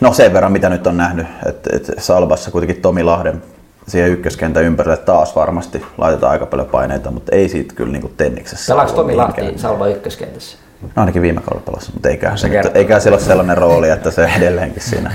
no 0.00 0.12
sen 0.12 0.32
verran, 0.32 0.52
mitä 0.52 0.68
nyt 0.68 0.86
on 0.86 0.96
nähnyt, 0.96 1.26
että 1.46 1.70
et 1.76 1.90
Salbassa 1.98 2.50
kuitenkin 2.50 2.82
Tomi 2.82 3.02
Lahden 3.02 3.42
siihen 3.88 4.10
ykköskentän 4.10 4.64
ympärille 4.64 4.96
taas 4.96 5.36
varmasti 5.36 5.86
laitetaan 5.98 6.32
aika 6.32 6.46
paljon 6.46 6.68
paineita, 6.68 7.10
mutta 7.10 7.36
ei 7.36 7.48
siitä 7.48 7.74
kyllä 7.74 7.92
niinku 7.92 8.10
tenniksessä. 8.16 8.72
Pelaako 8.72 8.92
Tomi. 8.92 9.16
Lahti 9.16 9.52
Salva 9.56 9.86
ykköskentässä? 9.86 10.58
No 10.82 10.88
ainakin 10.96 11.22
viime 11.22 11.40
kaudella 11.40 11.64
pelasi, 11.66 11.92
mutta 11.94 12.08
eikä, 12.08 12.36
Se 12.36 12.48
kertoo. 12.48 12.72
eikä 12.74 13.00
sillä 13.00 13.14
ole 13.14 13.22
sellainen 13.22 13.58
rooli, 13.58 13.90
että 13.90 14.10
se 14.10 14.30
edelleenkin 14.38 14.82
siinä 14.82 15.12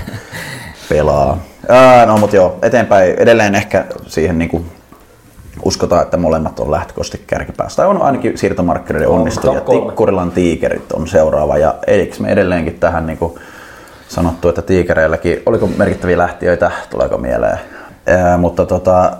pelaa. 0.88 1.38
Ää, 1.68 2.06
no 2.06 2.16
mutta 2.18 2.36
joo, 2.36 2.58
eteenpäin 2.62 3.14
edelleen 3.18 3.54
ehkä 3.54 3.84
siihen 4.06 4.38
niinku 4.38 4.64
uskotaan, 5.64 6.02
että 6.02 6.16
molemmat 6.16 6.60
on 6.60 6.70
lähtökohtaisesti 6.70 7.24
kärkipäässä. 7.26 7.76
Tai 7.76 7.86
on 7.86 8.02
ainakin 8.02 8.38
siirtomarkkinoiden 8.38 9.08
On, 9.08 9.18
onnistuja. 9.18 9.60
Tikkurilan 9.60 10.30
tiikerit 10.30 10.92
on 10.92 11.08
seuraava. 11.08 11.58
Ja 11.58 11.74
eikö 11.86 12.16
me 12.20 12.28
edelleenkin 12.28 12.80
tähän 12.80 13.06
niinku 13.06 13.38
sanottu, 14.08 14.48
että 14.48 14.62
tiikereilläkin, 14.62 15.42
oliko 15.46 15.66
merkittäviä 15.66 16.18
lähtiöitä, 16.18 16.70
tuleeko 16.90 17.18
mieleen. 17.18 17.58
Ää, 18.06 18.36
mutta 18.38 18.66
tota, 18.66 19.12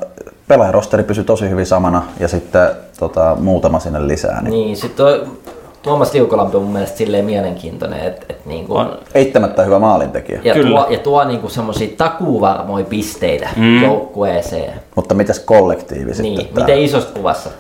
pelaajarosteri 0.49 1.03
pysyy 1.03 1.25
tosi 1.25 1.49
hyvin 1.51 1.67
samana 1.67 2.03
ja 2.21 2.29
sitten 2.29 2.69
tota, 2.99 3.37
muutama 3.41 3.79
sinne 3.81 4.09
lisää. 4.09 4.41
Niin. 4.43 4.51
Niin, 4.51 4.77
sit 4.77 4.97
toi 4.97 5.27
Tuomas 5.83 6.13
Liukolampi 6.13 6.57
on 6.57 6.63
mun 6.63 6.73
mielestä 6.73 6.99
silleen 6.99 7.25
mielenkiintoinen, 7.25 8.01
että 8.01 8.27
et 8.29 8.47
niinku, 8.47 8.75
Eittämättä 9.15 9.63
hyvä 9.63 9.79
maalintekijä. 9.79 10.41
ja 10.45 10.55
tuo, 10.55 10.87
ja 10.91 10.99
tuo 10.99 11.25
niinku 11.25 11.49
semmosia 11.49 11.89
takuvarmoja 11.97 12.85
pisteitä 12.85 13.49
Mm. 13.57 13.83
joukkueeseen. 13.83 14.73
Mutta 14.97 15.15
mitäs 15.15 15.39
kollektiivi 15.41 16.15
sitten? 16.15 16.35
Niin, 16.35 16.47
tää? 16.55 16.65
miten 16.65 16.79
isossa 16.79 17.11
kuvassa? 17.15 17.51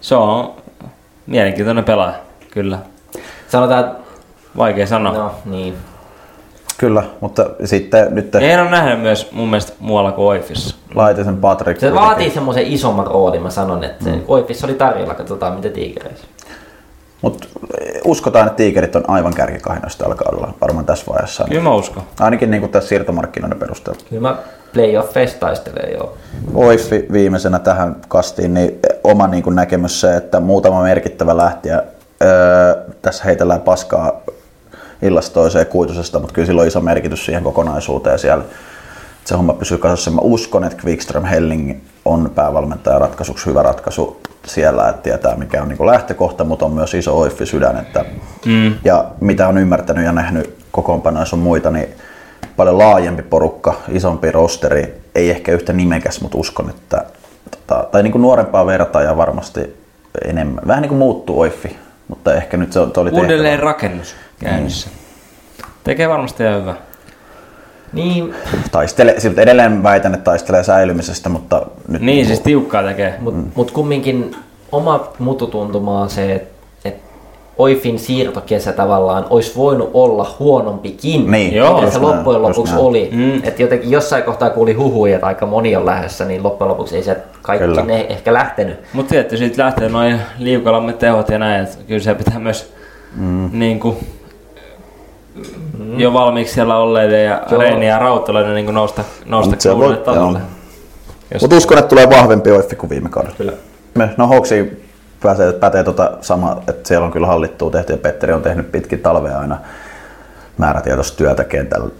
Se 0.00 0.14
on 0.14 0.50
mielenkiintoinen 1.26 1.84
pelaaja, 1.84 2.14
kyllä. 2.50 2.78
Sanotaan, 3.48 3.80
että... 3.84 4.00
Vaikea 4.56 4.86
sanoa. 4.86 5.12
No, 5.12 5.30
niin. 5.44 5.74
Kyllä, 6.80 7.02
mutta 7.20 7.50
sitten 7.64 8.14
nyt 8.14 8.34
en 8.34 8.60
ole 8.60 8.70
nähnyt 8.70 9.00
myös 9.00 9.32
mun 9.32 9.48
mielestä 9.48 9.72
muualla 9.80 10.12
kuin 10.12 10.26
Oifissa. 10.26 10.76
Laitisen 10.94 11.36
Patrick. 11.36 11.80
Se 11.80 11.86
kuitenkin. 11.86 12.08
vaatii 12.08 12.30
semmoisen 12.30 12.66
isomman 12.66 13.06
roolin, 13.06 13.42
mä 13.42 13.50
sanon, 13.50 13.84
että 13.84 14.04
se 14.04 14.10
Oifissa 14.28 14.66
oli 14.66 14.74
tarjolla, 14.74 15.14
katsotaan 15.14 15.54
mitä 15.54 15.68
tiikereissä. 15.68 16.26
Mutta 17.22 17.46
uskotaan, 18.04 18.46
että 18.46 18.56
tiikerit 18.56 18.96
on 18.96 19.04
aivan 19.08 19.34
kärkikahinoista 19.34 20.04
tällä 20.04 20.16
kaudella, 20.16 20.54
varmaan 20.60 20.86
tässä 20.86 21.04
vaiheessa. 21.08 21.44
Kyllä 21.48 21.62
mä 21.62 21.74
uskon. 21.74 22.02
Ainakin 22.20 22.50
niin 22.50 22.60
kuin 22.60 22.72
tässä 22.72 22.88
siirtomarkkinoiden 22.88 23.58
perusteella. 23.58 24.00
Kyllä 24.08 24.22
mä 24.22 24.36
playoffeista 24.72 25.40
taistelen 25.40 25.92
joo. 25.92 26.16
Oiffi 26.54 27.06
viimeisenä 27.12 27.58
tähän 27.58 27.96
kastiin, 28.08 28.54
niin 28.54 28.78
oma 29.04 29.26
niin 29.26 29.42
kuin 29.42 29.56
näkemys 29.56 30.00
se, 30.00 30.16
että 30.16 30.40
muutama 30.40 30.82
merkittävä 30.82 31.36
lähtiä, 31.36 31.82
öö, 32.22 32.74
tässä 33.02 33.24
heitellään 33.24 33.60
paskaa 33.60 34.20
illasta 35.02 35.34
toiseen 35.34 35.66
kuitusesta, 35.66 36.18
mutta 36.18 36.34
kyllä 36.34 36.46
sillä 36.46 36.60
on 36.62 36.68
iso 36.68 36.80
merkitys 36.80 37.24
siihen 37.24 37.44
kokonaisuuteen 37.44 38.18
siellä. 38.18 38.44
että 38.44 38.54
Se 39.24 39.34
homma 39.34 39.52
pysyy 39.52 39.78
kasassa. 39.78 40.10
Mä 40.10 40.20
uskon, 40.20 40.64
että 40.64 40.82
Quickström 40.86 41.24
Helling 41.24 41.80
on 42.04 42.30
päävalmentaja 42.34 42.98
ratkaisuksi 42.98 43.46
hyvä 43.46 43.62
ratkaisu 43.62 44.20
siellä, 44.46 44.88
että 44.88 45.02
tietää 45.02 45.36
mikä 45.36 45.62
on 45.62 45.68
niin 45.68 45.86
lähtökohta, 45.86 46.44
mutta 46.44 46.64
on 46.64 46.72
myös 46.72 46.94
iso 46.94 47.18
Oiffi 47.18 47.46
sydän. 47.46 47.76
Että, 47.76 48.04
Mm. 48.46 48.74
ja 48.84 49.04
mitä 49.20 49.48
on 49.48 49.58
ymmärtänyt 49.58 50.04
ja 50.04 50.12
nähnyt 50.12 50.54
kokoonpanoissa 50.72 51.36
on 51.36 51.40
muita, 51.42 51.70
niin 51.70 51.88
paljon 52.56 52.78
laajempi 52.78 53.22
porukka, 53.22 53.74
isompi 53.88 54.30
rosteri, 54.30 54.94
ei 55.14 55.30
ehkä 55.30 55.52
yhtä 55.52 55.72
nimekäs, 55.72 56.20
mutta 56.20 56.38
uskon, 56.38 56.70
että 56.70 57.04
tota, 57.50 57.84
tai 57.92 58.02
niin 58.02 58.12
kuin 58.12 58.22
nuorempaa 58.22 58.66
vertaa 58.66 59.02
ja 59.02 59.16
varmasti 59.16 59.76
enemmän. 60.24 60.64
Vähän 60.66 60.82
niin 60.82 60.88
kuin 60.88 60.98
muuttuu 60.98 61.40
Oiffi, 61.40 61.76
mutta 62.10 62.34
ehkä 62.34 62.56
nyt 62.56 62.72
se, 62.72 62.80
oli 62.80 63.10
Uudelleen 63.10 63.42
tehtävä. 63.42 63.64
rakennus 63.72 64.14
käynnissä. 64.38 64.90
Tekee 65.84 66.08
varmasti 66.08 66.42
ihan 66.42 66.60
hyvä. 66.60 66.74
Niin, 67.92 68.34
Taistele, 68.70 69.16
edelleen 69.36 69.82
väitän, 69.82 70.14
että 70.14 70.24
taistelee 70.24 70.64
säilymisestä, 70.64 71.28
mutta 71.28 71.66
nyt 71.88 72.02
Niin, 72.02 72.26
siis 72.26 72.40
tiukkaa 72.40 72.82
tekee. 72.82 73.14
Mut, 73.20 73.36
mm. 73.36 73.50
mut 73.54 73.70
kumminkin 73.70 74.36
oma 74.72 75.12
mututuntuma 75.18 76.00
on 76.00 76.10
se, 76.10 76.34
että 76.34 76.59
et 76.59 76.59
Oifin 77.60 77.98
siirtokesä 77.98 78.72
tavallaan 78.72 79.26
olisi 79.30 79.56
voinut 79.56 79.90
olla 79.94 80.34
huonompikin, 80.38 81.30
Niin, 81.30 81.54
Joo, 81.54 81.80
just 81.82 81.92
se 81.92 81.98
näin, 82.00 82.10
loppujen 82.16 82.42
lopuksi 82.42 82.72
näin. 82.72 82.84
oli. 82.84 83.08
Mm. 83.12 83.40
Että 83.44 83.62
jotenkin 83.62 83.90
jossain 83.90 84.22
kohtaa 84.22 84.50
kuuli 84.50 84.72
huhuja, 84.72 85.14
että 85.14 85.26
aika 85.26 85.46
moni 85.46 85.76
on 85.76 85.86
lähdössä, 85.86 86.24
niin 86.24 86.42
loppujen 86.42 86.68
lopuksi 86.68 86.96
ei 86.96 87.02
se 87.02 87.16
kaikki 87.42 87.66
Kyllä. 87.66 87.82
ne 87.82 88.06
ehkä 88.08 88.32
lähtenyt. 88.32 88.76
Mutta 88.92 89.10
tietysti 89.10 89.36
siitä 89.36 89.62
lähtee 89.64 89.88
noin 89.88 90.20
liukalammet 90.38 90.98
tehot 90.98 91.28
ja 91.28 91.38
näin, 91.38 91.64
että 91.64 91.76
kyllä 91.88 92.00
se 92.00 92.14
pitää 92.14 92.38
myös 92.38 92.72
mm. 93.16 93.50
niin 93.52 93.80
kuin, 93.80 93.96
mm. 95.78 96.00
jo 96.00 96.12
valmiiksi 96.12 96.54
siellä 96.54 96.76
olleiden 96.76 97.24
ja 97.24 97.42
Joo. 97.50 97.60
Reini 97.60 97.88
ja 97.88 97.98
Rautalainen 97.98 98.54
niin 98.54 98.74
nousta, 98.74 99.04
nousta 99.26 99.78
voi- 99.78 99.96
tasolle. 99.96 100.38
Mutta 101.40 101.56
uskon, 101.56 101.78
että 101.78 101.88
tulee 101.88 102.10
vahvempi 102.10 102.50
OIF 102.50 102.70
kuin 102.78 102.90
viime 102.90 103.08
kaudella. 103.08 103.36
Kyllä. 103.36 103.52
Me, 103.94 104.08
no 104.16 104.26
Hoksi 104.26 104.89
pätee, 105.22 105.52
pätee 105.52 105.84
tota 105.84 106.10
sama, 106.20 106.62
että 106.68 106.88
siellä 106.88 107.04
on 107.04 107.12
kyllä 107.12 107.26
hallittua 107.26 107.70
tehty 107.70 107.92
ja 107.92 107.98
Petteri 107.98 108.32
on 108.32 108.42
tehnyt 108.42 108.72
pitkin 108.72 108.98
talvea 108.98 109.38
aina 109.38 109.58
määrätietoista 110.58 111.16
työtä 111.16 111.44
kentällä 111.44 111.90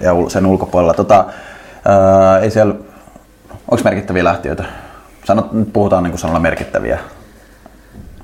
ja 0.00 0.14
sen 0.28 0.46
ulkopuolella. 0.46 0.94
Tota, 0.94 1.24
ää, 1.84 2.38
ei 2.38 2.50
siellä, 2.50 2.74
onko 3.70 3.84
merkittäviä 3.84 4.24
lähtiöitä? 4.24 4.64
Sanot, 5.24 5.52
nyt 5.52 5.72
puhutaan 5.72 6.02
niin 6.02 6.10
kuin 6.10 6.20
sanalla 6.20 6.40
merkittäviä. 6.40 6.98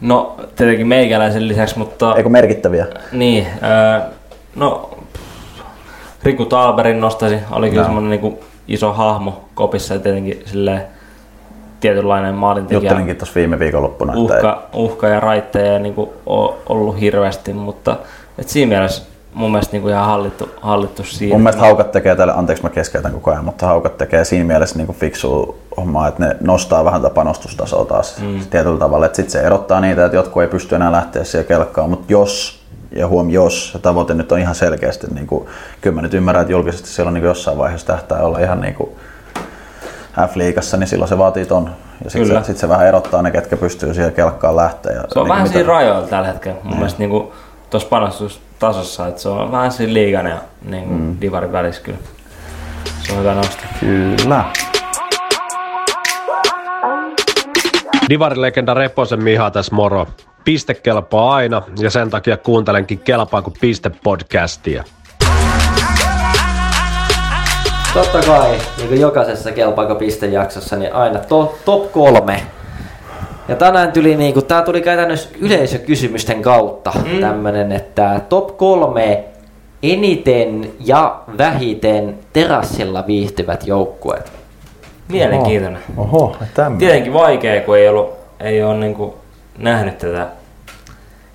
No 0.01 0.37
tietenkin 0.57 0.87
meikäläisen 0.87 1.49
lisäksi, 1.49 1.79
mutta... 1.79 2.17
Eikö 2.17 2.29
merkittäviä? 2.29 2.87
Niin, 3.13 3.47
ää, 3.61 4.09
no 4.57 4.99
Riku 6.23 6.45
Talberin 6.45 7.01
nostaisin, 7.01 7.41
oli 7.51 7.69
kyllä 7.69 7.81
Joo. 7.81 7.87
semmoinen 7.87 8.11
niinku 8.11 8.45
iso 8.69 8.93
hahmo 8.93 9.45
kopissa 9.55 9.95
ja 9.95 10.01
tietenkin 10.01 10.43
silleen 10.47 10.83
tietynlainen 11.85 12.35
maalintekijä. 12.35 12.81
Juttelinkin 12.81 13.17
tuossa 13.17 13.35
viime 13.35 13.59
viikonloppuna. 13.59 14.13
että 14.13 14.35
Uhka, 14.35 14.63
uhka 14.75 15.09
ja 15.09 15.21
raitteja 15.21 15.77
ei 15.77 15.95
ole 16.27 16.55
ollut 16.69 17.01
hirveästi, 17.01 17.53
mutta 17.53 17.97
et 18.39 18.49
siinä 18.49 18.69
mielessä 18.69 19.03
mun 19.35 19.51
mielestä 19.51 19.73
niinku 19.73 19.89
ihan 19.89 20.07
hallittu, 20.07 20.49
hallittu 20.61 21.03
siinä. 21.05 21.35
Mun 21.35 21.43
mielestä 21.43 21.63
Haukat 21.63 21.93
tekee 21.93 22.17
tälle, 22.17 22.33
anteeksi 22.37 22.63
mä 22.63 22.71
keskeytän 22.71 23.13
koko 23.13 23.31
ajan, 23.31 23.45
mutta 23.45 23.67
Haukat 23.67 23.99
tekee 23.99 24.25
siinä 24.25 24.45
mielessä 24.45 24.79
niin 24.79 24.95
fiksua 24.95 25.55
hommaa, 25.77 26.09
että 26.09 26.27
ne 26.27 26.37
nostaa 26.41 26.85
vähän 26.85 27.03
tätä 27.03 27.15
panostustasoa 27.15 27.85
taas 27.85 28.19
mm. 28.21 28.41
tietyllä 28.51 28.79
tavalla. 28.79 29.07
Että 29.07 29.17
sitten 29.17 29.33
se 29.33 29.41
erottaa 29.41 29.81
niitä, 29.81 30.05
että 30.05 30.17
jotkut 30.17 30.43
ei 30.43 30.49
pysty 30.49 30.75
enää 30.75 30.93
lähteä 30.93 31.25
siihen 31.25 31.47
kelkkaan, 31.47 31.91
mutta 31.91 32.07
jos, 32.09 32.63
ja 32.97 33.09
huom 33.09 33.31
jos, 33.31 33.73
se 33.73 33.79
tavoite 33.79 34.15
nyt 34.15 34.33
on 34.33 34.39
ihan 34.39 34.55
selkeästi, 34.55 35.07
niin 35.15 35.27
kuin, 35.27 35.47
kyllä 35.81 35.95
mä 35.95 36.03
nyt 36.03 36.15
ymmärrän, 36.15 36.43
että 36.43 36.53
julkisesti 36.53 36.89
siellä 36.89 37.09
on 37.09 37.15
niin 37.15 37.25
jossain 37.25 37.59
vaiheessa 37.59 37.87
tähtää 37.87 38.23
olla 38.23 38.39
ihan 38.39 38.61
niin 38.61 38.75
kuin 38.75 38.91
F-liigassa, 40.17 40.77
niin 40.77 40.87
silloin 40.89 41.09
se 41.09 41.19
vaatii 41.19 41.47
ton. 41.47 41.71
Ja 42.05 42.11
sitten 42.11 42.29
se, 42.43 42.47
sit 42.47 42.57
se 42.57 42.69
vähän 42.69 42.87
erottaa 42.87 43.23
ne, 43.23 43.31
ketkä 43.31 43.57
pystyy 43.57 43.95
siihen 43.95 44.13
kelkkaan 44.13 44.57
lähteä. 44.57 44.93
Ja 44.93 45.03
Se 45.09 45.19
on 45.19 45.25
niin 45.25 45.29
vähän 45.29 45.43
mitä- 45.43 45.53
siinä 45.53 45.69
rajoilla 45.69 46.07
tällä 46.07 46.29
hetkellä. 46.29 46.57
Mun 46.57 46.65
Niin. 46.71 46.77
mielestä 46.77 46.99
niinku 46.99 47.33
tuossa 47.71 47.89
panostustasossa, 47.89 49.07
että 49.07 49.21
se 49.21 49.29
on 49.29 49.53
vähän 49.53 49.73
siinä 49.73 49.93
liigan 49.93 50.27
ja 50.27 50.39
niinku 50.65 50.95
Mm. 50.95 51.17
divarin 51.21 51.53
välissä 51.53 51.83
kyllä. 51.83 51.99
Se 53.03 53.13
on 53.13 53.19
hyvä 53.19 53.35
nosto. 53.35 53.63
Kyllä. 53.81 54.45
Divarilegenda 58.09 58.75
Reposen 58.75 59.23
Miha 59.23 59.51
tässä 59.51 59.75
moro. 59.75 60.07
Piste 60.45 60.75
kelpaa 60.75 61.35
aina 61.35 61.63
ja 61.79 61.91
sen 61.91 62.11
takia 62.11 62.37
kuuntelenkin 62.37 62.99
Kelpaako 62.99 63.53
piste 63.61 63.91
podcastia. 64.05 64.85
Totta 67.95 68.21
kai, 68.27 68.51
niin 68.77 68.89
kuin 68.89 69.01
jokaisessa 69.01 69.53
kelpaako 69.53 69.95
pistejaksossa, 69.95 70.77
niin 70.77 70.95
aina 70.95 71.19
to, 71.19 71.55
top 71.65 71.93
kolme. 71.93 72.41
Ja 73.49 73.57
tänään 73.57 73.93
tuli, 73.93 74.17
niin 74.17 74.35
kuin, 74.35 74.47
tää 74.47 74.63
tuli 74.63 74.81
käytännössä 74.81 75.29
yleisökysymysten 75.41 76.43
kautta 76.43 76.93
mm. 77.05 77.21
tämmönen, 77.21 77.73
että 77.73 78.21
top 78.29 78.57
kolme 78.57 79.25
eniten 79.83 80.73
ja 80.81 81.21
vähiten 81.39 82.19
terassilla 82.33 83.05
viihtyvät 83.07 83.67
joukkueet. 83.67 84.33
Mielenkiintoinen. 85.09 85.83
Oho, 85.97 86.37
tämmöinen. 86.55 86.79
Tietenkin 86.79 87.13
vaikea, 87.13 87.61
kun 87.61 87.77
ei, 87.77 87.89
ollut, 87.89 88.15
ei 88.41 88.63
ole 88.63 88.77
niinku 88.77 89.15
nähnyt 89.59 89.99
tätä 89.99 90.27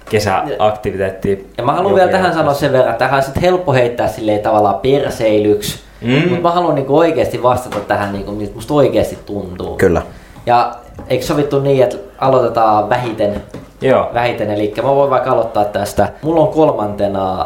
kesäaktiviteettia. 0.10 1.38
Ja 1.57 1.64
mä 1.64 1.73
haluan 1.73 1.95
vielä 1.95 2.11
tähän 2.11 2.34
sanoa 2.34 2.53
sen 2.53 2.72
verran, 2.72 2.91
että 2.91 3.06
tähän 3.06 3.18
on 3.18 3.23
sit 3.23 3.41
helppo 3.41 3.73
heittää 3.73 4.07
silleen 4.07 4.40
tavallaan 4.40 4.80
perseilyksi, 4.80 5.88
Mm. 6.01 6.30
mutta 6.30 6.41
mä 6.41 6.51
haluan 6.51 6.76
niinku 6.76 6.97
oikeasti 6.97 7.43
vastata 7.43 7.80
tähän, 7.80 8.13
niinku, 8.13 8.31
miltä 8.31 8.55
musta 8.55 8.73
oikeasti 8.73 9.17
tuntuu. 9.26 9.76
Kyllä. 9.76 10.01
Ja 10.45 10.76
eikö 11.07 11.26
sovittu 11.26 11.59
niin, 11.59 11.84
että 11.84 11.97
aloitetaan 12.17 12.89
vähiten? 12.89 13.43
Joo. 13.81 14.09
Vähiten, 14.13 14.51
eli 14.51 14.73
mä 14.84 14.95
voin 14.95 15.09
vaikka 15.09 15.31
aloittaa 15.31 15.65
tästä. 15.65 16.09
Mulla 16.21 16.41
on 16.41 16.47
kolmantena 16.47 17.45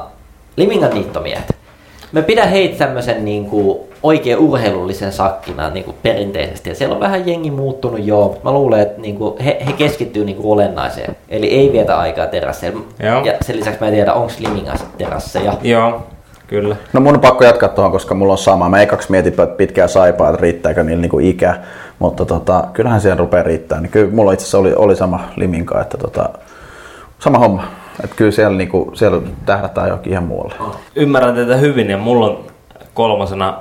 Limingan 0.58 0.94
niittomiehet. 0.94 1.56
Mä 2.12 2.22
pidän 2.22 2.50
heitä 2.50 2.78
tämmöisen 2.78 3.26
niinku 3.26 3.88
oikein 4.04 4.38
urheilullisen 4.38 5.12
sakkina 5.12 5.70
niinku 5.70 5.96
perinteisesti. 6.04 6.70
Ja 6.70 6.76
siellä 6.76 6.94
on 6.94 7.00
vähän 7.00 7.28
jengi 7.28 7.52
muuttunut 7.52 8.06
joo, 8.06 8.24
mutta 8.24 8.44
mä 8.44 8.52
luulen, 8.52 8.80
että 8.80 9.02
niinku 9.02 9.38
he, 9.46 9.58
he 9.68 9.74
keskittyy 9.74 10.26
niinku 10.26 10.52
olennaiseen. 10.52 11.16
Eli 11.30 11.50
ei 11.50 11.72
vietä 11.72 12.00
aikaa 12.00 12.28
terasseilla. 12.28 12.82
Joo. 13.00 13.26
Ja 13.26 13.34
sen 13.42 13.58
lisäksi 13.58 13.80
mä 13.82 13.88
en 13.88 13.94
tiedä, 13.94 14.14
onko 14.14 14.34
Limingassa 14.40 14.86
terasseja. 14.98 15.54
Joo, 15.62 16.04
kyllä. 16.54 16.76
No 16.94 17.02
mun 17.02 17.16
on 17.16 17.22
pakko 17.22 17.44
jatkaa 17.44 17.70
tuohon, 17.70 17.92
koska 17.92 18.16
mulla 18.16 18.34
on 18.34 18.38
sama. 18.38 18.70
Mä 18.70 18.82
ekaksi 18.82 19.12
mietin 19.12 19.34
pitkää 19.58 19.88
saipaa, 19.88 20.30
että 20.30 20.42
riittääkö 20.42 20.84
niillä 20.84 21.02
niinku 21.02 21.20
ikä, 21.20 21.56
mutta 22.00 22.26
tota, 22.26 22.64
kyllähän 22.74 23.02
siellä 23.02 23.18
rupeaa 23.18 23.44
riittää. 23.44 23.82
Niin 23.82 23.92
kyllä 23.92 24.12
mulla 24.12 24.34
itse 24.34 24.44
asiassa 24.44 24.58
oli, 24.58 24.74
oli 24.76 24.96
sama 24.96 25.20
liminka, 25.36 25.82
että 25.82 25.98
tota, 25.98 26.30
sama 27.20 27.38
homma. 27.38 27.64
Että 28.04 28.16
kyllä 28.16 28.32
siellä, 28.32 28.58
niinku, 28.58 28.92
siellä 28.94 29.22
tähdätään 29.46 29.88
johonkin 29.88 30.12
ihan 30.12 30.24
muualle. 30.24 30.54
Ymmärrän 30.96 31.36
tätä 31.36 31.56
hyvin 31.56 31.90
ja 31.90 31.98
mulla 31.98 32.26
on 32.26 32.46
kolmosena 32.94 33.58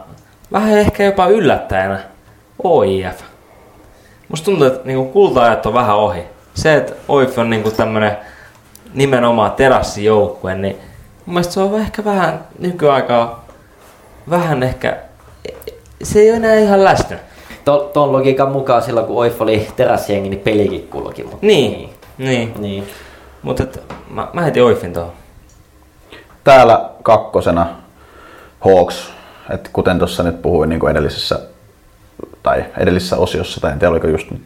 vähän 0.52 0.78
ehkä 0.78 1.04
jopa 1.04 1.26
yllättäjänä 1.26 2.00
OIF. 2.64 3.20
Musta 4.28 4.44
tuntuu, 4.44 4.66
että 4.66 4.80
niinku 4.84 5.04
kulta-ajat 5.04 5.66
on 5.66 5.74
vähän 5.74 5.96
ohi. 5.96 6.22
Se, 6.54 6.76
että 6.76 6.92
OIF 7.08 7.38
on 7.38 7.50
niinku 7.50 7.70
tämmönen 7.70 8.16
nimenomaan 8.94 9.52
terassijoukkue, 9.52 10.54
niin 10.54 10.76
mun 11.26 11.34
mielestä 11.34 11.54
se 11.54 11.60
on 11.60 11.80
ehkä 11.80 12.04
vähän 12.04 12.44
nykyaikaa 12.58 13.44
vähän 14.30 14.62
ehkä, 14.62 14.96
se 16.02 16.20
ei 16.20 16.30
ole 16.30 16.36
enää 16.36 16.54
ihan 16.54 16.84
läsnä. 16.84 17.18
To, 17.64 17.90
ton 17.92 18.12
logiikan 18.12 18.52
mukaan 18.52 18.82
silloin, 18.82 19.06
kun 19.06 19.16
Oif 19.16 19.42
oli 19.42 19.68
terassiengi, 19.76 20.28
niin 20.28 20.40
pelikin 20.40 20.88
kulki. 20.88 21.22
Mutta 21.22 21.46
Niin, 21.46 21.90
niin. 22.18 22.54
niin. 22.58 22.88
Mutta 23.42 23.64
mä, 24.10 24.28
mä 24.32 24.42
heitin 24.42 24.62
OIFin 24.62 24.92
tuohon. 24.92 25.12
Täällä 26.44 26.90
kakkosena 27.02 27.66
Hawks, 28.60 29.12
että 29.50 29.70
kuten 29.72 29.98
tuossa 29.98 30.22
nyt 30.22 30.42
puhuin 30.42 30.68
niin 30.68 30.80
kuin 30.80 30.90
edellisessä 30.90 31.40
tai 32.42 32.64
edellisessä 32.78 33.16
osiossa, 33.16 33.60
tai 33.60 33.72
en 33.72 33.78
tiedä 33.78 33.90
oliko 33.92 34.06
just 34.06 34.30
nyt 34.30 34.42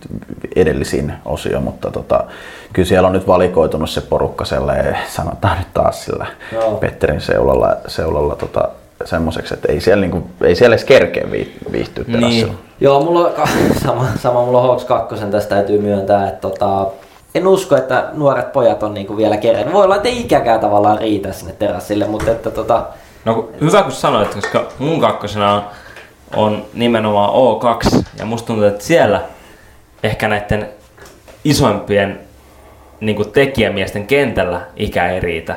edellisin 0.56 1.12
osio, 1.24 1.60
mutta 1.60 1.90
tota, 1.90 2.24
kyllä 2.72 2.88
siellä 2.88 3.06
on 3.06 3.12
nyt 3.12 3.26
valikoitunut 3.26 3.90
se 3.90 4.00
porukka 4.00 4.44
sellainen, 4.44 4.98
sanotaan 5.08 5.58
nyt 5.58 5.74
taas 5.74 6.04
sillä 6.04 6.26
Joo. 6.52 6.74
Petterin 6.76 7.20
seulalla, 7.20 7.76
seulalla 7.86 8.36
tota, 8.36 8.68
semmoiseksi, 9.04 9.54
että 9.54 9.72
ei 9.72 9.80
siellä, 9.80 10.00
niinku, 10.00 10.30
ei 10.40 10.54
siellä 10.54 10.74
edes 10.74 10.84
kerkeä 10.84 11.24
vii- 11.30 11.72
viihtyä 11.72 12.04
terassilla. 12.04 12.54
Joo, 12.80 13.00
mulla 13.04 13.26
on 13.28 13.32
ka- 13.32 13.48
sama, 13.86 14.06
sama 14.18 14.44
mulla 14.44 14.58
on 14.60 14.68
Hawks 14.68 14.84
2, 14.84 15.24
tästä 15.30 15.54
täytyy 15.54 15.78
myöntää, 15.80 16.28
että 16.28 16.40
tota, 16.40 16.86
en 17.34 17.46
usko, 17.46 17.76
että 17.76 18.08
nuoret 18.12 18.52
pojat 18.52 18.82
on 18.82 18.94
niinku 18.94 19.16
vielä 19.16 19.36
kerennyt. 19.36 19.74
Voi 19.74 19.84
olla, 19.84 19.96
että 19.96 20.08
ei 20.08 20.20
ikäkään 20.20 20.60
tavallaan 20.60 20.98
riitä 20.98 21.32
sinne 21.32 21.52
terassille, 21.52 22.06
mutta 22.06 22.30
että 22.30 22.50
tota, 22.50 22.82
No 23.24 23.48
hyvä 23.60 23.82
kun 23.82 23.92
sanoit, 23.92 24.34
koska 24.34 24.66
mun 24.78 25.00
kakkosena 25.00 25.52
on, 25.54 25.62
on 26.36 26.64
nimenomaan 26.74 27.30
O2 27.30 28.04
ja 28.18 28.24
musta 28.24 28.46
tuntuu, 28.46 28.64
että 28.64 28.84
siellä 28.84 29.22
ehkä 30.02 30.28
näiden 30.28 30.68
isoimpien 31.44 32.20
niin 33.00 33.30
tekijämiesten 33.32 34.06
kentällä 34.06 34.60
ikä 34.76 35.10
ei 35.10 35.20
riitä. 35.20 35.56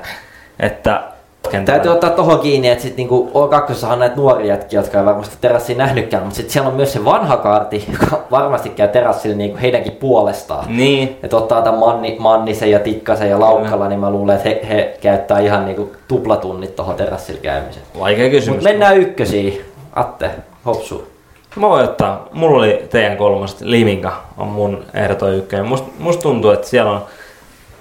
Että 0.60 1.04
kentällä... 1.52 1.78
Täytyy 1.78 1.92
ottaa 1.92 2.10
tohon 2.10 2.40
kiinni, 2.40 2.70
että 2.70 2.82
sit 2.82 2.98
niinku 2.98 3.32
O2 3.34 3.92
on 3.92 4.00
näitä 4.00 4.16
nuoria 4.16 4.48
jätkiä, 4.48 4.80
jotka 4.80 5.00
ei 5.00 5.06
varmasti 5.06 5.38
terassia 5.42 5.78
nähnytkään, 5.78 6.24
mutta 6.24 6.36
sitten 6.36 6.54
siellä 6.54 6.70
on 6.70 6.76
myös 6.76 6.94
se 6.94 7.06
vanha 7.06 7.38
kaarti, 7.38 7.86
joka 7.92 8.24
varmasti 8.32 8.70
käy 8.70 8.88
terassilla 8.88 9.38
niinku 9.38 9.58
heidänkin 9.62 9.92
puolestaan. 9.92 10.78
Niin. 10.78 11.20
Että 11.24 11.38
ottaa 11.38 11.62
tämän 11.62 11.80
Manni, 11.80 12.16
Mannisen 12.20 12.72
ja 12.72 12.80
Tikkasen 12.80 13.30
ja 13.30 13.40
Laukkala, 13.40 13.88
niin 13.88 14.00
mä 14.00 14.10
luulen, 14.10 14.36
että 14.36 14.50
he, 14.50 14.62
he 14.70 14.98
käyttää 15.02 15.40
ihan 15.40 15.66
niinku 15.66 15.92
tuplatunnit 16.08 16.76
tohon 16.76 16.96
terassilla 16.96 17.42
käymiseen. 17.42 17.86
Vaikea 18.00 18.30
kysymys. 18.30 18.58
Mut 18.58 18.64
mennään 18.64 18.98
ykkösiin. 18.98 19.62
Atte, 19.94 20.32
hopsu. 20.66 21.12
Mä 21.56 21.70
voin 21.70 21.84
ottaa, 21.84 22.28
mulla 22.32 22.58
oli 22.58 22.88
teidän 22.90 23.18
kolmoset, 23.18 23.62
Liminka 23.62 24.24
on 24.38 24.48
mun 24.48 24.86
ehdoton 24.94 25.36
ykkönen. 25.36 25.66
Must, 25.66 25.86
musta 26.00 26.22
tuntuu, 26.22 26.52
että 26.52 26.68
siellä 26.68 26.92
on, 26.92 27.06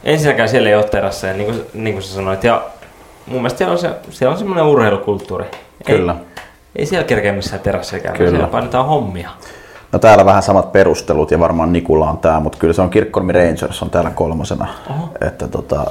ensinnäkään 0.04 0.48
siellä 0.48 0.68
ei 0.68 0.74
ole 0.74 0.84
terasseja, 0.84 1.34
niin 1.34 1.46
kuin, 1.46 1.66
niin 1.74 1.94
kuin 1.94 2.02
sä 2.02 2.14
sanoit, 2.14 2.44
ja 2.44 2.62
mun 3.26 3.36
mielestä 3.36 3.58
siellä 3.58 3.72
on, 3.72 3.78
se, 3.78 3.90
siellä 4.10 4.32
on 4.32 4.38
semmoinen 4.38 4.64
urheilukulttuuri. 4.64 5.44
Kyllä. 5.86 6.12
Ei, 6.12 6.42
ei 6.76 6.86
siellä 6.86 7.06
kerkeä 7.06 7.32
missään 7.32 7.62
terasseja 7.62 8.02
käydä, 8.02 8.18
Kyllä. 8.18 8.30
siellä 8.30 8.48
painetaan 8.48 8.86
hommia. 8.86 9.30
No 9.92 9.98
täällä 9.98 10.24
vähän 10.24 10.42
samat 10.42 10.72
perustelut 10.72 11.30
ja 11.30 11.40
varmaan 11.40 11.72
Nikulla 11.72 12.10
on 12.10 12.18
tää, 12.18 12.40
mutta 12.40 12.58
kyllä 12.58 12.74
se 12.74 12.82
on 12.82 12.90
Kirkkonummi 12.90 13.32
Rangers 13.32 13.82
on 13.82 13.90
täällä 13.90 14.10
kolmosena. 14.10 14.68
Oho. 14.90 15.08
Että 15.20 15.48
tota... 15.48 15.90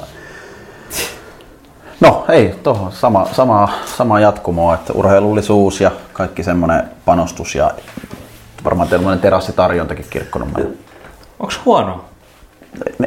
No 2.00 2.26
ei, 2.30 2.56
tohon 2.64 2.92
sama, 2.92 3.28
sama, 3.32 3.70
sama 3.86 4.20
jatkumoa, 4.20 4.74
että 4.74 4.94
urheilullisuus 4.94 5.82
ja 5.82 5.92
kaikki 6.14 6.44
semmoinen 6.44 6.84
panostus 7.06 7.56
ja 7.56 7.72
varmaan 8.64 8.90
tämmöinen 8.90 9.20
terassitarjontakin 9.20 10.06
Kirkkonummella. 10.10 10.70
Onks 11.40 11.60
huono? 11.66 12.06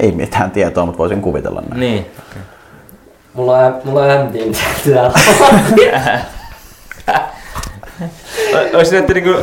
Ei 0.00 0.12
mitään 0.12 0.50
tietoa, 0.50 0.86
mutta 0.86 0.98
voisin 0.98 1.22
kuvitella 1.22 1.60
näin. 1.60 1.80
Niin. 1.80 2.06
Mulla 3.34 3.58
on, 3.58 3.80
mulla 3.84 4.02
on 4.02 4.30
täällä. 4.84 5.12
Olisi 8.74 8.92
näette 8.94 9.14
niinku 9.14 9.34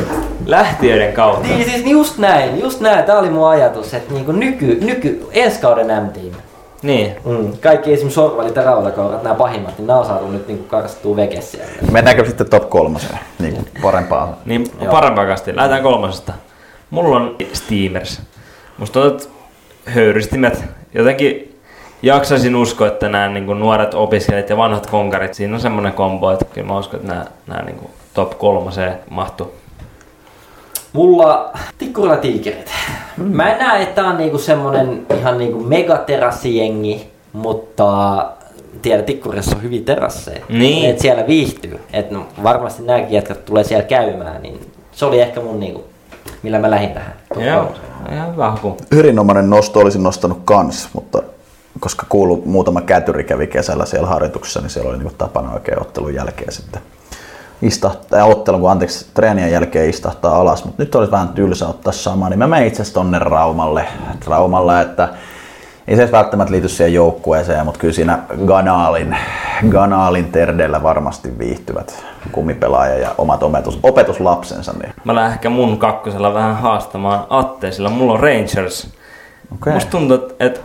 lähtiöiden 0.46 1.12
kautta. 1.12 1.48
niin 1.48 1.70
siis 1.70 1.86
just 1.86 2.18
näin, 2.18 2.60
just 2.60 2.80
näin. 2.80 3.04
Tää 3.04 3.18
oli 3.18 3.30
mun 3.30 3.48
ajatus, 3.48 3.94
että 3.94 4.14
niinku 4.14 4.32
nyky, 4.32 4.78
nyky, 4.80 5.26
ensi 5.32 5.60
kauden 5.60 5.86
M-team. 5.86 6.47
Niin. 6.82 7.16
Mm. 7.24 7.52
Kaikki 7.60 7.92
esimerkiksi 7.92 8.14
sorvalit 8.14 8.56
ja 8.56 8.62
raudakourat, 8.62 9.22
nämä 9.22 9.34
pahimmat, 9.34 9.78
niin 9.78 9.86
nämä 9.86 9.98
on 9.98 10.06
saatu 10.06 10.30
nyt 10.30 10.48
niinku 10.48 10.64
karsittua 10.64 11.16
vekes 11.16 11.52
siellä. 11.52 11.72
Mennäänkö 11.92 12.24
sitten 12.24 12.50
top 12.50 12.70
kolmoseen? 12.70 13.18
Niin 13.38 13.54
kuin 13.54 13.66
parempaa. 13.82 14.36
Niin, 14.44 14.66
Joo. 14.80 14.90
parempaa 14.90 15.26
kastia. 15.26 15.56
Lähdetään 15.56 15.82
kolmosesta. 15.82 16.32
Mulla 16.90 17.16
on 17.16 17.36
Steamers. 17.52 18.22
Musta 18.78 19.06
että 19.06 19.28
höyrystimet. 19.84 20.64
Jotenkin 20.94 21.58
jaksaisin 22.02 22.56
uskoa, 22.56 22.86
että 22.86 23.08
nämä 23.08 23.28
niin 23.28 23.46
nuoret 23.46 23.94
opiskelijat 23.94 24.50
ja 24.50 24.56
vanhat 24.56 24.86
konkarit, 24.86 25.34
siinä 25.34 25.54
on 25.54 25.60
semmoinen 25.60 25.92
kombo, 25.92 26.30
että 26.30 26.44
kyllä 26.44 26.66
mä 26.66 26.78
uskon, 26.78 27.00
että 27.00 27.12
nämä, 27.12 27.26
nämä 27.46 27.62
niin 27.62 27.90
top 28.14 28.38
kolmoseen 28.38 28.98
mahtuu. 29.10 29.54
Mulla 30.92 31.52
tikkurilla 31.78 32.16
tiikerit. 32.16 32.70
Mä 33.16 33.52
en 33.52 33.58
näe, 33.58 33.82
että 33.82 33.94
tää 34.02 34.10
on 34.10 34.18
niinku 34.18 34.38
semmonen 34.38 35.06
ihan 35.18 35.38
niinku 35.38 35.60
megaterassijengi, 35.60 37.10
mutta 37.32 38.26
tiedä, 38.82 39.02
tikkurissa 39.02 39.56
on 39.56 39.62
hyviä 39.62 39.82
terasseja. 39.84 40.44
Niin. 40.48 40.90
Et 40.90 40.98
siellä 40.98 41.26
viihtyy. 41.26 41.80
Et 41.92 42.10
no, 42.10 42.26
varmasti 42.42 42.82
nämäkin 42.82 43.12
jätkät 43.12 43.44
tulee 43.44 43.64
siellä 43.64 43.84
käymään, 43.84 44.42
niin 44.42 44.60
se 44.92 45.04
oli 45.04 45.20
ehkä 45.20 45.40
mun 45.40 45.60
niinku, 45.60 45.84
millä 46.42 46.58
mä 46.58 46.70
lähdin 46.70 46.90
tähän. 46.90 47.12
Joo, 47.36 47.72
ihan 48.12 48.32
hyvä 48.32 48.50
haku. 48.50 48.76
Erinomainen 48.98 49.50
nosto 49.50 49.80
olisin 49.80 50.02
nostanut 50.02 50.40
kans, 50.44 50.88
mutta 50.92 51.22
koska 51.80 52.06
kuulu 52.08 52.42
muutama 52.46 52.80
kätyri 52.80 53.24
kävi 53.24 53.46
kesällä 53.46 53.86
siellä 53.86 54.08
harjoituksessa, 54.08 54.60
niin 54.60 54.70
siellä 54.70 54.90
oli 54.90 54.98
niinku 54.98 55.14
tapana 55.18 55.52
oikein 55.52 55.80
ottelun 55.80 56.14
jälkeen 56.14 56.52
sitten 56.52 56.82
istahtaa, 57.62 58.24
ottelun, 58.24 58.60
kun 58.60 58.70
anteeksi, 58.70 59.06
treenien 59.14 59.52
jälkeen 59.52 59.90
istahtaa 59.90 60.40
alas, 60.40 60.64
mutta 60.64 60.82
nyt 60.82 60.94
olisi 60.94 61.12
vähän 61.12 61.28
tylsä 61.28 61.68
ottaa 61.68 61.92
sama, 61.92 62.28
niin 62.28 62.38
mä 62.38 62.46
menen 62.46 62.66
itse 62.66 62.82
asiassa 62.82 63.00
tonne 63.00 63.18
Raumalle, 63.18 63.86
Raumalle, 64.26 64.80
että 64.80 65.08
ei 65.88 65.96
se 65.96 66.12
välttämättä 66.12 66.52
liity 66.52 66.68
siihen 66.68 66.94
joukkueeseen, 66.94 67.64
mutta 67.64 67.80
kyllä 67.80 67.94
siinä 67.94 68.18
Ganaalin, 68.46 69.16
Ganaalin 69.68 70.32
terdellä 70.32 70.82
varmasti 70.82 71.38
viihtyvät 71.38 72.04
kumipelaaja 72.32 72.98
ja 72.98 73.14
omat 73.18 73.42
opetus, 73.42 73.78
opetuslapsensa. 73.82 74.72
Niin. 74.72 74.94
Mä 75.04 75.14
lähden 75.14 75.32
ehkä 75.32 75.50
mun 75.50 75.78
kakkosella 75.78 76.34
vähän 76.34 76.56
haastamaan 76.56 77.26
Atte, 77.30 77.72
sillä 77.72 77.90
mulla 77.90 78.12
on 78.12 78.20
Rangers. 78.20 78.88
Okei. 79.54 79.72
Musta 79.72 79.90
tuntuu, 79.90 80.18
että 80.40 80.60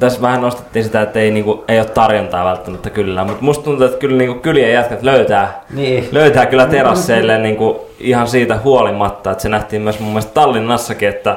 tässä 0.00 0.22
vähän 0.22 0.40
nostettiin 0.40 0.84
sitä, 0.84 1.02
että 1.02 1.18
ei, 1.18 1.30
niinku, 1.30 1.64
ei 1.68 1.78
ole 1.78 1.88
tarjontaa 1.88 2.44
välttämättä 2.44 2.90
kyllä, 2.90 3.24
mutta 3.24 3.44
musta 3.44 3.64
tuntuu, 3.64 3.86
että 3.86 3.98
kyllä 3.98 4.16
niinku, 4.18 4.40
kylien 4.40 4.72
jätkät 4.72 5.02
löytää, 5.02 5.64
Niin. 5.74 6.08
löytää 6.12 6.46
kyllä 6.46 6.66
terasseille 6.66 7.38
niinku, 7.38 7.86
ihan 8.00 8.28
siitä 8.28 8.58
huolimatta, 8.64 9.30
että 9.30 9.42
se 9.42 9.48
nähtiin 9.48 9.82
myös 9.82 10.00
mun 10.00 10.08
mielestä 10.08 10.32
Tallinnassakin, 10.34 11.08
että 11.08 11.36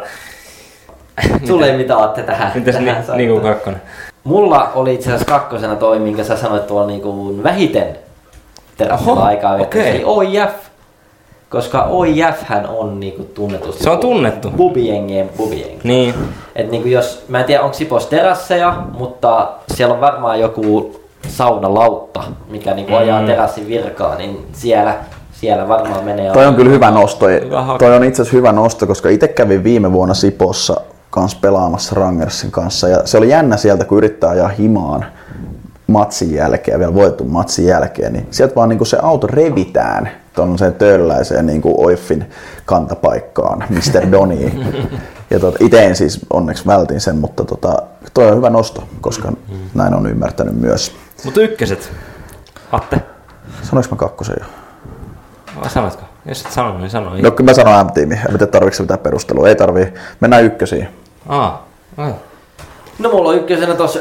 Sulle 1.48 1.66
ei 1.72 1.78
mitään 1.78 2.00
aatte 2.00 2.24
tähän. 2.24 2.52
Mites 2.56 2.76
tähän 2.76 3.04
ni, 3.12 3.18
niinku 3.18 3.40
kakkonen? 3.40 3.82
Mulla 4.24 4.72
oli 4.76 4.94
itse 4.94 5.10
asiassa 5.10 5.26
kakkosena 5.26 5.76
toi, 5.76 6.00
minkä 6.00 6.24
sä 6.24 6.38
sanoit 6.38 6.68
tuolla 6.68 6.88
niinku 6.88 7.44
vähiten 7.44 7.98
terassilla 8.78 9.26
aikaa 9.26 9.56
okei. 9.56 9.90
eli 9.90 10.02
OIF. 10.06 10.52
Koska 11.52 11.84
OIF 11.84 12.41
hän 12.44 12.68
on 12.68 12.99
niinku 12.99 13.23
tunnetusti 13.23 13.84
Se 13.84 13.90
on 13.90 13.98
tunnettu. 13.98 14.49
bubijengien 14.52 15.30
bubijengi. 15.38 15.80
Niin. 15.84 16.14
Et 16.56 16.72
niinku 16.72 16.88
jos, 16.88 17.26
mä 17.28 17.40
en 17.40 17.45
tiedä 17.45 17.64
onko 17.64 17.73
Sipos 17.73 18.06
terasseja, 18.06 18.84
mutta 18.98 19.49
siellä 19.73 19.94
on 19.94 20.02
varmaan 20.02 20.40
joku 20.40 20.95
saunalautta, 21.28 22.23
mikä 22.49 22.73
niinku 22.73 22.95
ajaa 22.95 23.22
Mm. 23.22 23.28
terassin 23.28 23.68
virkaa, 23.68 24.15
niin 24.15 24.48
siellä, 24.53 24.95
siellä 25.32 25.68
varmaan 25.68 26.03
menee 26.06 26.32
Toi 26.32 26.45
on 26.45 26.56
kyllä 26.56 26.72
hyvä 26.72 26.91
nosto. 26.91 27.28
Hyvä. 27.28 27.65
Toi 27.80 27.95
on 27.95 28.03
itse 28.03 28.22
asiassa 28.22 28.38
hyvä 28.38 28.52
nosto, 28.52 28.88
koska 28.88 29.10
itse 29.10 29.28
kävin 29.28 29.64
viime 29.64 29.91
vuonna 29.91 30.14
Sipossa 30.14 30.82
kanssa 31.10 31.38
pelaamassa 31.41 31.95
Rangersin 31.95 32.52
kanssa. 32.52 32.88
Ja 32.90 32.98
se 33.06 33.18
oli 33.18 33.30
jännä 33.30 33.57
sieltä, 33.57 33.86
kun 33.86 33.98
yrittää 33.98 34.30
ajaa 34.30 34.48
himaan 34.48 35.06
matsin 35.88 36.34
jälkeen, 36.34 36.80
vielä 36.80 36.94
voitetun 36.94 37.28
matsin 37.32 37.65
jälkeen, 37.65 38.14
niin 38.14 38.28
sieltä 38.32 38.56
vaan 38.56 38.69
niinku 38.69 38.86
se 38.86 38.98
auto 39.02 39.28
revitään 39.28 40.10
tuollaiseen 40.36 40.74
tölläiseen 40.74 41.45
niinku 41.45 41.86
Oiffin 41.86 42.26
kantapaikkaan, 42.66 43.64
Mr. 43.70 44.12
Doni. 44.12 44.62
ja 45.30 45.40
tota, 45.40 45.58
itse 45.62 45.86
en 45.86 45.95
siis 45.95 46.20
onneksi 46.30 46.66
vältin 46.68 47.02
sen, 47.02 47.18
mutta 47.18 47.45
tota, 47.45 47.82
toi 48.14 48.28
on 48.28 48.38
hyvä 48.38 48.49
nosto, 48.49 48.84
koska 49.02 49.32
näin 49.74 49.94
on 49.94 50.08
ymmärtänyt 50.08 50.56
myös. 50.56 50.91
Mutta 51.26 51.41
ykköset. 51.41 51.91
Atte, 52.72 53.02
Sanoinko 53.64 53.95
mä 53.95 53.98
kakkosen 53.98 54.36
jo? 54.40 54.45
vai 55.62 55.70
sanotko? 55.70 56.02
Jos 56.26 56.45
et 56.45 56.52
sanonut, 56.52 56.80
niin 56.82 56.90
sano. 56.90 57.10
No 57.22 57.32
kyllä 57.32 57.49
mä 57.52 57.53
sanon 57.53 57.86
M-tiimi, 57.86 58.16
en 58.16 58.22
tiedä 58.28 58.48
tarvitse 58.48 58.84
mitään 58.84 58.99
perustelua, 58.99 59.49
ei 59.49 59.56
tarvii. 59.56 59.94
Mennään 60.20 60.44
ykkösiin. 60.44 60.88
Aa, 61.28 61.68
ai. 61.98 62.14
No 62.99 63.10
mulla 63.10 63.30
on 63.30 63.36
ykkösenä 63.36 63.76
tossa 63.76 63.99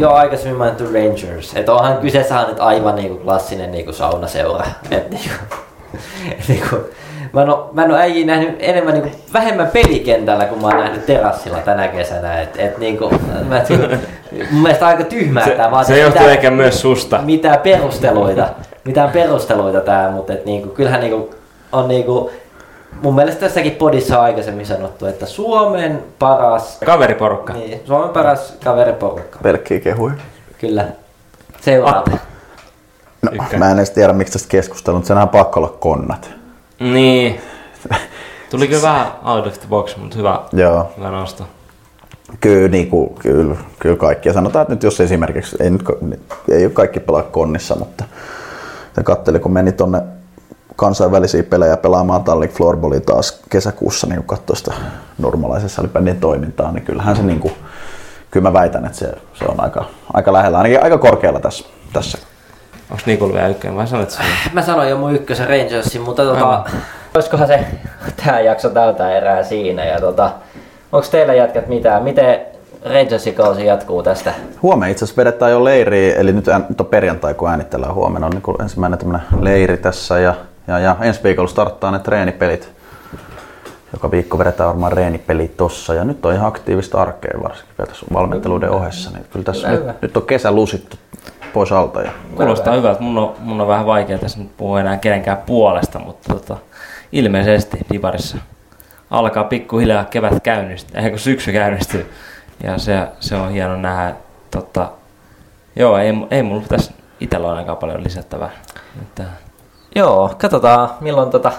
jo 0.00 0.10
aikaisemmin 0.10 0.58
mainittu 0.58 0.84
Rangers. 0.84 1.56
Et 1.56 1.68
onhan 1.68 1.98
kyseessä 1.98 2.40
on 2.40 2.48
nyt 2.48 2.60
aivan 2.60 2.96
niinku 2.96 3.24
klassinen 3.24 3.72
niinku 3.72 3.92
saunaseura. 3.92 4.66
Et 4.90 5.10
niinku, 5.10 5.34
et 6.30 6.44
niinku, 6.48 6.76
mä 7.32 7.42
en 7.42 7.50
oo, 7.50 7.70
mä 7.72 7.84
en 7.84 7.90
oo 7.90 7.96
äijä 7.96 8.26
nähnyt 8.26 8.56
enemmän 8.58 8.94
niinku, 8.94 9.10
vähemmän 9.32 9.66
pelikentällä 9.68 10.44
kuin 10.44 10.60
mä 10.60 10.66
oon 10.66 10.76
nähnyt 10.76 11.06
terassilla 11.06 11.58
tänä 11.58 11.88
kesänä. 11.88 12.40
Et, 12.40 12.56
et 12.58 12.78
niinku, 12.78 13.10
mä, 13.48 13.58
et, 13.58 13.68
mun 14.50 14.62
mielestä 14.62 14.86
aika 14.86 15.04
tyhmää 15.04 15.44
Se, 15.44 15.50
tää. 15.50 15.70
Mä 15.70 15.84
se 15.84 15.98
johtuu 15.98 16.26
ehkä 16.26 16.50
myös 16.50 16.80
susta. 16.80 17.18
mitään 17.22 17.58
perusteluita, 17.58 18.48
mitään 18.84 19.10
perusteluita 19.10 19.80
tää, 19.80 20.10
mutta 20.10 20.32
et 20.32 20.44
niinku, 20.44 20.68
kyllähän 20.68 21.00
niinku, 21.00 21.34
on 21.72 21.88
niinku, 21.88 22.30
mun 23.02 23.14
mielestä 23.14 23.40
tässäkin 23.40 23.72
podissa 23.72 24.18
on 24.18 24.24
aikaisemmin 24.24 24.66
sanottu, 24.66 25.06
että 25.06 25.26
Suomen 25.26 26.02
paras 26.18 26.78
Kaveriporukka. 26.86 27.52
Niin, 27.52 27.80
Suomen 27.84 28.10
paras 28.10 28.56
kaveriporukka. 28.64 29.38
Pelkkiä 29.42 29.80
kehuja. 29.80 30.14
Kyllä. 30.58 30.88
Seuraava. 31.60 32.18
No, 33.22 33.30
mä 33.58 33.70
en 33.70 33.76
edes 33.76 33.90
tiedä, 33.90 34.12
miksi 34.12 34.32
tästä 34.32 34.48
keskustellaan, 34.48 34.98
mutta 34.98 35.08
senhän 35.08 35.22
on 35.22 35.28
pakko 35.28 35.60
olla 35.60 35.76
konnat. 35.80 36.30
Niin. 36.80 37.40
Tuli 38.50 38.68
kyllä 38.68 38.82
vähän 38.82 39.06
out 39.24 39.46
of 39.46 39.58
the 39.58 39.68
box, 39.68 39.96
mutta 39.96 40.16
hyvä, 40.16 40.40
Joo. 40.52 40.92
hyvä 40.96 41.10
nosto. 41.10 41.44
Kyllä, 42.40 42.68
niin 42.68 42.90
kuin, 42.90 43.14
kyllä, 43.14 43.56
kyllä 43.78 43.96
kaikki. 43.96 44.28
Ja 44.28 44.32
sanotaan, 44.32 44.62
että 44.62 44.74
nyt 44.74 44.82
jos 44.82 45.00
esimerkiksi, 45.00 45.56
ei, 45.60 45.70
nyt, 45.70 45.82
ei 46.50 46.64
ole 46.64 46.72
kaikki 46.72 47.00
pelaa 47.00 47.22
konnissa, 47.22 47.74
mutta 47.74 48.04
se 48.94 49.02
katteli, 49.02 49.38
kun 49.38 49.52
meni 49.52 49.72
tonne 49.72 50.02
kansainvälisiä 50.80 51.42
pelejä 51.42 51.76
pelaamaan 51.76 52.24
Tallink 52.24 52.52
Floorballia 52.52 53.00
taas 53.00 53.40
kesäkuussa, 53.50 54.06
niin 54.06 54.16
kun 54.16 54.26
katsoi 54.26 54.56
sitä 54.56 54.72
normalaisessa 55.18 55.76
salibändin 55.76 56.20
toimintaa, 56.20 56.72
niin 56.72 56.84
kyllähän 56.84 57.16
se 57.16 57.22
niin 57.22 57.40
kuin, 57.40 57.54
kyllä 58.30 58.48
mä 58.48 58.52
väitän, 58.52 58.84
että 58.84 58.98
se, 58.98 59.12
se 59.34 59.44
on 59.44 59.60
aika, 59.60 59.84
aika 60.12 60.32
lähellä, 60.32 60.58
ainakin 60.58 60.82
aika 60.82 60.98
korkealla 60.98 61.40
tässä. 61.40 61.64
tässä. 61.92 62.18
Onko 62.90 63.02
Nikulla 63.06 63.34
vielä 63.34 63.48
ykkönen 63.48 63.76
vai 63.76 63.86
sanoit 63.86 64.10
sen? 64.10 64.26
Mä 64.52 64.62
sanoin 64.62 64.90
jo 64.90 64.98
mun 64.98 65.14
ykkösen 65.14 65.48
Rangersin, 65.48 66.02
mutta 66.02 66.22
tota, 66.22 66.64
olisikohan 67.14 67.46
se 67.46 67.64
tää 68.24 68.40
jakso 68.40 68.70
tältä 68.70 69.16
erää 69.16 69.42
siinä. 69.42 69.84
Ja 69.84 70.00
tota, 70.00 70.30
onko 70.92 71.06
teillä 71.10 71.34
jätkät 71.34 71.68
mitään? 71.68 72.02
Miten 72.02 72.40
Rangersin 72.84 73.34
kausi 73.34 73.66
jatkuu 73.66 74.02
tästä? 74.02 74.32
Huomenna 74.62 74.90
itse 74.90 75.04
asiassa 75.04 75.20
vedetään 75.20 75.52
jo 75.52 75.64
leiriä, 75.64 76.14
eli 76.14 76.32
nyt, 76.32 76.44
nyt 76.68 76.80
on 76.80 76.86
perjantai, 76.86 77.34
kun 77.34 77.50
äänitellään 77.50 77.94
huomenna, 77.94 78.26
on 78.26 78.32
niin 78.32 78.62
ensimmäinen 78.62 78.98
tämmöinen 78.98 79.26
leiri 79.40 79.76
tässä 79.76 80.18
ja, 80.18 80.34
ja, 80.70 80.78
ja 80.78 80.96
ensi 81.00 81.22
viikolla 81.22 81.48
starttaa 81.48 81.90
ne 81.90 81.98
treenipelit. 81.98 82.72
Joka 83.92 84.10
viikko 84.10 84.38
vedetään 84.38 84.68
varmaan 84.68 84.92
reenipelit 84.92 85.56
tossa 85.56 85.94
ja 85.94 86.04
nyt 86.04 86.26
on 86.26 86.34
ihan 86.34 86.46
aktiivista 86.48 87.02
arkea 87.02 87.42
varsinkin 87.42 87.74
vielä 87.78 87.88
tässä 87.88 88.06
valmenteluiden 88.12 88.70
ohessa. 88.70 89.10
Niin 89.10 89.26
kyllä 89.32 89.44
tässä 89.44 89.68
Hyvä, 89.68 89.80
hyvä. 89.80 89.92
nyt, 89.92 90.02
nyt, 90.02 90.16
on 90.16 90.22
kesä 90.22 90.52
lusittu 90.52 90.96
pois 91.52 91.72
alta. 91.72 92.02
Ja... 92.02 92.10
Kuulostaa 92.36 92.74
hyvältä. 92.74 93.02
Mun 93.02 93.18
on, 93.18 93.34
mun 93.38 93.60
on 93.60 93.68
vähän 93.68 93.86
vaikea 93.86 94.18
tässä 94.18 94.38
nyt 94.38 94.56
puhua 94.56 94.80
enää 94.80 94.96
kenenkään 94.96 95.38
puolesta, 95.46 95.98
mutta 95.98 96.34
tota, 96.34 96.56
ilmeisesti 97.12 97.78
Divarissa 97.92 98.38
alkaa 99.10 99.44
pikkuhiljaa 99.44 100.04
kevät 100.04 100.42
käynnistyä, 100.42 100.98
eikä 100.98 101.10
kun 101.10 101.18
syksy 101.18 101.52
käynnistyy. 101.52 102.12
Ja 102.62 102.78
se, 102.78 103.08
se 103.20 103.36
on 103.36 103.50
hieno 103.50 103.76
nähdä. 103.76 104.14
Tota, 104.50 104.90
joo, 105.76 105.98
ei, 105.98 106.12
ei 106.30 106.42
mulla 106.42 106.62
tässä 106.68 106.92
itsellä 107.20 107.46
ole 107.46 107.56
ainakaan 107.56 107.78
paljon 107.78 108.04
lisättävää. 108.04 108.50
Että, 109.02 109.24
Joo, 109.94 110.30
katsotaan 110.38 110.90
milloin 111.00 111.30
tota, 111.30 111.52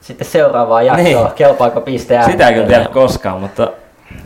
sitten 0.00 0.26
seuraavaa 0.26 0.82
jaksoa. 0.82 1.04
Niin. 1.04 1.32
Kelpaako 1.36 1.80
piste 1.80 2.20
sitä 2.26 2.48
ei 2.48 2.54
kyllä 2.54 2.66
tiedä 2.66 2.84
koskaan, 2.84 3.40
mutta 3.40 3.68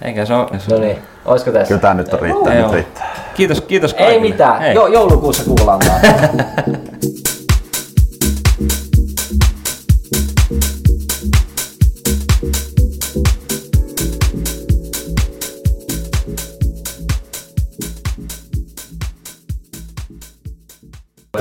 eikä 0.02 0.24
se 0.24 0.34
ole. 0.34 0.46
No 0.70 0.78
niin, 0.78 0.98
olisiko 1.24 1.50
tässä? 1.52 1.68
Kyllä 1.68 1.80
tää 1.80 1.94
nyt 1.94 2.12
on 2.14 2.20
riittää, 2.20 2.54
Joo. 2.54 2.62
nyt 2.66 2.74
riittää. 2.74 3.10
Kiitos, 3.34 3.60
kiitos 3.60 3.92
Ei 3.92 3.98
kaikille. 3.98 4.20
mitään, 4.28 4.60
Hei. 4.60 4.74
jo, 4.74 4.86
joulukuussa 4.86 5.44
kuullaan 5.44 5.78
taas. 5.78 6.00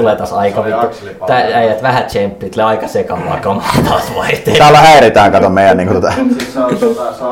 Tulee 0.02 0.16
taas 0.16 0.34
aika 0.34 0.66
vittu. 0.66 0.88
Tää 1.28 1.38
äijät 1.54 1.82
vähän 1.82 2.04
tsemppit, 2.04 2.60
aika 2.60 2.88
sekavaa 2.88 3.38
kamaa 3.38 3.74
taas 3.90 4.16
vaihtelee. 4.16 4.60
Täällä 4.60 4.80
häiritään, 4.80 5.32
kato 5.32 5.50
meidän 5.50 5.78
niinku 5.78 5.94
tota... 5.94 6.14
Siis 6.38 6.54
se 6.54 6.60
on, 6.60 6.78
tota, 6.78 7.32